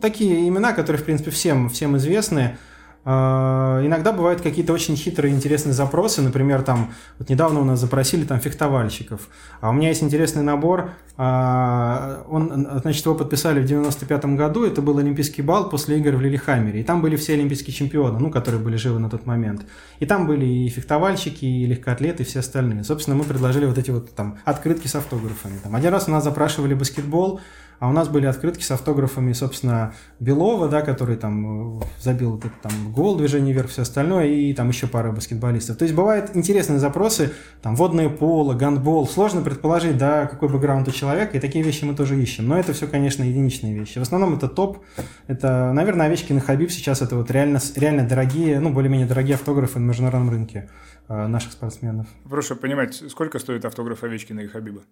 Такие 0.00 0.48
имена, 0.48 0.72
которые, 0.72 1.00
в 1.02 1.04
принципе, 1.04 1.30
всем, 1.30 1.68
всем 1.68 1.96
известны 1.96 2.56
иногда 3.06 4.10
бывают 4.10 4.40
какие-то 4.40 4.72
очень 4.72 4.96
хитрые, 4.96 5.32
интересные 5.32 5.72
запросы. 5.72 6.22
Например, 6.22 6.62
там, 6.62 6.92
вот 7.18 7.28
недавно 7.28 7.60
у 7.60 7.64
нас 7.64 7.78
запросили 7.78 8.24
там 8.24 8.40
фехтовальщиков. 8.40 9.28
А 9.60 9.70
у 9.70 9.72
меня 9.72 9.90
есть 9.90 10.02
интересный 10.02 10.42
набор. 10.42 10.90
А, 11.16 12.24
он, 12.28 12.66
значит, 12.82 13.06
его 13.06 13.14
подписали 13.14 13.60
в 13.60 13.64
95 13.64 14.24
году. 14.36 14.64
Это 14.64 14.82
был 14.82 14.98
Олимпийский 14.98 15.42
бал 15.42 15.68
после 15.68 15.98
игр 15.98 16.16
в 16.16 16.20
Лилихаммере. 16.20 16.80
И 16.80 16.82
там 16.82 17.00
были 17.00 17.14
все 17.14 17.34
олимпийские 17.34 17.72
чемпионы, 17.74 18.18
ну, 18.18 18.28
которые 18.28 18.60
были 18.60 18.76
живы 18.76 18.98
на 18.98 19.08
тот 19.08 19.24
момент. 19.24 19.64
И 20.00 20.06
там 20.06 20.26
были 20.26 20.44
и 20.44 20.68
фехтовальщики, 20.68 21.44
и 21.44 21.64
легкоатлеты, 21.66 22.24
и 22.24 22.26
все 22.26 22.40
остальные. 22.40 22.82
Собственно, 22.82 23.16
мы 23.16 23.22
предложили 23.22 23.66
вот 23.66 23.78
эти 23.78 23.92
вот 23.92 24.14
там 24.16 24.38
открытки 24.44 24.88
с 24.88 24.96
автографами. 24.96 25.58
Там, 25.62 25.76
один 25.76 25.92
раз 25.92 26.08
у 26.08 26.10
нас 26.10 26.24
запрашивали 26.24 26.74
баскетбол. 26.74 27.40
А 27.78 27.88
у 27.88 27.92
нас 27.92 28.08
были 28.08 28.26
открытки 28.26 28.62
с 28.62 28.70
автографами, 28.70 29.32
собственно, 29.32 29.94
Белова, 30.18 30.68
да, 30.68 30.82
который 30.82 31.16
там 31.16 31.80
э, 31.80 31.84
забил 32.00 32.38
этот 32.38 32.52
там 32.62 32.92
гол, 32.92 33.16
движение 33.16 33.54
вверх, 33.54 33.68
все 33.68 33.82
остальное, 33.82 34.26
и 34.26 34.54
там 34.54 34.68
еще 34.68 34.86
пара 34.86 35.12
баскетболистов. 35.12 35.76
То 35.76 35.84
есть 35.84 35.94
бывают 35.94 36.34
интересные 36.34 36.78
запросы, 36.78 37.32
там 37.62 37.76
водное 37.76 38.08
поло, 38.08 38.54
гандбол. 38.54 39.06
Сложно 39.06 39.42
предположить, 39.42 39.98
да, 39.98 40.26
какой 40.26 40.48
бэкграунд 40.48 40.88
у 40.88 40.90
человека, 40.90 41.36
и 41.36 41.40
такие 41.40 41.64
вещи 41.64 41.84
мы 41.84 41.94
тоже 41.94 42.20
ищем. 42.20 42.48
Но 42.48 42.58
это 42.58 42.72
все, 42.72 42.86
конечно, 42.86 43.22
единичные 43.22 43.74
вещи. 43.74 43.98
В 43.98 44.02
основном 44.02 44.34
это 44.34 44.48
топ. 44.48 44.78
Это, 45.26 45.72
наверное, 45.72 46.06
Овечкин 46.06 46.38
и 46.38 46.40
Хабиб 46.40 46.70
сейчас 46.70 47.02
это 47.02 47.16
вот 47.16 47.30
реально, 47.30 47.60
реально 47.76 48.08
дорогие, 48.08 48.60
ну, 48.60 48.70
более-менее 48.72 49.06
дорогие 49.06 49.34
автографы 49.34 49.78
на 49.78 49.86
международном 49.86 50.30
рынке 50.30 50.70
э, 51.08 51.26
наших 51.26 51.52
спортсменов. 51.52 52.06
Прошу 52.28 52.56
понимать, 52.56 52.94
сколько 52.94 53.38
стоит 53.38 53.64
автограф 53.64 54.02
Овечкина 54.02 54.40
и 54.40 54.46
Хабиба? 54.46 54.82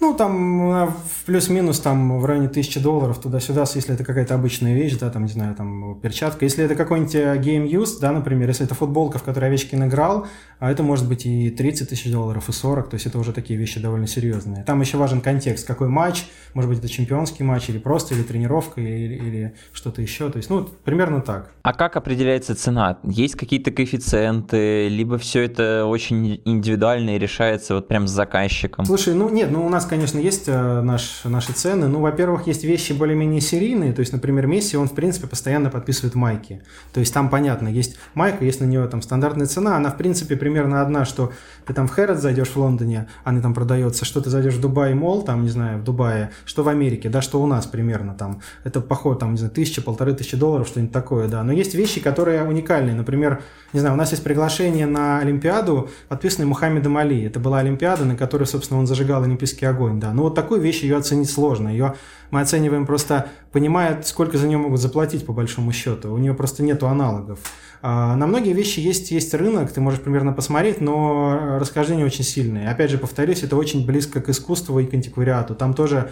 Ну, 0.00 0.14
там 0.14 0.72
э, 0.72 0.90
плюс-минус 1.24 1.80
там 1.80 2.18
в 2.18 2.24
районе 2.26 2.48
тысячи 2.48 2.80
долларов 2.80 3.18
туда-сюда, 3.18 3.64
если 3.74 3.94
это 3.94 4.04
какая-то 4.04 4.34
обычная 4.34 4.74
вещь, 4.74 4.96
да, 4.98 5.08
там, 5.08 5.22
не 5.24 5.30
знаю, 5.30 5.54
там 5.54 5.98
перчатка. 6.00 6.44
Если 6.44 6.64
это 6.64 6.74
какой-нибудь 6.74 7.14
э, 7.14 7.36
game 7.36 7.66
use, 7.66 8.00
да, 8.00 8.12
например, 8.12 8.48
если 8.48 8.66
это 8.66 8.74
футболка, 8.74 9.18
в 9.18 9.22
которой 9.22 9.46
Овечкин 9.46 9.84
играл, 9.84 10.26
а 10.64 10.70
это 10.70 10.82
может 10.82 11.06
быть 11.06 11.26
и 11.26 11.50
30 11.50 11.90
тысяч 11.90 12.10
долларов, 12.10 12.48
и 12.48 12.52
40, 12.52 12.88
то 12.88 12.94
есть 12.94 13.04
это 13.04 13.18
уже 13.18 13.34
такие 13.34 13.58
вещи 13.58 13.78
довольно 13.78 14.06
серьезные. 14.06 14.64
Там 14.64 14.80
еще 14.80 14.96
важен 14.96 15.20
контекст, 15.20 15.66
какой 15.66 15.88
матч, 15.88 16.24
может 16.54 16.70
быть, 16.70 16.78
это 16.78 16.88
чемпионский 16.88 17.44
матч, 17.44 17.68
или 17.68 17.76
просто, 17.76 18.14
или 18.14 18.22
тренировка, 18.22 18.80
или, 18.80 19.14
или 19.14 19.54
что-то 19.74 20.00
еще, 20.00 20.30
то 20.30 20.38
есть, 20.38 20.48
ну, 20.48 20.66
примерно 20.84 21.20
так. 21.20 21.50
А 21.60 21.74
как 21.74 21.96
определяется 21.96 22.54
цена? 22.54 22.98
Есть 23.02 23.34
какие-то 23.34 23.72
коэффициенты, 23.72 24.88
либо 24.88 25.18
все 25.18 25.42
это 25.42 25.84
очень 25.84 26.40
индивидуально 26.46 27.16
и 27.16 27.18
решается 27.18 27.74
вот 27.74 27.86
прям 27.86 28.08
с 28.08 28.12
заказчиком? 28.12 28.86
Слушай, 28.86 29.12
ну 29.12 29.28
нет, 29.28 29.50
ну 29.50 29.66
у 29.66 29.68
нас, 29.68 29.84
конечно, 29.84 30.18
есть 30.18 30.44
э, 30.46 30.80
наш, 30.80 31.24
наши 31.24 31.52
цены. 31.52 31.88
Ну, 31.88 32.00
во-первых, 32.00 32.46
есть 32.46 32.64
вещи 32.64 32.94
более-менее 32.94 33.42
серийные. 33.42 33.92
То 33.92 34.00
есть, 34.00 34.14
например, 34.14 34.46
Месси, 34.46 34.78
он, 34.78 34.88
в 34.88 34.94
принципе, 34.94 35.26
постоянно 35.26 35.68
подписывает 35.68 36.14
майки. 36.14 36.62
То 36.94 37.00
есть, 37.00 37.12
там 37.12 37.28
понятно, 37.28 37.68
есть 37.68 37.98
майка, 38.14 38.46
есть 38.46 38.60
на 38.60 38.64
нее 38.64 38.86
там 38.88 39.02
стандартная 39.02 39.46
цена. 39.46 39.76
Она, 39.76 39.90
в 39.90 39.98
принципе, 39.98 40.36
примерно 40.36 40.53
одна, 40.60 41.04
что 41.04 41.32
ты 41.66 41.72
там 41.72 41.88
в 41.88 41.90
Хэррот 41.90 42.18
зайдешь 42.18 42.48
в 42.48 42.56
Лондоне, 42.56 43.08
она 43.24 43.40
там 43.40 43.54
продается, 43.54 44.04
что 44.04 44.20
ты 44.20 44.30
зайдешь 44.30 44.54
в 44.54 44.60
Дубай 44.60 44.94
Мол, 44.94 45.22
там, 45.22 45.42
не 45.42 45.48
знаю, 45.48 45.78
в 45.78 45.84
Дубае, 45.84 46.30
что 46.44 46.62
в 46.62 46.68
Америке, 46.68 47.08
да, 47.08 47.22
что 47.22 47.42
у 47.42 47.46
нас 47.46 47.66
примерно 47.66 48.14
там. 48.14 48.40
Это 48.64 48.80
похоже, 48.80 49.18
там, 49.18 49.32
не 49.32 49.38
знаю, 49.38 49.52
тысяча, 49.52 49.82
полторы 49.82 50.14
тысячи 50.14 50.36
долларов, 50.36 50.68
что-нибудь 50.68 50.92
такое, 50.92 51.28
да. 51.28 51.42
Но 51.42 51.52
есть 51.52 51.74
вещи, 51.74 52.00
которые 52.00 52.44
уникальные. 52.44 52.94
Например, 52.94 53.42
не 53.72 53.80
знаю, 53.80 53.94
у 53.94 53.98
нас 53.98 54.10
есть 54.10 54.22
приглашение 54.22 54.86
на 54.86 55.18
Олимпиаду, 55.18 55.88
подписанное 56.08 56.46
Мухаммедом 56.46 56.96
Али. 56.96 57.24
Это 57.24 57.40
была 57.40 57.58
Олимпиада, 57.58 58.04
на 58.04 58.16
которой, 58.16 58.44
собственно, 58.44 58.80
он 58.80 58.86
зажигал 58.86 59.22
Олимпийский 59.22 59.66
огонь, 59.66 60.00
да. 60.00 60.12
Ну, 60.12 60.22
вот 60.22 60.34
такую 60.34 60.60
вещь 60.60 60.82
ее 60.82 60.96
оценить 60.96 61.30
сложно. 61.30 61.68
Ее 61.68 61.94
мы 62.30 62.40
оцениваем 62.40 62.84
просто, 62.84 63.28
понимая, 63.52 64.02
сколько 64.02 64.38
за 64.38 64.48
нее 64.48 64.58
могут 64.58 64.80
заплатить, 64.80 65.24
по 65.24 65.32
большому 65.32 65.70
счету. 65.70 66.12
У 66.12 66.18
нее 66.18 66.34
просто 66.34 66.64
нету 66.64 66.88
аналогов. 66.88 67.38
А, 67.86 68.16
на 68.16 68.26
многие 68.26 68.54
вещи 68.54 68.80
есть, 68.80 69.10
есть 69.10 69.34
рынок, 69.34 69.70
ты 69.70 69.78
можешь 69.82 70.00
примерно 70.00 70.32
посмотреть, 70.32 70.80
но 70.80 71.58
расхождения 71.60 72.06
очень 72.06 72.24
сильные. 72.24 72.70
Опять 72.70 72.90
же, 72.90 72.96
повторюсь, 72.96 73.42
это 73.42 73.56
очень 73.56 73.84
близко 73.84 74.22
к 74.22 74.30
искусству 74.30 74.78
и 74.78 74.86
к 74.86 74.94
антиквариату. 74.94 75.54
Там 75.54 75.74
тоже 75.74 76.10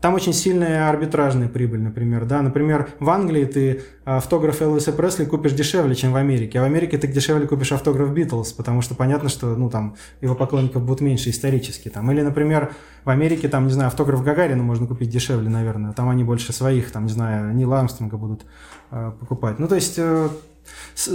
там 0.00 0.14
очень 0.14 0.32
сильная 0.32 0.88
арбитражная 0.88 1.48
прибыль, 1.48 1.80
например. 1.80 2.24
Да? 2.24 2.42
Например, 2.42 2.88
в 2.98 3.08
Англии 3.10 3.44
ты 3.44 3.82
автограф 4.04 4.60
Элвиса 4.60 4.90
Пресли 4.92 5.24
купишь 5.24 5.52
дешевле, 5.52 5.94
чем 5.94 6.12
в 6.12 6.16
Америке. 6.16 6.58
А 6.58 6.62
в 6.62 6.64
Америке 6.64 6.98
ты 6.98 7.06
дешевле 7.06 7.46
купишь 7.46 7.70
автограф 7.70 8.12
Битлз, 8.12 8.52
потому 8.52 8.82
что 8.82 8.96
понятно, 8.96 9.28
что 9.28 9.54
ну, 9.54 9.70
там, 9.70 9.94
его 10.20 10.34
поклонников 10.34 10.82
будет 10.82 11.00
меньше 11.00 11.30
исторически. 11.30 11.90
Там. 11.90 12.10
Или, 12.10 12.22
например, 12.22 12.74
в 13.04 13.10
Америке, 13.10 13.48
там, 13.48 13.68
не 13.68 13.72
знаю, 13.72 13.86
автограф 13.86 14.24
Гагарина 14.24 14.64
можно 14.64 14.88
купить 14.88 15.10
дешевле, 15.10 15.48
наверное. 15.48 15.92
Там 15.92 16.08
они 16.08 16.24
больше 16.24 16.52
своих, 16.52 16.90
там, 16.90 17.06
не 17.06 17.12
знаю, 17.12 17.54
Нила 17.54 17.78
Армстронга 17.78 18.16
будут 18.16 18.46
э, 18.90 19.12
покупать. 19.20 19.60
Ну, 19.60 19.68
то 19.68 19.76
есть... 19.76 19.94
Э, 19.98 20.28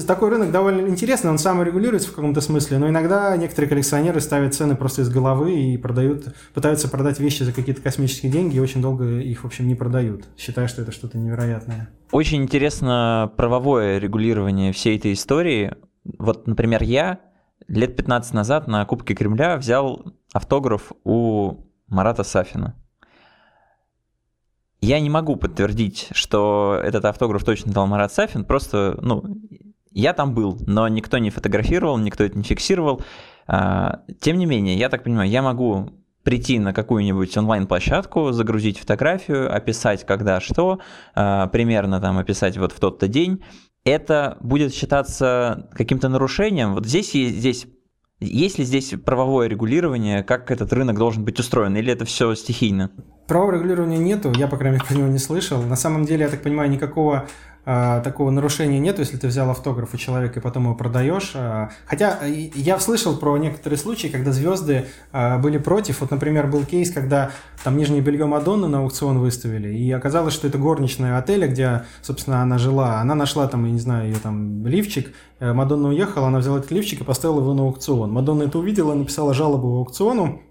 такой 0.07 0.29
рынок 0.29 0.51
довольно 0.51 0.87
интересный, 0.87 1.29
он 1.31 1.37
сам 1.37 1.61
регулируется 1.63 2.09
в 2.09 2.15
каком-то 2.15 2.41
смысле, 2.41 2.77
но 2.77 2.89
иногда 2.89 3.35
некоторые 3.37 3.69
коллекционеры 3.69 4.21
ставят 4.21 4.53
цены 4.53 4.75
просто 4.75 5.01
из 5.01 5.09
головы 5.09 5.53
и 5.53 5.77
продают, 5.77 6.33
пытаются 6.53 6.87
продать 6.89 7.19
вещи 7.19 7.43
за 7.43 7.51
какие-то 7.51 7.81
космические 7.81 8.31
деньги 8.31 8.57
и 8.57 8.59
очень 8.59 8.81
долго 8.81 9.19
их, 9.19 9.43
в 9.43 9.45
общем, 9.45 9.67
не 9.67 9.75
продают, 9.75 10.25
считая, 10.37 10.67
что 10.67 10.81
это 10.81 10.91
что-то 10.91 11.17
невероятное. 11.17 11.89
Очень 12.11 12.43
интересно 12.43 13.31
правовое 13.37 13.99
регулирование 13.99 14.71
всей 14.73 14.97
этой 14.97 15.13
истории. 15.13 15.75
Вот, 16.03 16.47
например, 16.47 16.83
я 16.83 17.19
лет 17.67 17.95
15 17.95 18.33
назад 18.33 18.67
на 18.67 18.85
Кубке 18.85 19.13
Кремля 19.13 19.57
взял 19.57 20.13
автограф 20.33 20.91
у 21.03 21.65
Марата 21.87 22.23
Сафина. 22.23 22.75
Я 24.81 24.99
не 24.99 25.09
могу 25.09 25.35
подтвердить, 25.35 26.07
что 26.11 26.79
этот 26.81 27.05
автограф 27.05 27.43
точно 27.43 27.73
дал 27.73 27.85
Марат 27.85 28.13
Сафин, 28.13 28.45
просто, 28.45 28.97
ну, 29.01 29.23
я 29.91 30.13
там 30.13 30.33
был, 30.33 30.57
но 30.65 30.87
никто 30.87 31.17
не 31.17 31.29
фотографировал, 31.29 31.97
никто 31.97 32.23
это 32.23 32.37
не 32.37 32.43
фиксировал. 32.43 33.01
А, 33.47 34.01
тем 34.21 34.37
не 34.37 34.45
менее, 34.45 34.75
я 34.77 34.89
так 34.89 35.03
понимаю, 35.03 35.29
я 35.29 35.41
могу 35.41 35.89
прийти 36.23 36.59
на 36.59 36.73
какую-нибудь 36.73 37.35
онлайн-площадку, 37.35 38.31
загрузить 38.31 38.77
фотографию, 38.79 39.53
описать 39.53 40.05
когда 40.05 40.39
что, 40.39 40.79
а, 41.13 41.47
примерно 41.47 41.99
там 41.99 42.17
описать 42.17 42.57
вот 42.57 42.71
в 42.71 42.79
тот-то 42.79 43.07
день. 43.07 43.43
Это 43.83 44.37
будет 44.41 44.73
считаться 44.73 45.69
каким-то 45.73 46.09
нарушением. 46.09 46.75
Вот 46.75 46.85
здесь, 46.85 47.11
здесь 47.11 47.65
есть 48.19 48.59
ли 48.59 48.65
здесь 48.65 48.93
правовое 49.03 49.47
регулирование, 49.47 50.23
как 50.23 50.51
этот 50.51 50.71
рынок 50.73 50.97
должен 50.97 51.23
быть 51.23 51.39
устроен, 51.39 51.75
или 51.75 51.91
это 51.91 52.05
все 52.05 52.35
стихийно? 52.35 52.91
Правового 53.29 53.53
регулирования 53.53 53.99
нету, 53.99 54.33
я, 54.35 54.47
по 54.47 54.57
крайней 54.57 54.77
мере, 54.77 54.85
про 54.89 54.95
него 54.95 55.07
не 55.07 55.19
слышал. 55.19 55.61
На 55.61 55.75
самом 55.75 56.05
деле, 56.05 56.23
я 56.23 56.29
так 56.29 56.41
понимаю, 56.41 56.69
никакого 56.69 57.27
а, 57.63 58.01
такого 58.01 58.31
нарушения 58.31 58.79
нет, 58.79 58.97
если 58.97 59.17
ты 59.17 59.27
взял 59.27 59.47
автограф 59.51 59.93
у 59.93 59.97
человека 59.97 60.39
и 60.39 60.41
потом 60.41 60.63
его 60.63 60.73
продаешь. 60.73 61.33
А, 61.35 61.69
хотя 61.85 62.17
я 62.25 62.79
слышал 62.79 63.15
про 63.17 63.37
некоторые 63.37 63.77
случаи, 63.77 64.07
когда 64.07 64.31
звезды 64.31 64.87
а, 65.11 65.37
были 65.37 65.59
против. 65.59 66.01
Вот, 66.01 66.09
например, 66.09 66.47
был 66.47 66.65
кейс, 66.65 66.91
когда 66.91 67.29
там 67.63 67.77
нижнее 67.77 68.01
белье 68.01 68.25
Мадонны 68.25 68.67
на 68.67 68.79
аукцион 68.79 69.19
выставили, 69.19 69.77
и 69.77 69.91
оказалось, 69.91 70.33
что 70.33 70.47
это 70.47 70.57
горничная 70.57 71.19
отеля, 71.19 71.47
где, 71.47 71.83
собственно, 72.01 72.41
она 72.41 72.57
жила. 72.57 72.99
Она 72.99 73.13
нашла 73.13 73.47
там, 73.47 73.63
я 73.65 73.71
не 73.71 73.79
знаю, 73.79 74.07
ее 74.07 74.17
там 74.17 74.65
лифчик, 74.65 75.13
э, 75.39 75.53
Мадонна 75.53 75.89
уехала, 75.89 76.29
она 76.29 76.39
взяла 76.39 76.57
этот 76.57 76.71
лифчик 76.71 77.01
и 77.01 77.03
поставила 77.03 77.41
его 77.41 77.53
на 77.53 77.61
аукцион. 77.61 78.11
Мадонна 78.11 78.43
это 78.43 78.57
увидела, 78.57 78.95
написала 78.95 79.35
жалобу 79.35 79.77
аукциону, 79.77 80.41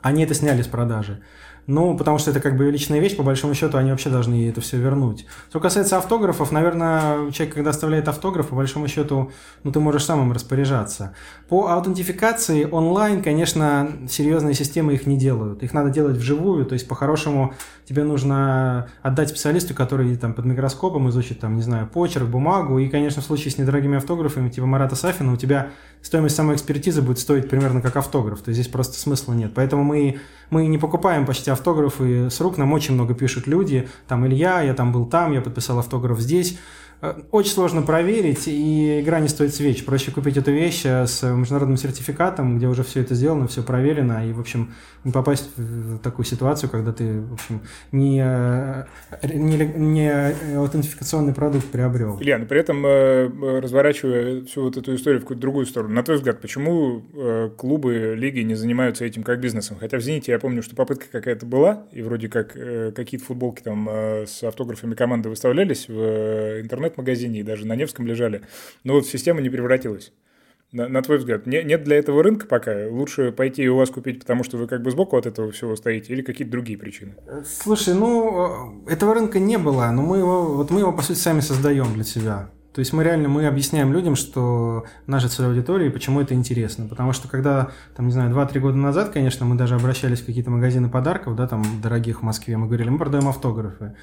они 0.00 0.22
это 0.22 0.32
сняли 0.32 0.62
с 0.62 0.66
продажи. 0.66 1.22
Ну, 1.66 1.96
потому 1.96 2.18
что 2.18 2.30
это 2.30 2.40
как 2.40 2.56
бы 2.56 2.70
личная 2.70 3.00
вещь, 3.00 3.16
по 3.16 3.22
большому 3.22 3.54
счету, 3.54 3.78
они 3.78 3.90
вообще 3.90 4.10
должны 4.10 4.48
это 4.48 4.60
все 4.60 4.76
вернуть. 4.76 5.26
Что 5.48 5.60
касается 5.60 5.96
автографов, 5.96 6.52
наверное, 6.52 7.30
человек, 7.30 7.54
когда 7.54 7.70
оставляет 7.70 8.06
автограф, 8.08 8.48
по 8.48 8.56
большому 8.56 8.86
счету, 8.86 9.30
ну, 9.62 9.72
ты 9.72 9.80
можешь 9.80 10.04
сам 10.04 10.22
им 10.22 10.32
распоряжаться. 10.32 11.14
По 11.48 11.68
аутентификации 11.68 12.64
онлайн, 12.70 13.22
конечно, 13.22 13.92
серьезные 14.08 14.54
системы 14.54 14.92
их 14.92 15.06
не 15.06 15.16
делают. 15.16 15.62
Их 15.62 15.72
надо 15.72 15.90
делать 15.90 16.16
вживую, 16.16 16.66
то 16.66 16.74
есть, 16.74 16.86
по-хорошему, 16.86 17.54
тебе 17.86 18.04
нужно 18.04 18.88
отдать 19.02 19.30
специалисту, 19.30 19.74
который 19.74 20.16
там 20.16 20.34
под 20.34 20.44
микроскопом 20.44 21.08
изучит, 21.08 21.40
там, 21.40 21.56
не 21.56 21.62
знаю, 21.62 21.88
почерк, 21.88 22.26
бумагу, 22.28 22.78
и, 22.78 22.88
конечно, 22.88 23.22
в 23.22 23.24
случае 23.24 23.52
с 23.52 23.58
недорогими 23.58 23.96
автографами, 23.96 24.50
типа 24.50 24.66
Марата 24.66 24.96
Сафина, 24.96 25.32
у 25.32 25.36
тебя 25.36 25.70
стоимость 26.02 26.36
самой 26.36 26.56
экспертизы 26.56 27.00
будет 27.00 27.18
стоить 27.18 27.48
примерно 27.48 27.80
как 27.80 27.96
автограф, 27.96 28.42
то 28.42 28.50
есть 28.50 28.60
здесь 28.60 28.70
просто 28.70 28.98
смысла 28.98 29.32
нет. 29.32 29.52
Поэтому 29.54 29.82
мы, 29.82 30.18
мы 30.50 30.66
не 30.66 30.78
покупаем 30.78 31.26
почти 31.26 31.50
автографы 31.50 32.30
с 32.30 32.40
рук, 32.40 32.58
нам 32.58 32.72
очень 32.72 32.94
много 32.94 33.14
пишут 33.14 33.46
люди, 33.46 33.88
там 34.08 34.26
Илья, 34.26 34.62
я 34.62 34.74
там 34.74 34.92
был 34.92 35.06
там, 35.06 35.32
я 35.32 35.40
подписал 35.40 35.78
автограф 35.78 36.20
здесь, 36.20 36.58
очень 37.30 37.52
сложно 37.52 37.82
проверить, 37.82 38.48
и 38.48 39.00
игра 39.00 39.20
не 39.20 39.28
стоит 39.28 39.54
свеч. 39.54 39.84
Проще 39.84 40.10
купить 40.10 40.36
эту 40.36 40.52
вещь 40.52 40.82
э, 40.84 41.06
с 41.06 41.22
международным 41.22 41.76
сертификатом, 41.76 42.56
где 42.56 42.66
уже 42.66 42.82
все 42.82 43.00
это 43.00 43.14
сделано, 43.14 43.46
все 43.46 43.62
проверено, 43.62 44.26
и, 44.26 44.32
в 44.32 44.40
общем, 44.40 44.72
не 45.04 45.12
попасть 45.12 45.50
в 45.56 45.98
такую 45.98 46.24
ситуацию, 46.24 46.70
когда 46.70 46.92
ты, 46.92 47.20
в 47.20 47.34
общем, 47.34 47.60
не, 47.92 48.22
э, 48.24 48.84
не, 49.22 49.56
не 49.76 50.56
аутентификационный 50.56 51.34
продукт 51.34 51.66
приобрел. 51.66 52.18
Илья, 52.20 52.38
но 52.38 52.46
при 52.46 52.60
этом, 52.60 52.86
разворачивая 52.86 54.44
всю 54.44 54.62
вот 54.62 54.76
эту 54.76 54.94
историю 54.94 55.20
в 55.20 55.24
какую-то 55.24 55.42
другую 55.42 55.66
сторону, 55.66 55.94
на 55.94 56.02
твой 56.02 56.16
взгляд, 56.16 56.40
почему 56.40 57.02
клубы, 57.56 58.14
лиги 58.16 58.40
не 58.40 58.54
занимаются 58.54 59.04
этим 59.04 59.22
как 59.22 59.40
бизнесом? 59.40 59.76
Хотя 59.78 59.98
в 59.98 60.00
«Зените» 60.00 60.32
я 60.32 60.38
помню, 60.38 60.62
что 60.62 60.74
попытка 60.74 61.06
какая-то 61.10 61.44
была, 61.44 61.84
и 61.92 62.02
вроде 62.02 62.28
как 62.28 62.52
какие-то 62.94 63.26
футболки 63.26 63.62
там 63.62 63.88
с 63.88 64.42
автографами 64.42 64.94
команды 64.94 65.28
выставлялись 65.28 65.88
в 65.88 66.60
интернет 66.60 66.93
интернет-магазине 66.94 67.40
и 67.40 67.42
даже 67.42 67.66
на 67.66 67.76
Невском 67.76 68.06
лежали. 68.06 68.42
Но 68.84 68.94
вот 68.94 69.06
система 69.06 69.40
не 69.40 69.50
превратилась. 69.50 70.12
На, 70.72 70.88
на 70.88 71.02
твой 71.02 71.18
взгляд, 71.18 71.46
не, 71.46 71.62
нет 71.62 71.84
для 71.84 71.96
этого 71.96 72.22
рынка 72.22 72.46
пока? 72.46 72.88
Лучше 72.88 73.30
пойти 73.30 73.62
и 73.62 73.68
у 73.68 73.76
вас 73.76 73.90
купить, 73.90 74.20
потому 74.20 74.42
что 74.42 74.56
вы 74.56 74.66
как 74.66 74.82
бы 74.82 74.90
сбоку 74.90 75.16
от 75.16 75.26
этого 75.26 75.52
всего 75.52 75.76
стоите, 75.76 76.12
или 76.12 76.22
какие-то 76.22 76.50
другие 76.50 76.76
причины? 76.76 77.14
Слушай, 77.44 77.94
ну, 77.94 78.84
этого 78.88 79.14
рынка 79.14 79.38
не 79.38 79.56
было, 79.56 79.88
но 79.92 80.02
мы 80.02 80.18
его, 80.18 80.56
вот 80.56 80.70
мы 80.70 80.80
его, 80.80 80.92
по 80.92 81.02
сути, 81.02 81.18
сами 81.18 81.40
создаем 81.40 81.94
для 81.94 82.02
себя. 82.02 82.50
То 82.74 82.80
есть 82.80 82.92
мы 82.92 83.04
реально 83.04 83.28
мы 83.28 83.46
объясняем 83.46 83.92
людям, 83.92 84.16
что 84.16 84.84
наша 85.06 85.28
целевая 85.28 85.54
аудитория 85.54 85.86
и 85.86 85.90
почему 85.90 86.20
это 86.20 86.34
интересно. 86.34 86.88
Потому 86.88 87.12
что 87.12 87.28
когда, 87.28 87.70
там, 87.94 88.06
не 88.06 88.12
знаю, 88.12 88.34
2-3 88.34 88.58
года 88.58 88.76
назад, 88.76 89.10
конечно, 89.10 89.46
мы 89.46 89.54
даже 89.54 89.76
обращались 89.76 90.22
в 90.22 90.26
какие-то 90.26 90.50
магазины 90.50 90.90
подарков, 90.90 91.36
да, 91.36 91.46
там, 91.46 91.62
дорогих 91.80 92.18
в 92.18 92.22
Москве, 92.22 92.56
мы 92.56 92.66
говорили, 92.66 92.88
мы 92.88 92.98
продаем 92.98 93.28
автографы 93.28 93.94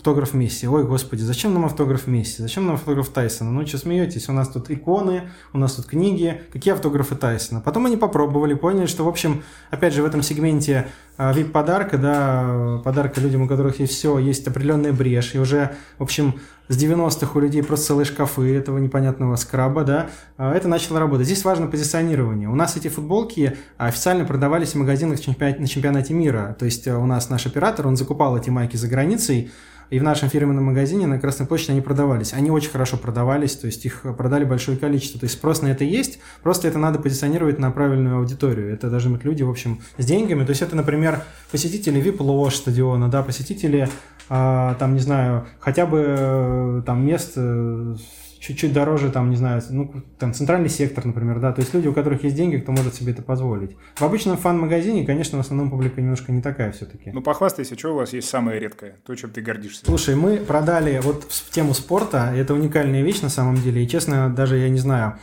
автограф 0.00 0.32
Месси. 0.32 0.66
Ой, 0.66 0.84
господи, 0.84 1.20
зачем 1.20 1.52
нам 1.52 1.66
автограф 1.66 2.06
Месси? 2.06 2.40
Зачем 2.40 2.64
нам 2.64 2.76
автограф 2.76 3.10
Тайсона? 3.10 3.50
Ну, 3.50 3.66
что 3.66 3.76
смеетесь? 3.76 4.30
У 4.30 4.32
нас 4.32 4.48
тут 4.48 4.70
иконы, 4.70 5.28
у 5.52 5.58
нас 5.58 5.74
тут 5.74 5.84
книги. 5.84 6.40
Какие 6.54 6.72
автографы 6.72 7.16
Тайсона? 7.16 7.60
Потом 7.60 7.84
они 7.84 7.98
попробовали, 7.98 8.54
поняли, 8.54 8.86
что, 8.86 9.04
в 9.04 9.08
общем, 9.08 9.42
опять 9.70 9.92
же, 9.92 10.02
в 10.02 10.06
этом 10.06 10.22
сегменте 10.22 10.88
А, 11.22 11.34
да, 11.34 12.80
подарка 12.82 13.20
людям, 13.20 13.42
у 13.42 13.46
которых 13.46 13.78
есть 13.78 13.92
все, 13.92 14.16
есть 14.16 14.48
определенная 14.48 14.94
брешь. 14.94 15.34
И 15.34 15.38
уже, 15.38 15.72
в 15.98 16.02
общем, 16.02 16.40
с 16.68 16.82
90-х 16.82 17.32
у 17.34 17.40
людей 17.40 17.62
просто 17.62 17.88
целые 17.88 18.06
шкафы 18.06 18.56
этого 18.56 18.78
непонятного 18.78 19.36
скраба, 19.36 19.84
да, 19.84 20.08
а, 20.38 20.54
это 20.54 20.66
начало 20.66 20.98
работать. 20.98 21.26
Здесь 21.26 21.44
важно 21.44 21.66
позиционирование. 21.66 22.48
У 22.48 22.54
нас 22.54 22.78
эти 22.78 22.88
футболки 22.88 23.54
официально 23.76 24.24
продавались 24.24 24.72
в 24.72 24.76
магазинах 24.76 25.18
на 25.26 25.68
чемпионате 25.68 26.14
мира. 26.14 26.56
То 26.58 26.64
есть 26.64 26.88
у 26.88 27.04
нас 27.04 27.28
наш 27.28 27.44
оператор, 27.44 27.86
он 27.86 27.98
закупал 27.98 28.38
эти 28.38 28.48
майки 28.48 28.78
за 28.78 28.88
границей, 28.88 29.50
и 29.90 29.98
в 29.98 30.04
нашем 30.04 30.28
фирменном 30.28 30.64
магазине 30.64 31.06
на 31.08 31.18
Красной 31.18 31.46
площади 31.46 31.72
они 31.72 31.80
продавались. 31.80 32.32
Они 32.32 32.50
очень 32.50 32.70
хорошо 32.70 32.96
продавались, 32.96 33.56
то 33.56 33.66
есть 33.66 33.84
их 33.84 34.02
продали 34.16 34.44
большое 34.44 34.78
количество. 34.78 35.18
То 35.18 35.24
есть 35.24 35.36
спрос 35.36 35.62
на 35.62 35.66
это 35.66 35.82
есть, 35.82 36.20
просто 36.42 36.68
это 36.68 36.78
надо 36.78 37.00
позиционировать 37.00 37.58
на 37.58 37.70
правильную 37.72 38.18
аудиторию. 38.18 38.72
Это 38.72 38.88
должны 38.88 39.10
быть 39.10 39.24
люди, 39.24 39.42
в 39.42 39.50
общем, 39.50 39.80
с 39.98 40.04
деньгами. 40.04 40.44
То 40.44 40.50
есть 40.50 40.62
это, 40.62 40.76
например, 40.76 41.09
посетители 41.50 42.00
VIP-лож 42.00 42.54
стадиона, 42.54 43.08
да, 43.08 43.22
посетители, 43.22 43.88
а, 44.28 44.74
там, 44.74 44.94
не 44.94 45.00
знаю, 45.00 45.46
хотя 45.58 45.86
бы 45.86 46.04
э, 46.06 46.82
там 46.86 47.04
мест 47.04 47.32
э, 47.36 47.96
чуть-чуть 48.40 48.72
дороже, 48.72 49.10
там, 49.10 49.30
не 49.30 49.36
знаю, 49.36 49.62
ну, 49.70 49.92
там, 50.18 50.32
центральный 50.32 50.68
сектор, 50.68 51.04
например, 51.04 51.40
да, 51.40 51.52
то 51.52 51.60
есть 51.60 51.74
люди, 51.74 51.88
у 51.88 51.92
которых 51.92 52.24
есть 52.24 52.34
деньги, 52.34 52.56
кто 52.56 52.72
может 52.72 52.94
себе 52.94 53.12
это 53.12 53.22
позволить. 53.22 53.76
В 53.96 54.02
обычном 54.02 54.36
фан-магазине, 54.36 55.04
конечно, 55.04 55.38
в 55.38 55.40
основном 55.40 55.70
публика 55.70 56.00
немножко 56.00 56.32
не 56.32 56.40
такая 56.40 56.72
все-таки. 56.72 57.10
Ну, 57.12 57.22
похвастайся, 57.22 57.78
что 57.78 57.92
у 57.92 57.96
вас 57.96 58.12
есть 58.12 58.28
самое 58.28 58.58
редкое, 58.58 58.96
то, 59.04 59.14
чем 59.14 59.30
ты 59.30 59.42
гордишься? 59.42 59.84
Слушай, 59.84 60.16
мы 60.16 60.38
продали 60.38 61.00
вот 61.02 61.24
в 61.28 61.50
тему 61.50 61.74
спорта, 61.74 62.32
это 62.34 62.54
уникальная 62.54 63.02
вещь 63.02 63.20
на 63.20 63.28
самом 63.28 63.56
деле, 63.56 63.84
и, 63.84 63.88
честно, 63.88 64.30
даже 64.30 64.56
я 64.56 64.70
не 64.70 64.78
знаю, 64.78 65.18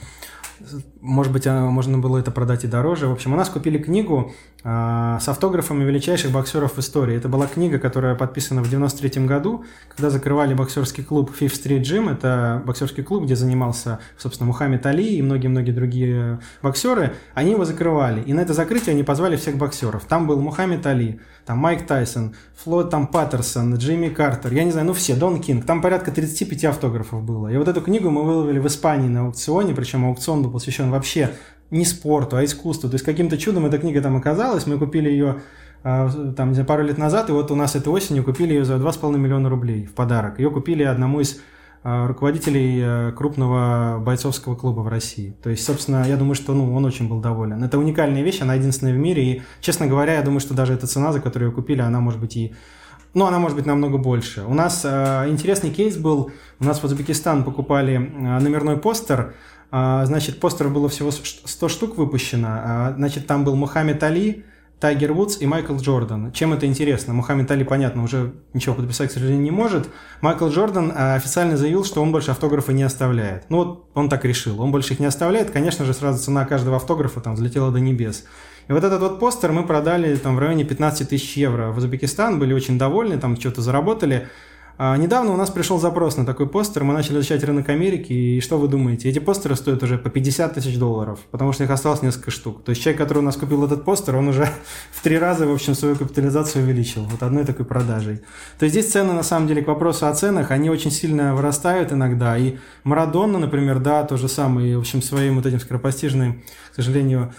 может 1.02 1.32
быть, 1.32 1.46
а, 1.48 1.70
можно 1.70 1.98
было 1.98 2.18
это 2.18 2.32
продать 2.32 2.64
и 2.64 2.68
дороже. 2.68 3.08
В 3.08 3.12
общем, 3.12 3.34
у 3.34 3.36
нас 3.36 3.50
купили 3.50 3.78
книгу 3.78 4.34
с 4.68 5.30
автографами 5.30 5.86
величайших 5.86 6.32
боксеров 6.32 6.76
в 6.76 6.80
истории. 6.80 7.16
Это 7.16 7.30
была 7.30 7.48
книга, 7.48 7.80
которая 7.80 8.16
подписана 8.16 8.62
в 8.62 8.70
93 8.70 9.26
году, 9.26 9.64
когда 9.88 10.10
закрывали 10.10 10.54
боксерский 10.54 11.06
клуб 11.06 11.32
Fifth 11.40 11.64
Street 11.64 11.84
Gym. 11.84 12.12
Это 12.12 12.62
боксерский 12.66 13.02
клуб, 13.02 13.24
где 13.24 13.38
занимался, 13.38 14.00
собственно, 14.18 14.48
Мухаммед 14.48 14.86
Али 14.86 15.16
и 15.16 15.22
многие-многие 15.22 15.72
другие 15.72 16.42
боксеры. 16.62 17.14
Они 17.34 17.52
его 17.52 17.64
закрывали. 17.64 18.22
И 18.24 18.34
на 18.34 18.42
это 18.42 18.54
закрытие 18.54 18.92
они 18.92 19.04
позвали 19.04 19.38
всех 19.38 19.56
боксеров. 19.58 20.04
Там 20.04 20.28
был 20.28 20.42
Мухаммед 20.42 20.86
Али, 20.86 21.22
там 21.46 21.60
Майк 21.60 21.88
Тайсон, 21.88 22.36
Флойд 22.58 22.90
там 22.90 23.08
Паттерсон, 23.08 23.74
Джимми 23.76 24.10
Картер, 24.10 24.52
я 24.52 24.66
не 24.66 24.72
знаю, 24.72 24.88
ну 24.88 24.94
все, 24.94 25.16
Дон 25.16 25.40
Кинг. 25.40 25.66
Там 25.66 25.82
порядка 25.82 26.12
35 26.12 26.66
автографов 26.66 27.24
было. 27.24 27.48
И 27.48 27.56
вот 27.56 27.70
эту 27.70 27.80
книгу 27.80 28.10
мы 28.10 28.26
выловили 28.26 28.60
в 28.60 28.68
Испании 28.68 29.08
на 29.08 29.22
аукционе, 29.22 29.74
причем 29.74 30.06
аукцион 30.06 30.44
был 30.44 30.52
посвящен 30.52 30.92
вообще 30.92 31.32
не 31.72 31.86
спорту, 31.86 32.38
а 32.38 32.44
искусству. 32.44 32.90
То 32.90 32.96
есть 32.96 33.06
каким-то 33.06 33.38
чудом 33.38 33.66
эта 33.66 33.78
книга 33.78 34.02
там 34.02 34.16
оказалась, 34.16 34.68
мы 34.68 34.78
купили 34.78 35.10
ее 35.10 35.42
а, 35.84 36.10
там, 36.36 36.54
пару 36.66 36.84
лет 36.84 36.98
назад, 36.98 37.30
и 37.30 37.34
вот 37.34 37.52
у 37.52 37.56
нас 37.56 37.76
этой 37.76 37.90
осенью 37.90 38.24
купили 38.24 38.54
ее 38.54 38.66
за 38.66 38.76
2,5 38.76 39.18
миллиона 39.18 39.50
рублей 39.50 39.86
в 39.86 39.94
подарок. 39.94 40.40
Ее 40.40 40.50
купили 40.50 40.84
одному 40.84 41.20
из 41.20 41.40
а, 41.84 42.08
руководителей 42.08 42.82
э, 42.84 43.12
крупного 43.14 44.00
бойцовского 44.00 44.56
клуба 44.56 44.82
в 44.82 44.88
России. 44.88 45.36
То 45.44 45.50
есть, 45.50 45.64
собственно, 45.64 46.06
я 46.08 46.18
думаю, 46.18 46.36
что 46.36 46.54
ну, 46.54 46.76
он 46.76 46.84
очень 46.86 47.08
был 47.08 47.22
доволен. 47.22 47.64
Это 47.64 47.78
уникальная 47.78 48.24
вещь, 48.24 48.42
она 48.42 48.56
единственная 48.56 48.94
в 48.94 48.98
мире, 48.98 49.24
и, 49.24 49.42
честно 49.62 49.88
говоря, 49.88 50.16
я 50.16 50.22
думаю, 50.22 50.40
что 50.40 50.54
даже 50.54 50.74
эта 50.74 50.88
цена, 50.88 51.14
за 51.14 51.22
которую 51.22 51.52
ее 51.52 51.56
купили, 51.56 51.82
она 51.82 52.00
может 52.00 52.20
быть 52.20 52.36
и 52.36 52.54
ну, 53.14 53.26
она 53.26 53.40
может 53.40 53.56
быть 53.58 53.66
намного 53.66 53.98
больше. 53.98 54.44
У 54.44 54.54
нас 54.54 54.82
э, 54.84 55.30
интересный 55.30 55.72
кейс 55.72 55.98
был. 55.98 56.32
У 56.60 56.66
нас 56.66 56.80
в 56.80 56.84
Узбекистан 56.84 57.44
покупали 57.44 57.96
э, 57.96 58.00
номерной 58.40 58.78
постер. 58.78 59.34
Э, 59.72 60.04
значит, 60.06 60.40
постеров 60.40 60.74
было 60.74 60.90
всего 60.90 61.12
100 61.12 61.70
штук 61.70 61.98
выпущено. 61.98 62.48
Э, 62.48 62.94
значит, 62.96 63.28
там 63.28 63.44
был 63.44 63.56
Мухаммед 63.56 64.02
Али, 64.04 64.46
Тайгер 64.80 65.14
Вудс 65.14 65.42
и 65.42 65.48
Майкл 65.48 65.76
Джордан. 65.76 66.32
Чем 66.32 66.54
это 66.54 66.68
интересно? 66.68 67.14
Мухаммед 67.14 67.50
Али, 67.50 67.64
понятно, 67.64 68.04
уже 68.04 68.34
ничего 68.54 68.76
подписать, 68.76 69.10
к 69.10 69.14
сожалению, 69.14 69.42
не 69.42 69.52
может. 69.52 69.90
Майкл 70.22 70.48
Джордан 70.50 70.92
э, 70.92 71.16
официально 71.16 71.58
заявил, 71.58 71.84
что 71.84 72.02
он 72.02 72.12
больше 72.12 72.32
автографы 72.32 72.74
не 72.74 72.84
оставляет. 72.84 73.46
Ну 73.50 73.58
вот 73.58 73.90
он 73.96 74.08
так 74.08 74.24
решил. 74.24 74.62
Он 74.62 74.72
больше 74.72 74.94
их 74.94 75.00
не 75.00 75.08
оставляет. 75.08 75.50
Конечно 75.50 75.84
же, 75.84 75.94
сразу 75.94 76.24
цена 76.24 76.46
каждого 76.46 76.76
автографа 76.76 77.22
там 77.22 77.34
взлетела 77.34 77.72
до 77.72 77.80
небес. 77.80 78.26
И 78.68 78.74
вот 78.74 78.84
этот 78.84 79.02
вот 79.02 79.20
постер 79.20 79.52
мы 79.52 79.66
продали 79.66 80.16
там 80.18 80.36
в 80.36 80.40
районе 80.40 80.64
15 80.64 81.10
тысяч 81.10 81.38
евро 81.38 81.72
в 81.72 81.78
Узбекистан, 81.78 82.38
были 82.38 82.54
очень 82.54 82.78
довольны, 82.78 83.18
там 83.18 83.40
что-то 83.40 83.62
заработали. 83.62 84.28
А 84.80 84.96
недавно 84.96 85.32
у 85.32 85.38
нас 85.38 85.50
пришел 85.50 85.80
запрос 85.80 86.18
на 86.18 86.26
такой 86.26 86.48
постер, 86.48 86.84
мы 86.84 86.94
начали 86.94 87.18
изучать 87.18 87.44
рынок 87.44 87.68
Америки, 87.70 88.14
и 88.14 88.42
что 88.42 88.60
вы 88.60 88.68
думаете? 88.68 89.10
Эти 89.10 89.18
постеры 89.18 89.56
стоят 89.56 89.82
уже 89.82 89.98
по 89.98 90.12
50 90.12 90.54
тысяч 90.54 90.78
долларов, 90.78 91.20
потому 91.32 91.52
что 91.52 91.64
их 91.64 91.72
осталось 91.72 92.04
несколько 92.04 92.30
штук. 92.30 92.64
То 92.64 92.70
есть 92.70 92.84
человек, 92.84 93.02
который 93.02 93.20
у 93.20 93.24
нас 93.24 93.38
купил 93.38 93.66
этот 93.66 93.84
постер, 93.84 94.16
он 94.16 94.28
уже 94.28 94.48
в 94.92 95.02
три 95.02 95.18
раза, 95.18 95.48
в 95.48 95.52
общем, 95.52 95.74
свою 95.74 95.96
капитализацию 95.96 96.64
увеличил, 96.64 97.06
вот 97.06 97.24
одной 97.24 97.44
такой 97.44 97.66
продажей. 97.66 98.22
То 98.60 98.66
есть 98.66 98.76
здесь 98.76 98.92
цены, 98.92 99.14
на 99.14 99.24
самом 99.24 99.48
деле, 99.48 99.64
к 99.64 99.68
вопросу 99.68 100.06
о 100.06 100.14
ценах, 100.14 100.52
они 100.52 100.70
очень 100.70 100.92
сильно 100.92 101.34
вырастают 101.34 101.92
иногда, 101.92 102.38
и 102.38 102.58
Марадонна, 102.84 103.40
например, 103.40 103.80
да, 103.80 104.04
то 104.04 104.16
же 104.16 104.28
самое, 104.30 104.74
и, 104.74 104.76
в 104.76 104.80
общем, 104.80 105.02
своим 105.02 105.38
вот 105.38 105.48
этим 105.48 105.60
скоропостижным, 105.60 106.44
к 106.72 106.76
сожалению, 106.76 107.34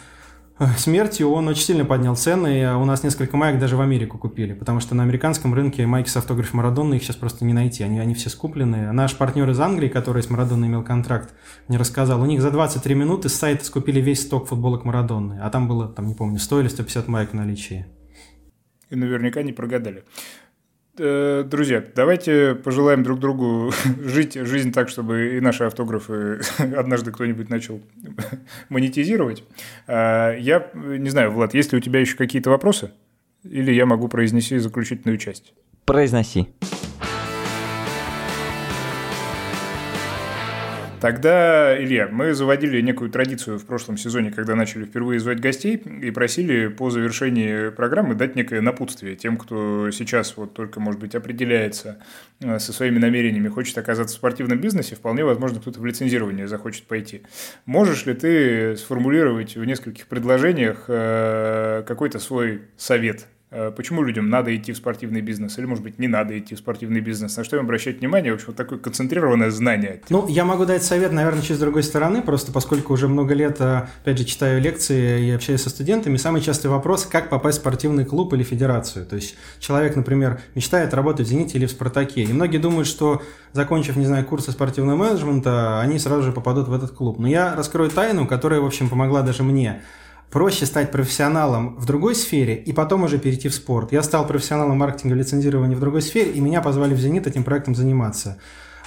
смертью 0.77 1.31
он 1.31 1.49
очень 1.49 1.63
сильно 1.63 1.85
поднял 1.85 2.17
цены, 2.17 2.63
и 2.63 2.65
у 2.67 2.85
нас 2.85 3.03
несколько 3.03 3.37
маек 3.37 3.61
даже 3.61 3.77
в 3.77 3.81
Америку 3.81 4.19
купили, 4.19 4.55
потому 4.55 4.81
что 4.81 4.95
на 4.95 5.03
американском 5.03 5.55
рынке 5.55 5.87
майки 5.87 6.09
с 6.09 6.17
автографом 6.17 6.59
Марадонны 6.59 6.95
их 6.95 7.03
сейчас 7.03 7.17
просто 7.17 7.45
не 7.45 7.53
найти, 7.53 7.85
они, 7.85 8.01
они 8.01 8.15
все 8.15 8.29
скуплены. 8.29 8.93
Наш 8.93 9.17
партнер 9.17 9.49
из 9.51 9.61
Англии, 9.61 9.89
который 9.89 10.23
с 10.23 10.31
Марадонной 10.31 10.69
имел 10.69 10.83
контракт, 10.83 11.33
мне 11.69 11.79
рассказал, 11.79 12.21
у 12.21 12.27
них 12.27 12.43
за 12.43 12.51
23 12.51 12.95
минуты 12.95 13.29
с 13.29 13.35
сайта 13.35 13.65
скупили 13.65 14.01
весь 14.01 14.23
сток 14.23 14.49
футболок 14.49 14.85
Марадонны, 14.85 15.39
а 15.41 15.51
там 15.51 15.69
было, 15.69 15.89
там 15.89 16.07
не 16.07 16.15
помню, 16.15 16.39
100 16.39 16.61
или 16.61 16.69
150 16.69 17.09
маек 17.09 17.31
в 17.31 17.35
наличии. 17.35 17.87
И 18.91 18.97
наверняка 18.97 19.43
не 19.43 19.53
прогадали. 19.53 20.05
Э, 20.99 21.45
друзья, 21.47 21.85
давайте 21.95 22.55
пожелаем 22.55 23.03
друг 23.03 23.21
другу 23.21 23.73
жить 24.05 24.35
жизнь 24.35 24.73
так, 24.73 24.89
чтобы 24.89 25.37
и 25.37 25.41
наши 25.41 25.65
автографы 25.65 26.41
однажды 26.59 27.13
кто-нибудь 27.13 27.49
начал 27.49 27.81
монетизировать. 28.69 29.45
А, 29.87 30.35
я 30.35 30.71
не 30.75 31.11
знаю, 31.11 31.33
Влад, 31.33 31.55
есть 31.55 31.73
ли 31.73 31.79
у 31.79 31.81
тебя 31.81 32.01
еще 32.01 32.17
какие-то 32.17 32.51
вопросы? 32.51 32.91
Или 33.45 33.73
я 33.73 33.87
могу 33.87 34.09
произнести 34.09 34.59
заключительную 34.59 35.19
часть? 35.19 35.55
Произноси. 35.85 36.49
Тогда, 41.01 41.81
Илья, 41.81 42.09
мы 42.11 42.35
заводили 42.35 42.81
некую 42.81 43.11
традицию 43.11 43.61
в 43.61 43.65
прошлом 43.65 43.97
сезоне, 43.97 44.33
когда 44.33 44.57
начали 44.57 44.85
впервые 44.85 45.21
звать 45.21 45.39
гостей 45.39 45.77
и 45.77 46.11
просили 46.11 46.67
по 46.67 46.91
завершении 46.91 47.69
программы 47.69 48.17
дать 48.17 48.35
некое 48.35 48.61
напутствие 48.61 49.15
тем, 49.15 49.37
кто 49.37 49.93
сейчас 49.93 50.37
вот 50.37 50.55
только, 50.55 50.81
может 50.81 51.01
быть, 51.01 51.15
определяется 51.15 51.99
э, 52.41 52.59
со 52.59 52.73
своими 52.73 52.99
намерениями, 52.99 53.47
хочет 53.47 53.79
оказаться 53.79 54.17
в 54.17 54.19
спортивном 54.19 54.59
бизнесе, 54.59 54.97
вполне 54.97 55.25
возможно, 55.25 55.61
кто-то 55.61 55.79
в 55.79 55.87
лицензирование 55.87 56.49
захочет 56.49 56.83
пойти. 56.85 57.23
Можешь 57.65 58.05
ли 58.07 58.15
ты 58.15 58.77
сформулировать 58.77 59.55
в 59.55 59.65
нескольких 59.65 60.09
предложениях 60.09 60.87
э, 60.89 61.85
какой-то 61.87 62.19
свой 62.19 62.63
совет 62.77 63.29
почему 63.51 64.03
людям 64.03 64.29
надо 64.29 64.55
идти 64.55 64.73
в 64.73 64.77
спортивный 64.77 65.23
бизнес 65.23 65.59
или, 65.59 65.65
может 65.65 65.83
быть, 65.83 65.99
не 65.99 66.07
надо 66.07 66.39
идти 66.39 66.55
в 66.55 66.59
спортивный 66.59 67.01
бизнес? 67.01 67.37
На 67.37 67.45
что 67.45 67.57
им 67.57 67.65
обращать 67.65 68.01
внимание? 68.01 68.33
В 68.33 68.35
общем, 68.35 68.49
вот 68.49 68.57
такое 68.57 68.79
концентрированное 68.79 69.51
знание. 69.51 70.03
Ну, 70.11 70.29
я 70.29 70.45
могу 70.45 70.67
дать 70.67 70.83
совет, 70.83 71.13
наверное, 71.13 71.43
с 71.43 71.59
другой 71.59 71.83
стороны, 71.83 72.21
просто 72.21 72.53
поскольку 72.53 72.93
уже 72.93 73.09
много 73.09 73.33
лет, 73.33 73.57
э, 73.61 73.87
опять 74.03 74.19
же, 74.19 74.25
читаю 74.25 74.61
лекции 74.61 75.29
и 75.29 75.31
общаюсь 75.31 75.63
со 75.63 75.71
студентами, 75.71 76.19
самый 76.19 76.43
частый 76.43 76.71
вопрос, 76.71 77.07
как 77.07 77.31
попасть 77.31 77.59
в 77.59 77.61
спортивный 77.63 78.05
клуб 78.05 78.35
или 78.35 78.43
федерацию. 78.43 79.07
То 79.07 79.17
есть 79.17 79.37
человек, 79.61 79.97
например, 79.97 80.41
мечтает 80.55 80.93
работать 80.93 81.27
в 81.27 81.31
«Зените» 81.31 81.57
или 81.57 81.67
в 81.67 81.71
«Спартаке», 81.71 82.25
и 82.25 82.33
многие 82.33 82.59
думают, 82.59 82.87
что, 82.87 83.23
закончив, 83.55 83.97
не 83.97 84.05
знаю, 84.05 84.27
курсы 84.27 84.53
спортивного 84.53 84.97
менеджмента, 84.97 85.81
они 85.81 85.99
сразу 85.99 86.23
же 86.23 86.33
попадут 86.33 86.69
в 86.69 86.73
этот 86.75 86.91
клуб. 86.91 87.19
Но 87.19 87.27
я 87.27 87.55
раскрою 87.55 87.91
тайну, 87.91 88.27
которая, 88.27 88.61
в 88.61 88.67
общем, 88.67 88.91
помогла 88.91 89.23
даже 89.23 89.43
мне– 89.43 89.81
проще 90.31 90.67
стать 90.67 90.91
профессионалом 90.91 91.77
в 91.77 91.87
другой 91.87 92.15
сфере 92.15 92.57
и 92.57 92.73
потом 92.73 93.05
уже 93.05 93.19
перейти 93.19 93.49
в 93.49 93.55
спорт. 93.55 93.93
Я 93.93 94.03
стал 94.03 94.27
профессионалом 94.27 94.79
маркетинга 94.79 95.15
лицензирования 95.15 95.77
в 95.77 95.81
другой 95.81 96.03
сфере, 96.03 96.33
и 96.33 96.41
меня 96.41 96.61
позвали 96.61 96.95
в 96.95 96.99
«Зенит» 96.99 97.27
этим 97.27 97.45
проектом 97.45 97.75
заниматься. 97.75 98.39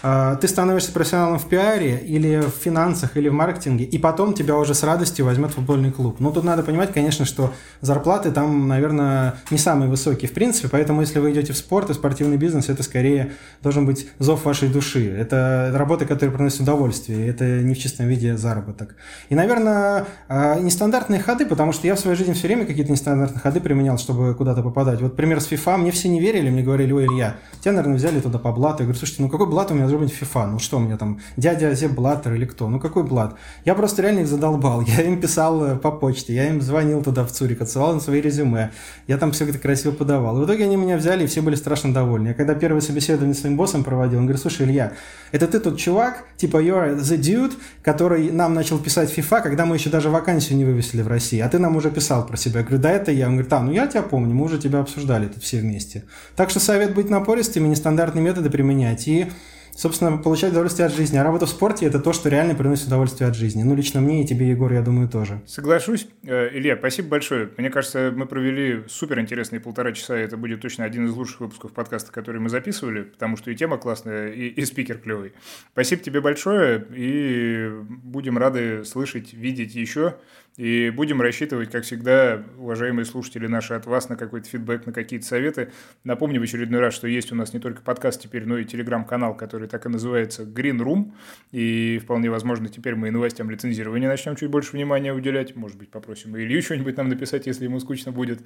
А, 0.04 0.36
ты 0.36 0.48
становишься 0.48 0.92
профессионалом 0.92 1.38
в 1.38 1.48
пиаре 1.48 1.98
или 1.98 2.42
в 2.42 2.50
финансах 2.50 3.18
или 3.18 3.30
в 3.30 3.34
маркетинге, 3.34 3.86
и 3.86 3.98
потом 3.98 4.34
тебя 4.34 4.58
уже 4.58 4.74
с 4.74 4.84
радостью 4.84 5.26
возьмет 5.26 5.52
футбольный 5.52 5.92
клуб. 5.92 6.20
Но 6.20 6.32
тут 6.32 6.44
надо 6.44 6.64
понимать, 6.64 6.92
конечно, 6.92 7.26
что 7.26 7.54
зарплаты 7.82 8.32
там, 8.32 8.68
наверное, 8.68 9.36
не 9.52 9.58
самые 9.58 9.90
высокие 9.90 10.30
в 10.30 10.34
принципе, 10.34 10.70
поэтому 10.70 11.02
если 11.02 11.20
вы 11.20 11.32
идете 11.32 11.54
в 11.54 11.58
спорт 11.58 11.90
и 11.90 11.94
спортивный 11.94 12.38
бизнес, 12.38 12.70
это 12.70 12.84
скорее 12.84 13.34
должен 13.62 13.86
быть 13.86 14.08
зов 14.20 14.46
вашей 14.46 14.70
души. 14.70 15.10
Это 15.12 15.72
работа, 15.74 16.06
которая 16.06 16.36
приносит 16.36 16.62
удовольствие, 16.62 17.28
это 17.28 17.62
не 17.62 17.76
в 17.76 17.80
чистом 17.80 18.08
виде 18.08 18.38
заработок. 18.38 18.96
И, 19.30 19.36
наверное, 19.36 20.06
а, 20.28 20.60
нестандартные 20.60 21.20
ходы, 21.20 21.46
потому 21.46 21.74
что 21.74 21.86
я 21.88 21.96
в 21.96 22.00
своей 22.00 22.18
жизни 22.18 22.34
все 22.34 22.48
время 22.48 22.66
какие-то 22.66 22.92
нестандартные 22.92 23.40
ходы 23.40 23.60
применял, 23.60 23.98
чтобы 23.98 24.34
куда-то 24.34 24.64
попадать. 24.64 25.02
Вот 25.02 25.16
пример 25.16 25.42
с 25.42 25.52
FIFA, 25.52 25.78
мне 25.78 25.92
все 25.92 26.10
не 26.10 26.20
верили, 26.20 26.50
мне 26.50 26.64
говорили, 26.64 26.92
ой, 26.92 27.06
Илья, 27.06 27.36
тебя, 27.60 27.74
наверное, 27.74 27.98
взяли 27.98 28.20
туда 28.20 28.40
по 28.40 28.52
блату. 28.52 28.80
Я 28.80 28.86
говорю, 28.86 28.98
слушайте, 28.98 29.22
ну 29.22 29.30
какой 29.30 29.48
блат 29.48 29.72
у 29.72 29.74
меня 29.74 29.88
быть 29.98 30.14
FIFA. 30.14 30.48
Ну 30.48 30.60
что 30.60 30.78
у 30.78 30.80
меня 30.80 30.98
там, 30.98 31.20
дядя 31.38 31.74
Зеб 31.74 31.92
Блаттер 31.92 32.34
или 32.34 32.46
кто? 32.46 32.70
Ну 32.70 32.80
какой 32.80 33.04
Блат? 33.04 33.36
Я 33.66 33.76
просто 33.76 34.02
реально 34.02 34.22
их 34.22 34.28
задолбал. 34.28 34.82
Я 34.88 35.02
им 35.04 35.20
писал 35.20 35.64
э, 35.66 35.76
по 35.76 35.92
почте, 35.92 36.34
я 36.34 36.50
им 36.50 36.62
звонил 36.62 37.04
туда 37.04 37.26
в 37.26 37.32
Цурик, 37.32 37.62
отсылал 37.62 37.94
им 37.94 38.02
свои 38.02 38.22
резюме. 38.22 38.72
Я 39.08 39.18
там 39.18 39.32
все 39.32 39.46
это 39.46 39.58
красиво 39.58 39.92
подавал. 39.92 40.38
И 40.38 40.42
в 40.42 40.46
итоге 40.46 40.66
они 40.66 40.76
меня 40.76 40.98
взяли, 40.98 41.24
и 41.24 41.28
все 41.28 41.42
были 41.42 41.56
страшно 41.56 41.94
довольны. 41.94 42.30
Я 42.30 42.34
когда 42.34 42.56
первое 42.56 42.82
собеседование 42.82 43.36
с 43.36 43.40
своим 43.40 43.58
боссом 43.58 43.84
проводил, 43.84 44.20
он 44.20 44.26
говорит, 44.26 44.42
слушай, 44.42 44.66
Илья, 44.66 44.94
это 45.32 45.48
ты 45.48 45.60
тот 45.60 45.78
чувак, 45.78 46.26
типа 46.38 46.58
you're 46.58 46.98
the 46.98 47.18
dude, 47.18 47.54
который 47.82 48.32
нам 48.32 48.54
начал 48.54 48.80
писать 48.80 49.16
FIFA, 49.16 49.42
когда 49.42 49.66
мы 49.66 49.76
еще 49.76 49.90
даже 49.90 50.10
вакансию 50.10 50.58
не 50.58 50.66
вывесили 50.66 51.02
в 51.02 51.08
России, 51.08 51.40
а 51.40 51.50
ты 51.50 51.60
нам 51.60 51.76
уже 51.76 51.92
писал 51.92 52.26
про 52.26 52.38
себя. 52.38 52.60
Я 52.60 52.66
говорю, 52.66 52.82
да, 52.82 52.92
это 52.92 53.12
я. 53.12 53.28
Он 53.28 53.34
говорит, 53.34 53.54
а, 53.54 53.62
ну 53.62 53.72
я 53.72 53.88
тебя 53.88 54.02
помню, 54.02 54.34
мы 54.34 54.46
уже 54.46 54.58
тебя 54.58 54.80
обсуждали 54.80 55.28
тут 55.28 55.44
все 55.44 55.60
вместе. 55.60 56.04
Так 56.36 56.50
что 56.50 56.60
совет 56.60 56.94
быть 56.94 57.10
напористыми, 57.10 57.68
нестандартные 57.68 58.24
методы 58.24 58.50
применять. 58.50 59.08
И 59.08 59.28
собственно, 59.76 60.18
получать 60.18 60.52
удовольствие 60.52 60.86
от 60.86 60.94
жизни. 60.94 61.18
А 61.18 61.24
работа 61.24 61.46
в 61.46 61.50
спорте– 61.50 61.86
это 61.88 62.00
то, 62.00 62.14
что 62.14 62.30
реально 62.30 62.56
приносит 62.56 62.88
удовольствие 62.88 63.30
от 63.30 63.36
жизни. 63.36 63.64
Ну, 63.64 63.76
лично 63.76 64.02
мне 64.02 64.24
и 64.24 64.28
тебе, 64.28 64.50
Егор, 64.50 64.72
я 64.72 64.82
думаю, 64.82 65.08
тоже. 65.10 65.42
Соглашусь. 65.46 66.08
Э, 66.24 66.50
Илья, 66.52 66.76
спасибо 66.78 67.10
большое. 67.10 67.50
Мне 67.58 67.70
кажется, 67.70 68.14
мы 68.16 68.26
провели 68.26 68.84
супер 68.88 69.20
интересные 69.20 69.60
полтора 69.60 69.92
часа, 69.92 70.16
это 70.16 70.38
будет 70.38 70.62
точно 70.62 70.86
один 70.86 71.06
из 71.06 71.14
лучших 71.14 71.42
выпусков 71.42 71.72
подкаста, 71.74 72.12
который 72.12 72.42
мы 72.42 72.50
записывали, 72.50 73.04
потому 73.04 73.38
что 73.38 73.52
и 73.52 73.56
тема 73.56 73.78
классная, 73.78 74.30
и, 74.32 74.48
и 74.48 74.66
спикер 74.66 74.98
клевый. 74.98 75.34
Спасибо 75.74 76.02
тебе 76.02 76.22
большое, 76.22 76.86
и 76.94 77.70
будем 78.04 78.38
рады 78.38 78.84
слышать, 78.86 79.34
видеть 79.34 79.76
еще. 79.76 80.16
И 80.58 80.90
будем 80.90 81.22
рассчитывать, 81.22 81.72
как 81.72 81.84
всегда, 81.84 82.44
уважаемые 82.58 83.06
слушатели 83.06 83.48
наши, 83.48 83.74
от 83.74 83.86
вас 83.86 84.10
на 84.10 84.18
какой-то 84.18 84.50
фидбэк, 84.50 84.86
на 84.86 84.92
какие-то 84.92 85.26
советы. 85.26 85.72
Напомню 86.04 86.42
в 86.42 86.44
очередной 86.44 86.82
раз, 86.82 86.94
что 86.94 87.08
есть 87.08 87.32
у 87.32 87.36
нас 87.36 87.54
не 87.54 87.60
только 87.60 87.82
подкаст 87.82 88.22
теперь, 88.22 88.46
но 88.46 88.58
и 88.58 88.66
телеграм-канал, 88.66 89.36
который 89.36 89.70
так 89.70 89.86
и 89.86 89.90
называется 89.90 90.44
Green 90.44 90.78
Room. 90.80 91.14
И 91.52 92.00
вполне 92.04 92.30
возможно, 92.30 92.68
теперь 92.68 92.96
мы 92.96 93.08
и 93.08 93.12
новостям 93.12 93.50
лицензирования 93.50 94.10
начнем 94.10 94.36
чуть 94.36 94.50
больше 94.50 94.74
внимания 94.74 95.14
уделять. 95.14 95.56
Может 95.56 95.78
быть, 95.78 95.90
попросим 95.90 96.38
Илью 96.38 96.62
что-нибудь 96.62 96.98
нам 96.98 97.08
написать, 97.08 97.48
если 97.48 97.64
ему 97.64 97.80
скучно 97.80 98.12
будет. 98.12 98.42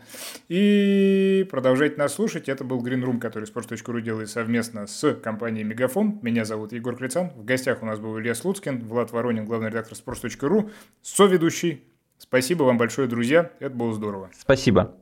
И 0.48 1.48
продолжайте 1.50 1.98
нас 1.98 2.14
слушать. 2.14 2.50
Это 2.50 2.64
был 2.64 2.86
Green 2.86 3.04
Room, 3.04 3.20
который 3.20 3.46
Sports.ru 3.46 4.02
делает 4.02 4.30
совместно 4.30 4.86
с 4.86 5.16
компанией 5.16 5.64
Мегафон. 5.64 6.20
Меня 6.22 6.46
зовут 6.46 6.72
Егор 6.72 6.96
Крицан. 6.96 7.32
В 7.32 7.46
гостях 7.46 7.82
у 7.82 7.86
нас 7.88 8.00
был 8.00 8.20
Илья 8.20 8.36
Слуцкин, 8.36 8.86
Влад 8.86 9.12
Воронин, 9.12 9.46
главный 9.46 9.70
редактор 9.70 9.98
Sports.ru, 9.98 10.70
соведущий 11.02 11.82
Спасибо 12.18 12.64
вам 12.64 12.78
большое, 12.78 13.08
друзья. 13.08 13.52
Это 13.60 13.76
было 13.76 13.94
здорово. 13.94 14.30
Спасибо. 14.38 14.96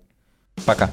Пока. 0.66 0.90